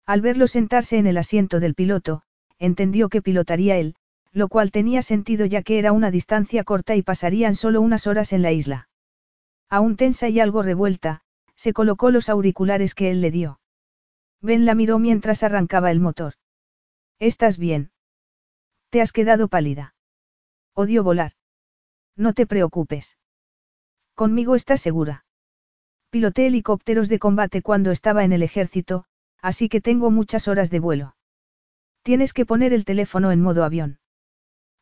[0.05, 2.23] Al verlo sentarse en el asiento del piloto,
[2.59, 3.97] entendió que pilotaría él,
[4.33, 8.33] lo cual tenía sentido ya que era una distancia corta y pasarían solo unas horas
[8.33, 8.89] en la isla.
[9.69, 11.23] Aún tensa y algo revuelta,
[11.55, 13.61] se colocó los auriculares que él le dio.
[14.41, 16.35] Ben la miró mientras arrancaba el motor.
[17.19, 17.91] ¿Estás bien?
[18.91, 19.95] Te has quedado pálida.
[20.75, 21.33] Odio volar.
[22.15, 23.19] No te preocupes.
[24.15, 25.26] Conmigo estás segura.
[26.11, 29.05] Piloté helicópteros de combate cuando estaba en el ejército,
[29.43, 31.17] así que tengo muchas horas de vuelo.
[32.03, 33.99] Tienes que poner el teléfono en modo avión.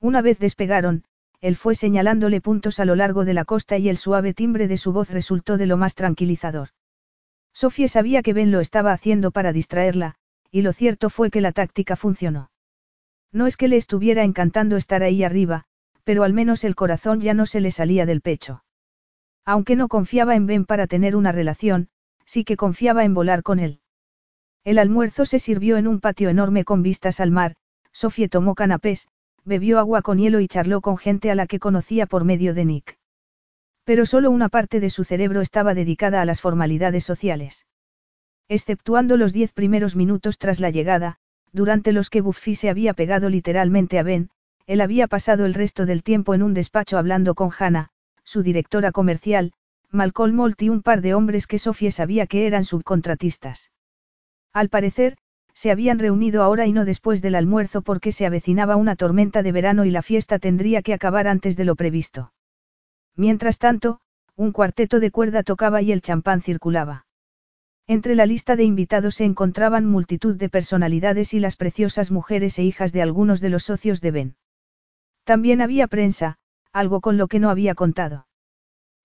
[0.00, 1.04] Una vez despegaron,
[1.40, 4.76] él fue señalándole puntos a lo largo de la costa y el suave timbre de
[4.76, 6.70] su voz resultó de lo más tranquilizador.
[7.52, 10.16] Sofía sabía que Ben lo estaba haciendo para distraerla,
[10.50, 12.50] y lo cierto fue que la táctica funcionó.
[13.32, 15.64] No es que le estuviera encantando estar ahí arriba,
[16.04, 18.63] pero al menos el corazón ya no se le salía del pecho.
[19.44, 21.88] Aunque no confiaba en Ben para tener una relación,
[22.24, 23.80] sí que confiaba en volar con él.
[24.64, 27.54] El almuerzo se sirvió en un patio enorme con vistas al mar,
[27.92, 29.08] Sofía tomó canapés,
[29.44, 32.64] bebió agua con hielo y charló con gente a la que conocía por medio de
[32.64, 32.98] Nick.
[33.84, 37.66] Pero solo una parte de su cerebro estaba dedicada a las formalidades sociales.
[38.48, 41.18] Exceptuando los diez primeros minutos tras la llegada,
[41.52, 44.30] durante los que Buffy se había pegado literalmente a Ben,
[44.66, 47.90] él había pasado el resto del tiempo en un despacho hablando con Hannah,
[48.24, 49.52] su directora comercial,
[49.90, 53.70] Malcolm Moult y un par de hombres que Sofía sabía que eran subcontratistas.
[54.52, 55.16] Al parecer,
[55.52, 59.52] se habían reunido ahora y no después del almuerzo porque se avecinaba una tormenta de
[59.52, 62.32] verano y la fiesta tendría que acabar antes de lo previsto.
[63.14, 64.00] Mientras tanto,
[64.34, 67.06] un cuarteto de cuerda tocaba y el champán circulaba.
[67.86, 72.64] Entre la lista de invitados se encontraban multitud de personalidades y las preciosas mujeres e
[72.64, 74.36] hijas de algunos de los socios de Ben.
[75.22, 76.38] También había prensa,
[76.74, 78.26] algo con lo que no había contado.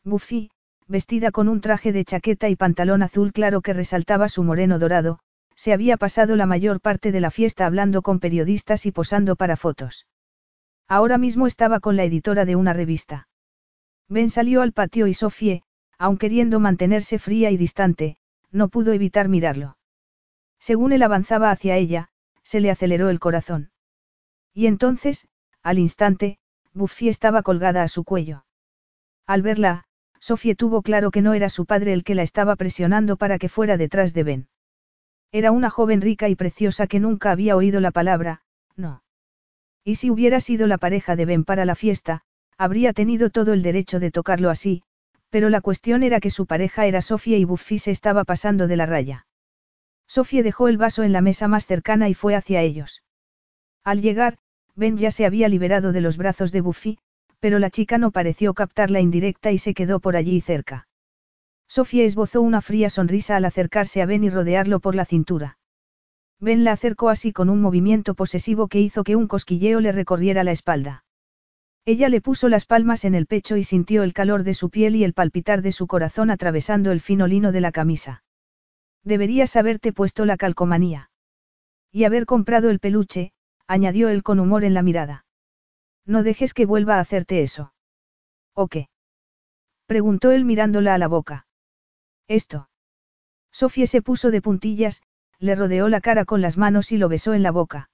[0.03, 0.49] Buffy,
[0.87, 5.19] vestida con un traje de chaqueta y pantalón azul claro que resaltaba su moreno dorado,
[5.55, 9.55] se había pasado la mayor parte de la fiesta hablando con periodistas y posando para
[9.55, 10.07] fotos.
[10.87, 13.27] Ahora mismo estaba con la editora de una revista.
[14.07, 15.61] Ben salió al patio y Sofie,
[15.99, 18.17] aun queriendo mantenerse fría y distante,
[18.51, 19.77] no pudo evitar mirarlo.
[20.59, 22.09] Según él avanzaba hacia ella,
[22.41, 23.69] se le aceleró el corazón.
[24.55, 25.27] Y entonces,
[25.61, 26.39] al instante,
[26.73, 28.45] Buffy estaba colgada a su cuello.
[29.25, 29.85] Al verla,
[30.19, 33.49] Sofie tuvo claro que no era su padre el que la estaba presionando para que
[33.49, 34.47] fuera detrás de Ben.
[35.31, 38.41] Era una joven rica y preciosa que nunca había oído la palabra,
[38.75, 39.03] no.
[39.83, 42.23] Y si hubiera sido la pareja de Ben para la fiesta,
[42.61, 44.83] Habría tenido todo el derecho de tocarlo así,
[45.29, 48.75] pero la cuestión era que su pareja era Sofía y Buffy se estaba pasando de
[48.75, 49.27] la raya.
[50.07, 53.01] Sofía dejó el vaso en la mesa más cercana y fue hacia ellos.
[53.85, 54.39] Al llegar,
[54.79, 56.99] Ben ya se había liberado de los brazos de Buffy,
[57.41, 60.87] pero la chica no pareció captar la indirecta y se quedó por allí cerca.
[61.67, 65.57] Sofía esbozó una fría sonrisa al acercarse a Ben y rodearlo por la cintura.
[66.39, 70.45] Ben la acercó así con un movimiento posesivo que hizo que un cosquilleo le recorriera
[70.45, 71.03] la espalda.
[71.83, 74.95] Ella le puso las palmas en el pecho y sintió el calor de su piel
[74.95, 78.23] y el palpitar de su corazón atravesando el fino lino de la camisa.
[79.03, 81.11] Deberías haberte puesto la calcomanía.
[81.91, 83.33] Y haber comprado el peluche,
[83.69, 85.25] añadió él con humor en la mirada.
[86.03, 87.71] No dejes que vuelva a hacerte eso.
[88.55, 88.89] ¿O qué?
[89.85, 91.45] preguntó él mirándola a la boca.
[92.27, 92.69] Esto.
[93.51, 95.03] Sofía se puso de puntillas,
[95.37, 97.91] le rodeó la cara con las manos y lo besó en la boca.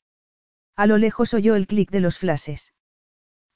[0.77, 2.73] A lo lejos oyó el clic de los flashes.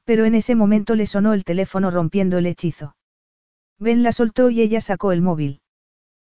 [0.03, 2.98] Pero en ese momento le sonó el teléfono rompiendo el hechizo.
[3.77, 5.61] Ben la soltó y ella sacó el móvil.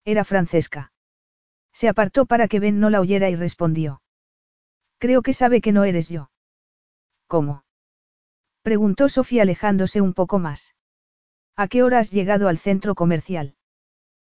[0.04, 0.92] Era Francesca.
[1.72, 4.02] Se apartó para que Ben no la oyera y respondió.
[5.00, 6.30] Creo que sabe que no eres yo.
[7.28, 7.64] ¿Cómo?
[8.62, 10.76] Preguntó Sofía alejándose un poco más.
[11.56, 13.56] ¿A qué hora has llegado al centro comercial?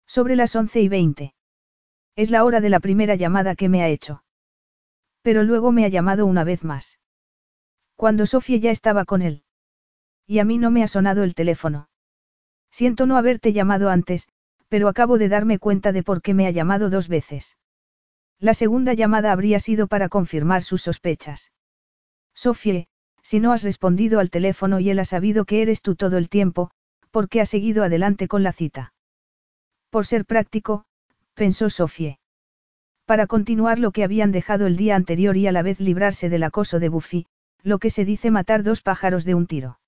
[0.05, 1.33] Sobre las once y veinte.
[2.15, 4.23] Es la hora de la primera llamada que me ha hecho.
[5.21, 6.99] Pero luego me ha llamado una vez más.
[7.95, 9.43] Cuando Sofía ya estaba con él.
[10.25, 11.89] Y a mí no me ha sonado el teléfono.
[12.71, 14.27] Siento no haberte llamado antes,
[14.67, 17.57] pero acabo de darme cuenta de por qué me ha llamado dos veces.
[18.39, 21.51] La segunda llamada habría sido para confirmar sus sospechas.
[22.35, 22.87] Sofie,
[23.23, 26.29] si no has respondido al teléfono y él ha sabido que eres tú todo el
[26.29, 26.69] tiempo,
[27.09, 28.93] ¿por qué ha seguido adelante con la cita?
[29.89, 30.85] Por ser práctico,
[31.33, 32.19] pensó Sofie.
[33.05, 36.43] Para continuar lo que habían dejado el día anterior y a la vez librarse del
[36.43, 37.25] acoso de Buffy,
[37.63, 39.79] lo que se dice matar dos pájaros de un tiro.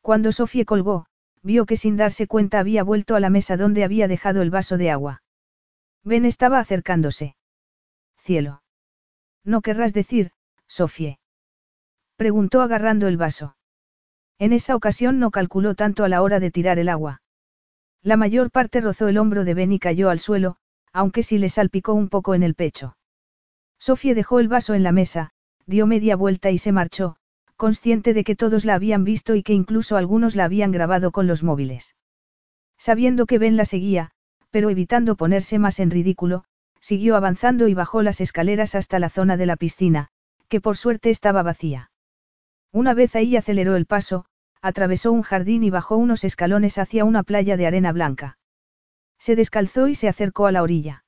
[0.00, 1.06] Cuando Sofie colgó,
[1.42, 4.78] vio que sin darse cuenta había vuelto a la mesa donde había dejado el vaso
[4.78, 5.22] de agua.
[6.04, 7.34] Ben estaba acercándose.
[8.24, 8.62] Cielo.
[9.44, 10.30] ¿No querrás decir,
[10.66, 11.18] Sofie?
[12.16, 13.56] Preguntó agarrando el vaso.
[14.38, 17.20] En esa ocasión no calculó tanto a la hora de tirar el agua.
[18.02, 20.56] La mayor parte rozó el hombro de Ben y cayó al suelo,
[20.90, 22.96] aunque sí le salpicó un poco en el pecho.
[23.78, 25.32] Sofie dejó el vaso en la mesa,
[25.66, 27.16] dio media vuelta y se marchó,
[27.56, 31.26] consciente de que todos la habían visto y que incluso algunos la habían grabado con
[31.26, 31.94] los móviles.
[32.78, 34.12] Sabiendo que Ben la seguía,
[34.50, 36.44] pero evitando ponerse más en ridículo,
[36.84, 40.10] siguió avanzando y bajó las escaleras hasta la zona de la piscina,
[40.48, 41.90] que por suerte estaba vacía.
[42.72, 44.26] Una vez ahí aceleró el paso,
[44.60, 48.36] atravesó un jardín y bajó unos escalones hacia una playa de arena blanca.
[49.18, 51.06] Se descalzó y se acercó a la orilla.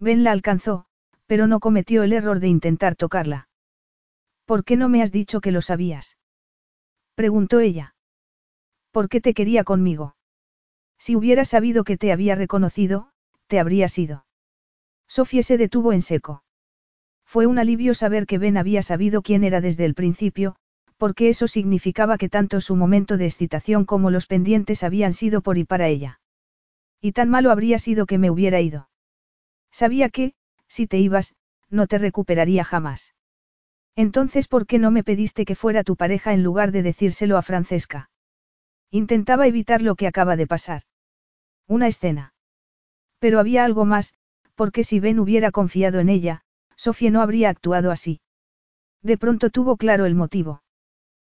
[0.00, 0.86] Ben la alcanzó,
[1.26, 3.48] pero no cometió el error de intentar tocarla.
[4.46, 6.18] ¿Por qué no me has dicho que lo sabías?
[7.14, 7.94] Preguntó ella.
[8.90, 10.16] ¿Por qué te quería conmigo?
[10.98, 13.12] Si hubiera sabido que te había reconocido,
[13.46, 14.24] te habría sido.
[15.08, 16.44] Sofía se detuvo en seco.
[17.24, 20.56] Fue un alivio saber que Ben había sabido quién era desde el principio,
[20.96, 25.58] porque eso significaba que tanto su momento de excitación como los pendientes habían sido por
[25.58, 26.20] y para ella.
[27.00, 28.88] Y tan malo habría sido que me hubiera ido.
[29.70, 30.34] Sabía que,
[30.66, 31.36] si te ibas,
[31.70, 33.14] no te recuperaría jamás.
[33.94, 37.42] Entonces, ¿por qué no me pediste que fuera tu pareja en lugar de decírselo a
[37.42, 38.10] Francesca?
[38.90, 40.82] Intentaba evitar lo que acaba de pasar.
[41.66, 42.32] Una escena.
[43.18, 44.14] Pero había algo más,
[44.58, 46.42] porque si Ben hubiera confiado en ella,
[46.74, 48.20] Sofía no habría actuado así.
[49.04, 50.64] De pronto tuvo claro el motivo.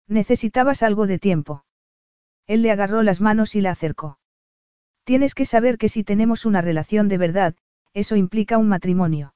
[0.07, 1.63] Necesitabas algo de tiempo.
[2.47, 4.17] Él le agarró las manos y la acercó.
[5.03, 7.55] Tienes que saber que si tenemos una relación de verdad,
[7.93, 9.35] eso implica un matrimonio.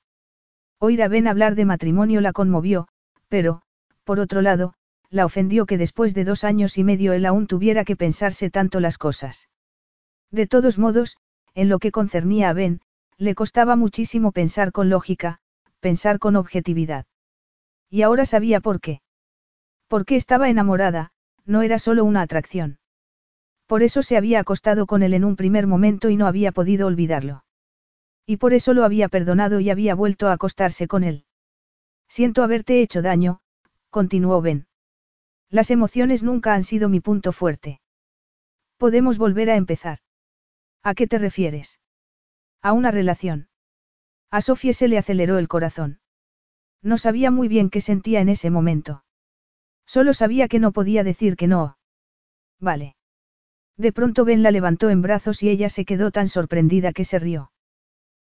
[0.80, 2.88] Oír a Ben hablar de matrimonio la conmovió,
[3.28, 3.62] pero,
[4.04, 4.74] por otro lado,
[5.12, 8.80] la ofendió que después de dos años y medio él aún tuviera que pensarse tanto
[8.80, 9.48] las cosas.
[10.32, 11.18] De todos modos,
[11.54, 12.82] en lo que concernía a Ben,
[13.18, 15.40] le costaba muchísimo pensar con lógica,
[15.80, 17.06] pensar con objetividad.
[17.90, 19.02] Y ahora sabía por qué.
[19.88, 21.12] Porque estaba enamorada,
[21.46, 22.80] no era solo una atracción.
[23.68, 26.88] Por eso se había acostado con él en un primer momento y no había podido
[26.88, 27.44] olvidarlo.
[28.26, 31.26] Y por eso lo había perdonado y había vuelto a acostarse con él.
[32.08, 33.40] Siento haberte hecho daño,
[33.90, 34.68] continuó Ben.
[35.50, 37.80] Las emociones nunca han sido mi punto fuerte.
[38.78, 40.00] Podemos volver a empezar.
[40.84, 41.80] ¿A qué te refieres?
[42.66, 43.48] A una relación.
[44.32, 46.00] A Sofía se le aceleró el corazón.
[46.82, 49.04] No sabía muy bien qué sentía en ese momento.
[49.86, 51.78] Solo sabía que no podía decir que no.
[52.60, 52.96] Vale.
[53.78, 57.20] De pronto Ben la levantó en brazos y ella se quedó tan sorprendida que se
[57.20, 57.52] rió.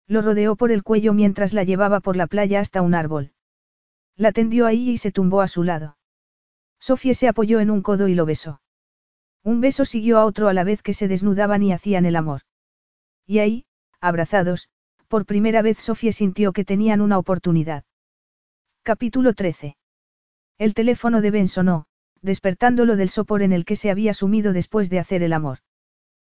[0.07, 3.33] Lo rodeó por el cuello mientras la llevaba por la playa hasta un árbol.
[4.17, 5.99] La tendió ahí y se tumbó a su lado.
[6.79, 8.63] Sofía se apoyó en un codo y lo besó.
[9.45, 12.41] Un beso siguió a otro a la vez que se desnudaban y hacían el amor.
[13.27, 13.67] Y ahí,
[14.01, 14.69] abrazados,
[15.09, 17.85] por primera vez Sofía sintió que tenían una oportunidad.
[18.83, 19.77] Capítulo 13.
[20.59, 21.87] El teléfono de Ben sonó,
[22.23, 25.59] despertándolo del sopor en el que se había sumido después de hacer el amor.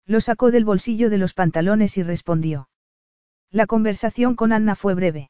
[0.05, 2.69] Lo sacó del bolsillo de los pantalones y respondió.
[3.51, 5.29] La conversación con Anna fue breve.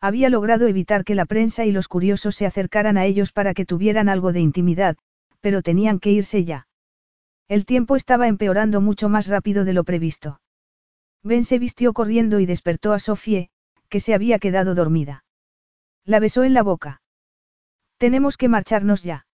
[0.00, 3.66] Había logrado evitar que la prensa y los curiosos se acercaran a ellos para que
[3.66, 4.96] tuvieran algo de intimidad,
[5.40, 6.66] pero tenían que irse ya.
[7.48, 10.41] El tiempo estaba empeorando mucho más rápido de lo previsto.
[11.22, 13.50] Ben se vistió corriendo y despertó a Sofie,
[13.88, 15.24] que se había quedado dormida.
[16.04, 17.02] La besó en la boca.
[17.98, 19.26] Tenemos que marcharnos ya.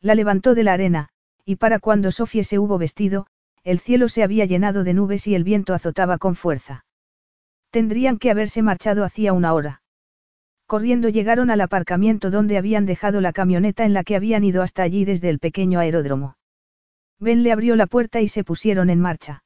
[0.00, 1.08] La levantó de la arena,
[1.44, 3.26] y para cuando Sofie se hubo vestido,
[3.64, 6.84] el cielo se había llenado de nubes y el viento azotaba con fuerza.
[7.70, 9.82] Tendrían que haberse marchado hacía una hora.
[10.66, 14.82] Corriendo llegaron al aparcamiento donde habían dejado la camioneta en la que habían ido hasta
[14.82, 16.36] allí desde el pequeño aeródromo.
[17.18, 19.44] Ben le abrió la puerta y se pusieron en marcha.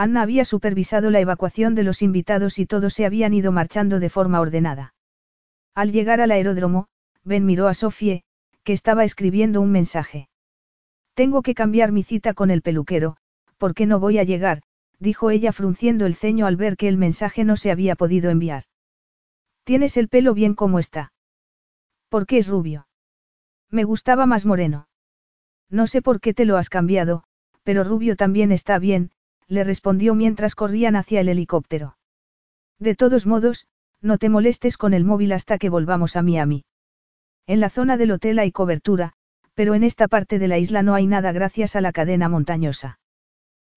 [0.00, 4.08] Anna había supervisado la evacuación de los invitados y todos se habían ido marchando de
[4.08, 4.94] forma ordenada.
[5.74, 6.86] Al llegar al aeródromo,
[7.24, 8.22] Ben miró a Sofie,
[8.62, 10.28] que estaba escribiendo un mensaje.
[11.14, 13.16] Tengo que cambiar mi cita con el peluquero,
[13.56, 14.62] porque no voy a llegar,
[15.00, 18.62] dijo ella frunciendo el ceño al ver que el mensaje no se había podido enviar.
[19.64, 21.12] Tienes el pelo bien como está.
[22.08, 22.86] ¿Por qué es rubio?
[23.68, 24.86] Me gustaba más moreno.
[25.68, 27.24] No sé por qué te lo has cambiado,
[27.64, 29.10] pero rubio también está bien,
[29.48, 31.96] le respondió mientras corrían hacia el helicóptero.
[32.78, 33.66] De todos modos,
[34.00, 36.64] no te molestes con el móvil hasta que volvamos a Miami.
[37.46, 39.14] En la zona del hotel hay cobertura,
[39.54, 43.00] pero en esta parte de la isla no hay nada gracias a la cadena montañosa.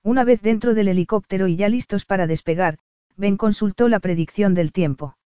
[0.03, 2.77] Una vez dentro del helicóptero y ya listos para despegar,
[3.17, 5.17] Ben consultó la predicción del tiempo.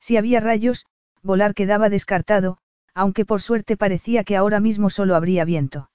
[0.00, 0.86] Si había rayos,
[1.22, 2.58] volar quedaba descartado,
[2.94, 5.90] aunque por suerte parecía que ahora mismo solo habría viento.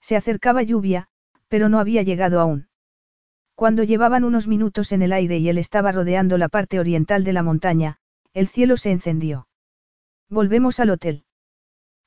[0.00, 1.08] Se acercaba lluvia,
[1.48, 2.69] pero no había llegado aún.
[3.60, 7.34] Cuando llevaban unos minutos en el aire y él estaba rodeando la parte oriental de
[7.34, 7.98] la montaña,
[8.32, 9.48] el cielo se encendió.
[10.30, 11.26] Volvemos al hotel.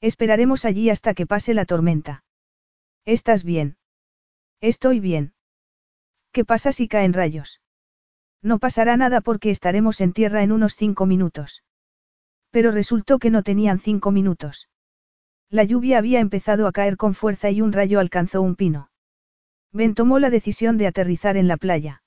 [0.01, 2.23] Esperaremos allí hasta que pase la tormenta.
[3.05, 3.77] ¿Estás bien?
[4.61, 5.35] Estoy bien.
[6.31, 7.61] ¿Qué pasa si caen rayos?
[8.41, 11.63] No pasará nada porque estaremos en tierra en unos cinco minutos.
[12.49, 14.69] Pero resultó que no tenían cinco minutos.
[15.51, 18.89] La lluvia había empezado a caer con fuerza y un rayo alcanzó un pino.
[19.73, 22.03] Ben tomó la decisión de aterrizar en la playa.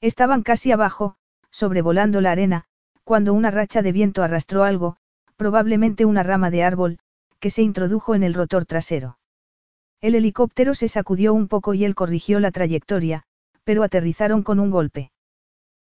[0.00, 1.16] Estaban casi abajo,
[1.50, 2.64] sobrevolando la arena,
[3.04, 4.96] cuando una racha de viento arrastró algo,
[5.36, 6.98] probablemente una rama de árbol,
[7.38, 9.18] que se introdujo en el rotor trasero.
[10.00, 13.22] El helicóptero se sacudió un poco y él corrigió la trayectoria,
[13.64, 15.12] pero aterrizaron con un golpe.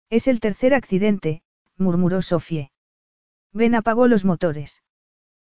[0.09, 1.41] Es el tercer accidente,
[1.77, 2.71] murmuró Sofie.
[3.53, 4.83] Ben apagó los motores.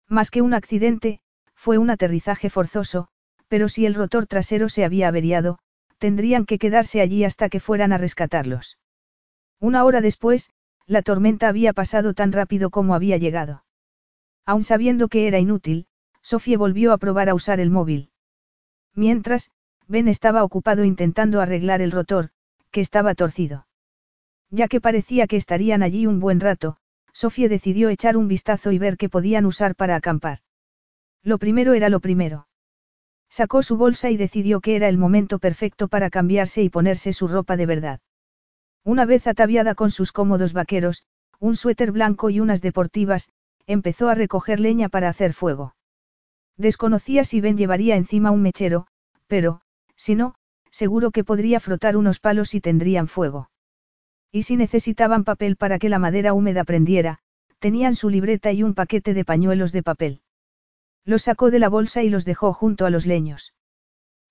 [0.09, 1.21] Más que un accidente,
[1.55, 3.09] fue un aterrizaje forzoso,
[3.51, 5.59] pero si el rotor trasero se había averiado,
[5.99, 8.79] tendrían que quedarse allí hasta que fueran a rescatarlos.
[9.59, 10.51] Una hora después,
[10.87, 13.65] la tormenta había pasado tan rápido como había llegado.
[14.47, 15.87] Aun sabiendo que era inútil,
[16.23, 18.11] Sofía volvió a probar a usar el móvil.
[18.95, 19.51] Mientras,
[19.89, 22.31] Ben estaba ocupado intentando arreglar el rotor,
[22.71, 23.67] que estaba torcido.
[24.49, 26.77] Ya que parecía que estarían allí un buen rato,
[27.13, 30.39] Sofía decidió echar un vistazo y ver qué podían usar para acampar.
[31.25, 32.47] Lo primero era lo primero.
[33.31, 37.29] Sacó su bolsa y decidió que era el momento perfecto para cambiarse y ponerse su
[37.29, 38.01] ropa de verdad.
[38.85, 41.05] Una vez ataviada con sus cómodos vaqueros,
[41.39, 43.29] un suéter blanco y unas deportivas,
[43.67, 45.77] empezó a recoger leña para hacer fuego.
[46.57, 48.87] Desconocía si Ben llevaría encima un mechero,
[49.29, 49.63] pero,
[49.95, 50.35] si no,
[50.71, 53.49] seguro que podría frotar unos palos y tendrían fuego.
[54.33, 57.21] Y si necesitaban papel para que la madera húmeda prendiera,
[57.61, 60.23] tenían su libreta y un paquete de pañuelos de papel.
[61.05, 63.55] Los sacó de la bolsa y los dejó junto a los leños.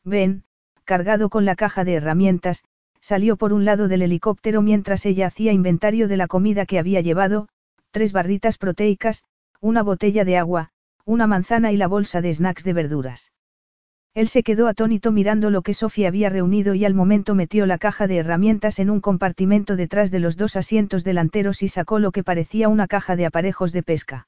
[0.03, 0.43] Ben,
[0.83, 2.63] cargado con la caja de herramientas,
[2.99, 7.01] salió por un lado del helicóptero mientras ella hacía inventario de la comida que había
[7.01, 7.47] llevado,
[7.91, 9.23] tres barritas proteicas,
[9.61, 10.71] una botella de agua,
[11.05, 13.31] una manzana y la bolsa de snacks de verduras.
[14.15, 17.77] Él se quedó atónito mirando lo que Sofía había reunido y al momento metió la
[17.77, 22.11] caja de herramientas en un compartimento detrás de los dos asientos delanteros y sacó lo
[22.11, 24.27] que parecía una caja de aparejos de pesca.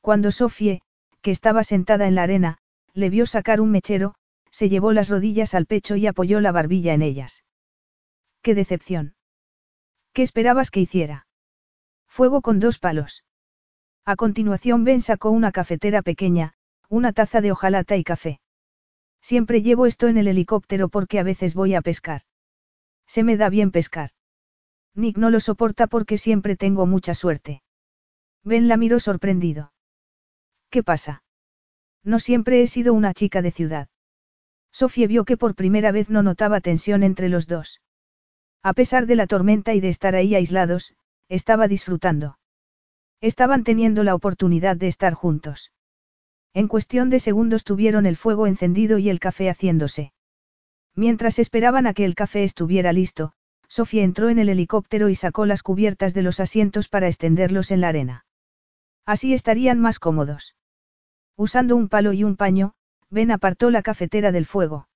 [0.00, 0.80] Cuando Sofía,
[1.26, 2.58] que estaba sentada en la arena,
[2.94, 4.14] le vio sacar un mechero,
[4.52, 7.42] se llevó las rodillas al pecho y apoyó la barbilla en ellas.
[8.42, 9.16] ¡Qué decepción!
[10.12, 11.26] ¿Qué esperabas que hiciera?
[12.06, 13.24] Fuego con dos palos.
[14.04, 16.52] A continuación Ben sacó una cafetera pequeña,
[16.88, 18.38] una taza de hojalata y café.
[19.20, 22.20] Siempre llevo esto en el helicóptero porque a veces voy a pescar.
[23.08, 24.10] Se me da bien pescar.
[24.94, 27.64] Nick no lo soporta porque siempre tengo mucha suerte.
[28.44, 29.72] Ben la miró sorprendido.
[30.76, 31.22] ¿Qué pasa?
[32.04, 33.88] No siempre he sido una chica de ciudad.
[34.70, 37.80] Sofía vio que por primera vez no notaba tensión entre los dos.
[38.62, 40.94] A pesar de la tormenta y de estar ahí aislados,
[41.30, 42.38] estaba disfrutando.
[43.22, 45.72] Estaban teniendo la oportunidad de estar juntos.
[46.52, 50.12] En cuestión de segundos tuvieron el fuego encendido y el café haciéndose.
[50.94, 53.32] Mientras esperaban a que el café estuviera listo,
[53.66, 57.80] Sofía entró en el helicóptero y sacó las cubiertas de los asientos para extenderlos en
[57.80, 58.26] la arena.
[59.06, 60.55] Así estarían más cómodos.
[61.36, 62.72] Usando un palo y un paño,
[63.10, 64.88] Ben apartó la cafetera del fuego.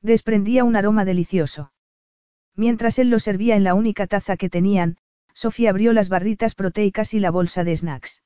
[0.00, 1.72] Desprendía un aroma delicioso.
[2.54, 4.96] Mientras él lo servía en la única taza que tenían,
[5.34, 8.22] Sofía abrió las barritas proteicas y la bolsa de snacks.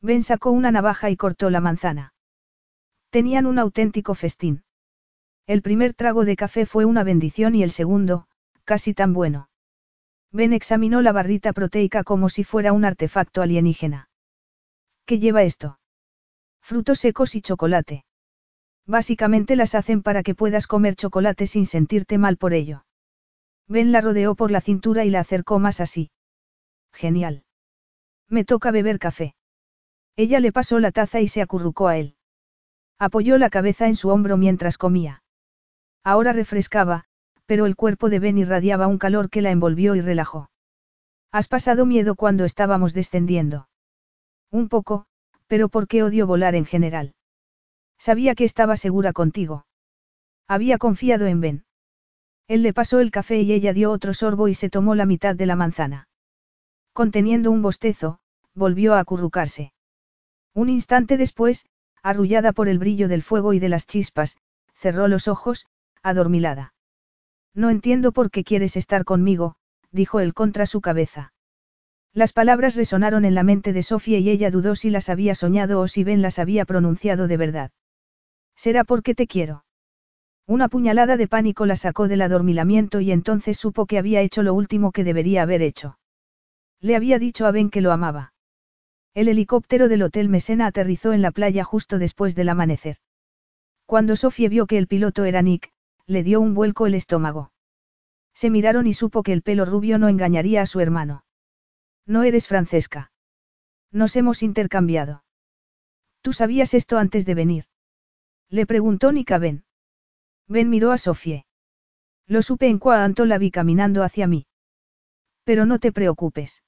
[0.00, 2.14] Ben sacó una navaja y cortó la manzana.
[3.10, 4.64] Tenían un auténtico festín.
[5.46, 8.26] El primer trago de café fue una bendición y el segundo,
[8.64, 9.48] casi tan bueno.
[10.32, 14.08] Ben examinó la barrita proteica como si fuera un artefacto alienígena.
[15.04, 15.78] ¿Qué lleva esto?
[16.66, 18.06] Frutos secos y chocolate.
[18.86, 22.86] Básicamente las hacen para que puedas comer chocolate sin sentirte mal por ello.
[23.68, 26.10] Ben la rodeó por la cintura y la acercó más así.
[26.90, 27.44] Genial.
[28.30, 29.34] Me toca beber café.
[30.16, 32.16] Ella le pasó la taza y se acurrucó a él.
[32.98, 35.22] Apoyó la cabeza en su hombro mientras comía.
[36.02, 37.04] Ahora refrescaba,
[37.44, 40.48] pero el cuerpo de Ben irradiaba un calor que la envolvió y relajó.
[41.30, 43.68] ¿Has pasado miedo cuando estábamos descendiendo?
[44.50, 45.04] Un poco,
[45.54, 47.14] pero ¿por qué odio volar en general?
[47.96, 49.66] Sabía que estaba segura contigo.
[50.48, 51.64] Había confiado en Ben.
[52.48, 55.36] Él le pasó el café y ella dio otro sorbo y se tomó la mitad
[55.36, 56.08] de la manzana.
[56.92, 58.18] Conteniendo un bostezo,
[58.52, 59.72] volvió a acurrucarse.
[60.54, 61.66] Un instante después,
[62.02, 64.36] arrullada por el brillo del fuego y de las chispas,
[64.74, 65.66] cerró los ojos,
[66.02, 66.74] adormilada.
[67.54, 69.54] No entiendo por qué quieres estar conmigo,
[69.92, 71.32] dijo él contra su cabeza.
[72.14, 75.80] Las palabras resonaron en la mente de Sofía y ella dudó si las había soñado
[75.80, 77.70] o si Ben las había pronunciado de verdad.
[78.54, 79.64] Será porque te quiero.
[80.46, 84.54] Una puñalada de pánico la sacó del adormilamiento y entonces supo que había hecho lo
[84.54, 85.98] último que debería haber hecho.
[86.80, 88.32] Le había dicho a Ben que lo amaba.
[89.14, 92.98] El helicóptero del Hotel Mesena aterrizó en la playa justo después del amanecer.
[93.86, 95.72] Cuando Sofía vio que el piloto era Nick,
[96.06, 97.50] le dio un vuelco el estómago.
[98.34, 101.24] Se miraron y supo que el pelo rubio no engañaría a su hermano.
[102.06, 103.12] No eres Francesca.
[103.90, 105.24] Nos hemos intercambiado.
[106.20, 107.64] ¿Tú sabías esto antes de venir?
[108.50, 109.64] Le preguntó Nick a Ben.
[110.48, 111.46] Ben miró a Sofie.
[112.26, 114.46] Lo supe en cuanto la vi caminando hacia mí.
[115.44, 116.62] Pero no te preocupes.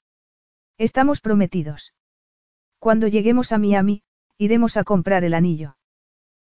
[0.79, 1.95] Estamos prometidos.
[2.79, 4.03] Cuando lleguemos a Miami,
[4.37, 5.77] iremos a comprar el anillo.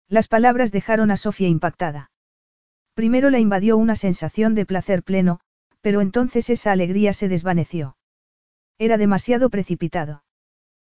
[0.07, 2.11] Las palabras dejaron a Sofía impactada.
[2.93, 5.39] Primero la invadió una sensación de placer pleno,
[5.81, 7.94] pero entonces esa alegría se desvaneció.
[8.77, 10.23] Era demasiado precipitado.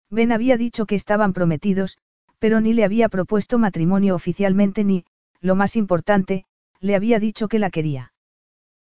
[0.10, 1.98] Ben había dicho que estaban prometidos,
[2.40, 5.06] pero ni le había propuesto matrimonio oficialmente ni,
[5.40, 6.46] lo más importante,
[6.80, 8.14] le había dicho que la quería.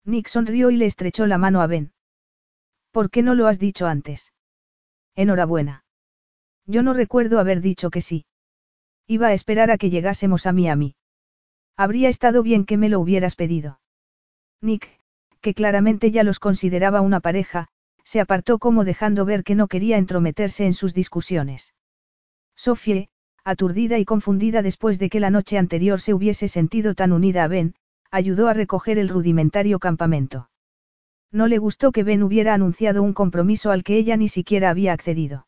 [0.05, 1.93] Nick sonrió y le estrechó la mano a Ben.
[2.91, 4.33] ¿Por qué no lo has dicho antes?
[5.15, 5.85] Enhorabuena.
[6.67, 8.25] Yo no recuerdo haber dicho que sí.
[9.07, 10.95] Iba a esperar a que llegásemos a Miami.
[11.77, 13.81] Habría estado bien que me lo hubieras pedido.
[14.61, 14.89] Nick,
[15.41, 17.69] que claramente ya los consideraba una pareja,
[18.05, 21.75] se apartó como dejando ver que no quería entrometerse en sus discusiones.
[22.57, 23.09] Sophie,
[23.45, 27.49] aturdida y confundida después de que la noche anterior se hubiese sentido tan unida a
[27.49, 27.75] Ben,
[28.11, 30.51] ayudó a recoger el rudimentario campamento.
[31.33, 34.93] No le gustó que Ben hubiera anunciado un compromiso al que ella ni siquiera había
[34.93, 35.47] accedido.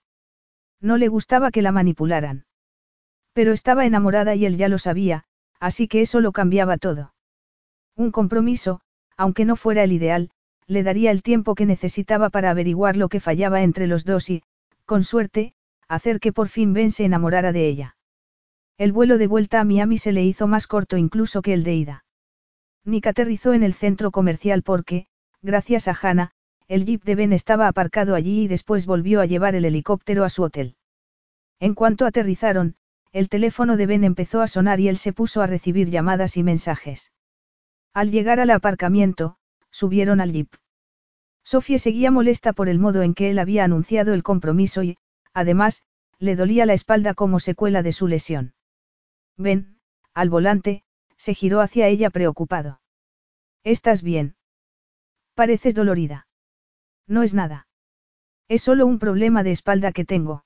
[0.80, 2.44] No le gustaba que la manipularan.
[3.32, 5.24] Pero estaba enamorada y él ya lo sabía,
[5.58, 7.14] así que eso lo cambiaba todo.
[7.96, 8.80] Un compromiso,
[9.16, 10.30] aunque no fuera el ideal,
[10.66, 14.42] le daría el tiempo que necesitaba para averiguar lo que fallaba entre los dos y,
[14.84, 15.54] con suerte,
[15.88, 17.96] hacer que por fin Ben se enamorara de ella.
[18.78, 21.74] El vuelo de vuelta a Miami se le hizo más corto incluso que el de
[21.74, 22.04] ida.
[22.84, 25.06] Nick aterrizó en el centro comercial porque,
[25.42, 26.32] gracias a Hannah,
[26.68, 30.30] el jeep de Ben estaba aparcado allí y después volvió a llevar el helicóptero a
[30.30, 30.76] su hotel.
[31.60, 32.76] En cuanto aterrizaron,
[33.12, 36.42] el teléfono de Ben empezó a sonar y él se puso a recibir llamadas y
[36.42, 37.12] mensajes.
[37.92, 39.36] Al llegar al aparcamiento,
[39.72, 40.54] subieron al jeep.
[41.42, 44.96] Sofía seguía molesta por el modo en que él había anunciado el compromiso y,
[45.34, 45.82] además,
[46.20, 48.54] le dolía la espalda como secuela de su lesión.
[49.36, 49.80] Ben,
[50.14, 50.84] al volante,
[51.16, 52.80] se giró hacia ella preocupado.
[53.64, 54.36] ¿Estás bien?
[55.34, 56.28] Pareces dolorida.
[57.08, 57.66] No es nada.
[58.48, 60.44] Es solo un problema de espalda que tengo.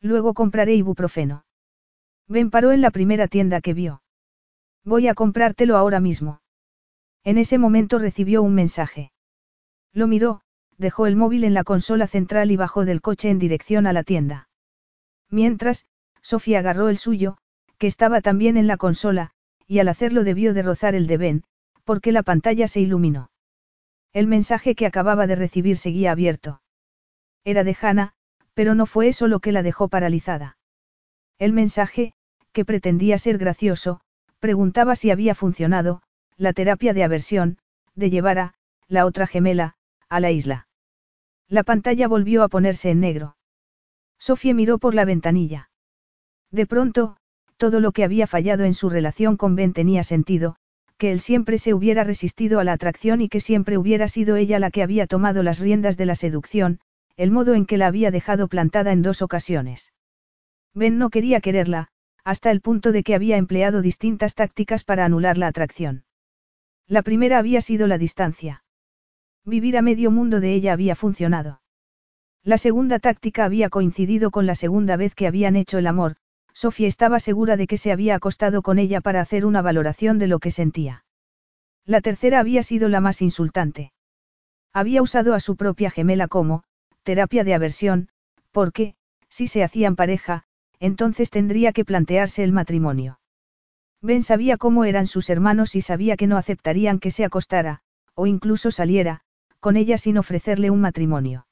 [0.00, 1.44] Luego compraré ibuprofeno.
[2.28, 4.02] Ben paró en la primera tienda que vio.
[4.84, 6.40] Voy a comprártelo ahora mismo.
[7.26, 9.10] En ese momento recibió un mensaje.
[9.92, 10.42] Lo miró,
[10.78, 14.04] dejó el móvil en la consola central y bajó del coche en dirección a la
[14.04, 14.48] tienda.
[15.28, 15.86] Mientras,
[16.22, 17.36] Sofía agarró el suyo,
[17.78, 19.32] que estaba también en la consola,
[19.66, 21.42] y al hacerlo debió de rozar el de Ben,
[21.82, 23.32] porque la pantalla se iluminó.
[24.12, 26.62] El mensaje que acababa de recibir seguía abierto.
[27.42, 28.12] Era de Hannah,
[28.54, 30.58] pero no fue eso lo que la dejó paralizada.
[31.40, 32.12] El mensaje,
[32.52, 34.00] que pretendía ser gracioso,
[34.38, 36.02] preguntaba si había funcionado,
[36.36, 37.58] la terapia de aversión,
[37.94, 38.54] de llevar a,
[38.88, 39.74] la otra gemela,
[40.08, 40.68] a la isla.
[41.48, 43.36] La pantalla volvió a ponerse en negro.
[44.18, 45.70] Sofía miró por la ventanilla.
[46.50, 47.16] De pronto,
[47.56, 50.56] todo lo que había fallado en su relación con Ben tenía sentido,
[50.96, 54.58] que él siempre se hubiera resistido a la atracción y que siempre hubiera sido ella
[54.58, 56.80] la que había tomado las riendas de la seducción,
[57.16, 59.92] el modo en que la había dejado plantada en dos ocasiones.
[60.74, 61.88] Ben no quería quererla,
[62.24, 66.05] hasta el punto de que había empleado distintas tácticas para anular la atracción.
[66.88, 68.62] La primera había sido la distancia.
[69.44, 71.60] Vivir a medio mundo de ella había funcionado.
[72.44, 76.16] La segunda táctica había coincidido con la segunda vez que habían hecho el amor,
[76.52, 80.28] Sofía estaba segura de que se había acostado con ella para hacer una valoración de
[80.28, 81.04] lo que sentía.
[81.84, 83.92] La tercera había sido la más insultante.
[84.72, 86.62] Había usado a su propia gemela como,
[87.02, 88.08] terapia de aversión,
[88.52, 88.94] porque,
[89.28, 90.44] si se hacían pareja,
[90.78, 93.18] entonces tendría que plantearse el matrimonio.
[94.02, 97.80] Ben sabía cómo eran sus hermanos y sabía que no aceptarían que se acostara,
[98.14, 99.22] o incluso saliera,
[99.60, 101.46] con ella sin ofrecerle un matrimonio.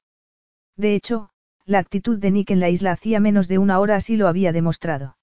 [0.77, 1.31] De hecho,
[1.65, 4.53] la actitud de Nick en la isla hacía menos de una hora así lo había
[4.53, 5.17] demostrado.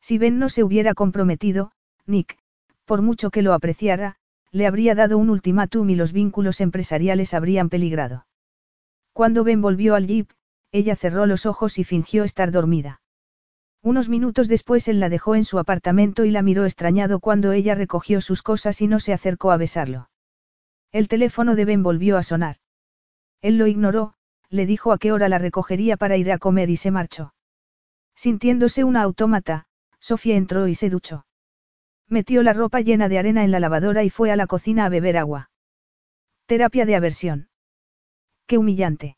[0.00, 1.72] Si Ben no se hubiera comprometido,
[2.06, 2.38] Nick,
[2.84, 4.16] por mucho que lo apreciara,
[4.52, 8.26] le habría dado un ultimátum y los vínculos empresariales habrían peligrado.
[9.12, 10.30] Cuando Ben volvió al jeep,
[10.72, 13.00] ella cerró los ojos y fingió estar dormida.
[13.86, 17.76] Unos minutos después él la dejó en su apartamento y la miró extrañado cuando ella
[17.76, 20.10] recogió sus cosas y no se acercó a besarlo.
[20.90, 22.56] El teléfono de Ben volvió a sonar.
[23.42, 24.14] Él lo ignoró,
[24.50, 27.32] le dijo a qué hora la recogería para ir a comer y se marchó.
[28.16, 29.66] Sintiéndose una autómata,
[30.00, 31.24] Sofía entró y se duchó.
[32.08, 34.88] Metió la ropa llena de arena en la lavadora y fue a la cocina a
[34.88, 35.52] beber agua.
[36.46, 37.50] Terapia de aversión.
[38.48, 39.15] Qué humillante.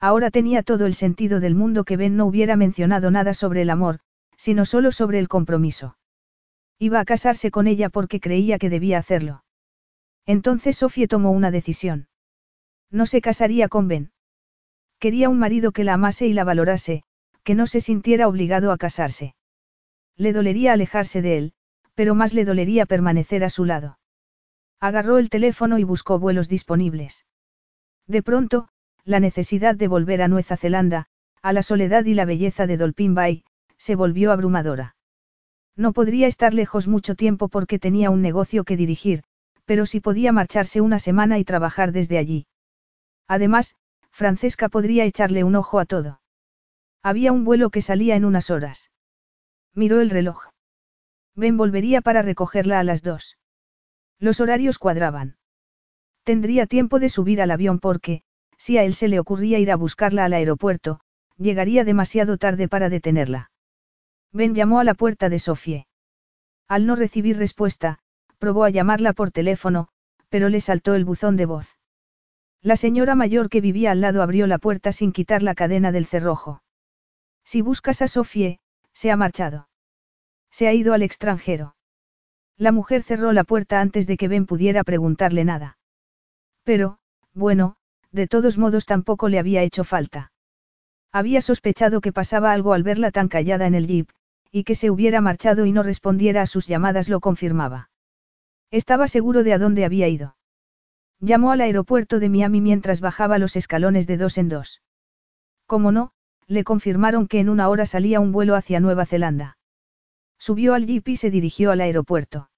[0.00, 3.70] Ahora tenía todo el sentido del mundo que Ben no hubiera mencionado nada sobre el
[3.70, 4.00] amor,
[4.36, 5.96] sino solo sobre el compromiso.
[6.78, 9.42] Iba a casarse con ella porque creía que debía hacerlo.
[10.24, 12.08] Entonces Sofía tomó una decisión.
[12.90, 14.12] No se casaría con Ben.
[15.00, 17.02] Quería un marido que la amase y la valorase,
[17.42, 19.34] que no se sintiera obligado a casarse.
[20.16, 21.52] Le dolería alejarse de él,
[21.94, 23.98] pero más le dolería permanecer a su lado.
[24.80, 27.26] Agarró el teléfono y buscó vuelos disponibles.
[28.06, 28.68] De pronto,
[29.08, 31.06] la necesidad de volver a Nueva Zelanda,
[31.40, 33.42] a la soledad y la belleza de Dolphin Bay,
[33.78, 34.96] se volvió abrumadora.
[35.76, 39.22] No podría estar lejos mucho tiempo porque tenía un negocio que dirigir,
[39.64, 42.48] pero sí podía marcharse una semana y trabajar desde allí.
[43.26, 43.76] Además,
[44.10, 46.20] Francesca podría echarle un ojo a todo.
[47.02, 48.90] Había un vuelo que salía en unas horas.
[49.74, 50.48] Miró el reloj.
[51.34, 53.38] Ben volvería para recogerla a las dos.
[54.18, 55.38] Los horarios cuadraban.
[56.24, 58.22] Tendría tiempo de subir al avión porque,
[58.58, 61.00] si a él se le ocurría ir a buscarla al aeropuerto,
[61.38, 63.50] llegaría demasiado tarde para detenerla.
[64.32, 65.86] Ben llamó a la puerta de Sofie.
[66.66, 68.00] Al no recibir respuesta,
[68.38, 69.88] probó a llamarla por teléfono,
[70.28, 71.78] pero le saltó el buzón de voz.
[72.60, 76.06] La señora mayor que vivía al lado abrió la puerta sin quitar la cadena del
[76.06, 76.62] cerrojo.
[77.44, 78.60] Si buscas a Sofie,
[78.92, 79.68] se ha marchado.
[80.50, 81.76] Se ha ido al extranjero.
[82.56, 85.78] La mujer cerró la puerta antes de que Ben pudiera preguntarle nada.
[86.64, 86.98] Pero,
[87.32, 87.76] bueno,
[88.12, 90.32] de todos modos tampoco le había hecho falta.
[91.12, 94.10] Había sospechado que pasaba algo al verla tan callada en el jeep,
[94.50, 97.90] y que se hubiera marchado y no respondiera a sus llamadas lo confirmaba.
[98.70, 100.36] Estaba seguro de a dónde había ido.
[101.20, 104.82] Llamó al aeropuerto de Miami mientras bajaba los escalones de dos en dos.
[105.66, 106.12] Como no,
[106.46, 109.58] le confirmaron que en una hora salía un vuelo hacia Nueva Zelanda.
[110.38, 112.50] Subió al jeep y se dirigió al aeropuerto.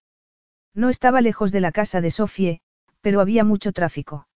[0.74, 2.60] No estaba lejos de la casa de Sofie,
[3.00, 4.28] pero había mucho tráfico.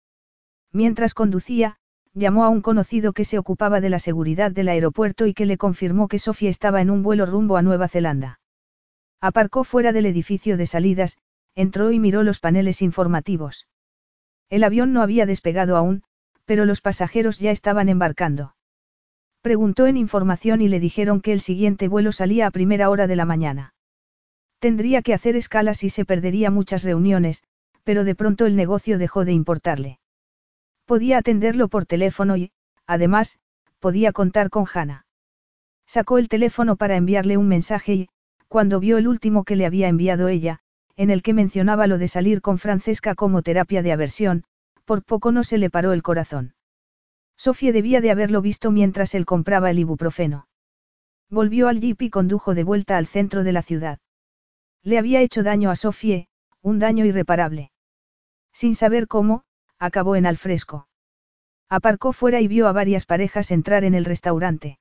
[0.73, 1.77] Mientras conducía,
[2.15, 5.59] llamó a un conocido que se ocupaba de la seguridad del aeropuerto y que le
[5.59, 8.41] confirmó que Sofía estaba en un vuelo rumbo a Nueva Zelanda.
[9.21, 11.19] Aparcó fuera del edificio de salidas,
[11.55, 13.69] entró y miró los paneles informativos.
[14.49, 16.03] El avión no había despegado aún,
[16.45, 18.57] pero los pasajeros ya estaban embarcando.
[19.43, 23.17] Preguntó en información y le dijeron que el siguiente vuelo salía a primera hora de
[23.17, 23.75] la mañana.
[24.59, 27.43] Tendría que hacer escalas y se perdería muchas reuniones,
[27.85, 29.99] pero de pronto el negocio dejó de importarle.
[30.93, 32.53] Podía atenderlo por teléfono y,
[32.87, 33.39] además,
[33.81, 35.07] podía contar con Hannah.
[35.87, 38.09] Sacó el teléfono para enviarle un mensaje y,
[38.47, 40.59] cuando vio el último que le había enviado ella,
[40.97, 44.45] en el que mencionaba lo de salir con Francesca como terapia de aversión,
[44.85, 46.57] por poco no se le paró el corazón.
[47.39, 50.47] Sofía debía de haberlo visto mientras él compraba el ibuprofeno.
[51.31, 53.99] Volvió al jeep y condujo de vuelta al centro de la ciudad.
[54.83, 56.27] Le había hecho daño a Sofía,
[56.61, 57.73] un daño irreparable.
[58.53, 59.45] Sin saber cómo,
[59.83, 60.87] acabó en al fresco.
[61.69, 64.79] Aparcó fuera y vio a varias parejas entrar en el restaurante.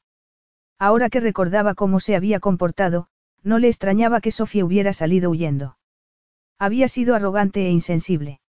[0.77, 3.07] Ahora que recordaba cómo se había comportado,
[3.41, 5.77] no le extrañaba que Sofía hubiera salido huyendo.
[6.59, 8.41] Había sido arrogante e insensible.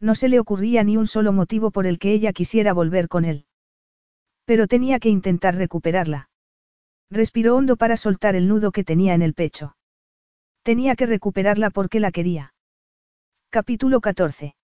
[0.00, 3.24] No se le ocurría ni un solo motivo por el que ella quisiera volver con
[3.24, 3.46] él.
[4.44, 6.28] Pero tenía que intentar recuperarla.
[7.10, 9.76] Respiró hondo para soltar el nudo que tenía en el pecho.
[10.62, 12.52] Tenía que recuperarla porque la quería.
[13.48, 14.54] Capítulo 14.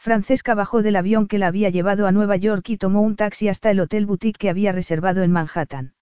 [0.00, 3.48] Francesca bajó del avión que la había llevado a Nueva York y tomó un taxi
[3.48, 5.92] hasta el hotel boutique que había reservado en Manhattan.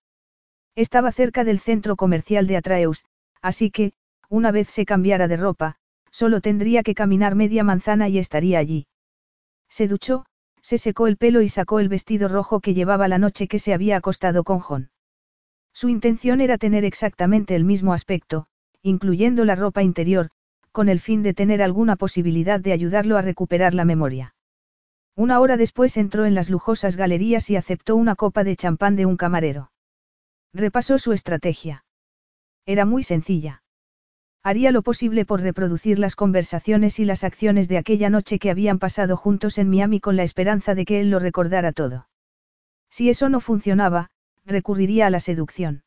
[0.76, 3.04] Estaba cerca del centro comercial de Atraeus,
[3.42, 3.92] así que,
[4.28, 5.78] una vez se cambiara de ropa,
[6.10, 8.86] Solo tendría que caminar media manzana y estaría allí.
[9.68, 10.24] Se duchó,
[10.62, 13.74] se secó el pelo y sacó el vestido rojo que llevaba la noche que se
[13.74, 14.90] había acostado con John.
[15.72, 18.46] Su intención era tener exactamente el mismo aspecto,
[18.82, 20.30] incluyendo la ropa interior,
[20.78, 24.36] con el fin de tener alguna posibilidad de ayudarlo a recuperar la memoria.
[25.16, 29.04] Una hora después entró en las lujosas galerías y aceptó una copa de champán de
[29.04, 29.72] un camarero.
[30.54, 31.84] Repasó su estrategia.
[32.64, 33.64] Era muy sencilla.
[34.44, 38.78] Haría lo posible por reproducir las conversaciones y las acciones de aquella noche que habían
[38.78, 42.08] pasado juntos en Miami con la esperanza de que él lo recordara todo.
[42.88, 44.10] Si eso no funcionaba,
[44.46, 45.82] recurriría a la seducción.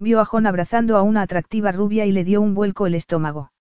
[0.00, 3.52] Vio a John abrazando a una atractiva rubia y le dio un vuelco el estómago.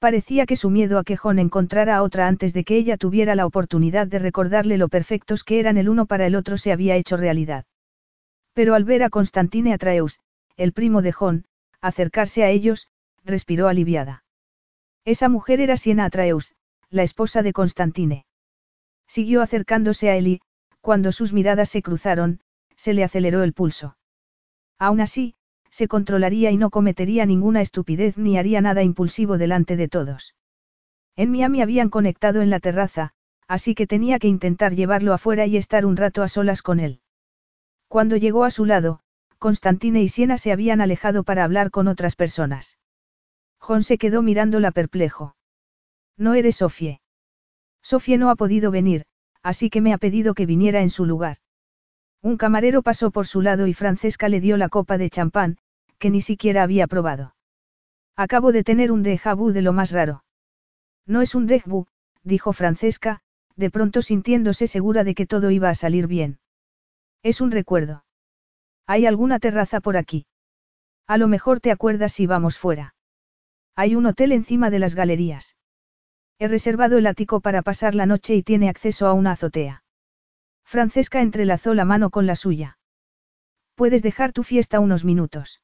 [0.00, 3.34] Parecía que su miedo a que John encontrara a otra antes de que ella tuviera
[3.34, 6.96] la oportunidad de recordarle lo perfectos que eran el uno para el otro se había
[6.96, 7.66] hecho realidad.
[8.54, 10.18] Pero al ver a Constantine Atreus,
[10.56, 11.44] el primo de John,
[11.82, 12.88] acercarse a ellos,
[13.24, 14.24] respiró aliviada.
[15.04, 16.54] Esa mujer era Siena Atreus,
[16.88, 18.24] la esposa de Constantine.
[19.06, 20.40] Siguió acercándose a él y,
[20.80, 22.40] cuando sus miradas se cruzaron,
[22.74, 23.98] se le aceleró el pulso.
[24.78, 25.34] Aún así,
[25.70, 30.34] se controlaría y no cometería ninguna estupidez ni haría nada impulsivo delante de todos.
[31.16, 33.12] En Miami habían conectado en la terraza,
[33.46, 37.00] así que tenía que intentar llevarlo afuera y estar un rato a solas con él.
[37.88, 39.00] Cuando llegó a su lado,
[39.38, 42.78] Constantine y Siena se habían alejado para hablar con otras personas.
[43.58, 45.34] John se quedó mirándola perplejo.
[46.16, 47.00] No eres Sofie.
[47.82, 49.06] Sofie no ha podido venir,
[49.42, 51.38] así que me ha pedido que viniera en su lugar.
[52.22, 55.56] Un camarero pasó por su lado y Francesca le dio la copa de champán,
[55.98, 57.34] que ni siquiera había probado.
[58.16, 60.24] Acabo de tener un déjà vu de lo más raro.
[61.06, 61.86] No es un déjà vu,
[62.22, 63.20] dijo Francesca,
[63.56, 66.38] de pronto sintiéndose segura de que todo iba a salir bien.
[67.22, 68.04] Es un recuerdo.
[68.86, 70.26] ¿Hay alguna terraza por aquí?
[71.06, 72.94] A lo mejor te acuerdas si vamos fuera.
[73.76, 75.56] Hay un hotel encima de las galerías.
[76.38, 79.84] He reservado el ático para pasar la noche y tiene acceso a una azotea.
[80.70, 82.78] Francesca entrelazó la mano con la suya.
[83.74, 85.62] Puedes dejar tu fiesta unos minutos.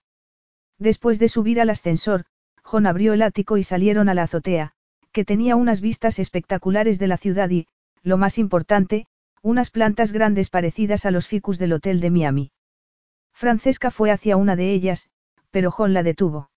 [0.81, 2.25] Después de subir al ascensor,
[2.65, 4.73] John abrió el ático y salieron a la azotea,
[5.13, 7.69] que tenía unas vistas espectaculares de la ciudad y,
[8.03, 9.07] lo más importante,
[9.43, 12.51] unas plantas grandes parecidas a los ficus del hotel de Miami.
[13.33, 15.09] Francesca fue hacia una de ellas,
[15.53, 16.51] pero John la detuvo.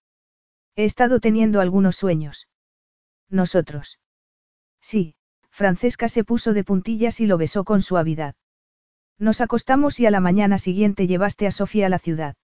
[0.76, 2.48] He estado teniendo algunos sueños.
[3.30, 4.00] Nosotros.
[4.82, 5.18] Sí,
[5.60, 8.34] Francesca se puso de puntillas y lo besó con suavidad.
[9.18, 12.38] Nos acostamos y a la mañana siguiente llevaste a Sofía a la ciudad.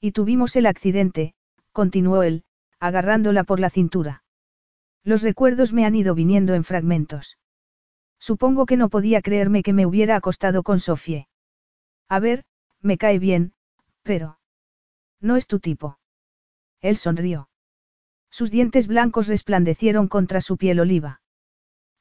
[0.00, 1.34] Y tuvimos el accidente,
[1.72, 2.44] continuó él,
[2.78, 4.24] agarrándola por la cintura.
[5.04, 7.36] Los recuerdos me han ido viniendo en fragmentos.
[8.18, 11.28] Supongo que no podía creerme que me hubiera acostado con Sofía.
[12.08, 12.44] A ver,
[12.80, 13.52] me cae bien,
[14.02, 14.38] pero...
[15.20, 15.98] No es tu tipo.
[16.80, 17.50] Él sonrió.
[18.30, 21.19] Sus dientes blancos resplandecieron contra su piel oliva.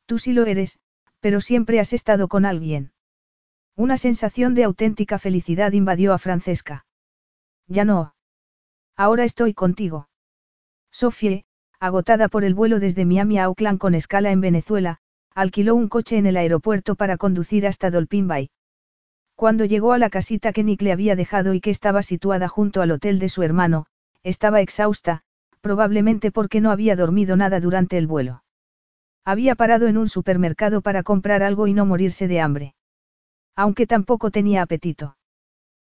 [0.09, 0.79] Tú sí lo eres,
[1.19, 2.91] pero siempre has estado con alguien.
[3.75, 6.87] Una sensación de auténtica felicidad invadió a Francesca.
[7.67, 8.15] Ya no.
[8.97, 10.09] Ahora estoy contigo.
[10.89, 11.45] Sofie,
[11.79, 14.97] agotada por el vuelo desde Miami a Auckland con escala en Venezuela,
[15.35, 18.49] alquiló un coche en el aeropuerto para conducir hasta Dolphin Bay.
[19.35, 22.81] Cuando llegó a la casita que Nick le había dejado y que estaba situada junto
[22.81, 23.85] al hotel de su hermano,
[24.23, 25.21] estaba exhausta,
[25.61, 28.41] probablemente porque no había dormido nada durante el vuelo.
[29.31, 32.73] Había parado en un supermercado para comprar algo y no morirse de hambre.
[33.55, 35.17] Aunque tampoco tenía apetito.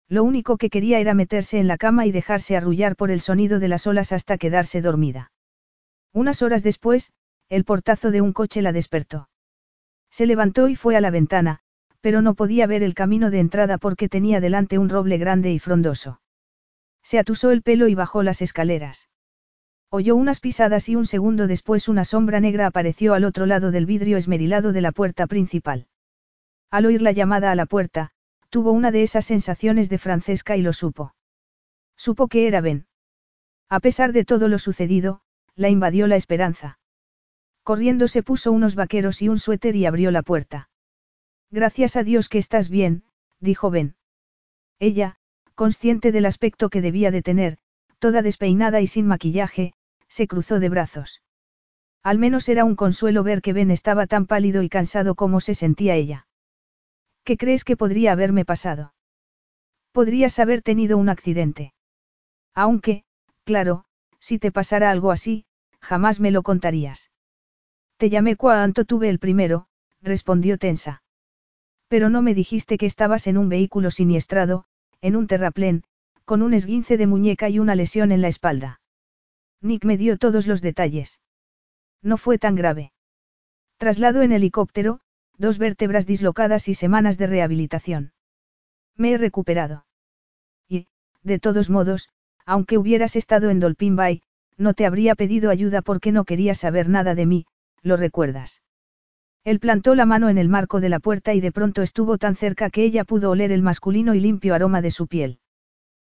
[0.08, 3.60] Lo único que quería era meterse en la cama y dejarse arrullar por el sonido
[3.60, 5.30] de las olas hasta quedarse dormida.
[6.12, 7.12] Unas horas después,
[7.48, 9.28] el portazo de un coche la despertó.
[10.10, 11.60] Se levantó y fue a la ventana,
[12.00, 15.60] pero no podía ver el camino de entrada porque tenía delante un roble grande y
[15.60, 16.20] frondoso.
[17.04, 19.07] Se atusó el pelo y bajó las escaleras.
[19.90, 23.86] Oyó unas pisadas y un segundo después una sombra negra apareció al otro lado del
[23.86, 25.86] vidrio esmerilado de la puerta principal.
[26.70, 28.10] Al oír la llamada a la puerta,
[28.50, 31.14] tuvo una de esas sensaciones de Francesca y lo supo.
[31.96, 32.86] Supo que era Ben.
[33.70, 35.22] A pesar de todo lo sucedido,
[35.54, 36.78] la invadió la esperanza.
[37.62, 40.68] Corriendo se puso unos vaqueros y un suéter y abrió la puerta.
[41.50, 43.04] Gracias a Dios que estás bien,
[43.40, 43.96] dijo Ben.
[44.78, 45.16] Ella,
[45.54, 47.58] consciente del aspecto que debía de tener,
[47.98, 49.72] toda despeinada y sin maquillaje,
[50.08, 51.22] se cruzó de brazos.
[52.02, 55.54] Al menos era un consuelo ver que Ben estaba tan pálido y cansado como se
[55.54, 56.26] sentía ella.
[57.24, 58.94] ¿Qué crees que podría haberme pasado?
[59.92, 61.74] Podrías haber tenido un accidente.
[62.54, 63.04] Aunque,
[63.44, 63.84] claro,
[64.20, 65.44] si te pasara algo así,
[65.80, 67.10] jamás me lo contarías.
[67.96, 69.66] Te llamé cuanto tuve el primero,
[70.00, 71.02] respondió tensa.
[71.88, 74.64] Pero no me dijiste que estabas en un vehículo siniestrado,
[75.00, 75.84] en un terraplén,
[76.24, 78.80] con un esguince de muñeca y una lesión en la espalda.
[79.60, 81.20] Nick me dio todos los detalles.
[82.02, 82.92] No fue tan grave.
[83.76, 85.00] Traslado en helicóptero,
[85.36, 88.12] dos vértebras dislocadas y semanas de rehabilitación.
[88.96, 89.86] Me he recuperado.
[90.68, 90.88] Y,
[91.22, 92.08] de todos modos,
[92.44, 94.22] aunque hubieras estado en Dolphin Bay,
[94.56, 97.46] no te habría pedido ayuda porque no querías saber nada de mí,
[97.82, 98.62] ¿lo recuerdas?
[99.44, 102.34] Él plantó la mano en el marco de la puerta y de pronto estuvo tan
[102.34, 105.38] cerca que ella pudo oler el masculino y limpio aroma de su piel.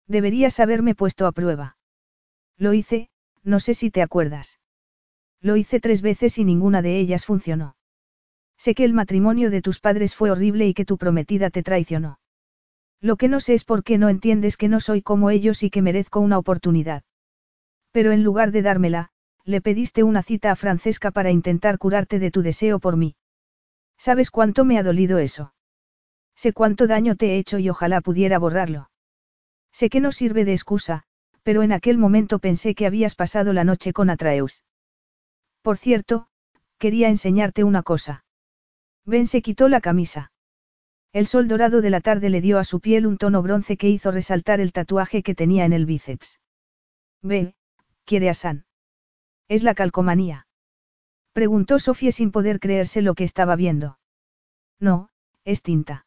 [0.08, 1.76] Deberías haberme puesto a prueba.
[2.58, 3.08] Lo hice,
[3.42, 4.60] no sé si te acuerdas.
[5.40, 7.76] Lo hice tres veces y ninguna de ellas funcionó.
[8.56, 12.20] Sé que el matrimonio de tus padres fue horrible y que tu prometida te traicionó.
[13.00, 15.70] Lo que no sé es por qué no entiendes que no soy como ellos y
[15.70, 17.02] que merezco una oportunidad.
[17.90, 19.10] Pero en lugar de dármela,
[19.44, 23.16] le pediste una cita a Francesca para intentar curarte de tu deseo por mí.
[23.98, 25.52] ¿Sabes cuánto me ha dolido eso?
[26.36, 28.90] Sé cuánto daño te he hecho y ojalá pudiera borrarlo.
[29.72, 31.04] Sé que no sirve de excusa,
[31.42, 34.64] pero en aquel momento pensé que habías pasado la noche con Atraeus.
[35.62, 36.28] Por cierto,
[36.78, 38.24] quería enseñarte una cosa.
[39.04, 40.32] Ben se quitó la camisa.
[41.12, 43.88] El sol dorado de la tarde le dio a su piel un tono bronce que
[43.88, 46.40] hizo resaltar el tatuaje que tenía en el bíceps.
[47.20, 47.54] Ve,
[48.04, 48.64] quiere a San.
[49.48, 50.46] Es la calcomanía.
[51.32, 53.98] Preguntó Sofía sin poder creerse lo que estaba viendo.
[54.80, 55.10] No,
[55.44, 56.06] es tinta.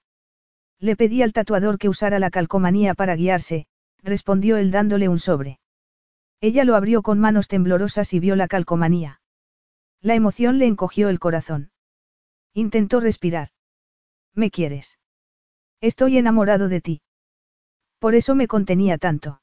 [0.79, 3.67] Le pedí al tatuador que usara la calcomanía para guiarse,
[4.05, 5.59] respondió él dándole un sobre.
[6.39, 9.19] Ella lo abrió con manos temblorosas y vio la calcomanía.
[10.01, 11.71] La emoción le encogió el corazón.
[12.53, 13.49] Intentó respirar.
[14.33, 14.99] ¿Me quieres?
[15.81, 17.01] Estoy enamorado de ti.
[17.99, 19.41] Por eso me contenía tanto.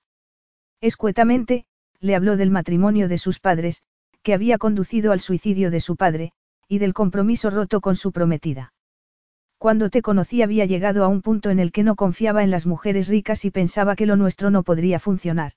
[0.81, 1.67] Escuetamente,
[2.01, 3.83] le habló del matrimonio de sus padres,
[4.23, 6.33] que había conducido al suicidio de su padre,
[6.69, 8.73] y del compromiso roto con su prometida.
[9.63, 12.67] Cuando te conocí había llegado a un punto en el que no confiaba en las
[12.67, 15.53] mujeres ricas y pensaba que lo nuestro no podría funcionar.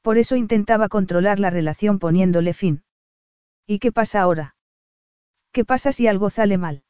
[0.00, 2.82] Por eso intentaba controlar la relación poniéndole fin.
[3.64, 4.56] ¿Y qué pasa ahora?
[5.52, 6.82] ¿Qué pasa si algo sale mal?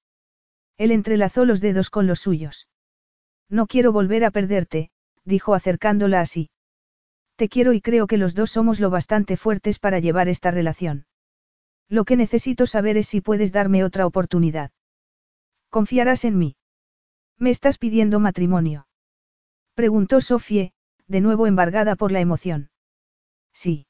[0.78, 2.66] Él entrelazó los dedos con los suyos.
[3.50, 4.90] No quiero volver a perderte,
[5.26, 6.48] dijo acercándola así.
[7.36, 11.04] Te quiero y creo que los dos somos lo bastante fuertes para llevar esta relación.
[11.90, 14.70] Lo que necesito saber es si puedes darme otra oportunidad.
[15.72, 16.56] ¿Confiarás en mí?
[17.38, 18.86] ¿Me estás pidiendo matrimonio?
[19.72, 20.74] Preguntó Sofie,
[21.08, 22.68] de nuevo embargada por la emoción.
[23.54, 23.86] Sí.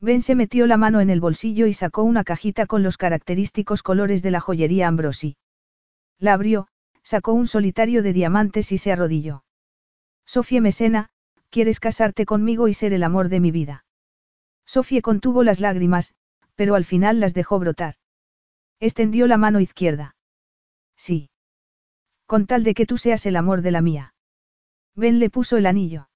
[0.00, 3.82] Ben se metió la mano en el bolsillo y sacó una cajita con los característicos
[3.82, 5.36] colores de la joyería Ambrosi.
[6.18, 6.68] La abrió,
[7.02, 9.44] sacó un solitario de diamantes y se arrodilló.
[10.24, 11.10] Sofía Mesena,
[11.50, 13.84] ¿quieres casarte conmigo y ser el amor de mi vida?
[14.64, 16.14] Sofía contuvo las lágrimas,
[16.54, 17.96] pero al final las dejó brotar.
[18.80, 20.13] Extendió la mano izquierda.
[20.96, 21.30] Sí.
[22.26, 24.14] Con tal de que tú seas el amor de la mía.
[24.94, 26.08] Ben le puso el anillo.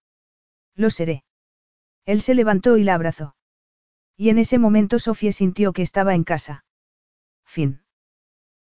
[0.74, 1.24] Lo seré.
[2.04, 3.36] Él se levantó y la abrazó.
[4.16, 6.64] Y en ese momento Sofía sintió que estaba en casa.
[7.44, 7.82] Fin.